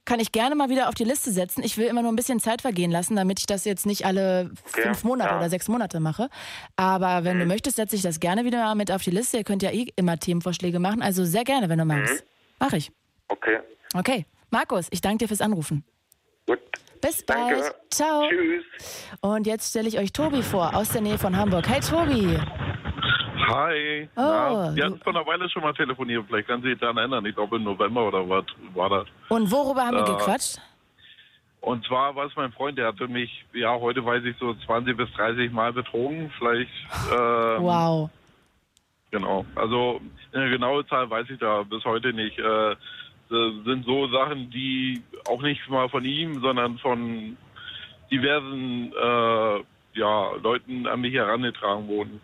Kann 0.05 0.19
ich 0.19 0.31
gerne 0.31 0.55
mal 0.55 0.69
wieder 0.69 0.89
auf 0.89 0.95
die 0.95 1.03
Liste 1.03 1.31
setzen. 1.31 1.61
Ich 1.63 1.77
will 1.77 1.85
immer 1.85 2.01
nur 2.01 2.11
ein 2.11 2.15
bisschen 2.15 2.39
Zeit 2.39 2.61
vergehen 2.61 2.89
lassen, 2.89 3.15
damit 3.15 3.39
ich 3.39 3.45
das 3.45 3.63
jetzt 3.65 3.85
nicht 3.85 4.05
alle 4.05 4.49
Okay, 4.69 4.81
fünf 4.83 5.03
Monate 5.03 5.29
ja. 5.29 5.35
Mhm. 5.35 5.41
oder 5.41 5.49
sechs 5.49 5.67
Monate 5.67 5.99
mache. 5.99 6.29
Aber 6.77 7.23
wenn 7.25 7.37
du 7.37 7.45
möchtest, 7.45 7.75
setze 7.75 7.95
ich 7.95 8.01
das 8.01 8.19
gerne 8.19 8.43
wieder 8.45 8.73
mit 8.75 8.91
auf 8.91 9.03
die 9.03 9.11
Liste. 9.11 9.37
Ihr 9.37 9.43
könnt 9.43 9.61
ja 9.61 9.71
eh 9.71 9.87
immer 9.95 10.17
Themenvorschläge 10.17 10.79
machen. 10.79 11.01
Also 11.03 11.25
sehr 11.25 11.43
gerne, 11.43 11.69
wenn 11.69 11.77
du 11.77 11.85
magst. 11.85 12.23
Mach 12.59 12.73
ich. 12.73 12.91
Okay. 13.27 13.59
Okay. 13.93 14.25
Markus, 14.49 14.87
ich 14.89 15.01
danke 15.01 15.19
dir 15.19 15.27
fürs 15.27 15.41
Anrufen. 15.41 15.83
Gut. 16.47 16.59
Bis 17.01 17.23
Danke. 17.25 17.55
bald. 17.61 17.75
Ciao. 17.91 18.27
Tschüss. 18.29 18.63
Und 19.21 19.45
jetzt 19.45 19.69
stelle 19.69 19.87
ich 19.87 19.99
euch 19.99 20.11
Tobi 20.11 20.41
vor, 20.41 20.75
aus 20.75 20.89
der 20.89 21.01
Nähe 21.01 21.17
von 21.19 21.35
Hamburg. 21.37 21.67
Hey 21.69 21.81
Tobi. 21.81 22.39
Hi. 23.49 24.07
Oh, 24.15 24.21
Na, 24.21 24.75
wir 24.75 24.85
hatten 24.85 24.99
vor 24.99 25.15
einer 25.15 25.25
Weile 25.25 25.49
schon 25.49 25.63
mal 25.63 25.73
telefoniert. 25.73 26.25
Vielleicht 26.27 26.47
kann 26.47 26.61
Sie 26.61 26.69
sich 26.69 26.79
daran 26.79 26.97
erinnern. 26.97 27.25
Ich 27.25 27.35
glaube 27.35 27.55
im 27.57 27.63
November 27.63 28.07
oder 28.07 28.27
was 28.29 28.45
war 28.73 28.89
das. 28.89 29.07
Und 29.29 29.51
worüber 29.51 29.81
haben 29.85 29.95
wir 29.97 30.03
Äh, 30.03 30.17
gequatscht? 30.17 30.59
Und 31.61 31.85
zwar 31.85 32.15
war 32.15 32.25
es 32.25 32.35
mein 32.35 32.51
Freund, 32.53 32.77
der 32.77 32.87
hatte 32.87 33.07
mich, 33.07 33.43
ja, 33.53 33.77
heute 33.77 34.05
weiß 34.05 34.23
ich 34.23 34.37
so 34.37 34.53
20 34.53 34.95
bis 34.95 35.11
30 35.13 35.51
Mal 35.51 35.73
betrogen. 35.73 36.31
Vielleicht. 36.37 36.71
Ähm, 37.13 37.63
Wow. 37.63 38.09
Genau. 39.11 39.43
Also 39.55 39.99
eine 40.33 40.49
genaue 40.51 40.85
Zahl 40.87 41.09
weiß 41.09 41.27
ich 41.31 41.39
da 41.39 41.63
bis 41.63 41.83
heute 41.83 42.13
nicht. 42.13 42.37
Äh, 42.37 42.75
das 43.31 43.53
sind 43.65 43.85
so 43.85 44.07
Sachen, 44.07 44.49
die 44.51 45.01
auch 45.27 45.41
nicht 45.41 45.67
mal 45.69 45.89
von 45.89 46.05
ihm, 46.05 46.39
sondern 46.41 46.77
von 46.79 47.35
diversen 48.11 48.91
äh, 48.93 49.63
ja, 49.99 50.31
Leuten 50.41 50.87
an 50.87 51.01
mich 51.01 51.13
herangetragen 51.13 51.87
wurden. 51.87 52.21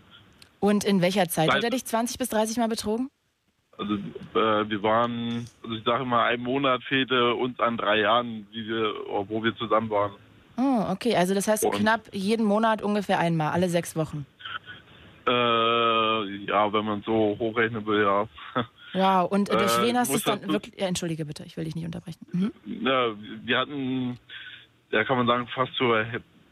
Und 0.65 0.83
in 0.83 0.99
welcher 1.01 1.27
Zeit 1.27 1.47
Seit- 1.49 1.57
hat 1.57 1.63
er 1.63 1.69
dich 1.69 1.85
20 1.85 2.17
bis 2.17 2.29
30 2.29 2.57
Mal 2.57 2.67
betrogen? 2.67 3.09
Also 3.77 3.93
äh, 3.95 4.69
wir 4.69 4.81
waren, 4.81 5.45
also 5.63 5.75
ich 5.75 5.83
sage 5.83 6.05
mal, 6.05 6.25
ein 6.27 6.39
Monat 6.41 6.81
fehlte 6.85 7.35
uns 7.35 7.59
an 7.59 7.77
drei 7.77 7.99
Jahren, 7.99 8.47
wie 8.51 8.65
wir, 8.67 8.93
wo 9.27 9.43
wir 9.43 9.55
zusammen 9.57 9.89
waren. 9.89 10.13
Oh, 10.57 10.85
okay. 10.91 11.15
Also 11.15 11.35
das 11.35 11.47
heißt 11.47 11.65
Und- 11.65 11.75
knapp 11.75 12.01
jeden 12.13 12.45
Monat 12.45 12.81
ungefähr 12.81 13.19
einmal, 13.19 13.51
alle 13.51 13.69
sechs 13.69 13.95
Wochen. 13.95 14.25
Äh, 15.27 15.31
ja, 16.45 16.71
wenn 16.73 16.85
man 16.85 17.01
so 17.05 17.35
hochrechnen 17.39 17.85
will, 17.85 18.03
ja. 18.03 18.27
Wow. 18.93 19.29
Und 19.29 19.51
durch 19.51 19.77
Äh, 19.77 19.81
wen 19.87 19.97
hast 19.97 20.11
du 20.13 20.15
es 20.15 20.23
dann 20.23 20.47
wirklich... 20.47 20.73
Ja, 20.79 20.87
entschuldige 20.87 21.25
bitte, 21.25 21.43
ich 21.43 21.57
will 21.57 21.65
dich 21.65 21.75
nicht 21.75 21.83
unterbrechen. 21.85 22.25
Mhm. 22.31 22.51
Ja, 22.65 23.09
wir 23.43 23.57
hatten, 23.57 24.17
ja 24.89 25.03
kann 25.03 25.17
man 25.17 25.27
sagen, 25.27 25.47
fast 25.53 25.73
zur 25.75 26.05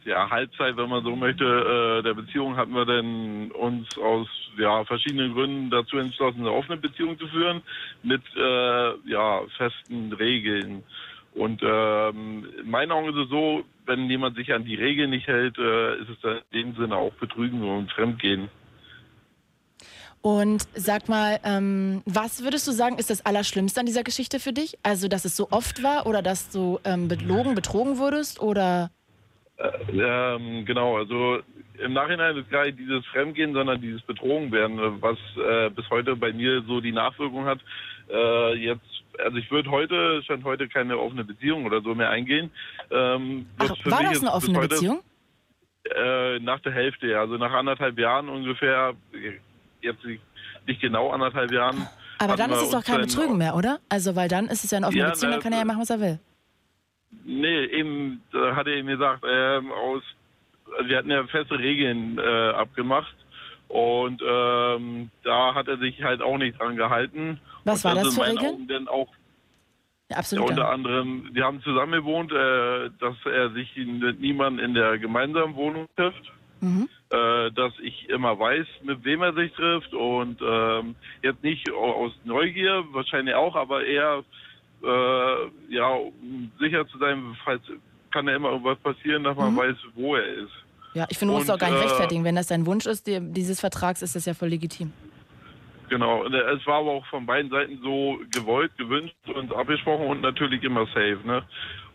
ja, 0.06 0.30
Halbzeit, 0.30 0.78
wenn 0.78 0.90
man 0.90 1.04
so 1.04 1.16
möchte, 1.16 1.44
äh, 1.46 2.04
der 2.04 2.14
Beziehung 2.14 2.56
hatten 2.56 2.74
wir 2.74 2.86
dann 2.86 3.52
uns 3.52 3.98
aus 3.98 4.28
ja, 4.58 4.84
verschiedenen 4.86 5.34
Gründen 5.34 5.70
dazu 5.70 5.98
entschlossen, 5.98 6.42
eine 6.42 6.52
offene 6.52 6.78
Beziehung 6.78 7.18
zu 7.18 7.28
führen 7.28 7.62
mit 8.04 8.22
äh, 8.36 9.10
ja, 9.10 9.42
festen 9.58 10.14
Regeln. 10.14 10.84
Und 11.34 11.62
ähm, 11.64 12.48
in 12.60 12.70
meinen 12.70 12.92
Augen 12.92 13.10
ist 13.10 13.24
es 13.24 13.30
so, 13.30 13.64
wenn 13.86 14.10
jemand 14.10 14.36
sich 14.36 14.54
an 14.54 14.66
die 14.66 14.76
Regeln 14.76 15.10
nicht 15.10 15.28
hält, 15.28 15.58
äh, 15.58 15.96
ist 16.02 16.10
es 16.10 16.20
dann 16.22 16.42
in 16.52 16.74
dem 16.74 16.76
Sinne 16.76 16.96
auch 16.96 17.14
Betrügen 17.14 17.64
und 17.64 17.92
Fremdgehen. 17.92 18.50
Und 20.22 20.68
sag 20.74 21.10
mal, 21.10 21.40
ähm, 21.44 22.02
was 22.06 22.44
würdest 22.44 22.66
du 22.68 22.72
sagen, 22.72 22.98
ist 22.98 23.10
das 23.10 23.26
Allerschlimmste 23.26 23.82
an 23.82 23.86
dieser 23.86 24.04
Geschichte 24.04 24.40
für 24.40 24.54
dich? 24.54 24.78
Also, 24.82 25.10
dass 25.10 25.26
es 25.26 25.36
so 25.36 25.50
oft 25.52 25.84
war 25.84 26.06
oder 26.06 26.22
dass 26.22 26.50
du 26.50 26.80
ähm, 26.86 27.08
belogen, 27.08 27.56
betrogen 27.56 27.98
wurdest 27.98 28.42
oder... 28.42 28.90
Äh, 29.64 30.35
ähm, 30.35 30.65
genau, 30.65 30.98
also 30.98 31.40
im 31.84 31.94
Nachhinein 31.94 32.38
ist 32.38 32.49
gar 32.52 32.65
nicht 32.65 32.77
dieses 32.80 33.06
Fremdgehen, 33.07 33.53
sondern 33.53 33.81
dieses 33.81 34.02
Betrogenwerden, 34.03 34.77
äh, 34.80 35.02
was 35.02 35.18
äh, 35.38 35.69
bis 35.69 35.90
heute 35.90 36.15
bei 36.15 36.31
mir 36.34 36.61
so 36.68 36.81
die 36.81 36.91
Nachwirkung 36.91 37.45
hat. 37.45 37.60
Äh, 38.10 38.56
jetzt, 38.56 38.85
also 39.23 39.38
ich 39.38 39.49
würde 39.49 39.72
heute, 39.72 40.22
stand 40.23 40.44
heute 40.44 40.68
keine 40.68 40.98
offene 40.98 41.23
Beziehung 41.23 41.65
oder 41.65 41.81
so 41.81 41.95
mehr 41.95 42.10
eingehen. 42.10 42.52
Ähm, 42.91 43.48
Ach, 43.57 43.69
war 43.85 44.03
das 44.03 44.22
eine 44.22 44.34
offene 44.34 44.57
heute- 44.60 44.69
Beziehung? 44.69 45.02
Äh, 45.85 46.40
nach 46.40 46.60
der 46.61 46.72
Hälfte, 46.72 47.07
ja. 47.07 47.19
Also 47.22 47.38
nach 47.38 47.52
anderthalb 47.52 47.98
Jahren 47.99 48.30
ungefähr, 48.30 48.94
jetzt 49.81 50.03
nicht- 50.06 50.22
genau 50.81 51.10
anderthalb 51.11 51.52
Jahren. 51.52 51.88
Aber 52.19 52.38
dann 52.38 52.52
ist 52.52 52.61
es 52.61 52.69
doch 52.69 52.84
kein 52.85 53.02
Betrügen 53.02 53.38
mehr, 53.38 53.53
oder? 53.56 53.80
Also, 53.90 54.15
weil 54.15 54.30
dann 54.30 54.48
ist 54.48 54.64
es 54.64 54.72
ja 54.72 54.77
eine 54.77 54.88
offene 54.88 55.02
Ja, 55.03 55.10
Beziehung, 55.10 55.31
na, 55.31 55.35
dann 55.38 55.44
kann 55.44 55.52
er 55.53 55.60
ja 55.60 55.65
machen, 55.65 55.81
was 55.81 55.90
er 55.90 55.99
will. 55.99 56.19
Nee, 57.26 57.65
eben 57.65 58.22
äh, 58.34 58.52
hat 58.53 58.68
er 58.68 58.73
eben 58.76 58.88
gesagt, 58.88 59.23
ähm, 59.27 59.72
aus, 59.72 60.03
also 60.77 60.90
wir 60.90 60.98
hatten 60.98 61.11
ja 61.11 61.26
feste 61.27 61.57
Regeln 61.57 62.18
äh, 62.18 62.22
abgemacht 62.49 63.15
und 63.68 64.22
ähm, 64.26 65.10
da 65.23 65.53
hat 65.56 65.68
er 65.68 65.77
sich 65.77 66.03
halt 66.03 66.22
auch 66.22 66.38
nicht 66.38 66.60
dran 66.60 66.76
gehalten. 66.76 67.40
Was 67.65 67.84
war 67.85 67.95
das 67.95 68.14
für 68.14 68.26
Regeln? 68.26 68.68
Dann 68.68 68.88
auch 68.88 69.07
Ja, 70.10 70.15
ja, 70.15 70.18
absolut. 70.18 70.49
unter 70.49 70.61
Ja. 70.64 70.69
anderem, 70.69 71.30
wir 71.31 71.44
haben 71.45 71.61
zusammen 71.64 71.94
gewohnt, 71.94 72.31
äh, 72.31 72.90
dass 72.99 73.15
er 73.26 73.52
sich 73.52 73.76
mit 73.77 74.19
niemandem 74.19 74.65
in 74.65 74.73
der 74.73 74.98
gemeinsamen 74.98 75.56
Wohnung 75.56 75.88
trifft. 75.95 76.31
Mhm. 76.61 76.88
Äh, 77.10 77.52
dass 77.52 77.73
ich 77.81 78.10
immer 78.10 78.40
weiß, 78.40 78.65
mit 78.84 79.03
wem 79.06 79.22
er 79.22 79.34
sich 79.34 79.52
trifft 79.53 79.94
und 79.94 80.41
ähm, 80.41 80.95
jetzt 81.22 81.44
nicht 81.44 81.69
au- 81.72 82.06
aus 82.06 82.11
Neugier, 82.23 82.85
wahrscheinlich 82.91 83.35
auch, 83.35 83.56
aber 83.56 83.85
eher 83.85 84.23
äh, 84.84 85.73
ja, 85.76 85.88
um 85.88 86.51
sicher 86.60 86.85
zu 86.88 86.97
sein, 86.97 87.35
falls 87.43 87.61
kann 88.11 88.27
ja 88.27 88.35
immer 88.35 88.49
irgendwas 88.51 88.77
passieren, 88.80 89.23
dass 89.23 89.35
man 89.35 89.53
Mhm. 89.53 89.57
weiß, 89.57 89.76
wo 89.95 90.15
er 90.15 90.26
ist. 90.26 90.51
Ja, 90.93 91.07
ich 91.10 91.18
finde, 91.18 91.34
du 91.34 91.38
musst 91.39 91.49
Und, 91.49 91.55
auch 91.55 91.60
gar 91.60 91.72
nicht 91.72 91.80
äh, 91.80 91.84
rechtfertigen. 91.85 92.23
Wenn 92.23 92.35
das 92.35 92.47
dein 92.47 92.65
Wunsch 92.68 92.85
ist, 92.85 93.07
die, 93.07 93.19
dieses 93.19 93.60
Vertrags, 93.60 94.01
ist 94.03 94.15
das 94.15 94.26
ja 94.26 94.34
voll 94.35 94.49
legitim. 94.49 94.93
Genau, 95.89 96.23
und 96.26 96.34
es 96.34 96.65
war 96.65 96.80
aber 96.80 96.91
auch 96.91 97.05
von 97.07 97.26
beiden 97.26 97.49
Seiten 97.51 97.80
so 97.84 98.19
gewollt, 98.31 98.76
gewünscht 98.77 99.15
und 99.34 99.53
abgesprochen 99.53 100.07
und 100.07 100.22
natürlich 100.22 100.64
immer 100.64 100.85
safe. 100.88 101.19
Ne? 101.26 101.43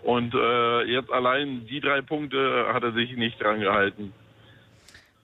Und 0.02 0.35
äh, 0.35 0.82
jetzt 0.85 1.10
allein 1.10 1.66
die 1.66 1.81
drei 1.81 2.01
Punkte 2.02 2.66
hat 2.73 2.82
er 2.82 2.93
sich 2.93 3.16
nicht 3.16 3.40
dran 3.40 3.60
gehalten. 3.60 4.12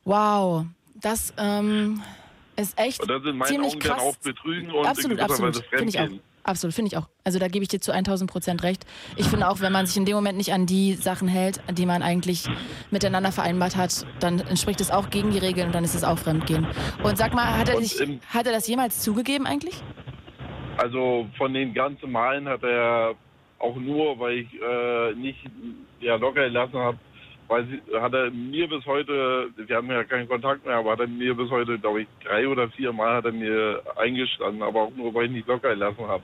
Wow, 0.04 0.66
das 1.00 1.32
ähm, 1.38 2.02
ist 2.56 2.78
echt 2.78 3.00
Und 3.00 3.08
das 3.10 3.22
sind 3.22 3.44
ziemlich 3.46 3.72
Augen 3.72 3.78
krass. 3.80 3.96
dann 3.98 4.06
auch 4.06 4.16
Betrügen 4.16 4.70
und 4.70 4.86
absolut, 4.86 5.20
absolut. 5.20 5.56
Weise 5.56 5.64
Finde 5.70 5.88
ich 5.88 6.00
auch. 6.00 6.08
Absolut, 6.44 6.74
finde 6.74 6.88
ich 6.88 6.96
auch. 6.98 7.08
Also 7.24 7.38
da 7.38 7.48
gebe 7.48 7.62
ich 7.62 7.68
dir 7.68 7.80
zu 7.80 7.90
1000 7.90 8.30
Prozent 8.30 8.62
recht. 8.62 8.84
Ich 9.16 9.26
finde 9.26 9.48
auch, 9.48 9.60
wenn 9.60 9.72
man 9.72 9.86
sich 9.86 9.96
in 9.96 10.04
dem 10.04 10.14
Moment 10.14 10.36
nicht 10.36 10.52
an 10.52 10.66
die 10.66 10.92
Sachen 10.92 11.26
hält, 11.26 11.60
die 11.72 11.86
man 11.86 12.02
eigentlich 12.02 12.44
miteinander 12.90 13.32
vereinbart 13.32 13.76
hat, 13.76 14.06
dann 14.20 14.40
entspricht 14.40 14.80
es 14.82 14.90
auch 14.90 15.08
gegen 15.08 15.30
die 15.30 15.38
Regeln 15.38 15.68
und 15.68 15.74
dann 15.74 15.84
ist 15.84 15.94
es 15.94 16.04
auch 16.04 16.18
Fremdgehen. 16.18 16.66
Und 17.02 17.16
sag 17.16 17.32
mal, 17.32 17.58
hat 17.58 17.70
er, 17.70 17.80
sich, 17.80 17.98
hat 18.28 18.46
er 18.46 18.52
das 18.52 18.68
jemals 18.68 19.00
zugegeben 19.00 19.46
eigentlich? 19.46 19.82
Also 20.76 21.26
von 21.38 21.54
den 21.54 21.72
ganzen 21.72 22.12
Malen 22.12 22.46
hat 22.46 22.62
er 22.62 23.14
auch 23.58 23.76
nur, 23.76 24.18
weil 24.18 24.38
ich 24.38 24.48
äh, 24.60 25.14
nicht 25.14 25.38
ja, 26.00 26.16
locker 26.16 26.44
gelassen 26.44 26.78
habe, 26.78 26.98
weil 27.48 27.66
sie, 27.66 28.00
hat 28.00 28.14
er 28.14 28.30
mir 28.30 28.68
bis 28.68 28.84
heute, 28.86 29.50
wir 29.56 29.76
haben 29.76 29.90
ja 29.90 30.04
keinen 30.04 30.28
Kontakt 30.28 30.64
mehr, 30.64 30.76
aber 30.76 30.92
hat 30.92 31.00
er 31.00 31.08
mir 31.08 31.34
bis 31.34 31.50
heute, 31.50 31.78
glaube 31.78 32.02
ich, 32.02 32.08
drei 32.24 32.48
oder 32.48 32.68
vier 32.70 32.92
Mal 32.92 33.16
hat 33.16 33.26
er 33.26 33.32
mir 33.32 33.82
eingestanden, 33.96 34.62
aber 34.62 34.82
auch 34.82 34.92
nur, 34.96 35.12
weil 35.14 35.26
ich 35.26 35.32
nicht 35.32 35.48
locker 35.48 35.70
gelassen 35.70 36.06
habe. 36.06 36.22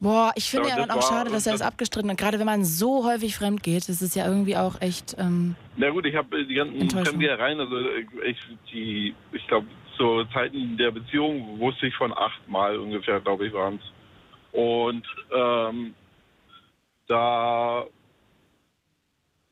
Boah, 0.00 0.32
ich 0.34 0.48
finde 0.48 0.70
Ja, 0.70 0.78
ja, 0.78 0.86
dann 0.86 0.96
auch 0.96 1.06
schade, 1.06 1.30
dass 1.30 1.46
er 1.46 1.52
das 1.52 1.60
abgestritten 1.60 2.10
hat. 2.10 2.16
Gerade 2.16 2.38
wenn 2.38 2.46
man 2.46 2.64
so 2.64 3.04
häufig 3.04 3.36
fremd 3.36 3.62
geht, 3.62 3.86
das 3.86 4.00
ist 4.00 4.16
ja 4.16 4.26
irgendwie 4.26 4.56
auch 4.56 4.80
echt. 4.80 5.14
Ähm, 5.18 5.56
Na 5.76 5.90
gut, 5.90 6.06
ich 6.06 6.16
habe 6.16 6.42
die 6.46 6.54
ganzen. 6.54 6.88
Fremdgehereien, 6.88 7.60
also 7.60 7.76
ich, 8.24 8.38
die, 8.72 9.14
ich 9.32 9.46
glaube, 9.46 9.66
zu 9.98 10.24
Zeiten 10.32 10.78
der 10.78 10.90
Beziehung 10.90 11.60
wusste 11.60 11.86
ich 11.86 11.94
von 11.96 12.16
acht 12.16 12.48
Mal 12.48 12.78
ungefähr, 12.78 13.20
glaube 13.20 13.46
ich, 13.46 13.52
waren 13.52 13.78
es. 13.78 14.58
Und 14.58 15.06
ähm, 15.32 15.94
da, 17.06 17.84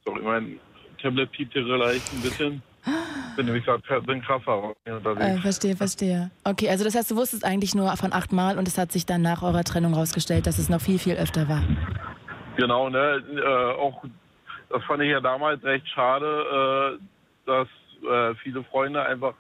sorry, 0.09 0.23
mein 0.23 0.61
Tablet 1.01 1.31
piept 1.33 1.53
hier 1.53 1.63
leicht 1.63 2.13
ein 2.13 2.23
bisschen. 2.23 2.63
Bin 3.37 3.47
nämlich 3.47 3.65
gerade 3.65 3.83
bin 4.03 4.23
Kraftfahrer 4.23 4.75
unterwegs. 4.87 5.27
äh, 5.27 5.39
verstehe, 5.39 5.77
verstehe. 5.77 6.31
Okay, 6.45 6.69
also 6.71 6.85
das 6.85 6.95
heißt, 6.95 7.11
du 7.11 7.17
wusstest 7.17 7.45
eigentlich 7.45 7.75
nur 7.75 7.95
von 7.97 8.13
acht 8.13 8.33
Mal 8.33 8.59
und 8.59 8.67
es 8.67 8.79
hat 8.79 8.91
sich 8.93 9.07
dann 9.07 9.23
nach 9.23 9.43
eurer 9.43 9.65
Trennung 9.65 9.95
rausgestellt, 9.95 10.47
dass 10.47 10.59
es 10.59 10.69
noch 10.69 10.81
viel, 10.81 10.99
viel 10.99 11.15
öfter 11.15 11.49
war. 11.49 11.63
Genau, 12.57 12.89
ne? 12.89 13.23
Äh, 13.37 13.81
auch 13.81 14.03
das 14.71 14.83
fand 14.85 15.03
ich 15.03 15.11
ja 15.11 15.21
damals 15.21 15.63
recht 15.65 15.89
schade, 15.89 16.99
äh, 16.99 17.47
dass 17.47 17.69
äh, 18.11 18.35
viele 18.43 18.65
Freunde 18.65 19.03
einfach 19.05 19.35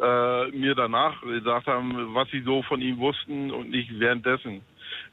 äh, 0.00 0.46
mir 0.50 0.74
danach 0.74 1.20
gesagt 1.22 1.66
haben, 1.66 2.14
was 2.14 2.28
sie 2.30 2.42
so 2.42 2.62
von 2.62 2.80
ihm 2.80 2.98
wussten 2.98 3.50
und 3.50 3.70
nicht 3.70 3.90
währenddessen. 3.98 4.62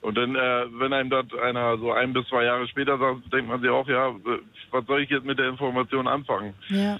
Und 0.08 0.16
dann, 0.18 0.36
äh, 0.38 0.66
wenn 0.80 0.94
einem 0.94 1.10
das 1.10 1.26
einer 1.44 1.78
so 1.80 1.92
ein 1.92 2.14
bis 2.14 2.26
zwei 2.30 2.46
Jahre 2.46 2.66
später 2.70 2.98
sagt, 2.98 3.34
denkt 3.34 3.50
man 3.50 3.60
sich 3.60 3.70
auch, 3.70 3.86
ja, 3.90 4.08
äh, 4.08 4.40
was 4.72 4.86
soll 4.86 5.02
ich 5.02 5.10
jetzt 5.10 5.26
mit 5.26 5.38
der 5.38 5.50
Information 5.50 6.08
anfangen? 6.08 6.54
Ja. 6.70 6.98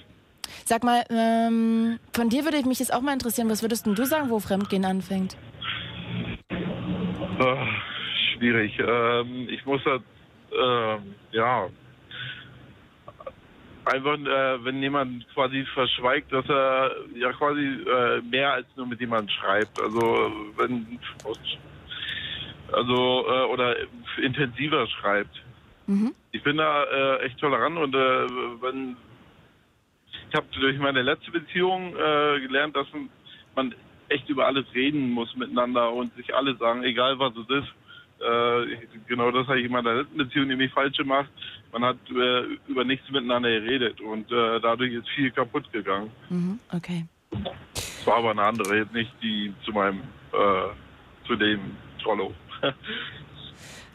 Sag 0.66 0.84
mal, 0.84 1.02
ähm, 1.08 1.98
von 2.12 2.28
dir 2.28 2.44
würde 2.44 2.62
mich 2.68 2.80
jetzt 2.80 2.92
auch 2.92 3.00
mal 3.00 3.14
interessieren, 3.14 3.48
was 3.48 3.62
würdest 3.62 3.86
denn 3.86 3.94
du 3.94 4.04
sagen, 4.04 4.28
wo 4.28 4.40
Fremdgehen 4.40 4.84
anfängt? 4.84 5.38
Ah, 7.38 7.66
schwierig. 8.36 8.78
Ähm, 8.78 9.48
ich 9.48 9.64
muss 9.64 9.80
das, 9.84 10.02
ähm, 10.52 11.14
ja, 11.32 11.66
einfach, 13.86 14.18
äh, 14.18 14.64
wenn 14.66 14.82
jemand 14.82 15.26
quasi 15.32 15.64
verschweigt, 15.72 16.30
dass 16.30 16.46
er 16.46 16.90
ja 17.16 17.32
quasi 17.32 17.64
äh, 17.64 18.20
mehr 18.20 18.52
als 18.52 18.66
nur 18.76 18.86
mit 18.86 19.00
jemandem 19.00 19.30
schreibt. 19.30 19.80
Also 19.80 20.30
wenn, 20.58 20.98
also 22.72 23.26
äh, 23.28 23.44
oder 23.52 23.76
intensiver 24.22 24.86
schreibt. 24.88 25.42
Mhm. 25.86 26.14
Ich 26.32 26.42
bin 26.42 26.56
da 26.58 26.84
äh, 26.84 27.24
echt 27.24 27.38
tolerant 27.38 27.78
und 27.78 27.94
äh, 27.94 27.98
wenn 28.60 28.96
ich 30.30 30.34
habe 30.36 30.46
durch 30.52 30.78
meine 30.78 31.02
letzte 31.02 31.30
Beziehung 31.30 31.94
äh, 31.94 32.40
gelernt, 32.40 32.76
dass 32.76 32.86
man 33.54 33.74
echt 34.08 34.28
über 34.28 34.46
alles 34.46 34.66
reden 34.74 35.10
muss 35.10 35.34
miteinander 35.36 35.92
und 35.92 36.14
sich 36.16 36.34
alles 36.34 36.58
sagen, 36.58 36.82
egal 36.82 37.18
was 37.18 37.32
es 37.36 37.48
ist. 37.48 37.68
Äh, 38.20 38.86
genau 39.06 39.30
das 39.30 39.46
habe 39.46 39.60
ich 39.60 39.66
in 39.66 39.72
meiner 39.72 39.94
letzten 39.94 40.16
Beziehung 40.16 40.48
nämlich 40.48 40.72
falsch 40.72 40.96
gemacht. 40.96 41.30
Man 41.72 41.84
hat 41.84 41.98
äh, 42.10 42.42
über 42.66 42.84
nichts 42.84 43.08
miteinander 43.10 43.48
geredet 43.48 44.00
und 44.00 44.30
äh, 44.32 44.60
dadurch 44.60 44.92
ist 44.92 45.08
viel 45.10 45.30
kaputt 45.30 45.72
gegangen. 45.72 46.10
Mhm. 46.28 46.58
Okay. 46.72 47.06
Es 47.74 48.06
war 48.06 48.16
aber 48.16 48.30
eine 48.30 48.42
andere, 48.42 48.78
jetzt 48.78 48.92
nicht 48.92 49.12
die 49.22 49.52
zu 49.64 49.72
meinem, 49.72 50.00
äh, 50.32 51.26
zu 51.26 51.36
dem 51.36 51.60
Trollo. 52.02 52.34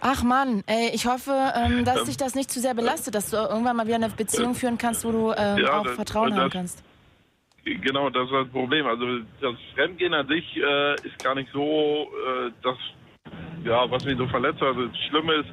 Ach 0.06 0.22
Mann, 0.23 0.64
ey, 0.68 0.91
ich 0.94 1.06
hoffe, 1.06 1.31
ähm, 1.56 1.85
dass 1.85 2.03
dich 2.03 2.18
das 2.18 2.35
nicht 2.35 2.52
zu 2.52 2.60
sehr 2.60 2.73
belastet, 2.73 3.15
dass 3.15 3.30
du 3.30 3.38
irgendwann 3.38 3.77
mal 3.77 3.85
wieder 3.85 3.95
eine 3.95 4.10
Beziehung 4.10 4.53
führen 4.53 4.77
kannst, 4.77 5.06
wo 5.06 5.11
du 5.11 5.31
ähm, 5.38 5.57
Ja, 5.60 5.80
auch 5.80 5.84
das- 5.85 5.95
Vertrauen 5.95 6.31
das- 6.31 6.40
haben 6.40 6.49
kannst. 6.49 6.84
Genau, 7.65 8.10
das 8.10 8.26
ist 8.26 8.34
das 8.34 8.48
Problem. 8.49 8.85
Also 8.85 9.19
das 9.40 9.56
Fremdgehen 9.73 10.14
an 10.14 10.27
sich 10.27 10.57
äh, 10.57 10.95
ist 10.95 11.23
gar 11.23 11.34
nicht 11.35 11.49
so 11.53 12.10
äh, 12.11 12.52
das, 12.61 12.76
ja, 13.64 13.90
was 13.90 14.03
mich 14.03 14.18
so 14.18 14.27
verletzt 14.27 14.60
hat. 14.60 14.76
Das 14.77 14.98
Schlimme 15.07 15.35
ist, 15.35 15.49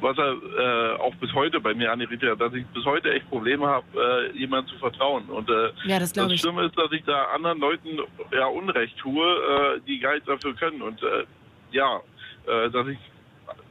was 0.00 0.18
er 0.18 0.32
äh, 0.32 0.96
auch 0.98 1.14
bis 1.20 1.32
heute 1.34 1.60
bei 1.60 1.72
mir 1.72 1.92
anirritiert, 1.92 2.40
dass 2.40 2.52
ich 2.52 2.66
bis 2.66 2.84
heute 2.84 3.12
echt 3.12 3.28
Probleme 3.30 3.64
habe, 3.68 3.86
äh, 4.34 4.36
jemandem 4.36 4.72
zu 4.74 4.78
vertrauen. 4.80 5.26
Und 5.26 5.48
äh, 5.48 5.70
Ja, 5.84 6.00
das 6.00 6.10
ich. 6.16 6.40
Schlimme 6.40 6.64
ist, 6.64 6.76
dass 6.76 6.90
ich 6.90 7.04
da 7.04 7.26
anderen 7.26 7.60
Leuten 7.60 8.00
ja 8.32 8.46
Unrecht 8.46 8.98
tue, 8.98 9.24
äh, 9.24 9.80
die 9.86 10.00
gar 10.00 10.14
nichts 10.14 10.26
dafür 10.26 10.52
können. 10.56 10.82
Und 10.82 11.00
äh, 11.04 11.24
ja, 11.70 12.00
äh, 12.46 12.70
dass 12.70 12.86
ich 12.88 12.98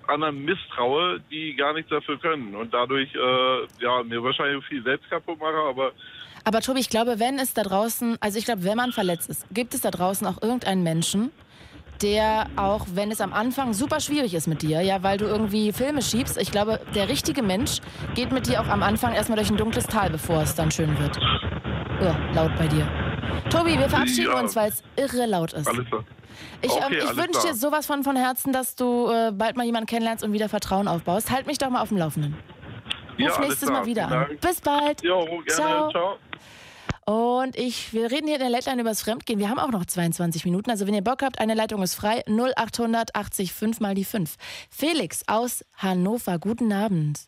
anderen 0.07 0.45
misstraue, 0.45 1.19
die 1.31 1.55
gar 1.55 1.73
nichts 1.73 1.89
dafür 1.89 2.19
können. 2.19 2.55
Und 2.55 2.73
dadurch 2.73 3.09
äh, 3.15 3.83
ja 3.83 4.03
mir 4.03 4.23
wahrscheinlich 4.23 4.63
viel 4.65 4.83
selbst 4.83 5.09
kaputt 5.09 5.39
mache, 5.39 5.57
aber 5.69 5.91
Aber 6.43 6.61
Tobi, 6.61 6.79
ich 6.79 6.89
glaube, 6.89 7.19
wenn 7.19 7.39
es 7.39 7.53
da 7.55 7.63
draußen, 7.63 8.17
also 8.19 8.37
ich 8.37 8.45
glaube, 8.45 8.63
wenn 8.63 8.77
man 8.77 8.91
verletzt 8.91 9.29
ist, 9.29 9.47
gibt 9.51 9.73
es 9.73 9.81
da 9.81 9.89
draußen 9.89 10.27
auch 10.27 10.41
irgendeinen 10.43 10.83
Menschen, 10.83 11.31
der 12.03 12.47
auch, 12.55 12.85
wenn 12.93 13.09
es 13.09 13.19
am 13.21 13.33
Anfang 13.33 13.73
super 13.73 13.99
schwierig 13.99 14.33
ist 14.35 14.47
mit 14.47 14.61
dir, 14.61 14.81
ja, 14.81 15.01
weil 15.01 15.17
du 15.17 15.25
irgendwie 15.25 15.71
Filme 15.71 16.01
schiebst, 16.03 16.37
ich 16.37 16.51
glaube, 16.51 16.81
der 16.93 17.09
richtige 17.09 17.41
Mensch 17.41 17.79
geht 18.15 18.31
mit 18.31 18.47
dir 18.47 18.61
auch 18.61 18.67
am 18.67 18.83
Anfang 18.83 19.13
erstmal 19.13 19.37
durch 19.37 19.49
ein 19.49 19.57
dunkles 19.57 19.87
Tal, 19.87 20.09
bevor 20.11 20.41
es 20.43 20.53
dann 20.53 20.69
schön 20.71 20.95
wird. 20.99 21.17
Ja, 22.01 22.15
laut 22.33 22.51
bei 22.57 22.67
dir. 22.67 22.85
Tobi, 23.49 23.79
wir 23.79 23.89
verabschieden 23.89 24.31
Ja. 24.33 24.39
uns, 24.41 24.55
weil 24.55 24.69
es 24.69 24.83
irre 24.97 25.25
laut 25.25 25.53
ist. 25.53 25.67
alles 25.67 25.87
klar. 25.87 26.03
Ich, 26.61 26.71
ähm, 26.71 26.77
Okay, 26.85 26.97
ich 26.97 27.07
alles 27.07 27.17
wünsche 27.17 27.47
dir 27.47 27.53
sowas 27.55 27.85
von 27.85 28.03
von 28.03 28.15
Herzen, 28.15 28.53
dass 28.53 28.75
du 28.75 29.09
äh, 29.09 29.31
bald 29.31 29.55
mal 29.57 29.65
jemanden 29.65 29.87
kennenlernst 29.87 30.23
und 30.23 30.33
wieder 30.33 30.49
Vertrauen 30.49 30.87
aufbaust. 30.87 31.31
Halt 31.31 31.47
mich 31.47 31.57
doch 31.57 31.69
mal 31.69 31.81
auf 31.81 31.89
dem 31.89 31.97
Laufenden. 31.97 32.33
Ruf 32.33 33.19
Ja, 33.19 33.39
nächstes 33.39 33.69
klar. 33.69 33.81
Mal 33.81 33.85
wieder 33.85 34.07
an. 34.07 34.37
Bis 34.41 34.61
bald. 34.61 35.01
Jo, 35.03 35.25
gerne. 35.25 35.45
Ciao. 35.47 35.89
Ciao. 35.91 36.17
Und 37.07 37.55
ich, 37.55 37.93
wir 37.93 38.09
reden 38.09 38.25
hier 38.25 38.37
in 38.37 38.41
der 38.41 38.49
Leitline 38.49 38.81
übers 38.81 39.03
Fremdgehen. 39.03 39.37
Wir 39.37 39.49
haben 39.49 39.59
auch 39.59 39.69
noch 39.69 39.85
22 39.85 40.43
Minuten. 40.43 40.71
Also 40.71 40.87
wenn 40.87 40.93
ihr 40.95 41.03
Bock 41.03 41.21
habt, 41.21 41.39
eine 41.39 41.53
Leitung 41.53 41.83
ist 41.83 41.93
frei. 41.93 42.23
0800 42.27 43.15
80 43.15 43.53
5 43.53 43.79
mal 43.79 43.93
die 43.93 44.05
5. 44.05 44.35
Felix 44.71 45.21
aus 45.27 45.63
Hannover, 45.73 46.39
guten 46.39 46.73
Abend. 46.73 47.19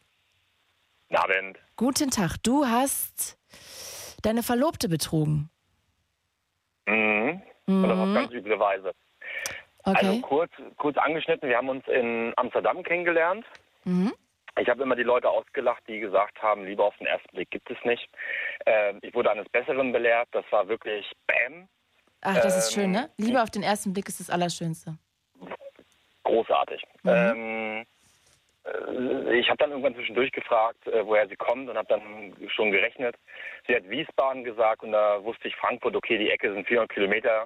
Guten 1.10 1.22
Abend. 1.22 1.58
Guten 1.76 2.10
Tag. 2.10 2.38
Du 2.42 2.66
hast 2.66 3.38
deine 4.24 4.42
Verlobte 4.42 4.90
betrogen. 4.90 5.52
Mhm. 6.88 7.42
Und 7.68 7.90
das 7.90 8.00
auf 8.00 8.14
ganz 8.14 8.32
üble 8.32 8.60
Weise. 8.60 8.94
Okay. 9.84 9.98
Also 10.06 10.22
kurz, 10.22 10.52
kurz 10.78 10.98
angeschnitten, 10.98 11.50
wir 11.50 11.58
haben 11.58 11.70
uns 11.70 11.88
in 11.88 12.34
Amsterdam 12.38 12.84
kennengelernt. 12.84 13.46
Mhm. 13.84 14.14
Ich 14.60 14.68
habe 14.70 14.82
immer 14.82 14.96
die 14.96 15.04
Leute 15.04 15.30
ausgelacht, 15.30 15.84
die 15.88 16.00
gesagt 16.00 16.42
haben, 16.42 16.66
Liebe 16.66 16.84
auf 16.84 16.98
den 16.98 17.08
ersten 17.08 17.30
Blick 17.36 17.52
gibt 17.52 17.70
es 17.70 17.78
nicht. 17.84 18.10
Ähm, 18.66 19.00
ich 19.02 19.14
wurde 19.14 19.32
eines 19.32 19.48
Besseren 19.50 19.92
belehrt. 19.92 20.28
Das 20.32 20.46
war 20.50 20.68
wirklich 20.68 21.12
Bam. 21.28 21.68
Ach, 22.22 22.42
das 22.42 22.58
ist 22.58 22.76
Ähm, 22.76 22.82
schön, 22.84 22.92
ne? 22.92 23.10
Liebe 23.18 23.42
auf 23.42 23.52
den 23.52 23.64
ersten 23.64 23.94
Blick 23.94 24.08
ist 24.10 24.20
das 24.20 24.30
Allerschönste. 24.30 24.98
Großartig. 26.24 26.82
Ähm, 27.06 27.86
äh, 28.66 29.40
ich 29.40 29.48
habe 29.48 29.58
dann 29.58 29.70
irgendwann 29.70 29.94
zwischendurch 29.96 30.32
gefragt, 30.32 30.86
äh, 30.88 31.06
woher 31.06 31.28
sie 31.28 31.36
kommt 31.36 31.70
und 31.70 31.78
habe 31.78 31.88
dann 31.88 32.34
schon 32.50 32.72
gerechnet. 32.72 33.16
Sie 33.68 33.76
hat 33.76 33.88
Wiesbaden 33.88 34.44
gesagt 34.44 34.84
und 34.84 34.92
da 34.92 35.24
wusste 35.24 35.48
ich 35.48 35.56
Frankfurt, 35.56 35.96
okay, 35.96 36.18
die 36.18 36.32
Ecke 36.32 36.52
sind 36.52 36.68
400 36.68 36.90
Kilometer. 36.90 37.46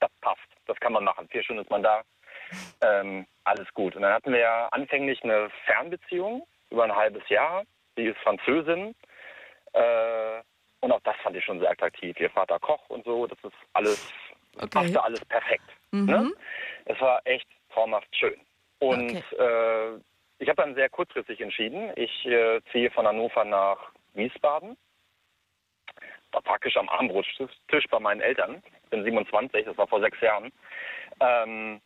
Das 0.00 0.10
passt. 0.20 0.40
Das 0.66 0.78
kann 0.80 0.92
man 0.92 1.04
machen. 1.04 1.28
Vier 1.28 1.42
Stunden 1.42 1.62
ist 1.62 1.70
man 1.70 1.82
da. 1.82 2.02
Ähm, 2.82 3.26
alles 3.44 3.72
gut. 3.74 3.96
Und 3.96 4.02
dann 4.02 4.12
hatten 4.12 4.32
wir 4.32 4.40
ja 4.40 4.68
anfänglich 4.68 5.22
eine 5.22 5.50
Fernbeziehung 5.64 6.46
über 6.70 6.84
ein 6.84 6.94
halbes 6.94 7.26
Jahr. 7.28 7.64
Sie 7.96 8.04
ist 8.06 8.18
Französin. 8.18 8.94
Äh, 9.72 10.42
und 10.80 10.92
auch 10.92 11.00
das 11.04 11.16
fand 11.22 11.36
ich 11.36 11.44
schon 11.44 11.60
sehr 11.60 11.70
attraktiv. 11.70 12.18
Ihr 12.20 12.30
Vater 12.30 12.58
Koch 12.58 12.88
und 12.88 13.04
so, 13.04 13.26
das 13.26 13.38
ist 13.42 13.56
alles, 13.72 14.12
Okay. 14.56 14.68
passte 14.70 15.02
alles 15.02 15.24
perfekt. 15.24 15.64
Mhm. 15.90 16.06
Ne? 16.06 16.32
Es 16.84 17.00
war 17.00 17.20
echt 17.24 17.48
traumhaft 17.72 18.14
schön. 18.14 18.38
Und 18.78 19.14
äh, 19.14 19.94
ich 20.38 20.48
habe 20.48 20.56
dann 20.56 20.74
sehr 20.74 20.88
kurzfristig 20.90 21.40
entschieden. 21.40 21.90
Ich 21.96 22.26
äh, 22.26 22.60
ziehe 22.70 22.90
von 22.90 23.06
Hannover 23.06 23.44
nach 23.44 23.78
Wiesbaden. 24.12 24.76
War 26.34 26.42
praktisch 26.42 26.76
am 26.76 26.88
Armbrotstisch 26.88 27.86
bei 27.90 28.00
meinen 28.00 28.20
Eltern. 28.20 28.60
Bin 28.90 29.04
27, 29.04 29.64
das 29.66 29.78
war 29.78 29.86
vor 29.86 30.00
sechs 30.00 30.20
Jahren. 30.20 30.52
Ähm, 31.20 31.80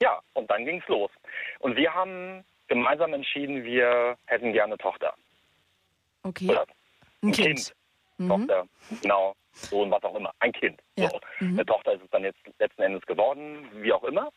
ja, 0.00 0.20
und 0.32 0.50
dann 0.50 0.64
ging's 0.64 0.86
los. 0.88 1.10
Und 1.58 1.76
wir 1.76 1.92
haben 1.92 2.44
gemeinsam 2.68 3.12
entschieden, 3.12 3.64
wir 3.64 4.16
hätten 4.24 4.52
gerne 4.52 4.72
eine 4.72 4.78
Tochter. 4.78 5.14
Okay. 6.22 6.48
Oder 6.48 6.62
Ein 7.22 7.28
ein 7.28 7.32
Kind. 7.32 7.46
Kind. 7.46 7.74
Mhm. 8.16 8.28
Tochter, 8.28 8.66
genau, 9.02 9.34
Sohn, 9.52 9.90
was 9.90 10.02
auch 10.02 10.14
immer. 10.14 10.32
Ein 10.40 10.52
Kind. 10.52 10.80
Ja. 10.96 11.10
So. 11.10 11.20
Mhm. 11.40 11.54
Eine 11.54 11.66
Tochter 11.66 11.92
ist 11.92 12.02
es 12.02 12.10
dann 12.10 12.24
jetzt 12.24 12.38
letzten 12.58 12.82
Endes 12.82 13.04
geworden, 13.06 13.68
wie 13.82 13.92
auch 13.92 14.04
immer. 14.04 14.30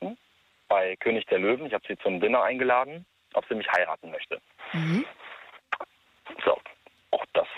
bei 0.68 0.96
König 0.96 1.24
der 1.26 1.38
Löwen. 1.38 1.64
Ich 1.66 1.72
habe 1.72 1.84
sie 1.88 1.96
zum 1.98 2.20
Dinner 2.20 2.42
eingeladen, 2.42 3.06
ob 3.32 3.46
sie 3.48 3.54
mich 3.54 3.66
heiraten 3.72 4.10
möchte. 4.10 4.38
Mhm. 4.74 5.06
So, 6.44 6.58
auch 7.10 7.24
das 7.32 7.48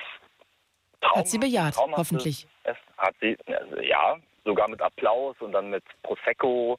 Hat 1.03 1.27
sie 1.27 1.39
bejaht, 1.39 1.77
hoffentlich. 1.77 2.47
Es 2.63 2.77
hat 2.97 3.15
sie, 3.21 3.37
also, 3.47 3.81
ja, 3.81 4.17
sogar 4.45 4.69
mit 4.69 4.81
Applaus 4.81 5.37
und 5.41 5.53
dann 5.53 5.71
mit 5.71 5.85
Prosecco 6.03 6.79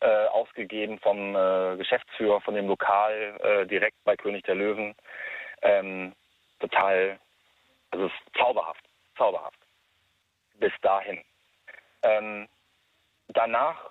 äh, 0.00 0.26
ausgegeben 0.26 1.00
vom 1.00 1.34
äh, 1.34 1.76
Geschäftsführer 1.76 2.40
von 2.40 2.54
dem 2.54 2.68
Lokal 2.68 3.36
äh, 3.42 3.66
direkt 3.66 3.96
bei 4.04 4.16
König 4.16 4.44
der 4.44 4.54
Löwen. 4.54 4.94
Ähm, 5.62 6.14
total, 6.60 7.18
also 7.90 8.06
es 8.06 8.12
ist 8.12 8.38
zauberhaft, 8.38 8.84
zauberhaft. 9.16 9.58
Bis 10.60 10.72
dahin. 10.82 11.20
Ähm, 12.02 12.48
danach 13.28 13.90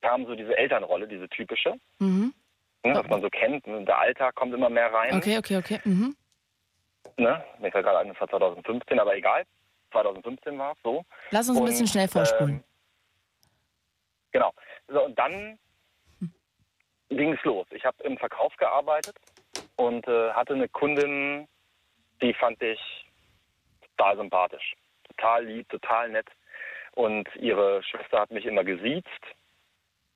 kam 0.00 0.26
so 0.26 0.34
diese 0.34 0.56
Elternrolle, 0.56 1.08
diese 1.08 1.28
typische, 1.28 1.74
Mhm. 1.98 2.32
ne, 2.84 2.94
was 2.94 3.06
man 3.08 3.20
so 3.20 3.28
kennt. 3.28 3.66
Der 3.66 3.98
Alltag 3.98 4.34
kommt 4.34 4.54
immer 4.54 4.70
mehr 4.70 4.92
rein. 4.92 5.14
Okay, 5.16 5.38
okay, 5.38 5.56
okay. 5.56 5.80
Mhm. 5.84 6.16
Ne? 7.16 7.44
Mir 7.58 7.72
fällt 7.72 7.84
gerade 7.84 7.98
ein, 7.98 8.08
das 8.08 8.20
war 8.20 8.28
2015, 8.28 9.00
aber 9.00 9.16
egal. 9.16 9.44
2015 9.90 10.56
war 10.58 10.72
es 10.72 10.78
so. 10.84 11.04
Lass 11.30 11.48
uns 11.48 11.58
ein 11.58 11.64
bisschen 11.64 11.86
schnell 11.88 12.06
vorspulen. 12.08 12.56
Ähm, 12.56 12.64
genau. 14.30 14.52
So, 14.86 15.04
und 15.04 15.18
dann 15.18 15.58
ging 17.08 17.32
es 17.32 17.42
los. 17.44 17.66
Ich 17.70 17.84
habe 17.84 18.02
im 18.04 18.18
Verkauf 18.18 18.54
gearbeitet 18.56 19.16
und 19.76 20.06
äh, 20.06 20.30
hatte 20.32 20.52
eine 20.54 20.68
Kundin, 20.68 21.48
die 22.22 22.34
fand 22.34 22.62
ich 22.62 22.78
total 23.96 24.16
sympathisch. 24.18 24.74
Total 25.08 25.44
lieb, 25.44 25.68
total 25.70 26.10
nett. 26.10 26.28
Und 26.98 27.28
ihre 27.36 27.80
Schwester 27.84 28.22
hat 28.22 28.32
mich 28.32 28.44
immer 28.44 28.64
gesiezt. 28.64 29.22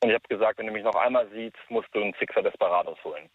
Und 0.01 0.09
ich 0.09 0.17
habe 0.17 0.27
gesagt, 0.27 0.59
wenn 0.59 0.67
du 0.67 0.73
mich 0.73 0.83
noch 0.83 0.97
einmal 0.97 1.29
siehst, 1.29 1.55
musst 1.69 1.87
du 1.93 2.03
einen 2.03 2.13
Sixer 2.19 2.43
Desperados 2.43 2.99
holen. 3.05 3.31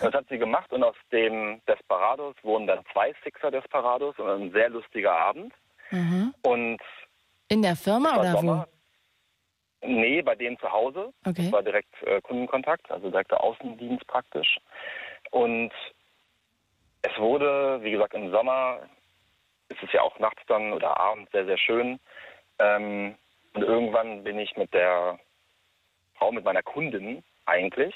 Und 0.00 0.04
das 0.04 0.14
hat 0.14 0.28
sie 0.28 0.38
gemacht 0.38 0.72
und 0.72 0.84
aus 0.84 0.94
dem 1.10 1.60
Desperados 1.66 2.36
wurden 2.44 2.68
dann 2.68 2.84
zwei 2.92 3.12
Sixer 3.24 3.50
Desperados 3.50 4.16
und 4.20 4.28
ein 4.28 4.52
sehr 4.52 4.68
lustiger 4.68 5.18
Abend. 5.18 5.52
Mhm. 5.90 6.32
Und 6.44 6.80
In 7.48 7.62
der 7.62 7.74
Firma 7.74 8.20
oder 8.20 8.36
Sommer. 8.36 8.68
Nee, 9.84 10.22
bei 10.22 10.36
denen 10.36 10.56
zu 10.60 10.70
Hause. 10.70 11.12
Okay. 11.26 11.42
Das 11.42 11.52
war 11.52 11.62
direkt 11.64 12.00
äh, 12.04 12.20
Kundenkontakt, 12.20 12.88
also 12.88 13.10
direkter 13.10 13.42
Außendienst 13.42 14.06
praktisch. 14.06 14.58
Und 15.32 15.72
es 17.02 17.18
wurde, 17.18 17.80
wie 17.82 17.90
gesagt, 17.90 18.14
im 18.14 18.30
Sommer 18.30 18.78
ist 19.70 19.82
es 19.82 19.92
ja 19.92 20.02
auch 20.02 20.20
nachts 20.20 20.42
dann 20.46 20.72
oder 20.72 21.00
abends 21.00 21.32
sehr, 21.32 21.46
sehr 21.46 21.58
schön. 21.58 21.98
Ähm, 22.58 23.16
und 23.54 23.62
irgendwann 23.62 24.24
bin 24.24 24.38
ich 24.38 24.56
mit 24.56 24.72
der 24.72 25.18
Frau, 26.14 26.32
mit 26.32 26.44
meiner 26.44 26.62
Kundin 26.62 27.22
eigentlich, 27.46 27.94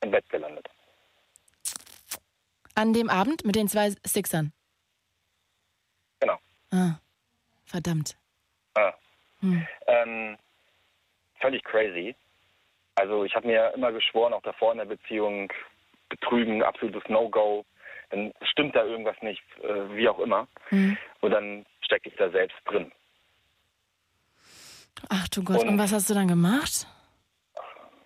im 0.00 0.10
Bett 0.10 0.28
gelandet. 0.30 0.68
An 2.74 2.92
dem 2.92 3.10
Abend 3.10 3.44
mit 3.44 3.56
den 3.56 3.68
zwei 3.68 3.90
Sixern. 4.04 4.52
Genau. 6.20 6.38
Ah, 6.70 7.00
verdammt. 7.64 8.16
Ah. 8.74 8.92
Hm. 9.40 9.66
Ähm, 9.86 10.38
völlig 11.40 11.64
crazy. 11.64 12.14
Also 12.94 13.24
ich 13.24 13.34
habe 13.34 13.46
mir 13.46 13.72
immer 13.74 13.92
geschworen, 13.92 14.32
auch 14.32 14.42
davor 14.42 14.72
in 14.72 14.78
der 14.78 14.84
Beziehung, 14.84 15.52
Betrügen, 16.08 16.62
absolutes 16.62 17.08
No-Go. 17.08 17.64
dann 18.10 18.32
stimmt 18.42 18.74
da 18.74 18.84
irgendwas 18.84 19.20
nicht, 19.22 19.42
äh, 19.62 19.96
wie 19.96 20.08
auch 20.08 20.18
immer. 20.18 20.48
Mhm. 20.70 20.96
Und 21.20 21.30
dann 21.30 21.66
stecke 21.88 22.10
ich 22.10 22.16
da 22.16 22.28
selbst 22.30 22.56
drin. 22.66 22.92
Ach 25.08 25.26
du 25.28 25.42
Gott, 25.42 25.62
und, 25.62 25.68
Und- 25.70 25.78
was 25.78 25.92
hast 25.92 26.10
du 26.10 26.14
dann 26.14 26.28
gemacht? 26.28 26.86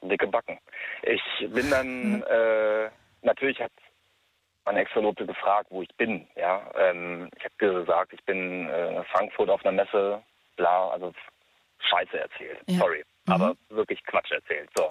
Dicke 0.03 0.27
Backen. 0.27 0.59
Ich 1.03 1.23
bin 1.51 1.71
dann, 1.71 2.23
äh, 2.23 2.91
natürlich 3.23 3.61
hat 3.61 3.73
meine 4.65 4.81
Ex-Verlobte 4.81 5.27
gefragt, 5.27 5.69
wo 5.71 5.83
ich 5.83 5.89
bin. 5.97 6.27
Ja, 6.37 6.71
ähm, 6.77 7.29
ich 7.37 7.45
habe 7.45 7.55
gesagt, 7.57 8.13
ich 8.13 8.25
bin 8.25 8.69
äh, 8.69 8.97
in 8.97 9.05
Frankfurt 9.05 9.49
auf 9.49 9.65
einer 9.65 9.73
Messe, 9.73 10.23
bla, 10.57 10.89
also 10.91 11.13
Scheiße 11.79 12.19
erzählt. 12.19 12.59
Ja. 12.67 12.79
Sorry, 12.79 13.05
aber 13.27 13.55
wirklich 13.69 14.03
Quatsch 14.05 14.31
erzählt. 14.33 14.71
So. 14.77 14.87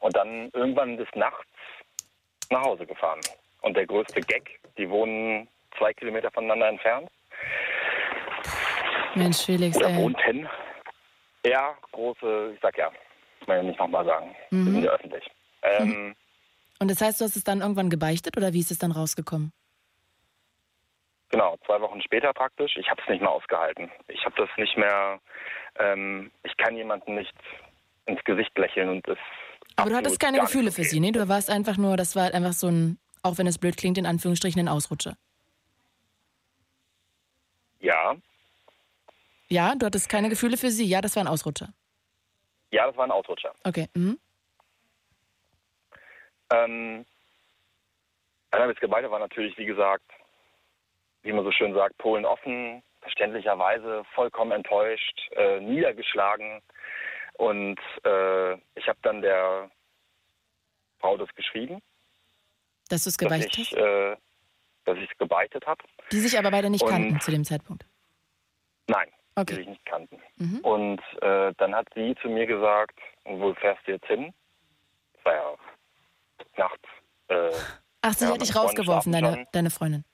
Und 0.00 0.16
dann 0.16 0.50
irgendwann 0.52 0.96
des 0.96 1.08
Nachts 1.14 1.46
nach 2.50 2.62
Hause 2.62 2.86
gefahren. 2.86 3.20
Und 3.62 3.76
der 3.76 3.86
größte 3.86 4.20
Gag, 4.20 4.60
die 4.76 4.88
wohnen 4.88 5.48
zwei 5.78 5.92
Kilometer 5.94 6.30
voneinander 6.30 6.68
entfernt. 6.68 7.08
Mensch, 9.14 9.38
Felix, 9.44 9.76
Oder 9.76 9.88
ey. 9.90 9.96
wohnten. 9.96 10.48
Ja, 11.44 11.76
große, 11.92 12.52
ich 12.54 12.60
sag 12.60 12.76
ja, 12.78 12.90
ich 13.40 13.48
will 13.48 13.56
ja 13.56 13.62
nicht 13.62 13.78
nochmal 13.78 14.04
sagen. 14.04 14.34
Wir 14.50 14.58
Mhm. 14.58 14.72
sind 14.72 14.84
ja 14.84 14.90
öffentlich. 14.92 15.24
Ähm, 15.62 16.14
Und 16.78 16.90
das 16.90 17.00
heißt, 17.00 17.20
du 17.20 17.24
hast 17.24 17.36
es 17.36 17.44
dann 17.44 17.60
irgendwann 17.60 17.90
gebeichtet 17.90 18.36
oder 18.36 18.52
wie 18.52 18.60
ist 18.60 18.70
es 18.70 18.78
dann 18.78 18.92
rausgekommen? 18.92 19.52
Genau, 21.30 21.56
zwei 21.64 21.80
Wochen 21.80 22.02
später 22.02 22.32
praktisch. 22.32 22.76
Ich 22.76 22.90
habe 22.90 23.00
es 23.02 23.08
nicht 23.08 23.20
mehr 23.20 23.30
ausgehalten. 23.30 23.90
Ich 24.08 24.24
habe 24.24 24.34
das 24.36 24.48
nicht 24.58 24.76
mehr. 24.76 25.18
Ähm, 25.78 26.30
ich 26.42 26.54
kann 26.58 26.76
jemanden 26.76 27.14
nicht 27.14 27.32
ins 28.06 28.22
Gesicht 28.24 28.56
lächeln 28.58 28.88
und 28.90 29.08
das. 29.08 29.18
Aber 29.76 29.90
du 29.90 29.96
hattest 29.96 30.20
keine 30.20 30.40
Gefühle 30.40 30.70
für 30.72 30.84
sie, 30.84 31.00
ne? 31.00 31.12
Du 31.12 31.26
warst 31.28 31.48
einfach 31.50 31.78
nur, 31.78 31.96
das 31.96 32.14
war 32.16 32.34
einfach 32.34 32.52
so 32.52 32.68
ein, 32.68 32.98
auch 33.22 33.38
wenn 33.38 33.46
es 33.46 33.58
blöd 33.58 33.76
klingt, 33.78 33.96
in 33.96 34.04
Anführungsstrichen 34.04 34.60
ein 34.60 34.68
Ausrutscher. 34.68 35.16
Ja, 37.80 38.14
Ja, 39.52 39.74
du 39.74 39.84
hattest 39.86 40.08
keine 40.08 40.28
Gefühle 40.30 40.56
für 40.56 40.70
sie. 40.70 40.86
Ja, 40.86 41.00
das 41.02 41.14
war 41.14 41.22
ein 41.22 41.28
Ausrutscher. 41.28 41.68
ja, 42.70 42.86
das 42.86 42.96
war 42.96 43.04
ein 43.04 43.10
Ausrutscher. 43.10 43.54
Okay. 43.64 43.86
Mhm. 43.94 44.18
Ähm, 46.50 47.04
Annabels 48.50 48.80
Gebeide 48.80 49.10
war 49.10 49.18
natürlich, 49.18 49.56
wie 49.58 49.64
gesagt, 49.66 50.04
wie 51.22 51.32
man 51.32 51.44
so 51.44 51.52
schön 51.52 51.74
sagt, 51.74 51.96
Polen 51.98 52.24
offen, 52.24 52.82
verständlicherweise 53.00 54.04
vollkommen 54.14 54.52
enttäuscht, 54.52 55.18
äh, 55.32 55.60
niedergeschlagen. 55.60 56.62
Und 57.34 57.78
äh, 58.04 58.54
ich 58.74 58.86
habe 58.88 58.98
dann 59.02 59.22
der 59.22 59.70
Frau 61.00 61.16
das 61.16 61.28
geschrieben, 61.34 61.80
Dass 62.88 63.04
du 63.04 63.10
es 63.10 63.18
gebeichtet 63.18 63.58
ich 63.58 63.70
hast. 63.72 63.76
äh, 63.78 64.16
dass 64.84 64.98
ich 64.98 65.10
es 65.10 65.18
gebeichtet 65.18 65.66
habe. 65.66 65.82
Die 66.10 66.20
sich 66.20 66.38
aber 66.38 66.50
beide 66.50 66.70
nicht 66.70 66.82
Und- 66.82 66.90
kannten 66.90 67.20
zu 67.20 67.30
dem 67.30 67.44
Zeitpunkt. 67.44 67.86
Nein, 68.88 69.08
Okay. 69.34 69.54
die 69.54 69.60
sich 69.60 69.68
nicht 69.68 69.86
kannten. 69.86 70.20
Mhm. 70.36 70.58
Und 70.58 71.00
äh, 71.22 71.52
dann 71.56 71.74
hat 71.74 71.88
sie 71.94 72.14
zu 72.20 72.28
mir 72.28 72.46
gesagt, 72.46 72.98
wo 73.24 73.54
fährst 73.54 73.80
du 73.86 73.92
jetzt 73.92 74.06
hin? 74.06 74.32
Das 75.14 75.24
war 75.24 75.34
ja 75.34 75.54
nachts. 76.56 76.88
Äh, 77.28 77.50
Ach, 78.02 78.12
sie 78.12 78.24
ja, 78.26 78.32
hat 78.32 78.42
dich 78.42 78.54
rausgeworfen, 78.54 79.12
deine, 79.12 79.46
deine 79.52 79.70
Freundin. 79.70 80.04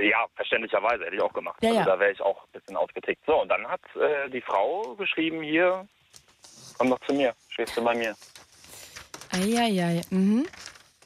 Ja, 0.00 0.24
verständlicherweise 0.36 1.04
hätte 1.04 1.16
ich 1.16 1.22
auch 1.22 1.32
gemacht. 1.32 1.62
Ja, 1.62 1.70
also 1.70 1.80
ja. 1.80 1.86
da 1.86 2.00
wäre 2.00 2.12
ich 2.12 2.20
auch 2.20 2.44
ein 2.44 2.52
bisschen 2.52 2.76
ausgetickt. 2.76 3.22
So, 3.26 3.42
und 3.42 3.48
dann 3.48 3.66
hat 3.68 3.82
äh, 3.96 4.30
die 4.30 4.40
Frau 4.40 4.94
geschrieben, 4.94 5.42
hier, 5.42 5.86
komm 6.78 6.90
doch 6.90 7.00
zu 7.00 7.12
mir, 7.12 7.34
schläfst 7.50 7.76
du 7.76 7.84
bei 7.84 7.94
mir. 7.94 8.14
Eieiei. 9.32 10.00
Mhm. 10.10 10.46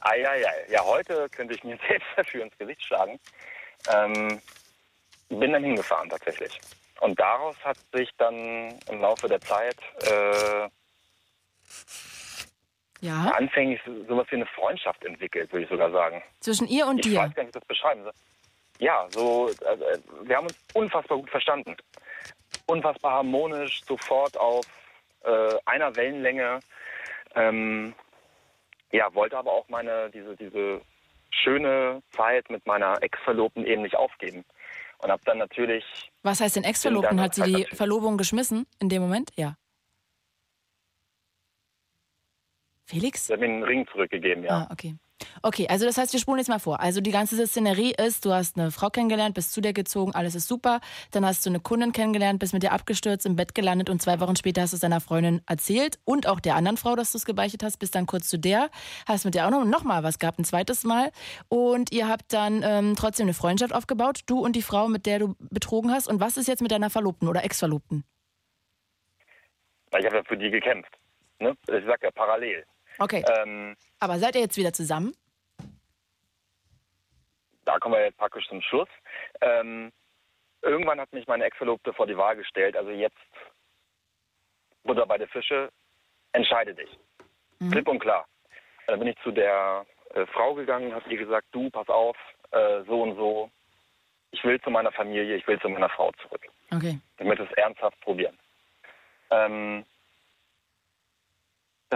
Eieiei. 0.00 0.66
Ja, 0.68 0.84
heute 0.84 1.28
könnte 1.30 1.54
ich 1.54 1.64
mir 1.64 1.78
selbst 1.88 2.06
dafür 2.16 2.44
ins 2.44 2.56
Gesicht 2.58 2.84
schlagen. 2.84 3.18
Ähm, 3.92 4.40
bin 5.28 5.52
dann 5.52 5.64
hingefahren 5.64 6.08
tatsächlich. 6.08 6.60
Und 7.00 7.18
daraus 7.20 7.56
hat 7.64 7.76
sich 7.92 8.10
dann 8.16 8.78
im 8.90 9.00
Laufe 9.00 9.28
der 9.28 9.40
Zeit 9.40 9.76
äh, 10.02 10.68
Ja. 13.00 13.30
anfänglich 13.36 13.80
so- 13.84 14.04
sowas 14.04 14.26
wie 14.30 14.36
eine 14.36 14.46
Freundschaft 14.46 15.04
entwickelt, 15.04 15.52
würde 15.52 15.64
ich 15.64 15.70
sogar 15.70 15.90
sagen. 15.90 16.22
Zwischen 16.40 16.66
ihr 16.66 16.86
und 16.86 16.98
ich 17.04 17.12
dir. 17.12 17.20
weiß 17.20 17.34
gar 17.34 17.42
nicht, 17.44 17.54
wie 17.54 17.58
ich 17.58 17.62
das 17.62 17.64
beschreiben 17.68 18.02
soll. 18.04 18.12
Ja, 18.78 19.06
so, 19.10 19.50
also, 19.64 19.84
äh, 19.84 19.98
wir 20.22 20.36
haben 20.36 20.46
uns 20.46 20.58
unfassbar 20.74 21.18
gut 21.18 21.30
verstanden. 21.30 21.76
Unfassbar 22.66 23.12
harmonisch, 23.12 23.82
sofort 23.84 24.36
auf 24.38 24.64
äh, 25.24 25.54
einer 25.66 25.94
Wellenlänge. 25.96 26.60
Ähm, 27.34 27.94
ja, 28.92 29.12
wollte 29.14 29.36
aber 29.36 29.52
auch 29.52 29.68
meine, 29.68 30.10
diese, 30.10 30.36
diese 30.36 30.80
schöne 31.30 32.02
Zeit 32.12 32.48
mit 32.48 32.64
meiner 32.66 33.02
Ex-Verlobten 33.02 33.66
eben 33.66 33.82
nicht 33.82 33.96
aufgeben. 33.96 34.44
Und 34.98 35.10
habe 35.10 35.22
dann 35.24 35.38
natürlich, 35.38 35.84
Was 36.22 36.40
heißt 36.40 36.56
denn 36.56 36.64
Ex-Verlobten? 36.64 37.20
Hat 37.20 37.34
sie 37.34 37.42
halt 37.42 37.70
die 37.70 37.76
Verlobung 37.76 38.16
geschmissen 38.16 38.66
in 38.78 38.88
dem 38.88 39.02
Moment? 39.02 39.30
Ja. 39.36 39.56
Felix? 42.86 43.26
sie 43.26 43.32
hat 43.32 43.40
mir 43.40 43.46
einen 43.46 43.62
Ring 43.62 43.86
zurückgegeben, 43.88 44.44
ja. 44.44 44.50
Ah, 44.50 44.68
okay. 44.72 44.96
Okay, 45.42 45.66
also 45.68 45.86
das 45.86 45.96
heißt, 45.96 46.12
wir 46.12 46.20
spulen 46.20 46.38
jetzt 46.38 46.48
mal 46.48 46.58
vor. 46.58 46.80
Also 46.80 47.00
die 47.00 47.10
ganze 47.10 47.46
Szenerie 47.46 47.92
ist, 47.92 48.24
du 48.24 48.32
hast 48.32 48.58
eine 48.58 48.70
Frau 48.70 48.90
kennengelernt, 48.90 49.34
bist 49.34 49.52
zu 49.52 49.60
dir 49.60 49.72
gezogen, 49.72 50.14
alles 50.14 50.34
ist 50.34 50.48
super. 50.48 50.80
Dann 51.10 51.24
hast 51.24 51.44
du 51.46 51.50
eine 51.50 51.60
Kundin 51.60 51.92
kennengelernt, 51.92 52.38
bist 52.38 52.52
mit 52.52 52.62
dir 52.62 52.72
abgestürzt, 52.72 53.24
im 53.24 53.36
Bett 53.36 53.54
gelandet 53.54 53.88
und 53.88 54.02
zwei 54.02 54.20
Wochen 54.20 54.36
später 54.36 54.62
hast 54.62 54.72
du 54.72 54.76
es 54.76 54.80
deiner 54.80 55.00
Freundin 55.00 55.42
erzählt 55.46 55.98
und 56.04 56.26
auch 56.26 56.40
der 56.40 56.56
anderen 56.56 56.76
Frau, 56.76 56.96
dass 56.96 57.12
du 57.12 57.18
es 57.18 57.24
gebeichtet 57.24 57.62
hast, 57.62 57.78
bist 57.78 57.94
dann 57.94 58.06
kurz 58.06 58.28
zu 58.28 58.38
der, 58.38 58.70
hast 59.08 59.24
mit 59.24 59.34
der 59.34 59.46
auch 59.46 59.50
noch, 59.50 59.64
noch 59.64 59.84
was 59.86 60.18
gehabt, 60.18 60.38
ein 60.38 60.44
zweites 60.44 60.84
Mal. 60.84 61.10
Und 61.48 61.92
ihr 61.92 62.08
habt 62.08 62.32
dann 62.32 62.62
ähm, 62.62 62.94
trotzdem 62.96 63.24
eine 63.24 63.34
Freundschaft 63.34 63.74
aufgebaut, 63.74 64.20
du 64.26 64.40
und 64.40 64.56
die 64.56 64.62
Frau, 64.62 64.88
mit 64.88 65.06
der 65.06 65.20
du 65.20 65.34
betrogen 65.38 65.92
hast. 65.92 66.08
Und 66.08 66.20
was 66.20 66.36
ist 66.36 66.48
jetzt 66.48 66.60
mit 66.60 66.70
deiner 66.70 66.90
Verlobten 66.90 67.28
oder 67.28 67.44
Ex-Verlobten? 67.44 68.04
Ich 69.98 70.04
habe 70.04 70.16
ja 70.16 70.22
für 70.24 70.36
die 70.36 70.50
gekämpft. 70.50 70.92
Ne? 71.38 71.54
Ich 71.68 71.84
sag 71.86 72.02
ja 72.02 72.10
parallel. 72.10 72.64
Okay. 72.98 73.24
Ähm, 73.38 73.76
Aber 73.98 74.18
seid 74.18 74.34
ihr 74.34 74.40
jetzt 74.42 74.56
wieder 74.56 74.72
zusammen? 74.72 75.14
da 77.66 77.78
kommen 77.78 77.96
wir 77.96 78.04
jetzt 78.04 78.16
praktisch 78.16 78.48
zum 78.48 78.62
Schluss. 78.62 78.88
Ähm, 79.42 79.92
irgendwann 80.62 81.00
hat 81.00 81.12
mich 81.12 81.26
meine 81.26 81.44
Ex-Verlobte 81.44 81.92
vor 81.92 82.06
die 82.06 82.16
Wahl 82.16 82.36
gestellt, 82.36 82.76
also 82.76 82.90
jetzt 82.90 83.16
Butter 84.84 85.04
bei 85.04 85.18
der 85.18 85.28
Fische, 85.28 85.70
entscheide 86.32 86.74
dich. 86.74 86.88
Klipp 87.70 87.88
und 87.88 87.98
klar. 87.98 88.26
Dann 88.86 89.00
bin 89.00 89.08
ich 89.08 89.16
zu 89.22 89.32
der 89.32 89.84
äh, 90.14 90.26
Frau 90.26 90.54
gegangen, 90.54 90.94
habe 90.94 91.10
ihr 91.10 91.18
gesagt, 91.18 91.48
du, 91.50 91.68
pass 91.70 91.88
auf, 91.88 92.16
äh, 92.52 92.82
so 92.86 93.02
und 93.02 93.16
so, 93.16 93.50
ich 94.30 94.44
will 94.44 94.60
zu 94.60 94.70
meiner 94.70 94.92
Familie, 94.92 95.34
ich 95.34 95.46
will 95.48 95.60
zu 95.60 95.68
meiner 95.68 95.88
Frau 95.88 96.12
zurück. 96.22 96.46
Okay. 96.72 97.00
Möchte 97.18 97.44
es 97.44 97.52
ernsthaft 97.52 98.00
probieren. 98.00 98.38
Ähm, 99.30 99.84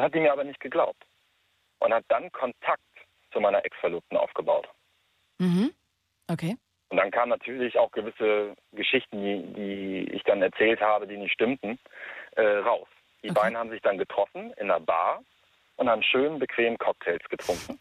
das 0.01 0.06
hat 0.06 0.12
sie 0.14 0.20
mir 0.20 0.32
aber 0.32 0.44
nicht 0.44 0.60
geglaubt 0.60 1.05
und 1.81 1.93
hat 1.93 2.06
dann 2.09 2.32
Kontakt 2.32 2.81
zu 3.32 3.40
meiner 3.40 3.62
Ex-Verlobten 3.66 4.16
aufgebaut. 4.16 4.66
Mhm. 5.39 5.72
Okay. 6.27 6.56
Und 6.89 6.97
dann 6.97 7.10
kamen 7.10 7.28
natürlich 7.28 7.78
auch 7.78 7.90
gewisse 7.93 8.55
Geschichten, 8.72 9.22
die, 9.22 9.52
die 9.52 10.12
ich 10.12 10.22
dann 10.22 10.40
erzählt 10.40 10.81
habe, 10.81 11.06
die 11.06 11.18
nicht 11.18 11.35
stimmten, 11.35 11.78
äh, 12.36 12.43
raus. 12.43 12.89
Die 13.22 13.28
beiden 13.28 13.59
haben 13.59 13.68
sich 13.68 13.82
dann 13.82 13.98
getroffen 13.98 14.55
in 14.55 14.70
einer 14.70 14.81
Bar 14.81 15.20
und 15.77 15.90
haben 15.90 16.02
schön 16.02 16.39
bequem 16.39 16.78
Cocktails 16.78 17.22
getrunken. 17.28 17.78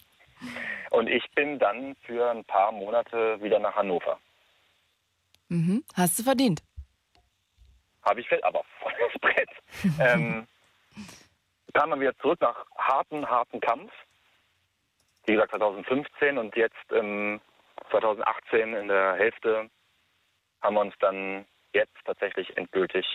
Und 0.92 1.08
ich 1.08 1.24
bin 1.36 1.58
dann 1.58 1.96
für 2.06 2.30
ein 2.32 2.44
paar 2.44 2.74
Monate 2.74 3.42
wieder 3.42 3.60
nach 3.60 3.76
Hannover. 3.76 4.20
Mhm. 5.48 5.86
Hast 5.96 6.20
du 6.20 6.24
verdient. 6.24 6.62
Habe 8.04 8.20
ich 8.20 8.44
aber 8.44 8.64
volles 8.82 9.14
Brett. 9.22 9.50
ähm, 10.02 10.48
kam 11.80 11.92
dann 11.92 12.02
wieder 12.02 12.18
zurück 12.18 12.42
nach 12.42 12.66
harten, 12.78 13.26
harten 13.26 13.62
Kampf. 13.62 13.92
Wie 15.26 15.34
gesagt, 15.34 15.52
2015 15.52 16.38
und 16.38 16.54
jetzt 16.58 16.76
ähm, 16.92 17.40
2018 17.90 18.74
in 18.74 18.90
der 18.90 19.16
Hälfte 19.16 19.70
haben 20.62 20.76
wir 20.76 20.82
uns 20.82 20.94
dann 21.00 21.46
jetzt 21.74 21.96
tatsächlich 22.04 22.58
endgültig 22.58 23.06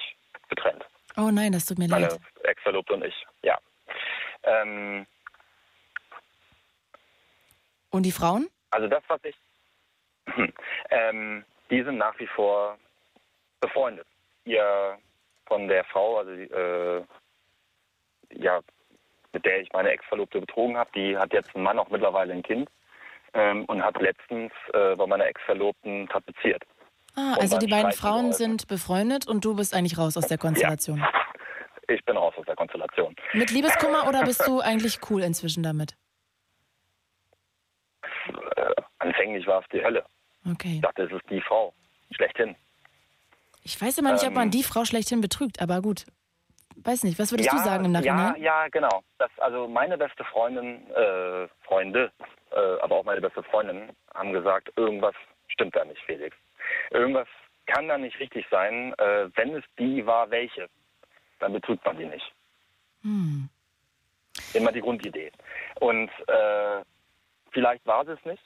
getrennt. 0.49 0.82
Oh 1.19 1.31
nein, 1.31 1.53
das 1.53 1.66
tut 1.66 1.78
mir 1.78 1.89
Meine 1.89 2.07
leid. 2.09 2.20
Ex-Verlobte 2.45 2.95
und 2.95 3.05
ich, 3.05 3.27
ja. 3.43 3.59
Ähm, 4.45 5.07
Und 7.91 8.05
die 8.05 8.12
Frauen? 8.12 8.49
also 8.70 8.89
das, 8.89 9.03
was 9.09 9.20
ich... 9.24 9.36
ähm, 10.91 11.45
die 11.70 11.82
sind 11.82 11.99
nach 11.99 12.19
wie 12.19 12.27
vor 12.28 12.78
befreundet. 13.61 14.07
Ihr 14.47 14.99
von 15.47 15.69
der 15.69 15.85
Frau, 15.85 16.19
also 16.19 16.35
die, 16.35 16.45
äh, 16.45 17.05
ja, 18.33 18.61
mit 19.33 19.45
der 19.45 19.61
ich 19.61 19.73
meine 19.73 19.91
Ex-Verlobte 19.91 20.41
betrogen 20.41 20.77
habe, 20.77 20.91
die 20.95 21.17
hat 21.17 21.33
jetzt 21.33 21.55
einen 21.55 21.65
Mann, 21.65 21.79
auch 21.79 21.91
mittlerweile 21.91 22.33
ein 22.33 22.43
Kind 22.43 22.69
ähm, 23.35 23.65
und 23.67 23.83
hat 23.83 24.01
letztens 24.01 24.53
äh, 24.73 24.95
bei 24.97 25.07
meiner 25.07 25.27
Ex-Verlobten 25.27 26.09
tapeziert. 26.09 26.63
Ah, 27.17 27.35
also 27.39 27.59
die 27.59 27.67
beiden 27.67 27.93
Streiten 27.93 27.97
Frauen 27.97 28.17
geholfen. 28.31 28.39
sind 28.39 28.69
befreundet 28.69 29.29
und 29.29 29.45
du 29.45 29.55
bist 29.55 29.75
eigentlich 29.75 29.99
raus 29.99 30.17
aus 30.17 30.27
der 30.27 30.39
Konstellation. 30.39 31.05
Ich 31.89 32.05
bin 32.05 32.17
raus 32.17 32.35
aus 32.37 32.47
der 32.47 32.57
Konstellation. 32.57 33.15
Mit 33.35 33.51
Liebeskummer 33.51 34.09
oder 34.09 34.25
bist 34.25 34.47
du 34.47 34.61
eigentlich 34.61 34.99
cool 35.11 35.23
inzwischen 35.23 35.63
damit? 35.63 35.95
Äh, 38.57 38.73
anfänglich 38.99 39.47
war 39.47 39.61
es 39.61 39.67
die 39.73 39.85
Hölle. 39.85 40.05
Okay. 40.51 40.77
Ich 40.77 40.81
dachte, 40.81 41.03
es 41.03 41.13
ist 41.13 41.29
die 41.31 41.41
Frau. 41.41 41.73
Schlechthin. 42.13 42.57
Ich 43.63 43.81
weiß 43.81 43.99
immer 43.99 44.13
nicht, 44.13 44.27
ob 44.27 44.33
man 44.35 44.45
Ähm, 44.45 44.51
die 44.51 44.63
Frau 44.63 44.85
schlechthin 44.85 45.21
betrügt, 45.21 45.61
aber 45.61 45.81
gut. 45.83 46.05
Weiß 46.85 47.02
nicht, 47.05 47.19
was 47.19 47.32
würdest 47.32 47.51
du 47.51 47.59
sagen 47.59 47.86
im 47.86 47.93
Nachhinein? 47.93 48.36
Ja, 48.36 48.62
ja, 48.62 48.69
genau. 48.69 49.02
Das, 49.19 49.31
also 49.39 49.66
meine 49.66 49.97
beste 49.97 50.23
Freundin, 50.24 50.90
äh, 50.90 51.48
Freunde, 51.65 52.12
äh, 52.51 52.81
aber 52.82 52.97
auch 52.97 53.05
meine 53.05 53.23
beste 53.23 53.43
Freundin 53.43 53.90
haben 54.15 54.32
gesagt, 54.32 54.70
irgendwas 54.77 55.15
stimmt 55.48 55.74
da 55.74 55.85
nicht, 55.86 56.01
Felix. 56.02 56.36
Irgendwas 56.90 57.27
kann 57.66 57.89
da 57.89 57.97
nicht 57.97 58.19
richtig 58.20 58.47
sein. 58.51 58.93
Äh, 58.98 59.31
wenn 59.35 59.55
es 59.55 59.65
die 59.78 60.05
war, 60.05 60.31
welche, 60.31 60.69
dann 61.40 61.55
betrügt 61.55 61.85
man 61.86 61.97
die 61.97 62.05
nicht. 62.05 62.32
Hm. 63.02 63.48
Immer 64.52 64.73
die 64.73 64.81
Grundidee. 64.82 65.32
Und 65.81 66.11
äh, 66.28 66.82
vielleicht 67.52 67.86
war 67.86 68.05
sie 68.05 68.12
es 68.12 68.24
nicht. 68.27 68.43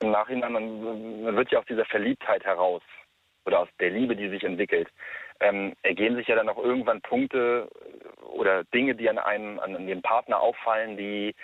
Im 0.00 0.10
Nachhinein, 0.10 0.52
man, 0.52 1.22
man 1.22 1.36
wird 1.36 1.52
ja 1.52 1.60
aus 1.60 1.66
dieser 1.66 1.84
Verliebtheit 1.84 2.44
heraus 2.44 2.82
oder 3.44 3.60
aus 3.60 3.68
der 3.78 3.90
Liebe, 3.90 4.16
die 4.16 4.28
sich 4.28 4.42
entwickelt, 4.42 4.88
ähm, 5.42 5.74
ergeben 5.82 6.16
sich 6.16 6.28
ja 6.28 6.36
dann 6.36 6.48
auch 6.48 6.58
irgendwann 6.58 7.00
Punkte 7.00 7.68
oder 8.22 8.64
Dinge, 8.64 8.94
die 8.94 9.10
an 9.10 9.18
einem, 9.18 9.58
an 9.58 9.86
dem 9.86 10.00
Partner 10.00 10.40
auffallen, 10.40 10.96
die 10.96 11.34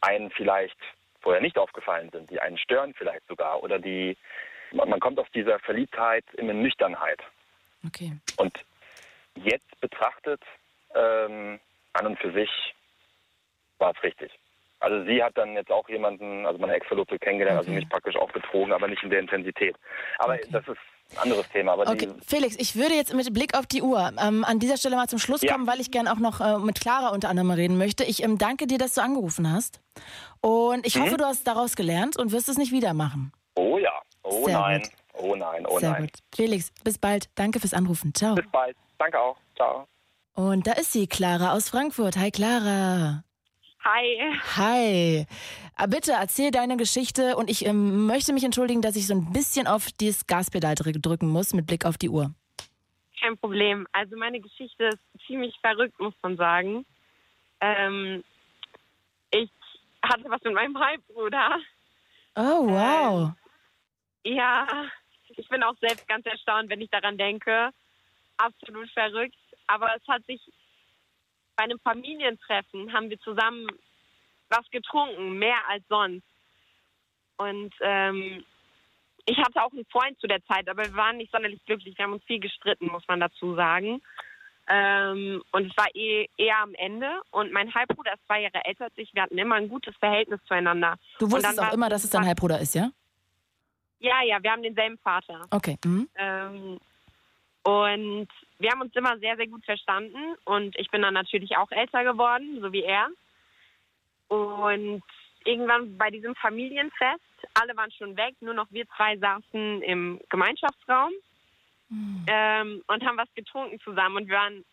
einen 0.00 0.30
vielleicht 0.30 0.78
vorher 1.20 1.42
nicht 1.42 1.58
aufgefallen 1.58 2.10
sind, 2.10 2.30
die 2.30 2.40
einen 2.40 2.56
stören 2.56 2.94
vielleicht 2.94 3.26
sogar 3.26 3.62
oder 3.62 3.78
die, 3.78 4.16
man 4.72 5.00
kommt 5.00 5.18
aus 5.18 5.30
dieser 5.34 5.58
Verliebtheit 5.58 6.24
in 6.34 6.48
eine 6.48 6.58
Nüchternheit. 6.58 7.20
Okay. 7.86 8.12
Und 8.36 8.64
jetzt 9.34 9.80
betrachtet, 9.80 10.40
ähm, 10.94 11.58
an 11.92 12.06
und 12.06 12.18
für 12.18 12.32
sich 12.32 12.50
war 13.78 13.92
es 13.94 14.02
richtig. 14.02 14.30
Also 14.78 15.04
sie 15.04 15.22
hat 15.22 15.36
dann 15.36 15.54
jetzt 15.54 15.70
auch 15.70 15.88
jemanden, 15.88 16.46
also 16.46 16.58
meine 16.58 16.74
Ex-Verlobte 16.74 17.18
kennengelernt, 17.18 17.58
also 17.58 17.70
mich 17.70 17.88
praktisch 17.88 18.16
auch 18.16 18.30
betrogen, 18.32 18.72
aber 18.72 18.88
nicht 18.88 19.02
in 19.02 19.10
der 19.10 19.20
Intensität. 19.20 19.76
Aber 20.18 20.38
das 20.38 20.66
ist 20.68 20.78
ein 21.12 21.18
anderes 21.18 21.46
Thema. 21.52 21.76
Okay, 21.78 22.08
Felix, 22.26 22.56
ich 22.58 22.76
würde 22.76 22.94
jetzt 22.94 23.12
mit 23.14 23.32
Blick 23.32 23.56
auf 23.56 23.66
die 23.66 23.82
Uhr 23.82 24.12
ähm, 24.20 24.44
an 24.44 24.58
dieser 24.58 24.76
Stelle 24.76 24.96
mal 24.96 25.08
zum 25.08 25.18
Schluss 25.18 25.42
Ja. 25.42 25.52
kommen, 25.52 25.66
weil 25.66 25.80
ich 25.80 25.90
gerne 25.90 26.12
auch 26.12 26.18
noch 26.18 26.40
äh, 26.40 26.58
mit 26.58 26.80
Clara 26.80 27.08
unter 27.08 27.28
anderem 27.28 27.50
reden 27.50 27.76
möchte. 27.78 28.04
Ich 28.04 28.22
ähm, 28.22 28.38
danke 28.38 28.66
dir, 28.66 28.78
dass 28.78 28.94
du 28.94 29.02
angerufen 29.02 29.50
hast. 29.52 29.80
Und 30.40 30.86
ich 30.86 30.96
Mhm. 30.96 31.02
hoffe, 31.02 31.16
du 31.16 31.24
hast 31.24 31.46
daraus 31.46 31.76
gelernt 31.76 32.16
und 32.16 32.32
wirst 32.32 32.48
es 32.48 32.56
nicht 32.58 32.72
wieder 32.72 32.94
machen. 32.94 33.32
oh 33.56 33.78
ja, 33.78 33.92
oh 34.22 34.44
Sehr 34.46 34.58
nein, 34.58 34.82
gut. 34.82 34.90
oh 35.22 35.34
nein, 35.36 35.66
oh 35.68 35.78
Sehr 35.78 35.90
nein. 35.92 36.02
gut. 36.02 36.12
Felix, 36.34 36.70
bis 36.84 36.98
bald. 36.98 37.28
Danke 37.34 37.60
fürs 37.60 37.74
Anrufen. 37.74 38.14
Ciao. 38.14 38.34
Bis 38.34 38.46
bald. 38.50 38.76
Danke 38.98 39.18
auch. 39.20 39.36
Ciao. 39.56 39.86
Und 40.34 40.66
da 40.66 40.72
ist 40.72 40.92
sie, 40.92 41.06
Clara 41.06 41.52
aus 41.52 41.68
Frankfurt. 41.68 42.16
Hi, 42.16 42.30
Clara. 42.30 43.24
Hi. 43.84 44.34
Hi. 44.56 45.26
Ah, 45.76 45.86
Bitte 45.86 46.12
erzähl 46.12 46.50
deine 46.50 46.76
Geschichte 46.76 47.36
und 47.36 47.48
ich 47.48 47.64
ähm, 47.64 48.06
möchte 48.06 48.32
mich 48.32 48.44
entschuldigen, 48.44 48.82
dass 48.82 48.96
ich 48.96 49.06
so 49.06 49.14
ein 49.14 49.32
bisschen 49.32 49.66
auf 49.66 49.90
dieses 49.92 50.26
Gaspedal 50.26 50.74
drü- 50.74 51.00
drücken 51.00 51.28
muss 51.28 51.54
mit 51.54 51.66
Blick 51.66 51.86
auf 51.86 51.96
die 51.96 52.10
Uhr. 52.10 52.34
Kein 53.20 53.38
Problem. 53.38 53.86
Also 53.92 54.16
meine 54.16 54.40
Geschichte 54.40 54.84
ist 54.88 54.98
ziemlich 55.26 55.54
verrückt, 55.60 55.98
muss 55.98 56.14
man 56.22 56.36
sagen. 56.36 56.84
Ähm, 57.60 58.22
ich 59.30 59.50
hatte 60.02 60.24
was 60.28 60.42
mit 60.42 60.54
meinem 60.54 60.78
Halbbruder. 60.78 61.58
Oh, 62.36 62.66
wow. 62.68 63.32
Ja, 64.24 64.66
ich 65.36 65.48
bin 65.48 65.62
auch 65.62 65.76
selbst 65.80 66.06
ganz 66.08 66.26
erstaunt, 66.26 66.68
wenn 66.68 66.80
ich 66.80 66.90
daran 66.90 67.16
denke. 67.16 67.70
Absolut 68.36 68.90
verrückt. 68.90 69.36
Aber 69.66 69.94
es 69.96 70.06
hat 70.08 70.24
sich 70.26 70.40
bei 71.60 71.64
einem 71.64 71.78
Familientreffen 71.80 72.90
haben 72.90 73.10
wir 73.10 73.20
zusammen 73.20 73.66
was 74.48 74.64
getrunken, 74.70 75.38
mehr 75.38 75.58
als 75.68 75.84
sonst. 75.90 76.24
Und 77.36 77.74
ähm, 77.82 78.42
ich 79.26 79.36
hatte 79.36 79.62
auch 79.62 79.72
einen 79.72 79.84
Freund 79.92 80.18
zu 80.20 80.26
der 80.26 80.42
Zeit, 80.46 80.70
aber 80.70 80.86
wir 80.86 80.94
waren 80.94 81.18
nicht 81.18 81.30
sonderlich 81.30 81.62
glücklich. 81.66 81.98
Wir 81.98 82.06
haben 82.06 82.14
uns 82.14 82.24
viel 82.24 82.40
gestritten, 82.40 82.86
muss 82.86 83.06
man 83.08 83.20
dazu 83.20 83.54
sagen. 83.56 84.00
Ähm, 84.68 85.42
und 85.52 85.70
es 85.70 85.76
war 85.76 85.88
eh, 85.94 86.30
eher 86.38 86.56
am 86.62 86.74
Ende. 86.76 87.20
Und 87.30 87.52
mein 87.52 87.74
Halbbruder 87.74 88.14
ist 88.14 88.24
zwei 88.24 88.40
Jahre 88.40 88.64
älter 88.64 88.84
als 88.84 88.96
ich. 88.96 89.12
Wir 89.12 89.22
hatten 89.22 89.36
immer 89.36 89.56
ein 89.56 89.68
gutes 89.68 89.94
Verhältnis 89.98 90.40
zueinander. 90.46 90.96
Du 91.18 91.30
wusstest 91.30 91.60
auch 91.60 91.74
immer, 91.74 91.90
dass 91.90 92.04
es 92.04 92.10
dein 92.10 92.24
Halbbruder 92.24 92.58
ist, 92.58 92.74
ja? 92.74 92.90
Ja, 93.98 94.22
ja, 94.22 94.42
wir 94.42 94.50
haben 94.50 94.62
denselben 94.62 94.96
Vater. 94.96 95.46
Okay. 95.50 95.76
Mhm. 95.84 96.08
Ähm, 96.14 96.80
und 97.64 98.28
wir 98.60 98.70
haben 98.70 98.82
uns 98.82 98.94
immer 98.94 99.18
sehr, 99.18 99.36
sehr 99.36 99.48
gut 99.48 99.64
verstanden. 99.64 100.36
Und 100.44 100.78
ich 100.78 100.90
bin 100.90 101.02
dann 101.02 101.14
natürlich 101.14 101.56
auch 101.56 101.70
älter 101.70 102.04
geworden, 102.04 102.60
so 102.60 102.72
wie 102.72 102.82
er. 102.82 103.08
Und 104.28 105.02
irgendwann 105.44 105.96
bei 105.96 106.10
diesem 106.10 106.34
Familienfest, 106.36 107.20
alle 107.54 107.76
waren 107.76 107.90
schon 107.92 108.16
weg, 108.16 108.36
nur 108.40 108.54
noch 108.54 108.70
wir 108.70 108.86
zwei 108.96 109.16
saßen 109.16 109.82
im 109.82 110.20
Gemeinschaftsraum 110.28 111.10
ähm, 112.28 112.84
und 112.86 113.04
haben 113.04 113.16
was 113.16 113.32
getrunken 113.34 113.80
zusammen. 113.80 114.18
Und 114.18 114.28
wir 114.28 114.36
waren, 114.36 114.64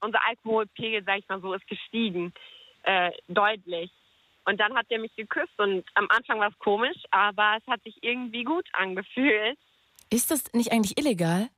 unser 0.00 0.22
Alkoholpegel, 0.24 1.02
sag 1.04 1.18
ich 1.18 1.28
mal 1.28 1.40
so, 1.40 1.54
ist 1.54 1.66
gestiegen, 1.66 2.32
äh, 2.82 3.10
deutlich. 3.28 3.90
Und 4.44 4.60
dann 4.60 4.76
hat 4.76 4.86
er 4.90 5.00
mich 5.00 5.16
geküsst 5.16 5.58
und 5.58 5.84
am 5.94 6.06
Anfang 6.10 6.38
war 6.38 6.50
es 6.50 6.58
komisch, 6.60 6.98
aber 7.10 7.56
es 7.58 7.66
hat 7.66 7.82
sich 7.82 7.96
irgendwie 8.02 8.44
gut 8.44 8.68
angefühlt. 8.74 9.58
Ist 10.10 10.30
das 10.30 10.52
nicht 10.52 10.70
eigentlich 10.70 10.96
illegal? 10.98 11.48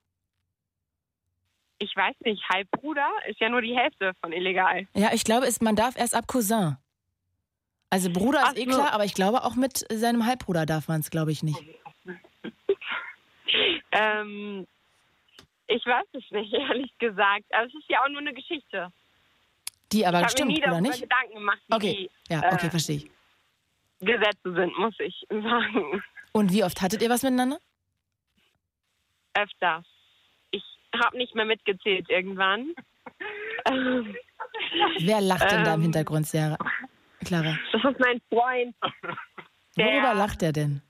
Ich 1.79 1.95
weiß 1.95 2.17
nicht, 2.25 2.43
Halbbruder 2.49 3.09
ist 3.29 3.41
ja 3.41 3.49
nur 3.49 3.63
die 3.63 3.77
Hälfte 3.77 4.13
von 4.21 4.33
illegal. 4.33 4.87
Ja, 4.95 5.11
ich 5.13 5.25
glaube, 5.25 5.47
es, 5.47 5.61
man 5.61 5.77
darf 5.77 5.97
erst 5.97 6.15
ab 6.15 6.27
Cousin. 6.27 6.77
Also 7.91 8.11
Bruder 8.11 8.43
ist 8.43 8.59
eh 8.59 8.67
Ach 8.69 8.73
so. 8.73 8.79
klar, 8.79 8.93
aber 8.93 9.05
ich 9.05 9.15
glaube 9.15 9.45
auch 9.45 9.55
mit 9.55 9.87
seinem 9.91 10.27
Halbbruder 10.27 10.67
darf 10.67 10.89
man 10.89 11.01
es, 11.01 11.11
glaube 11.11 11.33
ich, 11.33 11.43
nicht. 11.43 11.63
Ähm, 13.93 14.67
ich 15.67 15.85
weiß 15.85 16.07
es 16.13 16.31
nicht, 16.31 16.53
ehrlich 16.53 16.93
gesagt. 16.99 17.45
Aber 17.51 17.67
es 17.67 17.75
ist 17.75 17.89
ja 17.89 18.03
auch 18.05 18.09
nur 18.09 18.21
eine 18.21 18.35
Geschichte. 18.35 18.93
Die 19.93 20.07
aber 20.07 20.21
ich 20.21 20.25
habe 20.27 20.45
mir 20.45 20.53
stimmt, 20.53 20.53
nie 20.53 20.63
oder 20.63 20.81
nicht? 20.83 21.01
Gedanken 21.01 21.35
gemacht, 21.35 21.59
wie 21.67 21.75
Okay, 21.75 22.11
ja, 22.29 22.39
okay, 22.53 22.67
äh, 22.67 22.71
verstehe 22.71 22.97
ich. 22.97 23.11
die 24.01 24.07
Gesetze 24.07 24.53
sind, 24.55 24.79
muss 24.79 24.95
ich 25.01 25.27
sagen. 25.31 26.03
Und 26.33 26.53
wie 26.53 26.63
oft 26.63 26.81
hattet 26.83 27.01
ihr 27.03 27.09
was 27.09 27.23
miteinander? 27.23 27.59
Öfters. 29.35 29.87
Habe 30.95 31.17
nicht 31.19 31.35
mehr 31.35 31.45
mitgezählt 31.45 32.09
irgendwann. 32.11 32.75
Ähm, 33.67 34.17
Wer 35.01 35.21
lacht 35.21 35.51
denn 35.51 35.65
da 35.65 35.75
im 35.75 35.81
ähm, 35.81 35.83
Hintergrund, 35.83 36.27
Sarah? 36.27 36.59
Clara. 37.25 37.57
Das 37.73 37.85
ist 37.85 38.01
mein 38.01 38.21
Freund. 38.29 38.75
Worüber 39.77 40.03
Der- 40.03 40.15
lacht 40.15 40.43
er 40.43 40.53
denn? 40.53 40.83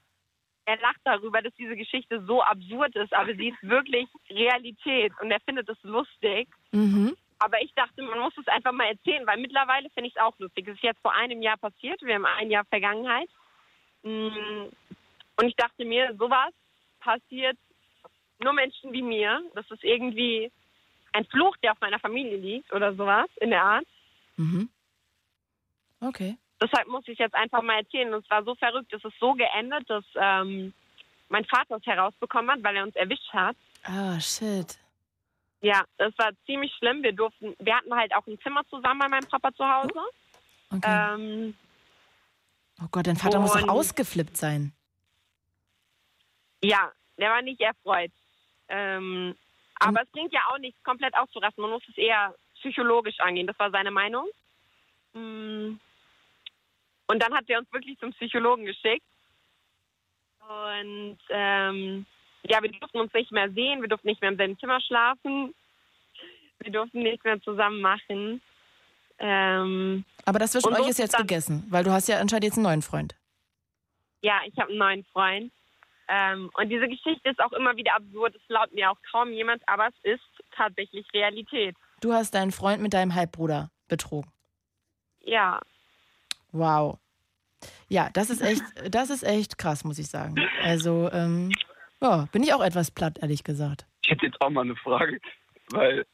Er 0.67 0.77
lacht 0.81 1.01
darüber, 1.05 1.41
dass 1.41 1.55
diese 1.55 1.77
Geschichte 1.77 2.23
so 2.27 2.43
absurd 2.43 2.95
ist, 2.95 3.15
aber 3.15 3.35
sie 3.35 3.49
ist 3.49 3.63
wirklich 3.63 4.07
Realität 4.29 5.13
und 5.23 5.31
er 5.31 5.41
findet 5.41 5.67
es 5.67 5.79
lustig. 5.83 6.47
Mhm. 6.73 7.17
Aber 7.39 7.63
ich 7.63 7.73
dachte, 7.75 8.03
man 8.03 8.19
muss 8.19 8.37
es 8.37 8.47
einfach 8.49 8.73
mal 8.73 8.89
erzählen, 8.89 9.27
weil 9.27 9.39
mittlerweile 9.39 9.89
finde 9.95 10.09
ich 10.09 10.17
es 10.17 10.21
auch 10.23 10.39
lustig. 10.39 10.69
Es 10.69 10.75
ist 10.75 10.83
jetzt 10.83 11.01
vor 11.01 11.15
einem 11.15 11.41
Jahr 11.41 11.57
passiert, 11.57 12.03
wir 12.03 12.17
haben 12.17 12.27
ein 12.27 12.51
Jahr 12.51 12.67
Vergangenheit. 12.67 13.31
Mm, 14.03 14.67
Und 15.37 15.47
ich 15.47 15.57
dachte 15.57 15.87
mir, 15.87 16.15
sowas 16.19 16.53
passiert 17.01 17.57
nur 18.41 18.53
Menschen 18.53 18.93
wie 18.93 19.03
mir. 19.03 19.43
Das 19.55 19.71
ist 19.71 19.85
irgendwie 19.85 20.51
ein 21.13 21.25
Fluch, 21.27 21.57
der 21.59 21.73
auf 21.73 21.81
meiner 21.81 21.99
Familie 21.99 22.37
liegt 22.37 22.73
oder 22.73 22.95
sowas 22.95 23.29
in 23.37 23.51
der 23.51 23.63
Art. 23.63 23.87
Mhm. 24.37 24.69
Okay. 26.01 26.37
Deshalb 26.61 26.89
muss 26.89 27.05
ich 27.07 27.15
es 27.15 27.19
jetzt 27.19 27.35
einfach 27.35 27.63
mal 27.63 27.79
erzählen. 27.79 28.13
Und 28.13 28.25
es 28.25 28.31
war 28.31 28.45
so 28.45 28.55
verrückt, 28.55 28.93
es 28.93 29.05
ist 29.05 29.19
so 29.19 29.35
geendet, 29.35 29.89
dass 29.89 30.05
ähm, 30.17 30.73
mein 31.29 31.45
Vater 31.45 31.77
es 31.77 31.87
herausbekommen 31.87 32.51
hat, 32.51 32.63
weil 32.63 32.77
er 32.77 32.85
uns 32.85 32.97
erwischt 32.97 33.33
hat. 33.33 33.57
Ah, 33.85 34.19
shit. 34.21 34.79
Ja, 35.61 35.85
das 35.97 36.13
war 36.19 36.31
ziemlich 36.47 36.73
schlimm. 36.75 37.03
Wir 37.03 37.13
durften, 37.13 37.55
wir 37.59 37.77
hatten 37.77 37.95
halt 37.95 38.15
auch 38.15 38.27
ein 38.27 38.39
Zimmer 38.41 38.63
zusammen 38.69 39.01
bei 39.01 39.09
meinem 39.09 39.27
Papa 39.29 39.53
zu 39.55 39.65
Hause. 39.69 40.01
Okay. 40.71 41.15
Ähm, 41.15 41.55
Oh 42.81 42.87
Gott, 42.93 43.07
dein 43.09 43.17
Vater 43.17 43.41
muss 43.41 43.53
doch 43.55 43.69
ausgeflippt 43.69 44.37
sein. 44.37 44.73
ja, 46.63 46.93
der 47.19 47.31
war 47.31 47.43
nicht 47.43 47.61
erfreut. 47.61 48.13
Ähm, 48.69 49.35
aber 49.81 50.03
es 50.03 50.09
bringt 50.11 50.33
ja 50.33 50.41
auch 50.51 50.59
nichts, 50.59 50.83
komplett 50.83 51.15
auszurasten. 51.17 51.63
Man 51.63 51.71
muss 51.71 51.83
es 51.89 51.97
eher 51.97 52.35
psychologisch 52.57 53.19
angehen. 53.21 53.47
Das 53.47 53.59
war 53.59 53.71
seine 53.71 53.91
Meinung. 53.91 54.27
Mm. 55.13 55.79
Und 57.07 57.23
dann 57.23 57.35
hat 57.35 57.45
er 57.49 57.59
uns 57.59 57.73
wirklich 57.73 57.99
zum 57.99 58.13
Psychologen 58.13 58.67
geschickt. 58.67 59.05
Und 60.49 61.19
ähm, 61.29 62.07
ja, 62.43 62.63
wir 62.63 62.71
durften 62.71 63.01
uns 63.01 63.13
nicht 63.13 63.33
mehr 63.33 63.51
sehen, 63.53 63.81
wir 63.81 63.89
durften 63.89 64.09
nicht 64.09 64.21
mehr 64.21 64.31
im 64.31 64.37
selben 64.37 64.59
Zimmer 64.59 64.81
schlafen, 64.81 65.55
wir 66.61 66.73
durften 66.73 67.03
nichts 67.03 67.25
mehr 67.25 67.41
zusammen 67.43 67.81
machen. 67.81 68.41
Ähm, 69.19 70.05
Aber 70.25 70.39
das 70.39 70.53
zwischen 70.53 70.73
euch 70.73 70.89
ist 70.89 70.99
jetzt 70.99 71.17
gegessen, 71.17 71.67
weil 71.69 71.85
du 71.85 71.91
hast 71.91 72.09
ja 72.09 72.19
anscheinend 72.21 72.45
jetzt 72.45 72.57
einen 72.57 72.65
neuen 72.65 72.83
Freund. 72.83 73.15
Ja, 74.23 74.41
ich 74.47 74.57
habe 74.59 74.71
einen 74.71 74.79
neuen 74.79 75.05
Freund. 75.05 75.53
Ähm, 76.09 76.51
und 76.55 76.69
diese 76.69 76.89
Geschichte 76.89 77.29
ist 77.29 77.41
auch 77.41 77.53
immer 77.53 77.77
wieder 77.77 77.95
absurd. 77.95 78.35
Es 78.35 78.47
glaubt 78.49 78.75
mir 78.75 78.91
auch 78.91 78.99
kaum 79.11 79.33
jemand, 79.33 79.63
aber 79.67 79.89
es 79.89 80.15
ist 80.15 80.45
tatsächlich 80.57 81.07
Realität. 81.13 81.77
Du 82.01 82.13
hast 82.13 82.35
deinen 82.35 82.53
Freund 82.53 82.83
mit 82.83 82.95
deinem 82.95 83.15
Halbbruder 83.15 83.71
betrogen. 83.89 84.31
Ja, 85.21 85.61
Wow. 86.53 86.99
Ja, 87.89 88.09
das 88.13 88.31
ist 88.31 88.41
echt, 88.43 88.63
das 88.95 89.11
ist 89.11 89.23
echt 89.23 89.59
krass, 89.59 89.85
muss 89.85 89.99
ich 89.99 90.09
sagen. 90.09 90.37
Also, 90.63 91.11
ähm, 91.13 91.51
ja, 92.01 92.27
bin 92.33 92.43
ich 92.43 92.55
auch 92.55 92.63
etwas 92.63 92.91
platt, 92.91 93.19
ehrlich 93.21 93.45
gesagt. 93.45 93.87
Ich 94.03 94.11
hätte 94.11 94.27
jetzt 94.27 94.41
auch 94.41 94.51
mal 94.51 94.63
eine 94.63 94.77
Frage, 94.77 95.21
weil 95.71 96.07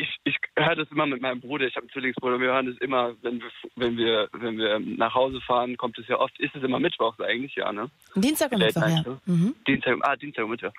ich, 0.00 0.16
ich 0.24 0.36
höre 0.56 0.76
das 0.76 0.90
immer 0.90 1.06
mit 1.06 1.20
meinem 1.20 1.40
Bruder, 1.40 1.66
ich 1.66 1.76
habe 1.76 1.84
einen 1.84 1.90
Zwillingsbruder, 1.90 2.40
wir 2.40 2.52
hören 2.52 2.66
das 2.66 2.78
immer, 2.78 3.14
wenn 3.22 3.40
wir, 3.40 3.50
wenn 3.76 3.96
wir, 3.98 4.28
wenn 4.32 4.58
wir 4.58 4.78
nach 4.78 5.14
Hause 5.14 5.40
fahren, 5.42 5.76
kommt 5.76 5.98
es 5.98 6.08
ja 6.08 6.18
oft, 6.18 6.38
ist 6.40 6.54
es 6.54 6.62
immer 6.62 6.80
Mittwochs 6.80 7.20
eigentlich, 7.20 7.54
ja, 7.54 7.72
ne? 7.72 7.90
Dienstag 8.14 8.52
und 8.52 8.60
Mittwoch, 8.60 8.88
ja. 8.88 9.20
Mhm. 9.26 9.54
Dienstag, 9.66 9.98
ah, 10.00 10.16
Dienstag 10.16 10.44
und 10.44 10.52
Mittwoch. 10.52 10.72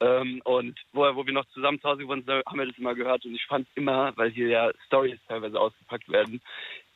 Ähm, 0.00 0.40
und 0.44 0.78
wo, 0.92 1.02
wo 1.14 1.24
wir 1.24 1.32
noch 1.32 1.46
zusammen 1.54 1.80
zu 1.80 1.88
Hause 1.88 2.02
geworden 2.02 2.24
sind, 2.26 2.44
haben 2.46 2.58
wir 2.58 2.66
das 2.66 2.78
immer 2.78 2.94
gehört 2.94 3.24
und 3.24 3.34
ich 3.34 3.46
fand 3.46 3.68
immer, 3.76 4.12
weil 4.16 4.30
hier 4.30 4.48
ja 4.48 4.70
Stories 4.86 5.20
teilweise 5.28 5.60
ausgepackt 5.60 6.08
werden, 6.08 6.40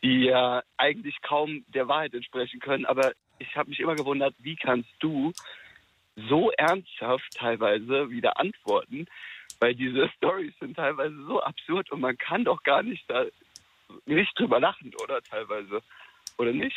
die 0.02 0.24
ja 0.24 0.62
eigentlich 0.76 1.20
kaum 1.22 1.64
der 1.68 1.86
Wahrheit 1.86 2.14
entsprechen 2.14 2.58
können, 2.60 2.86
aber 2.86 3.12
ich 3.38 3.56
habe 3.56 3.70
mich 3.70 3.78
immer 3.78 3.94
gewundert, 3.94 4.34
wie 4.38 4.56
kannst 4.56 4.90
du 4.98 5.32
so 6.28 6.50
ernsthaft 6.50 7.32
teilweise 7.36 8.10
wieder 8.10 8.40
antworten, 8.40 9.06
weil 9.60 9.74
diese 9.74 10.08
Stories 10.16 10.54
sind 10.60 10.74
teilweise 10.76 11.16
so 11.26 11.40
absurd 11.42 11.90
und 11.90 12.00
man 12.00 12.16
kann 12.16 12.44
doch 12.44 12.62
gar 12.62 12.82
nicht 12.82 13.04
da 13.08 13.24
nicht 14.04 14.38
drüber 14.38 14.60
lachen, 14.60 14.92
oder 15.02 15.22
teilweise, 15.22 15.80
oder 16.36 16.52
nicht? 16.52 16.76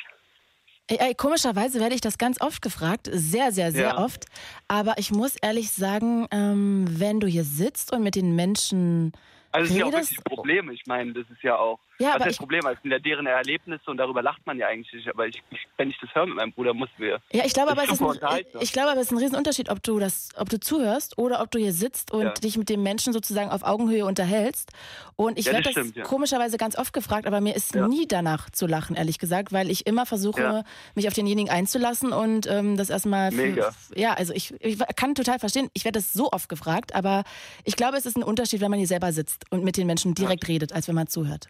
Ey, 0.88 0.98
ey, 1.00 1.16
komischerweise 1.16 1.80
werde 1.80 1.94
ich 1.94 2.02
das 2.02 2.18
ganz 2.18 2.42
oft 2.42 2.62
gefragt, 2.62 3.10
sehr, 3.12 3.52
sehr, 3.52 3.72
sehr 3.72 3.90
Ja. 3.90 3.98
oft. 3.98 4.26
Aber 4.68 4.98
ich 4.98 5.12
muss 5.12 5.36
ehrlich 5.36 5.72
sagen, 5.72 6.28
ähm, 6.32 6.86
wenn 6.90 7.20
du 7.20 7.28
hier 7.28 7.44
sitzt 7.44 7.94
und 7.94 8.04
mit 8.04 8.16
den 8.16 8.36
Menschen 8.36 9.12
Also 9.52 9.66
es 9.66 9.72
ist 9.72 9.78
ja 9.78 9.86
auch 9.86 9.92
redest, 9.94 10.12
wirklich 10.12 10.20
ein 10.20 10.36
Problem. 10.36 10.70
Ich 10.72 10.86
meine, 10.86 11.14
das 11.14 11.30
ist 11.30 11.44
ja 11.44 11.58
auch 11.58 11.80
Ja, 12.02 12.16
was 12.20 12.28
ich- 12.30 12.38
Problem. 12.38 12.66
Also 12.66 12.82
sind 12.82 12.92
ja 12.92 13.00
deren 13.00 13.26
Erlebnisse 13.26 13.90
und 13.90 13.98
darüber 13.98 14.22
lacht 14.22 14.46
man 14.46 14.58
ja 14.58 14.68
eigentlich 14.68 14.92
nicht. 14.94 15.08
Aber 15.10 15.28
ich, 15.28 15.42
ich, 15.52 15.60
wenn 15.78 15.90
ich 15.90 15.98
das 16.00 16.14
höre 16.14 16.26
mit 16.26 16.36
meinem 16.36 16.52
Bruder, 16.54 16.74
mussten 16.74 17.02
wir. 17.02 17.20
Ja, 17.32 17.46
ich 17.46 17.54
glaube, 17.54 17.70
das 17.76 17.78
aber 17.78 17.84
es 17.84 18.00
ist 18.00 18.24
ein, 18.24 18.62
ich 18.62 18.74
glaube, 18.74 18.92
aber 18.92 19.00
es 19.02 19.08
ist 19.08 19.12
ein 19.12 19.18
Riesenunterschied, 19.18 19.70
ob 19.70 19.82
du 19.84 20.00
das, 20.00 20.30
ob 20.38 20.50
du 20.50 20.60
zuhörst 20.60 21.18
oder 21.18 21.42
ob 21.42 21.52
du 21.52 21.60
hier 21.60 21.74
sitzt 21.74 22.12
und 22.12 22.24
Ja. 22.24 22.34
dich 22.34 22.58
mit 22.58 22.70
dem 22.70 22.84
Menschen 22.84 23.14
sozusagen 23.14 23.50
auf 23.50 23.64
Augenhöhe 23.64 24.06
unterhältst. 24.06 24.72
Und 25.16 25.38
ich 25.38 25.46
Ja, 25.46 25.54
werde 25.54 25.64
das 25.66 25.74
das, 25.76 25.84
stimmt, 25.84 25.98
ja. 25.98 26.04
komischerweise 26.04 26.58
ganz 26.58 26.78
oft 26.78 26.94
gefragt, 26.94 27.28
aber 27.28 27.42
mir 27.42 27.56
ist 27.56 27.76
nie 27.76 28.08
danach 28.08 28.50
zu 28.50 28.68
lachen, 28.68 28.96
ehrlich 28.96 29.20
gesagt, 29.20 29.52
weil 29.54 29.70
ich 29.70 29.86
immer 29.88 30.06
versuche, 30.06 30.64
mich 30.96 31.08
auf 31.08 31.14
denjenigen 31.14 31.50
einzulassen 31.52 32.12
und 32.14 32.48
ähm, 32.48 32.78
das 32.78 32.90
erstmal. 32.90 33.32
Mega. 33.32 33.72
Ja, 33.96 34.14
also 34.14 34.34
ich, 34.34 34.54
ich 34.60 34.78
kann 34.96 35.16
total 35.16 35.40
verstehen. 35.40 35.70
Ich 35.74 35.86
werde 35.86 36.00
das 36.00 36.14
so 36.14 36.32
oft 36.32 36.50
gefragt, 36.50 36.96
aber 36.96 37.24
ich 37.64 37.76
glaube, 37.76 37.98
es 37.98 38.06
ist 38.06 38.18
ein 38.18 38.24
Unterschied, 38.24 38.62
wenn 38.62 38.72
man 38.72 38.80
hier 38.80 38.88
selber 38.88 39.12
sitzt 39.12 39.46
und 39.52 39.64
mit 39.64 39.78
den 39.78 39.88
Menschen 39.88 40.14
direkt 40.16 40.48
redet, 40.48 40.74
als 40.74 40.88
wenn 40.88 40.96
man 40.96 41.08
zuhört. 41.08 41.48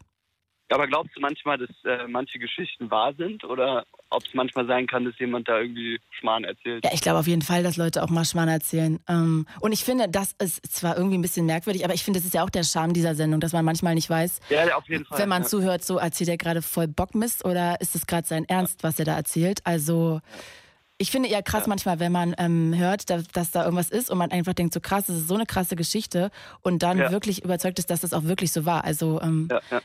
Aber 0.71 0.87
glaubst 0.87 1.15
du 1.15 1.21
manchmal, 1.21 1.57
dass 1.57 1.69
äh, 1.85 2.07
manche 2.07 2.39
Geschichten 2.39 2.89
wahr 2.89 3.13
sind? 3.17 3.43
Oder 3.43 3.85
ob 4.09 4.23
es 4.25 4.33
manchmal 4.33 4.65
sein 4.67 4.87
kann, 4.87 5.05
dass 5.05 5.17
jemand 5.19 5.47
da 5.47 5.59
irgendwie 5.59 5.99
Schmarrn 6.11 6.43
erzählt? 6.43 6.83
Ja, 6.85 6.91
ich 6.93 7.01
glaube 7.01 7.19
auf 7.19 7.27
jeden 7.27 7.41
Fall, 7.41 7.61
dass 7.63 7.77
Leute 7.77 8.01
auch 8.03 8.09
mal 8.09 8.25
Schmarrn 8.25 8.49
erzählen. 8.49 8.99
Ähm, 9.07 9.45
und 9.59 9.71
ich 9.73 9.83
finde, 9.83 10.07
das 10.09 10.33
ist 10.39 10.65
zwar 10.73 10.95
irgendwie 10.97 11.17
ein 11.17 11.21
bisschen 11.21 11.45
merkwürdig, 11.45 11.83
aber 11.85 11.93
ich 11.93 12.03
finde, 12.03 12.19
das 12.19 12.25
ist 12.25 12.33
ja 12.33 12.43
auch 12.43 12.49
der 12.49 12.63
Charme 12.63 12.93
dieser 12.93 13.15
Sendung, 13.15 13.39
dass 13.41 13.53
man 13.53 13.63
manchmal 13.65 13.95
nicht 13.95 14.09
weiß, 14.09 14.39
Ja, 14.49 14.75
auf 14.75 14.87
jeden 14.89 15.05
Fall. 15.05 15.19
wenn 15.19 15.29
man 15.29 15.43
ja. 15.43 15.47
zuhört, 15.47 15.83
so 15.83 15.97
erzählt 15.97 16.29
er 16.29 16.37
gerade 16.37 16.61
voll 16.61 16.87
Bockmist 16.87 17.43
oder 17.45 17.79
ist 17.81 17.95
es 17.95 18.05
gerade 18.07 18.27
sein 18.27 18.45
Ernst, 18.45 18.83
was 18.83 18.97
er 18.99 19.05
da 19.05 19.15
erzählt. 19.15 19.59
Also 19.65 20.21
ich 20.97 21.09
finde 21.11 21.29
eher 21.29 21.41
krass 21.41 21.65
manchmal, 21.67 21.99
wenn 21.99 22.11
man 22.11 22.35
ähm, 22.37 22.73
hört, 22.77 23.09
dass, 23.09 23.27
dass 23.29 23.51
da 23.51 23.63
irgendwas 23.63 23.89
ist 23.89 24.11
und 24.11 24.17
man 24.19 24.31
einfach 24.31 24.53
denkt, 24.53 24.73
so 24.73 24.79
krass, 24.79 25.05
das 25.07 25.17
ist 25.17 25.27
so 25.27 25.33
eine 25.35 25.45
krasse 25.47 25.75
Geschichte 25.75 26.29
und 26.61 26.83
dann 26.83 26.97
Ja. 26.99 27.11
wirklich 27.11 27.43
überzeugt 27.43 27.79
ist, 27.79 27.89
dass 27.89 28.01
das 28.01 28.13
auch 28.13 28.23
wirklich 28.25 28.51
so 28.51 28.65
war. 28.65 28.83
Also 28.83 29.19
ähm, 29.21 29.47
Ja, 29.51 29.59
ja. 29.71 29.81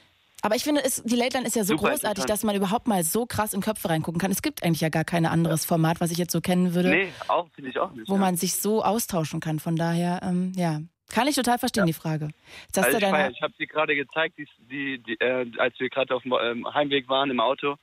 Aber 0.46 0.54
ich 0.54 0.62
finde, 0.62 0.80
es, 0.84 1.02
die 1.02 1.16
Late 1.16 1.36
Line 1.36 1.46
ist 1.46 1.56
ja 1.56 1.64
so 1.64 1.76
Super 1.76 1.90
großartig, 1.90 2.24
dass 2.24 2.44
man 2.44 2.54
überhaupt 2.54 2.86
mal 2.86 3.02
so 3.02 3.26
krass 3.26 3.52
in 3.52 3.60
Köpfe 3.60 3.88
reingucken 3.88 4.20
kann. 4.20 4.30
Es 4.30 4.42
gibt 4.42 4.62
eigentlich 4.62 4.80
ja 4.80 4.90
gar 4.90 5.02
kein 5.02 5.26
anderes 5.26 5.64
Format, 5.64 6.00
was 6.00 6.12
ich 6.12 6.18
jetzt 6.18 6.30
so 6.30 6.40
kennen 6.40 6.72
würde 6.72 6.90
Nee, 6.90 7.12
auch 7.26 7.48
finde 7.50 7.70
ich 7.70 7.78
auch 7.80 7.90
nicht. 7.90 8.08
wo 8.08 8.14
ja. 8.14 8.20
man 8.20 8.36
sich 8.36 8.54
so 8.54 8.84
austauschen 8.84 9.40
kann. 9.40 9.58
Von 9.58 9.74
daher, 9.74 10.20
ähm, 10.22 10.52
ja, 10.54 10.82
kann 11.12 11.26
ich 11.26 11.34
total 11.34 11.58
verstehen, 11.58 11.86
die 11.86 11.92
Frage. 11.92 12.28
Jetzt 12.66 12.78
hast 12.78 12.84
Also 12.86 12.90
du 12.90 13.04
ich 13.04 13.10
deine, 13.10 13.16
feier, 13.16 13.30
ich 13.32 13.42
habe 13.42 13.54
sie 13.58 13.66
gerade 13.66 13.96
gezeigt, 13.96 14.38
die, 14.38 14.46
die, 14.70 15.02
die, 15.02 15.20
äh, 15.20 15.50
als 15.58 15.78
wir 15.80 15.88
gerade 15.88 16.14
auf 16.14 16.22
dem 16.22 16.32
ähm, 16.40 16.72
Heimweg 16.72 17.08
waren 17.08 17.28
im 17.30 17.40
Auto. 17.40 17.74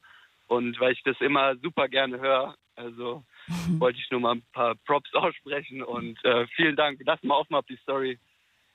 Und 0.47 0.79
weil 0.79 0.93
ich 0.93 1.03
das 1.03 1.19
immer 1.19 1.57
super 1.57 1.89
gerne 1.89 2.17
höre, 2.17 2.55
also 2.75 3.23
wollte 3.77 3.99
ich 3.99 4.09
nur 4.09 4.21
mal 4.21 4.35
ein 4.35 4.43
paar 4.53 4.75
Props 4.85 5.13
aussprechen. 5.13 5.83
Und 5.83 6.23
äh, 6.23 6.47
vielen 6.55 6.77
Dank. 6.77 7.01
Lass 7.05 7.21
mal 7.23 7.35
offen, 7.35 7.55
ob 7.55 7.67
die 7.67 7.77
Story 7.83 8.17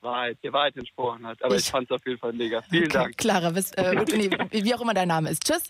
Wahrheit, 0.01 0.37
der 0.43 0.53
Wahrheit 0.53 0.77
entsprochen 0.77 1.25
hat. 1.27 1.41
Aber 1.43 1.55
ich, 1.55 1.61
Ich- 1.65 1.71
fand 1.71 1.89
es 1.89 1.95
auf 1.95 2.05
jeden 2.05 2.19
Fall 2.19 2.33
mega. 2.33 2.61
Vielen 2.63 2.89
Dank. 2.89 3.17
Clara, 3.17 3.49
bist, 3.49 3.77
äh, 3.77 3.93
nee, 4.15 4.29
wie 4.51 4.73
auch 4.75 4.81
immer 4.81 4.93
dein 4.93 5.07
Name 5.07 5.29
ist. 5.29 5.43
Tschüss. 5.45 5.63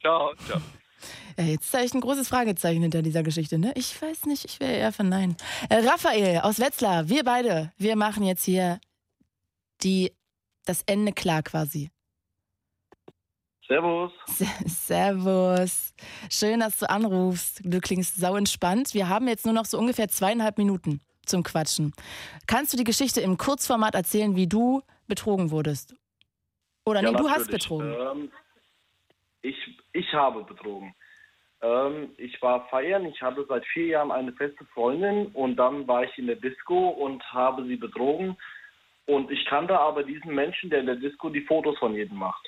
Ciao. 0.00 0.34
Ciao. 0.46 0.60
Ja, 1.38 1.44
jetzt 1.44 1.64
ist 1.64 1.74
echt 1.74 1.94
ein 1.94 2.00
großes 2.02 2.28
Fragezeichen 2.28 2.82
hinter 2.82 3.00
dieser 3.02 3.22
Geschichte, 3.22 3.58
ne? 3.58 3.72
Ich 3.74 4.00
weiß 4.00 4.26
nicht, 4.26 4.44
ich 4.44 4.60
wäre 4.60 4.72
eher 4.72 4.92
von 4.92 5.08
Nein. 5.08 5.36
Äh, 5.70 5.76
Raphael 5.88 6.40
aus 6.40 6.58
Wetzlar, 6.60 7.08
wir 7.08 7.24
beide, 7.24 7.72
wir 7.78 7.96
machen 7.96 8.22
jetzt 8.24 8.44
hier 8.44 8.78
die, 9.82 10.12
das 10.66 10.82
Ende 10.86 11.12
klar 11.12 11.42
quasi. 11.42 11.90
Servus. 13.66 14.12
Servus. 14.66 15.94
Schön, 16.28 16.60
dass 16.60 16.78
du 16.78 16.90
anrufst. 16.90 17.60
Du 17.64 17.78
klingst 17.80 18.16
sau 18.16 18.36
entspannt. 18.36 18.94
Wir 18.94 19.08
haben 19.08 19.28
jetzt 19.28 19.44
nur 19.44 19.54
noch 19.54 19.64
so 19.64 19.78
ungefähr 19.78 20.08
zweieinhalb 20.08 20.58
Minuten 20.58 21.00
zum 21.30 21.42
Quatschen. 21.42 21.92
Kannst 22.46 22.72
du 22.72 22.76
die 22.76 22.84
Geschichte 22.84 23.20
im 23.20 23.38
Kurzformat 23.38 23.94
erzählen, 23.94 24.36
wie 24.36 24.46
du 24.46 24.82
betrogen 25.08 25.50
wurdest? 25.50 25.94
Oder 26.84 27.02
nee, 27.02 27.10
Ja, 27.10 27.18
du 27.18 27.30
hast 27.30 27.50
natürlich. 27.50 27.64
betrogen. 27.64 27.94
Ähm, 27.94 28.32
ich, 29.42 29.56
ich 29.92 30.12
habe 30.12 30.44
betrogen. 30.44 30.94
Ähm, 31.62 32.10
ich 32.16 32.40
war 32.42 32.68
feiern, 32.68 33.04
ich 33.06 33.20
hatte 33.20 33.44
seit 33.48 33.64
vier 33.66 33.86
Jahren 33.86 34.10
eine 34.10 34.32
feste 34.32 34.64
Freundin 34.74 35.26
und 35.28 35.56
dann 35.56 35.86
war 35.86 36.04
ich 36.04 36.16
in 36.18 36.26
der 36.26 36.36
Disco 36.36 36.88
und 36.88 37.22
habe 37.32 37.64
sie 37.64 37.76
betrogen. 37.76 38.36
Und 39.06 39.30
ich 39.30 39.44
kannte 39.46 39.78
aber 39.78 40.02
diesen 40.04 40.34
Menschen, 40.34 40.70
der 40.70 40.80
in 40.80 40.86
der 40.86 40.96
Disco 40.96 41.30
die 41.30 41.42
Fotos 41.42 41.76
von 41.78 41.94
jedem 41.94 42.18
macht. 42.18 42.46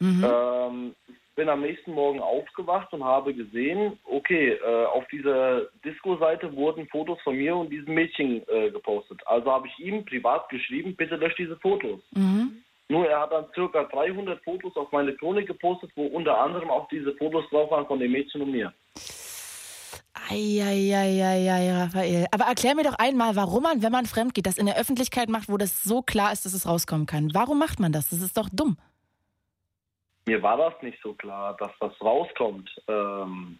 Ähm, 0.00 0.96
ich 1.06 1.14
bin 1.34 1.48
am 1.48 1.62
nächsten 1.62 1.92
Morgen 1.92 2.20
aufgewacht 2.20 2.92
und 2.92 3.04
habe 3.04 3.34
gesehen, 3.34 3.98
okay, 4.04 4.52
äh, 4.52 4.84
auf 4.86 5.06
dieser 5.08 5.62
Disco-Seite 5.84 6.54
wurden 6.54 6.88
Fotos 6.88 7.20
von 7.22 7.36
mir 7.36 7.56
und 7.56 7.70
diesem 7.70 7.94
Mädchen 7.94 8.42
äh, 8.48 8.70
gepostet. 8.70 9.20
Also 9.26 9.50
habe 9.50 9.66
ich 9.68 9.78
ihm 9.78 10.04
privat 10.04 10.48
geschrieben, 10.48 10.94
bitte 10.96 11.16
lösch 11.16 11.34
diese 11.36 11.56
Fotos. 11.56 12.00
Mhm. 12.12 12.62
Nur 12.88 13.08
er 13.08 13.20
hat 13.20 13.32
dann 13.32 13.46
circa 13.54 13.84
300 13.84 14.44
Fotos 14.44 14.76
auf 14.76 14.92
meine 14.92 15.14
Chronik 15.14 15.46
gepostet, 15.46 15.90
wo 15.96 16.06
unter 16.06 16.38
anderem 16.38 16.70
auch 16.70 16.88
diese 16.88 17.14
Fotos 17.14 17.48
drauf 17.48 17.70
waren 17.70 17.86
von 17.86 17.98
dem 17.98 18.12
Mädchen 18.12 18.42
und 18.42 18.50
mir. 18.50 18.72
Eieieiei, 20.30 21.72
Raphael. 21.72 22.26
Aber 22.30 22.44
erklär 22.44 22.74
mir 22.74 22.84
doch 22.84 22.98
einmal, 22.98 23.34
warum 23.36 23.62
man, 23.62 23.82
wenn 23.82 23.92
man 23.92 24.06
fremd 24.06 24.34
geht, 24.34 24.46
das 24.46 24.58
in 24.58 24.66
der 24.66 24.78
Öffentlichkeit 24.78 25.28
macht, 25.28 25.48
wo 25.48 25.56
das 25.56 25.82
so 25.82 26.02
klar 26.02 26.32
ist, 26.32 26.44
dass 26.44 26.52
es 26.52 26.66
rauskommen 26.66 27.06
kann. 27.06 27.32
Warum 27.32 27.58
macht 27.58 27.80
man 27.80 27.92
das? 27.92 28.10
Das 28.10 28.20
ist 28.20 28.36
doch 28.36 28.48
dumm. 28.50 28.76
Mir 30.26 30.42
war 30.42 30.56
das 30.56 30.74
nicht 30.82 30.98
so 31.02 31.14
klar, 31.14 31.56
dass 31.56 31.72
das 31.80 31.92
rauskommt. 32.00 32.70
Ähm, 32.88 33.58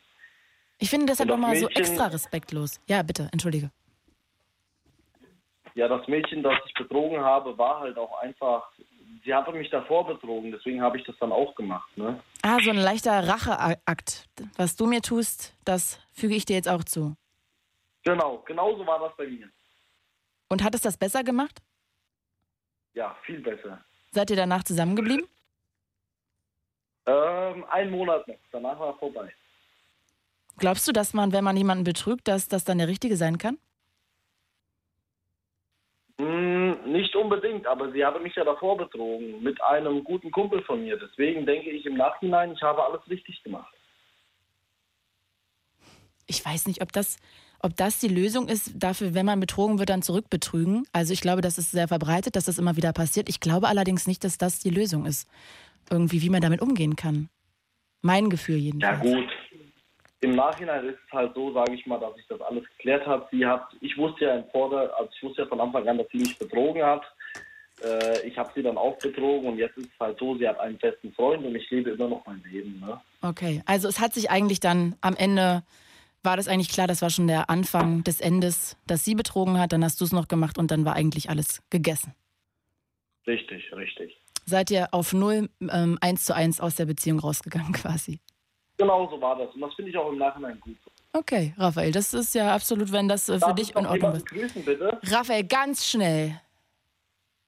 Ich 0.79 0.91
finde 0.91 1.07
das 1.07 1.19
ja 1.19 1.25
doch 1.25 1.37
mal 1.37 1.57
so 1.57 1.69
extra 1.69 2.07
respektlos. 2.07 2.81
Ja, 2.87 3.03
bitte, 3.03 3.29
entschuldige. 3.33 3.71
ja, 5.75 5.89
das 5.89 6.07
Mädchen, 6.07 6.43
das 6.43 6.55
ich 6.67 6.75
betrogen 6.75 7.21
habe, 7.21 7.57
war 7.59 7.81
halt 7.81 7.97
auch 7.97 8.21
einfach, 8.21 8.71
sie 9.25 9.35
hatte 9.35 9.53
mich 9.53 9.71
davor 9.71 10.07
betrogen, 10.07 10.53
deswegen 10.53 10.83
habe 10.83 10.99
ich 10.99 11.05
das 11.05 11.17
dann 11.19 11.33
auch 11.33 11.55
gemacht. 11.55 11.89
Ne? 11.97 12.21
Ah, 12.43 12.59
so 12.63 12.71
ein 12.71 12.77
leichter 12.77 13.27
Racheakt. 13.27 14.29
Was 14.57 14.77
du 14.77 14.87
mir 14.87 15.01
tust, 15.01 15.55
das 15.65 15.99
füge 16.13 16.35
ich 16.35 16.45
dir 16.45 16.57
jetzt 16.57 16.69
auch 16.69 16.85
zu. 16.85 17.17
Genau, 18.05 18.39
genauso 18.47 18.87
war 18.87 18.99
das 19.01 19.17
bei 19.17 19.27
mir. 19.27 19.49
Und 20.49 20.63
hat 20.63 20.75
es 20.75 20.83
das 20.83 20.97
besser 20.99 21.25
gemacht? 21.25 21.61
Ja, 22.95 23.17
viel 23.25 23.41
besser. 23.41 23.83
Seid 24.11 24.29
ihr 24.31 24.37
danach 24.37 24.65
zusammengeblieben? 24.65 25.27
Ähm, 27.07 27.65
ein 27.71 27.91
Monat 27.91 28.27
noch, 28.29 28.37
danach 28.53 28.79
war 28.79 28.97
vorbei. 28.99 29.33
Glaubst 30.59 30.87
du, 30.87 30.93
dass 30.93 31.15
man, 31.15 31.33
wenn 31.33 31.45
man 31.45 31.57
jemanden 31.57 31.85
betrügt, 31.85 32.29
dass 32.29 32.49
das 32.49 32.65
dann 32.65 32.79
der 32.79 32.89
Richtige 32.89 33.17
sein 33.17 33.39
kann? 33.39 33.59
Hm, 36.19 36.93
nicht 36.93 37.17
unbedingt, 37.17 37.67
aber 37.67 37.91
sie 37.91 38.05
habe 38.05 38.21
mich 38.21 38.35
ja 38.37 38.45
davor 38.45 38.77
betrogen 38.77 39.43
mit 39.43 39.61
einem 39.63 40.05
guten 40.05 40.31
Kumpel 40.31 40.63
von 40.63 40.83
mir. 40.83 40.97
Deswegen 40.99 41.47
denke 41.47 41.71
ich 41.71 41.85
im 41.87 41.97
Nachhinein, 41.97 42.53
ich 42.53 42.63
habe 42.63 42.85
alles 42.85 43.01
richtig 43.09 43.43
gemacht. 43.43 43.75
Ich 46.27 46.45
weiß 46.45 46.67
nicht, 46.67 46.81
ob 46.81 46.93
das, 46.93 47.17
ob 47.59 47.77
das 47.77 47.99
die 47.99 48.09
Lösung 48.09 48.49
ist, 48.49 48.73
dafür, 48.77 49.15
wenn 49.15 49.27
man 49.27 49.41
betrogen 49.41 49.79
wird, 49.79 49.91
dann 49.91 50.03
zurückbetrügen. 50.03 50.87
Also 50.93 51.13
ich 51.13 51.21
glaube, 51.21 51.41
das 51.41 51.59
ist 51.59 51.73
sehr 51.73 51.89
verbreitet, 51.89 52.37
dass 52.37 52.45
das 52.45 52.59
immer 52.59 52.77
wieder 52.77 52.93
passiert. 52.93 53.29
Ich 53.29 53.41
glaube 53.41 53.69
allerdings 53.69 54.07
nicht, 54.07 54.23
dass 54.23 54.39
das 54.39 54.61
die 54.61 54.71
Lösung 54.71 55.07
ist. 55.07 55.29
Irgendwie, 55.93 56.23
wie 56.23 56.31
man 56.31 56.41
damit 56.41 56.63
umgehen 56.63 56.97
kann. 56.97 57.29
Mein 58.01 58.31
Gefühl 58.31 58.57
Ja 58.57 58.63
jedenfalls. 58.63 59.01
gut. 59.03 59.29
Im 60.23 60.37
Nachhinein 60.37 60.87
ist 60.87 60.99
es 61.07 61.13
halt 61.13 61.35
so, 61.35 61.53
sage 61.53 61.75
ich 61.75 61.85
mal, 61.87 61.99
dass 61.99 62.17
ich 62.17 62.27
das 62.29 62.41
alles 62.41 62.65
geklärt 62.77 63.05
habe. 63.07 63.27
Sie 63.31 63.45
hat, 63.45 63.67
ich 63.81 63.97
wusste 63.99 64.25
ja 64.25 64.37
im 64.37 64.45
Vorder, 64.51 64.93
also 64.99 65.11
ich 65.15 65.23
wusste 65.23 65.43
ja 65.43 65.49
von 65.49 65.61
Anfang 65.61 65.87
an, 65.89 65.99
dass 65.99 66.07
sie 66.13 66.19
mich 66.19 66.39
betrogen 66.39 66.83
hat. 66.83 67.03
äh, 67.85 68.27
ich 68.27 68.39
habe 68.39 68.51
sie 68.55 68.63
dann 68.63 68.79
auch 68.79 68.97
betrogen 68.99 69.49
und 69.51 69.59
jetzt 69.59 69.77
ist 69.77 69.87
es 69.93 70.01
halt 70.01 70.19
so, 70.19 70.37
sie 70.39 70.49
hat 70.49 70.59
einen 70.61 70.79
festen 70.79 71.13
Freund 71.13 71.45
und 71.45 71.55
ich 71.57 71.69
lebe 71.71 71.91
immer 71.91 72.09
noch 72.09 72.25
mein 72.25 72.43
Leben. 72.45 72.81
Ne? 72.81 73.01
Okay, 73.21 73.63
also 73.67 73.89
es 73.89 73.99
hat 74.01 74.15
sich 74.15 74.31
eigentlich 74.31 74.61
dann 74.61 74.95
am 75.01 75.17
Ende, 75.17 75.65
war 76.23 76.37
das 76.37 76.47
eigentlich 76.47 76.69
klar, 76.69 76.87
das 76.87 77.03
war 77.03 77.11
schon 77.11 77.27
der 77.27 77.51
Anfang 77.51 78.05
des 78.05 78.21
Endes, 78.21 78.77
dass 78.87 79.05
sie 79.05 79.17
betrogen 79.17 79.59
hat, 79.59 79.73
dann 79.73 79.85
hast 79.85 80.01
du 80.01 80.05
es 80.05 80.13
noch 80.13 80.29
gemacht 80.29 80.57
und 80.57 80.71
dann 80.71 80.85
war 80.85 80.95
eigentlich 80.95 81.29
alles 81.31 81.63
gegessen. 81.71 82.15
Richtig, 83.27 83.73
richtig. 83.75 84.22
Seid 84.45 84.71
ihr 84.71 84.89
auf 84.93 85.13
null 85.13 85.49
ähm, 85.61 85.99
eins 86.01 86.25
zu 86.25 86.35
eins 86.35 86.61
aus 86.61 86.75
der 86.77 86.87
Beziehung 86.87 87.21
rausgegangen 87.21 87.73
quasi? 87.73 88.21
Genau 88.79 89.09
so 89.11 89.21
war 89.21 89.37
das 89.37 89.55
und 89.55 89.61
das 89.61 89.73
finde 89.75 89.91
ich 89.91 89.97
auch 89.97 90.11
im 90.11 90.19
Nachhinein 90.19 90.59
gut. 90.61 90.77
Okay, 91.13 91.55
Raphael, 91.59 91.93
das 91.93 92.15
ist 92.15 92.35
ja 92.35 92.55
absolut, 92.55 92.91
wenn 92.91 93.07
das 93.07 93.29
äh, 93.29 93.35
für 93.35 93.41
Darf 93.41 93.55
dich 93.55 93.71
in 93.77 93.87
Ordnung 93.87 94.15
ist. 94.15 94.25
jemanden 94.33 94.49
grüßen, 94.55 94.65
bitte? 94.65 94.99
Raphael, 95.15 95.45
ganz 95.45 95.87
schnell. 95.87 96.41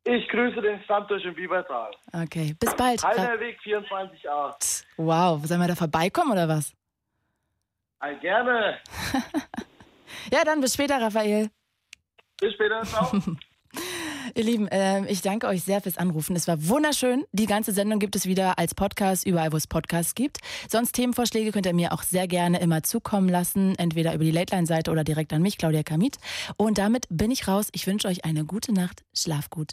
Ich 0.06 0.28
grüße 0.28 0.60
den 0.60 0.82
Stammtisch 0.84 1.24
im 1.24 1.34
Biebertal. 1.34 1.90
Okay, 2.12 2.54
bis 2.60 2.74
bald. 2.76 3.02
Ra 3.02 3.08
Heidelweg 3.08 3.58
24a. 3.64 4.84
wow, 4.98 5.44
sollen 5.46 5.60
wir 5.60 5.68
da 5.68 5.74
vorbeikommen 5.74 6.32
oder 6.32 6.46
was? 6.48 6.72
Äh, 8.00 8.16
gerne. 8.20 8.78
Ja, 10.32 10.42
dann 10.42 10.60
bis 10.62 10.72
später, 10.74 11.00
Raphael. 11.00 11.50
Bis 12.40 12.54
später. 12.54 12.82
Ciao. 12.82 13.12
Ihr 14.34 14.44
Lieben, 14.44 14.68
äh, 14.68 15.04
ich 15.06 15.22
danke 15.22 15.46
euch 15.46 15.62
sehr 15.62 15.80
fürs 15.80 15.98
Anrufen. 15.98 16.34
Es 16.36 16.48
war 16.48 16.68
wunderschön. 16.68 17.24
Die 17.32 17.46
ganze 17.46 17.72
Sendung 17.72 17.98
gibt 17.98 18.16
es 18.16 18.26
wieder 18.26 18.58
als 18.58 18.74
Podcast, 18.74 19.26
überall 19.26 19.52
wo 19.52 19.56
es 19.56 19.66
Podcasts 19.66 20.14
gibt. 20.14 20.38
Sonst 20.68 20.92
Themenvorschläge 20.92 21.52
könnt 21.52 21.66
ihr 21.66 21.74
mir 21.74 21.92
auch 21.92 22.02
sehr 22.02 22.26
gerne 22.26 22.60
immer 22.60 22.82
zukommen 22.82 23.28
lassen, 23.28 23.74
entweder 23.76 24.14
über 24.14 24.24
die 24.24 24.30
Late-Line-Seite 24.30 24.90
oder 24.90 25.04
direkt 25.04 25.32
an 25.32 25.42
mich, 25.42 25.58
Claudia 25.58 25.82
Kamit. 25.82 26.16
Und 26.56 26.78
damit 26.78 27.06
bin 27.10 27.30
ich 27.30 27.48
raus. 27.48 27.68
Ich 27.72 27.86
wünsche 27.86 28.08
euch 28.08 28.24
eine 28.24 28.44
gute 28.44 28.72
Nacht. 28.72 29.02
Schlaf 29.12 29.50
gut. 29.50 29.72